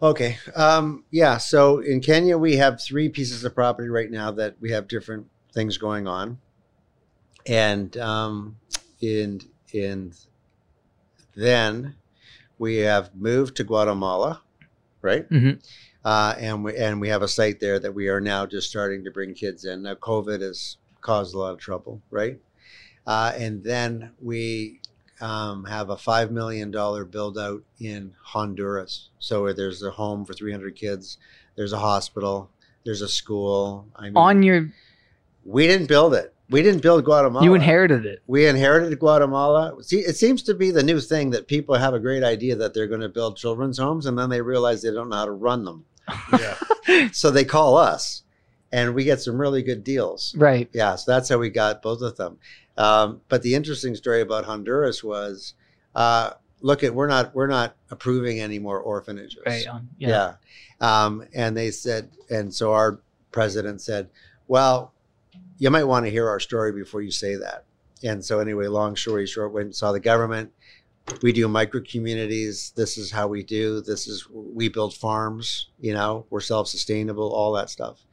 Okay. 0.00 0.38
Um, 0.56 1.04
yeah. 1.10 1.36
So 1.38 1.78
in 1.78 2.00
Kenya, 2.00 2.38
we 2.38 2.56
have 2.56 2.80
three 2.80 3.08
pieces 3.08 3.44
of 3.44 3.54
property 3.54 3.88
right 3.88 4.10
now 4.10 4.30
that 4.32 4.56
we 4.60 4.70
have 4.70 4.88
different 4.88 5.26
things 5.52 5.76
going 5.76 6.08
on. 6.08 6.38
And 7.46 7.96
um, 7.98 8.56
in, 9.00 9.40
in 9.72 10.12
then 11.34 11.96
we 12.62 12.76
have 12.76 13.12
moved 13.12 13.56
to 13.56 13.64
Guatemala, 13.64 14.40
right? 15.00 15.28
Mhm. 15.28 15.60
Uh, 16.04 16.36
and 16.38 16.62
we 16.62 16.76
and 16.76 17.00
we 17.00 17.08
have 17.08 17.20
a 17.20 17.26
site 17.26 17.58
there 17.58 17.80
that 17.80 17.92
we 17.92 18.06
are 18.08 18.20
now 18.20 18.46
just 18.46 18.70
starting 18.70 19.02
to 19.02 19.10
bring 19.10 19.34
kids 19.34 19.64
in. 19.64 19.82
Now, 19.82 19.96
COVID 19.96 20.40
has 20.42 20.76
caused 21.00 21.34
a 21.34 21.38
lot 21.38 21.54
of 21.54 21.58
trouble, 21.58 22.00
right? 22.12 22.38
Uh, 23.04 23.32
and 23.36 23.64
then 23.64 24.12
we 24.20 24.80
um, 25.20 25.64
have 25.64 25.90
a 25.90 25.96
five 25.96 26.30
million 26.30 26.70
dollar 26.70 27.04
build 27.04 27.36
out 27.36 27.64
in 27.80 28.14
Honduras. 28.22 29.08
So 29.18 29.52
there's 29.52 29.82
a 29.82 29.90
home 29.90 30.24
for 30.24 30.32
300 30.32 30.76
kids. 30.76 31.18
There's 31.56 31.72
a 31.72 31.80
hospital. 31.80 32.48
There's 32.84 33.02
a 33.02 33.08
school. 33.08 33.88
I 33.96 34.04
mean, 34.04 34.16
On 34.16 34.42
your, 34.44 34.70
we 35.44 35.66
didn't 35.66 35.88
build 35.88 36.14
it. 36.14 36.32
We 36.52 36.62
didn't 36.62 36.82
build 36.82 37.04
Guatemala. 37.04 37.44
you 37.44 37.54
inherited 37.54 38.06
it. 38.06 38.22
We 38.26 38.46
inherited 38.46 38.96
Guatemala. 38.98 39.82
See, 39.82 40.00
it 40.00 40.16
seems 40.16 40.42
to 40.44 40.54
be 40.54 40.70
the 40.70 40.82
new 40.82 41.00
thing 41.00 41.30
that 41.30 41.48
people 41.48 41.74
have 41.74 41.94
a 41.94 41.98
great 41.98 42.22
idea 42.22 42.54
that 42.56 42.74
they're 42.74 42.86
going 42.86 43.00
to 43.00 43.08
build 43.08 43.36
children's 43.36 43.78
homes, 43.78 44.06
and 44.06 44.18
then 44.18 44.30
they 44.30 44.40
realize 44.40 44.82
they 44.82 44.90
don't 44.92 45.08
know 45.08 45.16
how 45.16 45.24
to 45.24 45.32
run 45.32 45.64
them. 45.64 45.84
Yeah. 46.38 46.56
So 47.12 47.30
they 47.30 47.44
call 47.44 47.76
us, 47.76 48.24
and 48.72 48.92
we 48.92 49.04
get 49.04 49.20
some 49.20 49.40
really 49.40 49.62
good 49.62 49.84
deals. 49.84 50.34
Right. 50.36 50.68
Yeah, 50.72 50.96
so 50.96 51.12
that's 51.12 51.28
how 51.28 51.38
we 51.38 51.48
got 51.48 51.80
both 51.80 52.02
of 52.02 52.16
them. 52.16 52.38
Um, 52.76 53.20
but 53.28 53.42
the 53.42 53.54
interesting 53.54 53.94
story 53.94 54.20
about 54.20 54.44
Honduras 54.44 55.04
was, 55.04 55.54
uh, 55.94 56.30
look 56.60 56.82
at 56.82 56.92
we're 56.92 57.06
not 57.06 57.34
we're 57.36 57.46
not 57.46 57.76
approving 57.90 58.40
any 58.40 58.58
more 58.58 58.80
orphanages. 58.80 59.38
Right. 59.46 59.64
Yeah. 59.96 60.34
Yeah. 60.80 61.04
Um, 61.04 61.24
and 61.34 61.56
they 61.56 61.70
said, 61.70 62.10
and 62.30 62.52
so 62.52 62.72
our 62.72 62.98
president 63.30 63.80
said, 63.80 64.10
well, 64.48 64.92
you 65.58 65.70
might 65.70 65.84
want 65.84 66.04
to 66.06 66.10
hear 66.10 66.28
our 66.28 66.40
story 66.40 66.72
before 66.72 67.02
you 67.02 67.10
say 67.10 67.34
that. 67.36 67.64
And 68.04 68.24
so, 68.24 68.40
anyway, 68.40 68.66
long 68.66 68.96
story 68.96 69.26
short, 69.26 69.52
went 69.52 69.66
and 69.66 69.74
saw 69.74 69.92
the 69.92 70.00
government. 70.00 70.52
We 71.22 71.32
do 71.32 71.46
micro 71.48 71.80
communities. 71.80 72.72
This 72.76 72.96
is 72.98 73.10
how 73.10 73.26
we 73.28 73.42
do. 73.42 73.80
This 73.80 74.06
is, 74.06 74.28
we 74.30 74.68
build 74.68 74.94
farms, 74.94 75.68
you 75.80 75.92
know, 75.94 76.26
we're 76.30 76.40
self 76.40 76.68
sustainable, 76.68 77.32
all 77.32 77.52
that 77.52 77.70
stuff. 77.70 78.04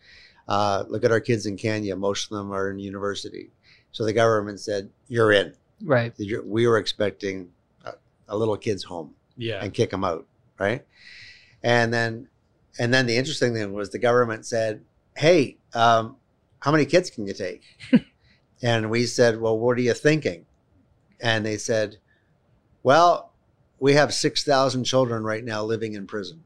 Uh, 0.48 0.84
look 0.88 1.04
at 1.04 1.12
our 1.12 1.20
kids 1.20 1.46
in 1.46 1.56
Kenya. 1.58 1.96
Most 1.96 2.32
of 2.32 2.38
them 2.38 2.52
are 2.52 2.72
in 2.72 2.80
university. 2.80 3.52
So 3.92 4.06
the 4.06 4.14
government 4.14 4.60
said, 4.60 4.90
you're 5.08 5.32
in. 5.32 5.54
Right. 5.84 6.14
We 6.46 6.68
were 6.68 6.78
expecting 6.78 7.50
a, 7.86 7.94
a 8.28 8.36
little 8.38 8.58
kid's 8.58 8.84
home 8.84 9.14
Yeah. 9.38 9.64
and 9.64 9.74
kick 9.74 9.92
them 9.92 10.04
out, 10.04 10.26
right? 10.60 10.86
And 11.64 11.94
then, 11.94 12.28
and 12.80 12.94
then 12.94 13.06
the 13.06 13.18
interesting 13.18 13.54
thing 13.54 13.74
was 13.74 13.90
the 13.92 14.00
government 14.00 14.46
said, 14.46 14.84
"Hey, 15.16 15.58
um, 15.74 16.16
how 16.60 16.72
many 16.72 16.86
kids 16.86 17.10
can 17.10 17.26
you 17.28 17.34
take?" 17.34 17.64
and 18.62 18.90
we 18.90 19.06
said, 19.06 19.40
"Well, 19.40 19.58
what 19.58 19.78
are 19.78 19.82
you 19.82 19.94
thinking?" 19.94 20.46
And 21.20 21.46
they 21.46 21.58
said, 21.58 21.98
"Well, 22.84 23.34
we 23.80 23.94
have 23.94 24.14
six 24.14 24.44
thousand 24.44 24.86
children 24.86 25.24
right 25.24 25.44
now 25.44 25.64
living 25.64 25.94
in 25.94 26.08
prison." 26.08 26.44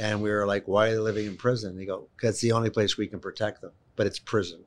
And 0.00 0.22
we 0.22 0.30
were 0.30 0.46
like, 0.46 0.68
"Why 0.68 0.88
are 0.88 0.92
they 0.92 0.98
living 0.98 1.26
in 1.26 1.36
prison?" 1.36 1.76
They 1.76 1.86
go, 1.86 2.08
"Because 2.16 2.34
it's 2.34 2.40
the 2.40 2.52
only 2.52 2.70
place 2.70 2.96
we 2.96 3.08
can 3.08 3.20
protect 3.20 3.60
them, 3.60 3.72
but 3.96 4.06
it's 4.06 4.18
prison." 4.18 4.64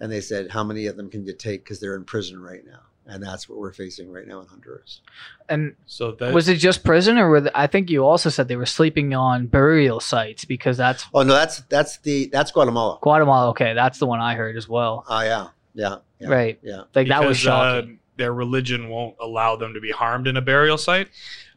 And 0.00 0.10
they 0.10 0.20
said, 0.20 0.50
"How 0.50 0.64
many 0.64 0.86
of 0.86 0.96
them 0.96 1.10
can 1.10 1.24
you 1.24 1.32
take? 1.32 1.64
Because 1.64 1.80
they're 1.80 1.96
in 1.96 2.04
prison 2.04 2.42
right 2.42 2.64
now." 2.64 2.82
And 3.06 3.22
that's 3.22 3.48
what 3.48 3.58
we're 3.58 3.72
facing 3.72 4.10
right 4.10 4.26
now 4.26 4.40
in 4.40 4.46
Honduras. 4.46 5.02
And 5.48 5.74
So 5.84 6.12
that 6.12 6.32
was 6.32 6.48
it 6.48 6.56
just 6.56 6.84
prison, 6.84 7.18
or 7.18 7.28
were 7.28 7.40
the, 7.42 7.58
I 7.58 7.66
think 7.66 7.90
you 7.90 8.04
also 8.04 8.30
said 8.30 8.48
they 8.48 8.56
were 8.56 8.64
sleeping 8.64 9.14
on 9.14 9.46
burial 9.46 10.00
sites 10.00 10.44
because 10.46 10.76
that's 10.78 11.04
Oh 11.12 11.22
no, 11.22 11.34
that's 11.34 11.60
that's 11.68 11.98
the 11.98 12.26
that's 12.32 12.50
Guatemala. 12.50 12.98
Guatemala. 13.02 13.50
Okay, 13.50 13.74
that's 13.74 13.98
the 13.98 14.06
one 14.06 14.20
I 14.20 14.34
heard 14.34 14.56
as 14.56 14.68
well. 14.68 15.04
Oh 15.08 15.20
yeah, 15.20 15.48
yeah, 15.74 15.96
yeah, 16.18 16.28
Right. 16.28 16.58
yeah. 16.62 16.84
Like 16.94 17.08
that 17.08 17.26
was 17.26 17.36
shocking. 17.36 17.90
Uh, 17.90 17.96
their 18.16 18.32
religion 18.32 18.88
won't 18.88 19.16
allow 19.20 19.56
them 19.56 19.74
to 19.74 19.80
be 19.80 19.90
harmed 19.90 20.26
in 20.26 20.36
a 20.36 20.42
burial 20.42 20.78
site. 20.78 21.08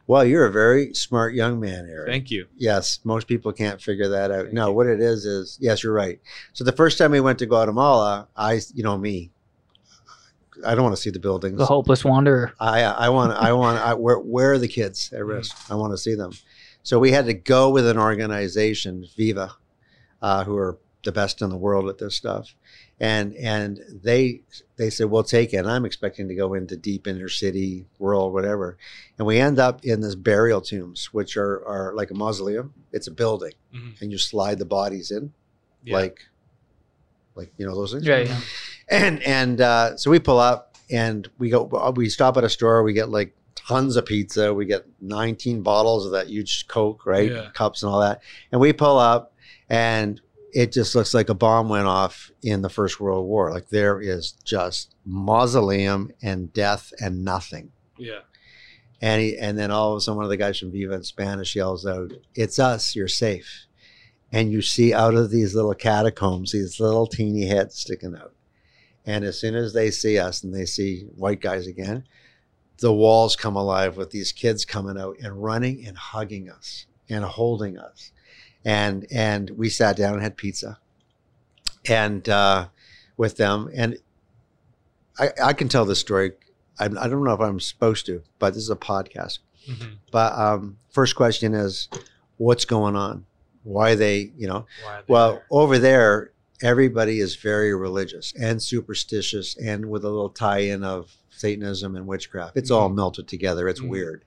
Well, 0.08 0.24
you're 0.24 0.46
a 0.46 0.50
very 0.52 0.94
smart 0.94 1.34
young 1.34 1.60
man, 1.60 1.86
Eric. 1.88 2.08
Thank 2.08 2.30
you. 2.30 2.46
Yes, 2.56 2.98
most 3.04 3.26
people 3.28 3.52
can't 3.52 3.80
figure 3.80 4.08
that 4.08 4.30
out. 4.30 4.44
Thank 4.44 4.54
no, 4.54 4.68
you. 4.68 4.72
what 4.72 4.86
it 4.86 5.00
is 5.00 5.24
is 5.26 5.58
yes, 5.60 5.82
you're 5.82 5.92
right. 5.92 6.18
So 6.54 6.64
the 6.64 6.72
first 6.72 6.96
time 6.98 7.10
we 7.10 7.20
went 7.20 7.38
to 7.40 7.46
Guatemala, 7.46 8.26
I, 8.34 8.60
you 8.74 8.82
know 8.82 8.96
me, 8.96 9.30
I 10.66 10.74
don't 10.74 10.84
want 10.84 10.96
to 10.96 11.00
see 11.02 11.10
the 11.10 11.18
buildings. 11.20 11.56
the 11.58 11.66
hopeless 11.66 12.04
wanderer. 12.04 12.52
I 12.60 12.82
I 12.82 13.08
want 13.10 13.32
I 13.32 13.52
want 13.52 13.78
I, 13.78 13.94
where 13.94 14.18
where 14.18 14.52
are 14.52 14.58
the 14.58 14.68
kids 14.68 15.12
at 15.12 15.24
risk? 15.24 15.56
I 15.70 15.74
want 15.74 15.92
to 15.92 15.98
see 15.98 16.14
them. 16.14 16.32
So 16.82 16.98
we 16.98 17.10
had 17.12 17.26
to 17.26 17.34
go 17.34 17.70
with 17.70 17.86
an 17.86 17.98
organization, 17.98 19.06
Viva, 19.16 19.52
uh, 20.22 20.44
who 20.44 20.56
are 20.56 20.78
the 21.04 21.12
best 21.12 21.42
in 21.42 21.50
the 21.50 21.56
world 21.56 21.88
at 21.88 21.98
this 21.98 22.14
stuff, 22.16 22.54
and 22.98 23.34
and 23.36 23.80
they 24.02 24.40
they 24.76 24.90
said 24.90 25.06
we'll 25.10 25.22
take 25.22 25.52
it. 25.54 25.58
And 25.58 25.70
I'm 25.70 25.84
expecting 25.84 26.28
to 26.28 26.34
go 26.34 26.54
into 26.54 26.76
deep 26.76 27.06
inner 27.06 27.28
city 27.28 27.86
world, 27.98 28.32
whatever, 28.32 28.76
and 29.18 29.26
we 29.26 29.38
end 29.38 29.58
up 29.58 29.84
in 29.84 30.00
this 30.00 30.14
burial 30.14 30.60
tombs, 30.60 31.06
which 31.12 31.36
are 31.36 31.64
are 31.66 31.94
like 31.94 32.10
a 32.10 32.14
mausoleum. 32.14 32.74
It's 32.92 33.06
a 33.06 33.12
building, 33.12 33.52
Mhm. 33.74 34.00
and 34.00 34.10
you 34.12 34.18
slide 34.18 34.58
the 34.58 34.64
bodies 34.66 35.10
in, 35.10 35.32
Yeah. 35.84 35.94
like 35.96 36.20
like 37.36 37.52
you 37.58 37.66
know 37.66 37.74
those 37.74 37.92
things 37.92 38.08
Right. 38.08 38.26
yeah. 38.26 38.40
And 38.90 39.22
and 39.22 39.60
uh, 39.60 39.96
so 39.96 40.10
we 40.10 40.18
pull 40.18 40.38
up 40.38 40.76
and 40.90 41.28
we 41.38 41.50
go 41.50 41.92
we 41.96 42.08
stop 42.08 42.36
at 42.36 42.44
a 42.44 42.48
store 42.48 42.82
we 42.82 42.92
get 42.92 43.08
like 43.10 43.34
tons 43.54 43.96
of 43.96 44.06
pizza 44.06 44.54
we 44.54 44.64
get 44.64 44.86
19 45.02 45.62
bottles 45.62 46.06
of 46.06 46.12
that 46.12 46.28
huge 46.28 46.66
coke 46.68 47.04
right? 47.04 47.30
Yeah. 47.30 47.50
cups 47.52 47.82
and 47.82 47.92
all 47.92 48.00
that. 48.00 48.22
And 48.50 48.60
we 48.60 48.72
pull 48.72 48.98
up 48.98 49.34
and 49.68 50.20
it 50.54 50.72
just 50.72 50.94
looks 50.94 51.12
like 51.12 51.28
a 51.28 51.34
bomb 51.34 51.68
went 51.68 51.86
off 51.86 52.30
in 52.42 52.62
the 52.62 52.70
first 52.70 52.98
world 52.98 53.26
war. 53.26 53.52
Like 53.52 53.68
there 53.68 54.00
is 54.00 54.32
just 54.44 54.94
mausoleum 55.04 56.10
and 56.22 56.50
death 56.54 56.92
and 57.00 57.24
nothing. 57.24 57.72
Yeah. 57.98 58.20
and 59.02 59.20
he, 59.20 59.36
and 59.36 59.58
then 59.58 59.70
all 59.70 59.92
of 59.92 59.98
a 59.98 60.00
sudden 60.00 60.16
one 60.16 60.24
of 60.24 60.30
the 60.30 60.36
guys 60.38 60.58
from 60.58 60.72
viva 60.72 60.94
in 60.94 61.02
spanish 61.02 61.56
yells 61.56 61.84
out 61.84 62.12
it's 62.34 62.58
us 62.58 62.96
you're 62.96 63.08
safe. 63.08 63.66
And 64.32 64.52
you 64.52 64.62
see 64.62 64.94
out 64.94 65.14
of 65.14 65.30
these 65.30 65.54
little 65.54 65.74
catacombs 65.74 66.52
these 66.52 66.80
little 66.80 67.06
teeny 67.06 67.46
heads 67.46 67.76
sticking 67.76 68.16
out 68.16 68.32
and 69.08 69.24
as 69.24 69.40
soon 69.40 69.54
as 69.54 69.72
they 69.72 69.90
see 69.90 70.18
us 70.18 70.44
and 70.44 70.54
they 70.54 70.66
see 70.66 71.06
white 71.16 71.40
guys 71.40 71.66
again, 71.66 72.04
the 72.78 72.92
walls 72.92 73.36
come 73.36 73.56
alive 73.56 73.96
with 73.96 74.10
these 74.10 74.32
kids 74.32 74.64
coming 74.64 74.98
out 74.98 75.16
and 75.22 75.42
running 75.42 75.86
and 75.86 75.96
hugging 75.96 76.50
us 76.50 76.86
and 77.08 77.24
holding 77.24 77.78
us. 77.78 78.12
And 78.64 79.06
and 79.10 79.50
we 79.50 79.68
sat 79.70 79.96
down 79.96 80.14
and 80.14 80.22
had 80.22 80.36
pizza 80.36 80.78
and 81.88 82.28
uh, 82.28 82.68
with 83.16 83.36
them. 83.36 83.70
And 83.74 83.96
I, 85.18 85.30
I 85.42 85.52
can 85.54 85.68
tell 85.68 85.84
this 85.86 86.00
story. 86.00 86.32
I, 86.78 86.84
I 86.84 87.08
don't 87.08 87.24
know 87.24 87.32
if 87.32 87.40
I'm 87.40 87.60
supposed 87.60 88.04
to, 88.06 88.22
but 88.38 88.54
this 88.54 88.62
is 88.62 88.70
a 88.70 88.76
podcast. 88.76 89.38
Mhm. 89.68 89.96
But 90.12 90.32
um, 90.38 90.76
first 90.90 91.16
question 91.16 91.54
is, 91.54 91.88
what's 92.36 92.64
going 92.64 92.94
on? 92.96 93.24
Why 93.64 93.94
they, 93.94 94.32
you 94.36 94.46
know, 94.46 94.66
Why 94.84 94.92
are 94.98 95.02
they 95.02 95.12
well, 95.12 95.32
there? 95.32 95.46
over 95.50 95.78
there, 95.78 96.32
everybody 96.62 97.20
is 97.20 97.36
very 97.36 97.74
religious 97.74 98.32
and 98.38 98.62
superstitious 98.62 99.56
and 99.56 99.86
with 99.86 100.04
a 100.04 100.08
little 100.08 100.30
tie 100.30 100.58
in 100.58 100.82
of 100.82 101.16
Satanism 101.30 101.94
and 101.94 102.06
witchcraft. 102.06 102.56
It's 102.56 102.70
all 102.70 102.90
Mhm. 102.90 102.96
melted 102.96 103.28
together. 103.28 103.68
It's 103.68 103.80
Mhm. 103.80 103.88
weird. 103.88 104.24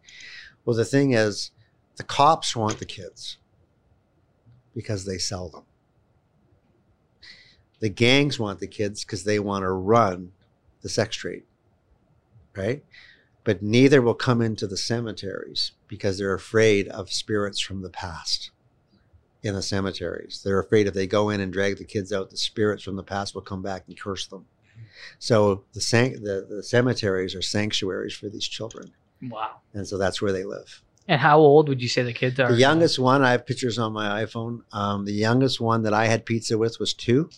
Well, 0.64 0.76
the 0.76 0.86
thing 0.86 1.12
is, 1.14 1.52
the 1.98 2.04
cops 2.04 2.56
want 2.56 2.80
the 2.80 2.86
kids 2.86 3.38
because 4.74 5.06
they 5.06 5.18
sell 5.18 5.50
them. 5.50 5.64
The 7.80 7.90
gangs 7.90 8.40
want 8.40 8.60
the 8.60 8.68
kids 8.68 9.04
because 9.04 9.24
they 9.24 9.40
want 9.40 9.64
to 9.64 9.72
run 9.72 10.32
the 10.82 10.90
sex 10.90 11.16
trade, 11.16 11.44
right? 12.56 12.86
But 13.44 13.62
neither 13.62 14.02
will 14.02 14.14
come 14.14 14.42
into 14.42 14.68
the 14.68 14.78
cemeteries 14.78 15.72
because 15.88 16.18
they're 16.18 16.34
afraid 16.34 16.88
of 16.88 17.12
spirits 17.12 17.60
from 17.60 17.82
the 17.82 17.90
past 17.90 18.52
in 19.44 19.56
the 19.56 19.62
cemeteries. 19.62 20.42
They're 20.44 20.60
afraid 20.60 20.88
if 20.88 20.94
they 20.94 21.08
go 21.08 21.30
in 21.30 21.40
and 21.42 21.52
drag 21.52 21.78
the 21.78 21.84
kids 21.84 22.14
out, 22.14 22.30
the 22.30 22.38
spirits 22.38 22.84
from 22.84 22.96
the 22.96 23.04
past 23.04 23.34
will 23.34 23.42
come 23.42 23.62
back 23.62 23.84
and 23.88 24.00
curse 24.00 24.28
them. 24.28 24.46
So 25.20 25.64
the, 25.74 25.82
san- 25.82 26.24
the, 26.24 26.46
the 26.50 26.64
cemeteries 26.64 27.34
are 27.36 27.42
sanctuaries 27.42 28.14
for 28.14 28.30
these 28.30 28.48
children. 28.48 28.92
Wow. 29.22 29.58
And 29.74 29.88
so 29.88 29.98
that's 29.98 30.22
where 30.22 30.32
they 30.32 30.44
live. 30.44 30.82
And 31.08 31.20
how 31.20 31.40
old 31.40 31.68
would 31.70 31.82
you 31.82 31.88
say 31.88 32.04
the 32.04 32.14
kids 32.14 32.40
are? 32.40 32.52
The 32.52 32.58
youngest 32.60 33.00
one, 33.00 33.24
I 33.24 33.32
have 33.32 33.46
pictures 33.46 33.80
on 33.80 33.94
my 33.94 34.24
iPhone. 34.24 34.62
Um, 34.72 35.06
the 35.06 35.14
youngest 35.14 35.60
one 35.60 35.84
that 35.84 35.94
I 35.94 36.06
had 36.06 36.26
pizza 36.26 36.58
with 36.58 36.80
was 36.80 36.94
two. 36.94 37.30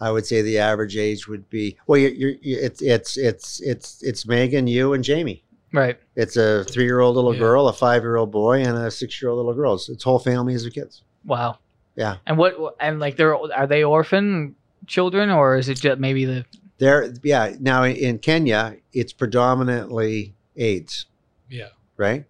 I 0.00 0.10
would 0.10 0.26
say 0.26 0.42
the 0.42 0.58
average 0.58 0.96
age 0.96 1.28
would 1.28 1.48
be 1.50 1.76
well. 1.86 1.98
You're, 1.98 2.10
you're, 2.10 2.34
it's 2.42 2.82
it's 2.82 3.16
it's 3.16 3.60
it's 3.60 4.02
it's 4.02 4.26
Megan, 4.26 4.66
you, 4.66 4.92
and 4.92 5.04
Jamie. 5.04 5.44
Right. 5.72 5.98
It's 6.16 6.36
a 6.36 6.64
three-year-old 6.64 7.14
little 7.14 7.32
Yeah. 7.32 7.40
girl, 7.40 7.68
a 7.68 7.72
five-year-old 7.72 8.32
boy, 8.32 8.62
and 8.62 8.76
a 8.76 8.90
six-year-old 8.90 9.36
little 9.36 9.54
girl. 9.54 9.74
It's, 9.74 9.88
it's 9.88 10.02
whole 10.02 10.18
families 10.18 10.66
of 10.66 10.72
kids. 10.72 11.02
Wow. 11.24 11.58
Yeah. 11.96 12.16
And 12.26 12.36
what? 12.38 12.76
And 12.80 13.00
like, 13.00 13.16
they're 13.16 13.34
are 13.34 13.66
they 13.66 13.84
orphan 13.84 14.54
children, 14.86 15.30
or 15.30 15.56
is 15.56 15.68
it 15.68 15.80
just 15.80 15.98
maybe 15.98 16.24
the? 16.24 16.44
There, 16.78 17.14
yeah. 17.22 17.54
Now 17.60 17.84
in 17.84 18.18
Kenya, 18.18 18.76
it's 18.92 19.12
predominantly 19.12 20.34
AIDS. 20.56 21.06
Yeah. 21.48 21.68
right? 21.96 22.24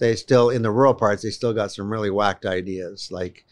They 0.00 0.16
still 0.16 0.50
in 0.50 0.62
the 0.62 0.70
rural 0.72 0.94
parts, 0.94 1.22
they 1.22 1.30
still 1.30 1.52
got 1.52 1.70
some 1.70 1.88
really 1.90 2.10
whacked 2.10 2.44
ideas. 2.46 3.10
Like 3.12 3.44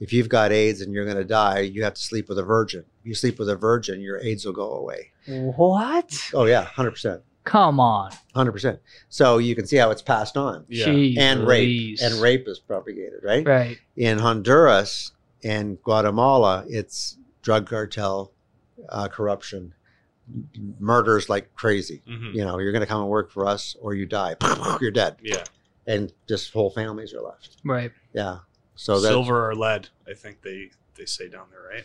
if 0.00 0.12
you've 0.12 0.28
got 0.28 0.52
AIDS 0.52 0.80
and 0.80 0.92
you're 0.92 1.04
going 1.04 1.16
to 1.16 1.24
die, 1.24 1.60
you 1.60 1.82
have 1.82 1.94
to 1.94 2.02
sleep 2.02 2.28
with 2.28 2.38
a 2.38 2.44
virgin. 2.44 2.84
If 3.00 3.06
you 3.06 3.14
sleep 3.14 3.38
with 3.38 3.48
a 3.50 3.56
virgin, 3.56 4.00
your 4.00 4.20
AIDS 4.20 4.44
will 4.44 4.52
go 4.52 4.72
away. 4.74 5.10
What? 5.26 6.30
Oh 6.32 6.44
yeah, 6.44 6.64
hundred 6.64 6.92
percent, 6.92 7.22
Come 7.48 7.80
on. 7.80 8.10
hundred 8.34 8.52
percent. 8.52 8.78
So 9.08 9.38
you 9.38 9.54
can 9.56 9.66
see 9.66 9.76
how 9.76 9.90
it's 9.90 10.02
passed 10.02 10.36
on, 10.36 10.64
Yeah. 10.68 10.86
Jeez 10.86 11.18
and 11.18 11.46
rape, 11.46 11.66
Louise. 11.68 12.02
and 12.02 12.20
rape 12.20 12.46
is 12.46 12.58
propagated, 12.58 13.20
right? 13.24 13.46
Right. 13.46 13.78
In 13.96 14.18
Honduras 14.18 15.12
and 15.42 15.82
Guatemala, 15.82 16.64
it's 16.68 17.16
drug 17.42 17.66
cartel, 17.68 18.32
uh, 18.90 19.08
corruption, 19.08 19.72
murders 20.78 21.28
like 21.28 21.54
crazy. 21.54 22.02
Mhm. 22.06 22.34
You 22.34 22.44
know, 22.44 22.58
you're 22.58 22.72
going 22.72 22.80
to 22.80 22.86
come 22.86 23.00
and 23.00 23.08
work 23.10 23.30
for 23.30 23.46
us, 23.46 23.74
or 23.80 23.94
you 23.94 24.04
die. 24.06 24.36
you're 24.80 24.90
dead, 24.90 25.16
Yeah. 25.22 25.44
and 25.86 26.12
just 26.28 26.52
whole 26.52 26.70
families 26.70 27.14
are 27.14 27.22
left. 27.22 27.56
Right. 27.64 27.92
Yeah. 28.12 28.40
So 28.74 29.00
that 29.00 29.08
Silver 29.08 29.48
or 29.50 29.54
lead, 29.54 29.88
I 30.06 30.14
think 30.14 30.42
they 30.42 30.70
they 30.96 31.06
say 31.06 31.28
down 31.28 31.46
there, 31.50 31.62
right? 31.62 31.84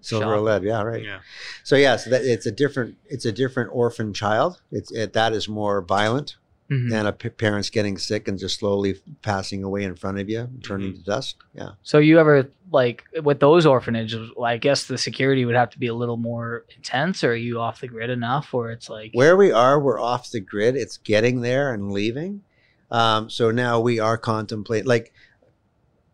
Silver 0.00 0.34
or 0.34 0.36
Shock. 0.36 0.44
lead. 0.44 0.62
Yeah. 0.64 0.82
Right. 0.82 1.04
Yeah. 1.04 1.18
So 1.64 1.76
yeah, 1.76 1.96
so 1.96 2.10
that 2.10 2.22
it's 2.24 2.46
a 2.46 2.52
different 2.52 2.96
it's 3.06 3.24
a 3.24 3.32
different 3.32 3.70
orphan 3.72 4.12
child. 4.12 4.60
It's 4.72 4.90
it, 4.92 5.12
that 5.14 5.32
is 5.32 5.48
more 5.48 5.82
violent 5.82 6.36
Mhm. 6.70 6.90
than 6.90 7.06
a 7.06 7.12
p- 7.12 7.30
parents 7.30 7.70
getting 7.70 7.96
sick 7.96 8.28
and 8.28 8.38
just 8.38 8.58
slowly 8.60 9.00
passing 9.22 9.64
away 9.64 9.84
in 9.84 9.96
front 9.96 10.18
of 10.18 10.28
you, 10.28 10.50
turning 10.62 10.88
Mm-hmm. 10.92 10.98
to 10.98 11.04
dust. 11.04 11.36
Yeah. 11.54 11.70
So 11.82 11.96
you 11.98 12.18
ever 12.20 12.50
like 12.70 13.04
with 13.22 13.40
those 13.40 13.64
orphanages? 13.64 14.30
I 14.44 14.58
guess 14.58 14.84
the 14.86 14.98
security 14.98 15.46
would 15.46 15.54
have 15.54 15.70
to 15.70 15.78
be 15.78 15.86
a 15.86 15.94
little 15.94 16.18
more 16.18 16.66
intense, 16.76 17.24
or 17.24 17.30
are 17.32 17.34
you 17.34 17.58
off 17.58 17.80
the 17.80 17.88
grid 17.88 18.10
enough, 18.10 18.52
where 18.52 18.70
it's 18.70 18.90
like 18.90 19.12
Where 19.14 19.34
we 19.36 19.50
are, 19.50 19.80
we're 19.80 19.98
off 19.98 20.30
the 20.30 20.40
grid. 20.40 20.76
It's 20.76 20.98
getting 20.98 21.40
there 21.40 21.72
and 21.72 21.90
leaving. 21.90 22.42
Um, 22.90 23.30
so 23.30 23.50
now 23.50 23.80
we 23.80 23.98
are 23.98 24.18
contemplating. 24.18 24.86
Like, 24.86 25.12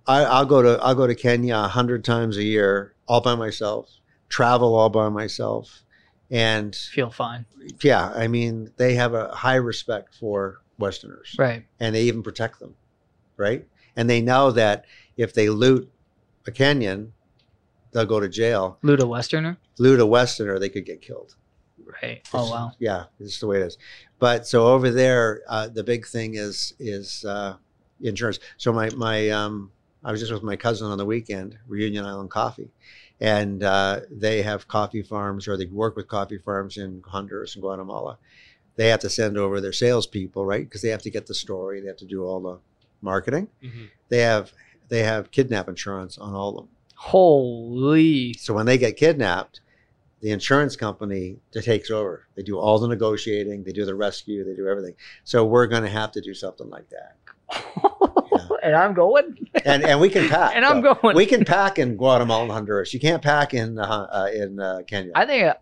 I, 0.06 0.23
I'll 0.24 0.44
go 0.47 0.62
to 0.62 0.81
I'll 0.82 0.94
go 0.94 1.06
to 1.06 1.15
Kenya 1.15 1.56
a 1.56 1.69
hundred 1.69 2.05
times 2.05 2.36
a 2.36 2.43
year, 2.44 2.94
all 3.06 3.20
by 3.20 3.35
myself. 3.35 3.90
Travel 4.28 4.74
all 4.74 4.89
by 4.90 5.09
myself, 5.10 5.85
and 6.31 6.74
feel 6.74 7.10
fine, 7.10 7.47
yeah, 7.82 8.10
I 8.14 8.26
mean 8.26 8.70
they 8.76 8.94
have 8.94 9.14
a 9.14 9.28
high 9.35 9.56
respect 9.56 10.14
for 10.14 10.60
Westerners. 10.78 11.36
right? 11.39 11.64
and 11.78 11.94
they 11.94 12.02
even 12.05 12.22
protect 12.22 12.59
them, 12.59 12.74
right? 13.36 13.66
And 13.97 14.10
they 14.10 14.20
know 14.20 14.51
that 14.51 14.86
if 15.16 15.35
they 15.35 15.48
loot 15.48 15.90
a 16.48 16.51
Kenyan, 16.51 17.10
they'll 17.93 18.06
go 18.06 18.18
to 18.18 18.28
jail. 18.28 18.78
Loot 18.82 19.01
a 19.01 19.06
Westerner, 19.06 19.56
Loot 19.78 20.01
a 20.01 20.06
Westerner, 20.06 20.59
they 20.59 20.68
could 20.68 20.85
get 20.85 21.01
killed. 21.01 21.36
right? 22.02 22.26
Oh 22.35 22.51
wow, 22.51 22.72
Yeah, 22.81 23.05
it's 23.20 23.39
the 23.39 23.47
way 23.47 23.60
it 23.60 23.66
is. 23.66 23.78
But 24.18 24.48
so 24.48 24.66
over 24.66 24.90
there, 24.90 25.43
uh, 25.48 25.68
the 25.68 25.85
big 25.85 26.06
thing 26.06 26.35
is 26.35 26.74
is 26.81 27.24
uh, 27.24 27.56
insurance. 28.01 28.40
So 28.56 28.72
my 28.72 28.90
my 28.90 29.28
um, 29.31 29.70
I 30.05 30.10
was 30.12 30.20
just 30.20 30.32
with 30.32 30.43
my 30.43 30.56
cousin 30.56 30.89
on 30.90 30.98
the 30.98 31.06
weekend, 31.06 31.56
Reunion 31.66 32.05
Island 32.05 32.31
Coffee, 32.31 32.70
and 33.20 33.62
uh, 33.62 34.01
they 34.10 34.43
have 34.43 34.68
coffee 34.68 35.02
farms 35.02 35.48
or 35.48 35.56
they 35.56 35.66
work 35.66 35.97
with 35.97 36.09
coffee 36.09 36.39
farms 36.39 36.76
in 36.76 37.02
Honduras 37.06 37.55
and 37.55 37.62
Guatemala. 37.62 38.18
They 38.76 38.89
have 38.89 39.01
to 39.01 39.10
send 39.10 39.39
over 39.39 39.60
their 39.60 39.72
salespeople, 39.72 40.44
right? 40.44 40.64
Because 40.64 40.82
they 40.82 40.89
have 40.90 41.02
to 41.02 41.10
get 41.10 41.26
the 41.26 41.35
story, 41.35 41.81
they 41.81 41.86
have 41.89 41.97
to 41.98 42.05
do 42.05 42.24
all 42.24 42.40
the 42.40 42.59
marketing. 43.01 43.48
Mhm. 43.62 43.89
They 44.09 44.18
have 44.20 44.52
they 44.89 45.02
have 45.02 45.31
kidnap 45.31 45.68
insurance 45.68 46.18
on 46.18 46.35
all 46.35 46.51
of 46.51 46.56
them. 46.56 46.68
holy, 46.97 48.35
So 48.35 48.55
when 48.55 48.66
they 48.66 48.78
get 48.78 48.97
kidnapped, 48.97 49.60
the 50.20 50.31
insurance 50.31 50.74
company 50.76 51.36
takes 51.52 51.90
over. 51.90 52.26
They 52.35 52.43
do 52.43 52.59
all 52.59 52.78
the 52.78 52.89
negotiating, 52.89 53.64
they 53.64 53.72
do 53.72 53.85
the 53.85 53.94
rescue, 53.94 54.44
they 54.44 54.55
do 54.55 54.68
everything. 54.68 54.94
So 55.24 55.44
we're 55.44 55.66
going 55.66 55.82
to 55.82 55.89
have 55.90 56.12
to 56.12 56.20
do 56.20 56.32
something 56.35 56.68
like 56.70 56.86
that. 56.90 57.16
and 58.62 58.74
I'm 58.74 58.94
going, 58.94 59.48
And 59.65 59.82
and 59.85 60.01
we 60.01 60.09
can 60.11 60.28
pack. 60.28 60.55
and 60.56 60.65
I'm 60.65 60.81
though. 60.82 60.94
going. 60.94 61.16
We 61.16 61.27
can 61.27 61.44
pack 61.44 61.78
in 61.78 61.97
Guatemala 61.97 62.43
and 62.44 62.52
Honduras. 62.52 62.93
You 62.94 63.01
can't 63.01 63.23
pack 63.23 63.55
in 63.55 63.78
uh, 63.78 63.82
uh, 63.85 64.28
in 64.35 64.59
uh, 64.61 64.81
Kenya. 64.86 65.12
I 65.15 65.27
think, 65.27 65.44
uh, 65.44 65.55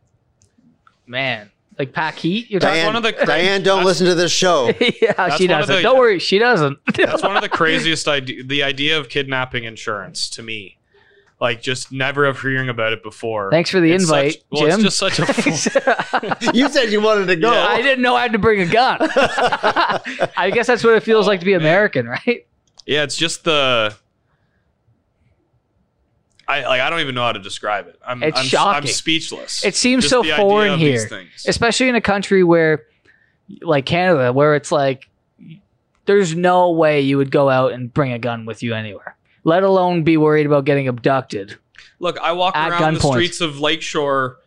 man, 1.07 1.51
like 1.79 1.93
pack 1.93 2.17
heat. 2.17 2.51
You're 2.51 2.61
talking. 2.61 2.75
Diane, 2.75 2.87
one 2.87 2.97
of 2.97 3.03
the 3.03 3.13
cra- 3.13 3.27
Diane, 3.27 3.63
don't 3.63 3.85
listen 3.85 4.07
to 4.07 4.15
this 4.15 4.33
show. 4.33 4.67
yeah, 5.01 5.13
That's 5.17 5.37
she 5.37 5.47
doesn't. 5.47 5.75
the- 5.77 5.83
Don't 5.83 5.99
worry, 5.99 6.19
she 6.19 6.39
doesn't. 6.39 6.79
That's 6.97 7.23
one 7.23 7.37
of 7.37 7.43
the 7.43 7.49
craziest 7.49 8.09
idea. 8.09 8.43
The 8.45 8.63
idea 8.63 8.99
of 8.99 9.09
kidnapping 9.09 9.65
insurance 9.65 10.29
to 10.31 10.43
me, 10.43 10.79
like 11.41 11.61
just 11.63 11.91
never 11.93 12.25
of 12.25 12.41
hearing 12.41 12.69
about 12.69 12.93
it 12.93 13.03
before. 13.03 13.51
Thanks 13.51 13.71
for 13.71 13.81
the 13.81 13.91
It's 13.93 14.05
invite, 14.05 14.33
such- 14.35 14.43
well, 14.51 14.63
Jim. 14.63 14.71
it's 14.75 14.83
just 14.83 14.99
such 14.99 15.19
a 15.19 15.27
fool. 15.27 16.53
you 16.55 16.69
said 16.69 16.93
you 16.93 17.01
wanted 17.01 17.27
to 17.27 17.37
go. 17.37 17.53
Yeah, 17.53 17.67
I 17.67 17.83
didn't 17.83 18.03
know 18.03 18.15
I 18.15 18.23
had 18.23 18.33
to 18.33 18.39
bring 18.39 18.61
a 18.61 18.67
gun. 18.67 18.99
I 20.37 20.51
guess 20.53 20.67
that's 20.67 20.85
what 20.85 20.95
it 20.95 21.03
feels 21.03 21.27
like 21.27 21.41
to 21.41 21.47
be 21.47 21.55
Oh, 21.55 21.59
man. 21.59 21.67
American, 21.67 22.07
right? 22.07 22.47
Yeah, 22.87 23.03
it's 23.05 23.17
just 23.17 23.45
the. 23.45 23.95
I 26.49 26.67
like. 26.67 26.81
I 26.81 26.91
don't 26.91 27.01
even 27.01 27.15
know 27.15 27.23
how 27.23 27.33
to 27.33 27.39
describe 27.39 27.87
it. 27.87 27.99
I'm. 28.07 28.23
It's 28.23 28.55
I'm, 28.55 28.75
I'm 28.77 28.87
speechless. 28.87 29.65
It 29.65 29.75
seems 29.75 30.05
Just 30.05 30.11
so 30.11 30.25
foreign 30.25 30.79
here. 30.79 31.09
especially 31.47 31.89
in 31.89 31.95
a 31.95 32.01
country 32.01 32.43
where 32.43 32.85
like 33.61 33.85
canada 33.85 34.33
where 34.33 34.55
it's 34.55 34.73
like 34.73 35.11
there's 36.07 36.35
no 36.35 36.71
way 36.71 37.01
you 37.01 37.19
would 37.19 37.31
go 37.31 37.51
out 37.51 37.73
and 37.73 37.93
bring 37.93 38.13
a 38.13 38.19
gun 38.19 38.47
with 38.47 38.63
you 38.63 38.73
anywhere 38.73 39.15
let 39.45 39.63
alone 39.63 40.05
be 40.05 40.17
worried 40.17 40.47
about 40.47 40.65
getting 40.65 40.89
abducted 40.89 41.59
Look, 42.03 42.19
I 42.19 42.33
walk 42.33 42.57
At 42.57 42.71
around 42.71 42.95
the 42.95 43.01
streets 43.01 43.41
of 43.41 43.61
Lakeshore 43.61 44.39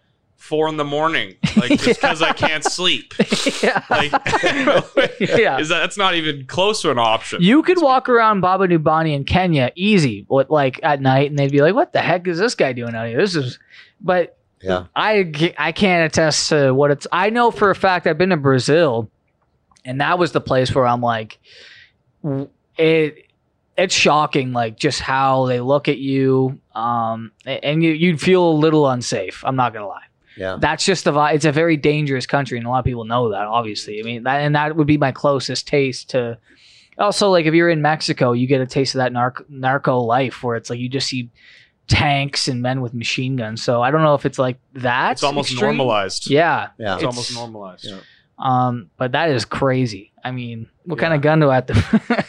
four 0.45 0.69
in 0.69 0.77
the 0.77 0.83
morning, 0.85 1.35
like 1.57 1.71
just 1.79 1.85
because 2.01 2.21
I 2.21 2.31
can't 2.33 2.63
sleep. 2.63 3.13
yeah 3.63 3.83
Like, 3.89 4.11
Yeah. 5.19 5.57
is 5.59 5.69
that 5.69 5.79
that's 5.79 5.97
not 5.97 6.15
even 6.15 6.45
close 6.45 6.81
to 6.83 6.91
an 6.91 6.99
option? 6.99 7.41
you 7.41 7.63
could 7.63 7.81
walk 7.81 8.07
around 8.09 8.41
baba 8.41 8.67
nubani 8.67 9.13
in 9.15 9.23
kenya 9.25 9.71
easy 9.75 10.25
with 10.29 10.49
like 10.49 10.79
at 10.83 11.01
night 11.01 11.29
and 11.29 11.37
they'd 11.39 11.51
be 11.51 11.61
like 11.61 11.73
what 11.75 11.91
the 11.93 11.99
heck 12.01 12.27
is 12.27 12.37
this 12.37 12.55
guy 12.55 12.73
doing 12.73 12.93
out 12.95 13.07
here 13.07 13.17
this 13.17 13.35
is 13.35 13.59
but 14.01 14.37
yeah. 14.61 14.85
I 14.95 15.53
I 15.57 15.71
can't 15.73 16.05
attest 16.11 16.49
to 16.49 16.71
what 16.73 16.89
it's. 16.89 17.05
I 17.11 17.29
know 17.29 17.51
for 17.51 17.69
a 17.69 17.75
fact 17.75 18.07
I've 18.07 18.17
been 18.17 18.29
to 18.29 18.37
Brazil, 18.37 19.11
and 19.83 20.01
that 20.01 20.17
was 20.17 20.31
the 20.31 20.41
place 20.41 20.73
where 20.73 20.87
I'm 20.87 21.01
like, 21.01 21.37
it. 22.77 23.21
It's 23.77 23.93
shocking, 23.93 24.53
like 24.53 24.77
just 24.77 25.01
how 25.01 25.45
they 25.47 25.59
look 25.59 25.89
at 25.89 25.97
you, 25.97 26.59
um, 26.73 27.31
and 27.45 27.83
you 27.83 27.91
you'd 27.91 28.21
feel 28.21 28.49
a 28.49 28.53
little 28.55 28.89
unsafe. 28.89 29.43
I'm 29.45 29.57
not 29.57 29.73
gonna 29.73 29.87
lie. 29.87 30.05
Yeah. 30.37 30.57
That's 30.59 30.83
just 30.85 31.05
the 31.05 31.11
vibe. 31.11 31.35
It's 31.35 31.45
a 31.45 31.51
very 31.51 31.77
dangerous 31.77 32.25
country, 32.25 32.57
and 32.57 32.67
a 32.67 32.69
lot 32.69 32.79
of 32.79 32.85
people 32.85 33.05
know 33.05 33.29
that. 33.31 33.45
Obviously, 33.47 33.99
I 33.99 34.03
mean 34.03 34.23
that, 34.23 34.41
and 34.41 34.55
that 34.55 34.75
would 34.75 34.87
be 34.87 34.97
my 34.97 35.11
closest 35.11 35.67
taste 35.67 36.09
to. 36.11 36.37
Also, 36.97 37.29
like 37.29 37.45
if 37.45 37.53
you're 37.53 37.69
in 37.69 37.81
Mexico, 37.81 38.31
you 38.31 38.47
get 38.47 38.61
a 38.61 38.65
taste 38.65 38.95
of 38.95 38.99
that 38.99 39.11
narc- 39.11 39.49
narco 39.49 39.99
life, 39.99 40.43
where 40.43 40.55
it's 40.55 40.69
like 40.69 40.79
you 40.79 40.87
just 40.89 41.07
see 41.07 41.29
tanks 41.87 42.47
and 42.47 42.61
men 42.61 42.81
with 42.81 42.93
machine 42.93 43.35
guns. 43.35 43.61
So 43.63 43.81
I 43.81 43.91
don't 43.91 44.01
know 44.01 44.15
if 44.15 44.25
it's 44.25 44.39
like 44.39 44.57
that. 44.73 45.13
it's 45.13 45.23
almost 45.23 45.51
extreme. 45.51 45.77
normalized. 45.77 46.29
Yeah. 46.29 46.69
Yeah. 46.77 46.93
it's, 46.95 47.03
It's- 47.03 47.13
almost 47.15 47.33
normalized. 47.33 47.85
Yeah. 47.85 47.97
Um, 48.37 48.89
but 48.97 49.13
that 49.13 49.29
is 49.29 49.45
crazy. 49.45 50.11
I 50.23 50.31
mean, 50.31 50.67
what 50.83 50.99
kind 50.99 51.13
of 51.13 51.21
gun 51.21 51.39
do 51.39 51.49
I 51.49 51.55
have 51.55 51.67
to? 51.67 51.73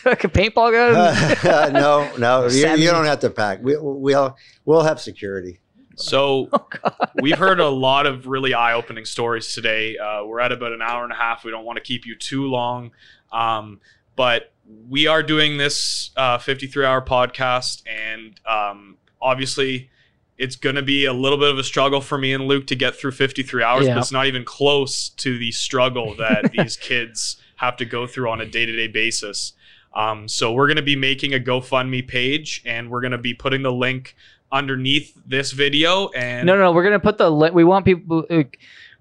like 0.04 0.22
a 0.24 0.28
paintball 0.28 0.70
gun? 0.70 1.72
no, 1.72 2.16
no, 2.16 2.46
you, 2.50 2.68
you 2.76 2.90
don't 2.90 3.06
have 3.06 3.20
to 3.20 3.30
pack. 3.30 3.58
We, 3.62 3.76
we'll 3.76 4.36
we'll 4.64 4.82
have 4.82 5.00
security. 5.00 5.58
So 5.96 6.48
oh 6.52 6.90
we've 7.20 7.38
heard 7.38 7.60
a 7.60 7.68
lot 7.68 8.06
of 8.06 8.26
really 8.26 8.54
eye-opening 8.54 9.04
stories 9.04 9.52
today. 9.52 9.98
Uh, 9.98 10.24
we're 10.24 10.40
at 10.40 10.52
about 10.52 10.72
an 10.72 10.82
hour 10.82 11.04
and 11.04 11.12
a 11.12 11.16
half. 11.16 11.44
We 11.44 11.50
don't 11.50 11.64
want 11.64 11.76
to 11.76 11.82
keep 11.82 12.06
you 12.06 12.14
too 12.16 12.46
long, 12.46 12.92
um, 13.32 13.80
but 14.14 14.52
we 14.88 15.06
are 15.06 15.22
doing 15.22 15.58
this 15.58 16.10
uh, 16.16 16.38
53-hour 16.38 17.02
podcast, 17.02 17.82
and 17.86 18.38
um, 18.46 18.96
obviously, 19.20 19.90
it's 20.38 20.56
going 20.56 20.76
to 20.76 20.82
be 20.82 21.04
a 21.06 21.12
little 21.12 21.38
bit 21.38 21.50
of 21.50 21.58
a 21.58 21.64
struggle 21.64 22.00
for 22.00 22.18
me 22.18 22.32
and 22.32 22.44
Luke 22.44 22.66
to 22.66 22.74
get 22.74 22.94
through 22.94 23.12
53 23.12 23.62
hours. 23.62 23.86
Yeah. 23.86 23.94
But 23.94 24.00
it's 24.00 24.12
not 24.12 24.26
even 24.26 24.44
close 24.44 25.08
to 25.10 25.38
the 25.38 25.50
struggle 25.52 26.14
that 26.16 26.52
these 26.56 26.76
kids 26.76 27.40
have 27.56 27.76
to 27.78 27.84
go 27.84 28.06
through 28.06 28.28
on 28.30 28.40
a 28.40 28.46
day-to-day 28.46 28.88
basis. 28.88 29.54
Um, 29.94 30.28
so 30.28 30.52
we're 30.52 30.66
going 30.66 30.76
to 30.76 30.82
be 30.82 30.96
making 30.96 31.32
a 31.32 31.38
GoFundMe 31.38 32.06
page, 32.06 32.62
and 32.66 32.90
we're 32.90 33.00
going 33.00 33.12
to 33.12 33.18
be 33.18 33.32
putting 33.32 33.62
the 33.62 33.72
link 33.72 34.14
underneath 34.52 35.12
this 35.26 35.52
video. 35.52 36.08
And 36.08 36.46
No, 36.46 36.54
no, 36.56 36.62
no. 36.64 36.72
We're 36.72 36.84
gonna 36.84 37.00
put 37.00 37.18
the. 37.18 37.30
Li- 37.30 37.50
we 37.50 37.64
want 37.64 37.84
people. 37.84 38.24
Uh, 38.30 38.42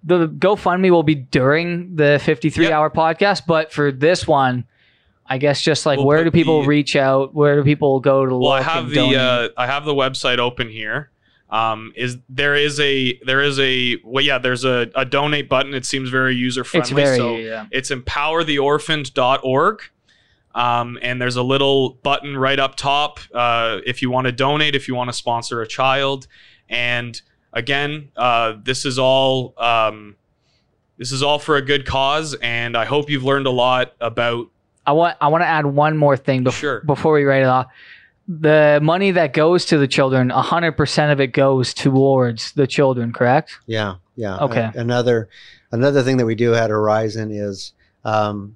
the 0.04 0.28
GoFundMe 0.28 0.92
will 0.92 1.02
be 1.04 1.16
during 1.16 1.96
the 1.96 2.22
53 2.24 2.66
Yep. 2.66 2.74
hour 2.74 2.90
podcast, 2.92 3.48
but 3.48 3.72
for 3.74 3.92
this 3.92 4.28
one, 4.28 4.66
I 5.26 5.40
guess 5.40 5.62
just 5.64 5.88
like 5.88 5.98
We'll 5.98 6.06
where 6.06 6.24
do 6.24 6.30
people 6.30 6.62
the- 6.62 6.68
reach 6.68 6.96
out? 6.96 7.34
Where 7.34 7.56
do 7.56 7.64
people 7.64 8.00
go 8.00 8.26
to 8.26 8.38
well, 8.38 8.52
I 8.52 8.62
have 8.62 8.90
the 8.92 9.16
uh, 9.16 9.50
I 9.58 9.66
have 9.66 9.84
the 9.86 9.96
website 9.96 10.38
open 10.38 10.70
here. 10.70 11.10
Um, 11.50 11.94
is 11.96 12.18
there 12.28 12.54
is 12.56 12.80
a 12.80 13.18
there 13.26 13.42
is 13.42 13.60
a 13.60 13.98
well 14.04 14.24
yeah 14.24 14.38
there's 14.40 14.64
a, 14.66 14.90
a 14.96 15.06
donate 15.06 15.48
button. 15.50 15.74
It 15.74 15.86
seems 15.86 16.10
very 16.10 16.36
user 16.36 16.64
friendly. 16.64 16.82
it's 16.82 16.90
very 16.92 17.18
so 17.18 17.36
yeah. 17.38 17.66
it's 17.72 17.90
empowertheorphaned.org. 17.92 19.82
Um, 20.56 20.98
and 21.02 21.22
there's 21.22 21.36
a 21.36 21.44
little 21.44 21.92
button 22.02 22.36
right 22.38 22.58
up 22.58 22.76
top 22.78 23.20
uh, 23.34 23.80
if 23.86 24.02
you 24.02 24.10
want 24.10 24.26
to 24.26 24.32
donate, 24.32 24.74
if 24.74 24.88
you 24.88 24.96
want 24.96 25.10
to 25.10 25.14
sponsor 25.14 25.62
a 25.62 25.68
child. 25.68 26.28
And 26.70 27.22
again, 27.52 28.10
uh, 28.16 28.54
this 28.64 28.86
is 28.86 28.98
all 28.98 29.54
um, 29.58 30.16
this 30.98 31.12
is 31.12 31.22
all 31.22 31.40
for 31.40 31.58
a 31.58 31.62
good 31.62 31.86
cause, 31.86 32.36
and 32.42 32.78
I 32.78 32.86
hope 32.86 33.10
you've 33.10 33.26
learned 33.26 33.48
a 33.48 33.52
lot 33.52 33.94
about. 34.00 34.48
I 34.88 34.94
want 34.94 35.18
I 35.20 35.28
want 35.28 35.42
to 35.42 35.48
add 35.48 35.66
one 35.66 35.98
more 35.98 36.16
thing 36.16 36.46
bef- 36.46 36.54
Sure. 36.54 36.82
before 36.86 37.14
we 37.14 37.24
write 37.26 37.42
it 37.42 37.48
off. 37.48 37.68
The 38.28 38.80
money 38.82 39.12
that 39.12 39.34
goes 39.34 39.66
to 39.66 39.78
the 39.78 39.88
children, 39.88 40.30
hundred 40.30 40.72
percent 40.78 41.12
of 41.12 41.20
it 41.20 41.28
goes 41.28 41.74
towards 41.74 42.54
the 42.54 42.66
children. 42.66 43.12
Correct? 43.12 43.60
Yeah, 43.68 43.96
yeah. 44.16 44.38
Okay. 44.38 44.72
A- 44.74 44.80
another 44.80 45.28
another 45.72 46.02
thing 46.02 46.16
that 46.18 46.26
we 46.26 46.34
do 46.36 46.56
at 46.56 46.70
Horizon 46.70 47.30
is 47.32 47.74
um, 48.06 48.56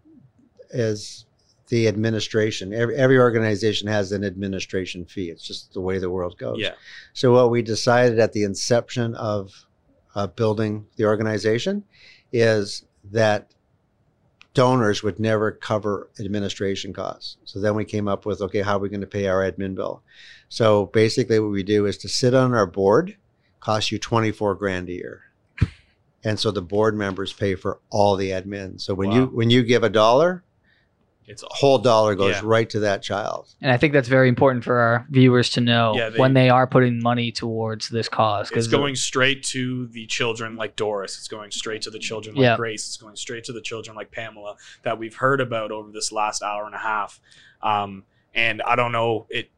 is 0.72 1.26
the 1.70 1.88
administration. 1.88 2.74
Every, 2.74 2.96
every 2.96 3.18
organization 3.18 3.88
has 3.88 4.12
an 4.12 4.24
administration 4.24 5.06
fee. 5.06 5.30
It's 5.30 5.44
just 5.44 5.74
the 5.74 5.82
way 5.82 6.00
the 6.00 6.10
world 6.10 6.38
goes. 6.38 6.58
Yeah. 6.60 6.74
So 7.14 7.34
what 7.34 7.52
we 7.52 7.62
decided 7.62 8.20
at 8.20 8.34
the 8.34 8.44
inception 8.44 9.16
of 9.16 9.68
uh, 10.16 10.28
building 10.28 10.88
the 10.98 11.06
organization 11.06 11.86
is 12.34 12.86
that 13.12 13.54
donors 14.54 15.04
would 15.04 15.20
never 15.20 15.52
cover 15.52 16.10
administration 16.20 16.92
costs. 16.92 17.38
So 17.46 17.60
then 17.60 17.76
we 17.76 17.86
came 17.86 18.08
up 18.08 18.26
with 18.26 18.42
okay, 18.42 18.62
how 18.62 18.78
are 18.78 18.80
we 18.80 18.90
going 18.90 19.02
to 19.02 19.08
pay 19.08 19.28
our 19.28 19.50
admin 19.50 19.76
bill? 19.76 20.02
So 20.50 20.88
basically, 20.88 21.40
what 21.40 21.52
we 21.52 21.64
do 21.64 21.86
is 21.86 21.98
to 22.00 22.10
sit 22.10 22.34
on 22.34 22.54
our 22.54 22.66
board 22.66 23.16
costs 23.60 23.92
you 23.92 24.00
24 24.00 24.56
grand 24.56 24.90
a 24.90 24.94
year. 24.94 25.22
And 26.24 26.40
so 26.40 26.52
the 26.52 26.62
board 26.62 26.96
members 26.96 27.32
pay 27.32 27.56
for 27.56 27.80
all 27.90 28.16
the 28.16 28.32
admin. 28.32 28.82
So 28.82 28.94
when 28.94 29.12
you 29.12 29.28
when 29.28 29.50
you 29.50 29.64
give 29.64 29.84
a 29.84 29.90
dollar, 29.90 30.44
It's 31.30 31.44
a 31.44 31.48
whole 31.50 31.78
dollar 31.78 32.16
goes 32.16 32.36
Yeah. 32.36 32.42
right 32.44 32.70
to 32.72 32.80
that 32.82 33.02
child. 33.04 33.48
And 33.62 33.72
I 33.72 33.78
think 33.78 33.94
that's 33.94 34.08
very 34.08 34.28
important 34.28 34.64
for 34.64 34.78
our 34.80 35.06
viewers 35.10 35.50
to 35.52 35.62
know 35.62 35.94
Yeah, 35.96 36.10
they- 36.10 36.20
when 36.20 36.34
they 36.34 36.50
are 36.50 36.66
putting 36.68 37.02
money 37.02 37.32
towards 37.32 37.90
this 37.90 38.10
cause. 38.10 38.52
it's 38.52 38.68
going 38.68 38.96
straight 38.96 39.44
to 39.44 39.88
the 39.88 40.06
children 40.08 40.56
like 40.56 40.76
Doris. 40.76 41.18
It's 41.18 41.28
going 41.28 41.52
straight 41.52 41.84
to 41.84 41.90
the 41.92 42.00
children 42.00 42.36
like 42.36 42.44
Yeah. 42.44 42.58
Grace. 42.58 42.88
It's 42.88 42.98
going 42.98 43.16
straight 43.16 43.44
to 43.46 43.54
the 43.54 43.62
children 43.62 43.96
like 43.96 44.12
Pamela 44.12 44.56
that 44.84 44.98
we've 44.98 45.16
heard 45.16 45.40
about 45.40 45.72
over 45.72 45.92
this 45.92 46.12
last 46.12 46.42
hour 46.42 46.66
and 46.66 46.74
a 46.76 46.80
half. 46.80 47.20
Um, 47.62 48.04
and 48.34 48.62
I 48.64 48.76
don't 48.76 48.92
know 48.92 49.28
it 49.30 49.50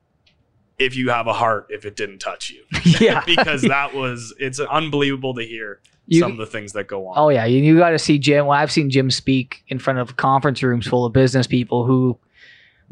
if 0.79 0.95
you 0.95 1.09
have 1.09 1.27
a 1.27 1.33
heart 1.33 1.67
if 1.69 1.85
it 1.85 1.95
didn't 1.95 2.17
touch 2.19 2.49
you 2.49 2.63
yeah. 2.99 3.23
because 3.25 3.61
that 3.61 3.93
was 3.93 4.33
it's 4.39 4.59
unbelievable 4.59 5.33
to 5.35 5.43
hear 5.43 5.79
You- 6.07 6.19
some 6.21 6.31
of 6.31 6.37
the 6.37 6.45
things 6.45 6.73
that 6.73 6.87
go 6.87 7.07
on. 7.07 7.13
Oh 7.17 7.29
yeah, 7.29 7.45
you, 7.45 7.61
you 7.63 7.77
got 7.77 7.91
to 7.91 7.99
see 7.99 8.17
Jim. 8.19 8.45
Well, 8.47 8.57
I've 8.57 8.71
seen 8.71 8.89
Jim 8.89 9.09
speak 9.11 9.63
in 9.67 9.79
front 9.79 9.99
of 9.99 10.17
conference 10.17 10.61
rooms 10.63 10.87
full 10.87 11.05
of 11.05 11.13
business 11.13 11.47
people 11.47 11.85
who 11.85 12.17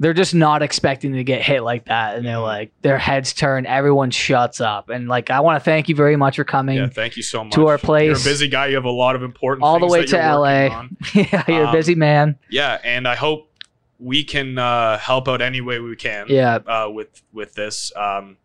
they're 0.02 0.14
just 0.14 0.34
not 0.34 0.61
expecting 0.61 1.11
to 1.11 1.23
get 1.26 1.41
hit 1.41 1.61
like 1.61 1.86
that, 1.86 2.15
and 2.15 2.26
they're 2.26 2.38
Mhm. 2.38 2.44
like 2.44 2.72
their 2.84 2.98
heads 2.98 3.34
turn, 3.34 3.65
everyone 3.65 4.11
shuts 4.11 4.61
up, 4.61 4.90
and 4.90 5.10
like 5.10 5.30
I 5.30 5.41
want 5.41 5.60
to 5.60 5.64
thank 5.65 5.90
you 5.90 5.95
very 5.95 6.15
much 6.15 6.38
for 6.38 6.45
coming. 6.45 6.77
yeah, 6.77 6.88
thank 6.88 7.18
you 7.18 7.23
so 7.23 7.44
much. 7.44 7.53
to 7.56 7.68
our 7.68 7.77
place. 7.77 8.06
You're 8.07 8.15
a 8.31 8.34
busy 8.34 8.48
guy. 8.48 8.68
You 8.68 8.76
have 8.76 8.86
a 8.86 8.90
lot 8.91 9.15
of 9.18 9.23
important 9.23 9.65
All 9.65 9.77
the 9.80 9.88
way 9.88 10.06
to 10.06 10.15
LA. 10.18 10.88
yeah, 11.14 11.44
you're 11.49 11.64
a 11.64 11.68
Um, 11.68 11.73
busy 11.76 11.95
man. 11.95 12.38
Yeah, 12.49 12.77
and 12.86 13.06
I 13.07 13.15
hope 13.15 13.52
we 13.99 14.23
can 14.23 14.57
uh, 14.57 14.98
help 14.99 15.27
out 15.27 15.41
any 15.41 15.60
way 15.60 15.80
we 15.80 15.98
can. 15.98 16.27
Yeah, 16.30 16.60
uh, 16.65 16.90
with 16.90 17.22
with 17.34 17.56
this. 17.56 17.91
Um, 17.98 18.38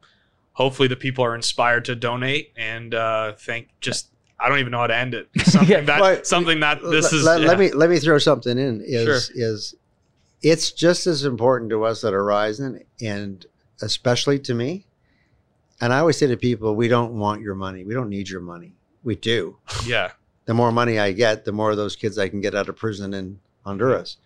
hopefully, 0.55 0.89
the 0.89 0.97
people 0.97 1.25
are 1.25 1.37
inspired 1.37 1.85
to 1.85 1.95
donate 1.95 2.53
and 2.57 2.93
uh, 2.97 3.35
thank. 3.35 3.69
Just 3.81 4.09
I 4.39 4.49
don't 4.49 4.59
even 4.59 4.73
know 4.73 4.79
how 4.79 4.87
to 4.89 4.97
end 4.97 5.15
it. 5.15 5.29
Something 5.45 5.69
Yeah. 5.71 5.81
that 5.83 6.01
Well, 6.01 6.25
something 6.25 6.61
that 6.61 6.83
this 6.83 7.05
let, 7.05 7.13
is. 7.13 7.25
let- 7.25 7.41
yeah. 7.43 7.47
let 7.49 7.59
me 7.59 7.71
let 7.73 7.91
me 7.91 7.99
throw 7.99 8.19
something 8.19 8.59
in 8.59 8.81
is 8.85 9.05
Sure. 9.27 9.35
is 9.35 9.75
it's 10.43 10.73
just 10.73 11.07
as 11.07 11.25
important 11.25 11.71
to 11.71 11.85
us 11.85 12.05
at 12.05 12.13
Horizon 12.13 12.81
and 13.01 13.47
especially 13.81 14.39
to 14.41 14.55
me. 14.55 14.87
And 15.81 15.93
I 15.93 15.99
always 16.01 16.19
say 16.19 16.27
to 16.27 16.37
people, 16.37 16.75
we 16.77 16.89
don't 16.89 17.15
want 17.19 17.41
your 17.43 17.55
money. 17.55 17.85
We 17.85 17.95
don't 17.95 18.09
need 18.11 18.29
your 18.29 18.41
money. 18.41 18.75
We 19.03 19.17
do. 19.17 19.59
Yeah, 19.85 20.13
The 20.47 20.55
more 20.55 20.71
money 20.73 20.99
I 20.99 21.13
get, 21.13 21.45
the 21.45 21.53
more 21.53 21.71
of 21.71 21.77
those 21.77 21.97
kids 21.97 22.19
I 22.19 22.29
can 22.29 22.41
get 22.41 22.55
out 22.55 22.69
of 22.69 22.77
prison 22.77 23.13
in 23.15 23.41
Honduras. 23.65 24.19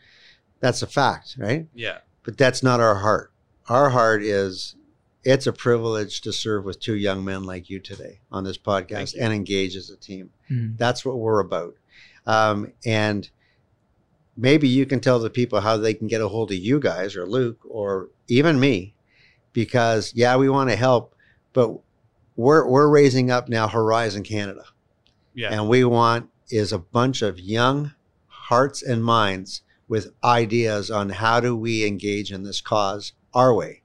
That's 0.61 0.83
a 0.83 0.87
fact, 0.87 1.37
right? 1.39 1.67
yeah, 1.75 1.99
But 2.25 2.37
that's 2.37 2.63
not 2.63 2.81
our 2.81 2.97
heart. 2.97 3.33
Our 3.69 3.91
heart 3.91 4.23
is 4.23 4.75
it's 5.29 5.47
a 5.47 5.53
privilege 5.53 6.23
to 6.23 6.33
serve 6.33 6.65
with 6.65 6.81
two 6.81 6.95
young 6.95 7.23
men 7.23 7.45
like 7.45 7.69
you 7.69 7.79
today 7.79 8.19
on 8.33 8.45
this 8.45 8.57
podcast 8.57 9.15
and 9.21 9.31
engage 9.31 9.77
as 9.77 9.91
a 9.91 9.97
team. 9.97 10.31
Mm. 10.51 10.79
That's 10.79 11.05
what 11.05 11.19
we're 11.19 11.41
about. 11.41 11.75
Um, 12.27 12.73
and 12.87 13.29
maybe 14.39 14.69
you 14.69 14.87
can 14.87 15.01
tell 15.01 15.19
the 15.19 15.29
people 15.29 15.61
how 15.61 15.77
they 15.77 15.93
can 15.93 16.09
get 16.09 16.23
a 16.23 16.29
hold 16.29 16.51
of 16.51 16.57
you 16.57 16.81
guys 16.81 17.15
or 17.15 17.27
Luke 17.27 17.61
or 17.69 18.09
even 18.29 18.59
me, 18.59 18.95
because 19.53 20.15
yeah, 20.15 20.35
we 20.37 20.49
want 20.49 20.71
to 20.71 20.77
help, 20.77 21.15
but 21.53 21.79
we're 22.37 22.67
we're 22.67 22.89
raising 22.89 23.31
up 23.31 23.51
now 23.51 23.69
Horizon 23.69 24.23
Canada, 24.23 24.65
yeah, 25.35 25.53
and 25.53 25.69
we 25.69 25.85
want 25.85 26.31
is 26.49 26.73
a 26.73 26.79
bunch 26.79 27.21
of 27.21 27.39
young 27.39 27.93
hearts 28.29 28.83
and 28.83 29.05
minds 29.05 29.61
with 29.89 30.13
ideas 30.25 30.91
on 30.91 31.11
how 31.11 31.39
do 31.39 31.55
we 31.55 31.85
engage 31.85 32.33
in 32.33 32.45
this 32.45 32.63
cause 32.63 33.13
our 33.35 33.53
way. 33.53 33.83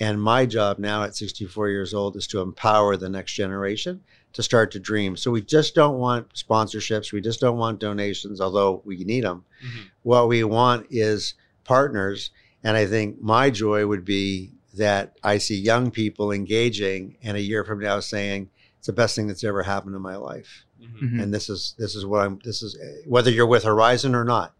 And 0.00 0.20
my 0.20 0.46
job 0.46 0.78
now 0.78 1.02
at 1.04 1.14
64 1.14 1.68
years 1.68 1.92
old 1.92 2.16
is 2.16 2.26
to 2.28 2.40
empower 2.40 2.96
the 2.96 3.08
next 3.10 3.34
generation 3.34 4.00
to 4.32 4.42
start 4.42 4.70
to 4.72 4.80
dream. 4.80 5.16
So 5.16 5.30
we 5.30 5.42
just 5.42 5.74
don't 5.74 5.98
want 5.98 6.32
sponsorships. 6.34 7.12
We 7.12 7.20
just 7.20 7.40
don't 7.40 7.58
want 7.58 7.80
donations, 7.80 8.40
although 8.40 8.80
we 8.84 9.04
need 9.04 9.24
them. 9.24 9.44
Mhm. 9.62 9.80
What 10.02 10.28
we 10.28 10.42
want 10.44 10.86
is 10.90 11.34
partners. 11.64 12.30
And 12.64 12.76
I 12.76 12.86
think 12.86 13.20
my 13.20 13.50
joy 13.50 13.86
would 13.86 14.04
be 14.04 14.52
that 14.74 15.16
I 15.22 15.38
see 15.38 15.56
young 15.58 15.90
people 15.90 16.32
engaging 16.32 17.16
and 17.22 17.36
a 17.36 17.40
year 17.40 17.64
from 17.64 17.80
now 17.80 18.00
saying, 18.00 18.48
it's 18.78 18.86
the 18.86 18.92
best 18.94 19.14
thing 19.14 19.26
that's 19.26 19.44
ever 19.44 19.62
happened 19.64 19.94
in 19.94 20.00
my 20.02 20.16
life. 20.16 20.64
Mhm. 20.80 21.00
Mhm. 21.12 21.22
And 21.24 21.34
this 21.34 21.50
is 21.50 21.74
this 21.76 21.94
is 21.94 22.06
what 22.06 22.22
I'm 22.24 22.38
this 22.44 22.62
is 22.62 22.78
whether 23.06 23.30
you're 23.30 23.46
with 23.46 23.64
Horizon 23.64 24.14
or 24.14 24.24
not, 24.24 24.54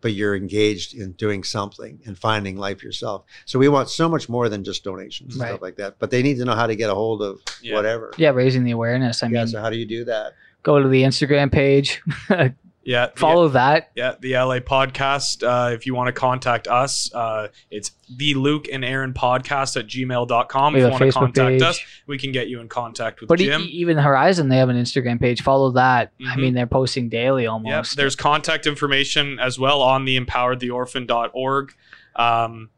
but 0.00 0.12
you're 0.12 0.34
engaged 0.36 0.94
in 0.94 1.12
doing 1.12 1.42
something 1.44 2.00
and 2.06 2.18
finding 2.18 2.56
life 2.56 2.82
yourself. 2.82 3.24
So 3.44 3.58
we 3.58 3.68
want 3.68 3.88
so 3.90 4.08
much 4.08 4.28
more 4.28 4.48
than 4.48 4.64
just 4.64 4.82
donations 4.84 5.34
and 5.34 5.42
Right. 5.42 5.48
stuff 5.50 5.62
like 5.62 5.76
that. 5.76 5.96
But 5.98 6.10
they 6.10 6.22
need 6.22 6.38
to 6.38 6.44
know 6.44 6.54
how 6.54 6.66
to 6.66 6.76
get 6.76 6.90
a 6.90 6.94
hold 6.94 7.22
of 7.22 7.40
Yeah. 7.62 7.74
whatever. 7.74 8.12
Yeah, 8.16 8.30
raising 8.30 8.64
the 8.64 8.70
awareness. 8.70 9.22
I 9.22 9.26
yeah. 9.28 9.38
mean, 9.40 9.48
So 9.48 9.60
how 9.60 9.70
do 9.70 9.76
you 9.76 9.86
do 9.86 10.04
that? 10.04 10.32
go 10.62 10.78
to 10.82 10.88
the 10.88 11.02
Instagram 11.04 11.50
page, 11.50 12.02
yeah. 12.82 13.06
the- 13.06 13.20
follow 13.20 13.48
that. 13.48 13.90
Yeah, 13.94 14.14
the 14.20 14.34
LA 14.34 14.58
podcast. 14.60 15.42
Uh, 15.42 15.72
if 15.72 15.86
you 15.86 15.94
want 15.94 16.08
to 16.08 16.12
contact 16.12 16.66
us, 16.68 17.10
uh, 17.14 17.48
it's 17.70 17.92
the 18.16 18.34
Luke 18.34 18.66
and 18.72 18.84
Aaron 18.84 19.12
podcast 19.12 19.76
at 19.78 19.86
gmail.com. 19.86 20.72
We 20.72 20.80
If 20.80 20.84
you 20.84 20.90
want 20.90 21.02
to 21.04 21.12
contact 21.12 21.34
page. 21.48 21.62
us, 21.62 21.80
we 22.06 22.18
can 22.18 22.32
get 22.32 22.48
you 22.48 22.60
in 22.60 22.68
contact 22.68 23.20
with 23.20 23.28
But 23.28 23.40
e- 23.40 23.46
Jim. 23.46 23.66
even 23.70 23.96
Horizon, 23.98 24.48
they 24.48 24.56
have 24.56 24.68
an 24.68 24.76
Instagram 24.76 25.20
page. 25.20 25.42
Follow 25.42 25.70
that. 25.72 26.12
I 26.20 26.34
Mhm. 26.34 26.40
mean, 26.40 26.54
they're 26.54 26.66
posting 26.66 27.08
daily 27.08 27.44
Yep, 27.44 27.52
almost. 27.52 27.96
there's 27.96 28.16
contact 28.16 28.66
information 28.66 29.38
as 29.38 29.58
well 29.58 29.80
on 29.82 30.04
the 30.04 30.18
empoweredtheorphan.org. 30.18 31.72
Um, 32.16 32.70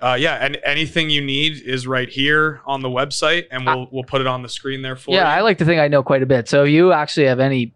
uh, 0.00 0.16
yeah, 0.18 0.34
and 0.34 0.58
anything 0.64 1.10
you 1.10 1.20
need 1.22 1.60
is 1.62 1.86
right 1.86 2.08
here 2.08 2.60
on 2.66 2.80
the 2.82 2.88
website, 2.88 3.44
and 3.50 3.64
we'll 3.66 3.88
we'll 3.92 4.02
put 4.04 4.20
it 4.20 4.26
on 4.26 4.42
the 4.42 4.48
screen 4.48 4.82
there 4.82 4.96
for 4.96 5.10
yeah, 5.12 5.18
you. 5.18 5.22
Yeah, 5.22 5.36
I 5.36 5.40
like 5.42 5.58
to 5.58 5.64
think 5.64 5.80
I 5.80 5.88
know 5.88 6.02
quite 6.02 6.22
a 6.22 6.26
bit. 6.26 6.48
So 6.48 6.64
if 6.64 6.70
you 6.70 6.92
actually 6.92 7.26
have 7.26 7.38
any 7.40 7.72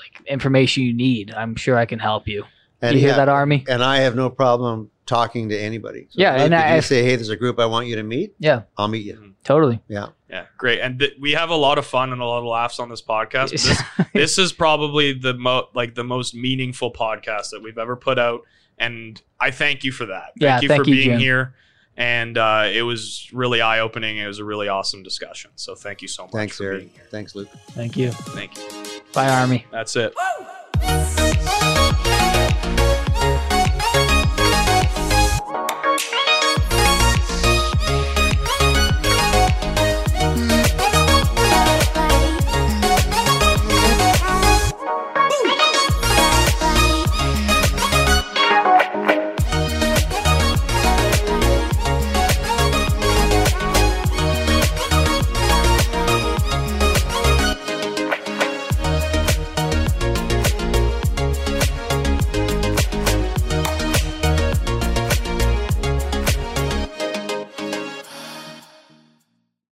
like 0.00 0.26
information 0.26 0.82
you 0.84 0.92
need, 0.92 1.32
I'm 1.32 1.54
sure 1.56 1.76
I 1.76 1.86
can 1.86 1.98
help 1.98 2.26
you. 2.28 2.44
And 2.82 2.94
you 2.94 3.00
hear 3.00 3.10
yeah, 3.10 3.16
that, 3.16 3.28
Army? 3.28 3.64
And 3.68 3.84
I 3.84 3.98
have 3.98 4.16
no 4.16 4.30
problem 4.30 4.90
talking 5.04 5.48
to 5.50 5.58
anybody. 5.58 6.06
So 6.10 6.20
Yeah, 6.22 6.34
and 6.42 6.54
if 6.54 6.60
I- 6.60 6.76
you 6.76 6.82
say, 6.82 7.02
hey, 7.04 7.16
there's 7.16 7.28
a 7.28 7.36
group 7.36 7.58
I 7.58 7.66
want 7.66 7.86
you 7.88 7.96
to 7.96 8.02
meet, 8.02 8.34
Yeah, 8.38 8.62
I'll 8.78 8.88
meet 8.88 9.04
you. 9.04 9.14
Mm-hmm. 9.14 9.30
totally. 9.44 9.82
Yeah. 9.88 10.06
yeah, 10.30 10.46
great, 10.56 10.80
and 10.80 10.98
th- 10.98 11.14
we 11.20 11.32
have 11.32 11.50
a 11.50 11.56
lot 11.56 11.76
of 11.78 11.84
fun 11.86 12.12
and 12.12 12.22
a 12.22 12.24
lot 12.24 12.38
of 12.38 12.44
laughs 12.44 12.78
on 12.78 12.88
this 12.88 13.02
podcast. 13.02 13.50
This, 13.50 13.82
this 14.14 14.38
is 14.38 14.52
probably 14.52 15.12
the 15.12 15.34
mo- 15.34 15.68
like 15.74 15.94
the 15.94 16.04
most 16.04 16.34
meaningful 16.34 16.90
podcast 16.92 17.50
that 17.50 17.60
we've 17.62 17.76
ever 17.78 17.96
put 17.96 18.18
out, 18.18 18.42
and 18.78 19.20
I 19.38 19.50
thank 19.50 19.84
you 19.84 19.92
for 19.92 20.06
that. 20.06 20.32
Yeah, 20.36 20.52
thank 20.52 20.62
you 20.62 20.68
thank 20.68 20.84
for 20.84 20.90
you, 20.90 20.96
being 20.96 21.10
Jim. 21.10 21.18
here. 21.20 21.54
And 22.00 22.38
uh, 22.38 22.66
it 22.72 22.80
was 22.80 23.28
really 23.30 23.60
eye 23.60 23.80
opening. 23.80 24.16
It 24.16 24.26
was 24.26 24.38
a 24.38 24.44
really 24.44 24.68
awesome 24.68 25.02
discussion. 25.02 25.50
So 25.56 25.74
thank 25.74 26.00
you 26.00 26.08
so 26.08 26.22
much 26.22 26.32
Thanks, 26.32 26.56
for 26.56 26.64
Eric. 26.64 26.78
being 26.80 26.90
here. 26.94 27.04
Thanks, 27.10 27.34
Luke. 27.34 27.50
Thank 27.72 27.94
you. 27.94 28.10
Thank 28.10 28.56
you. 28.56 29.02
Bye, 29.12 29.28
Army. 29.28 29.66
That's 29.70 29.94
it. 29.96 30.14
Woo! 30.16 30.46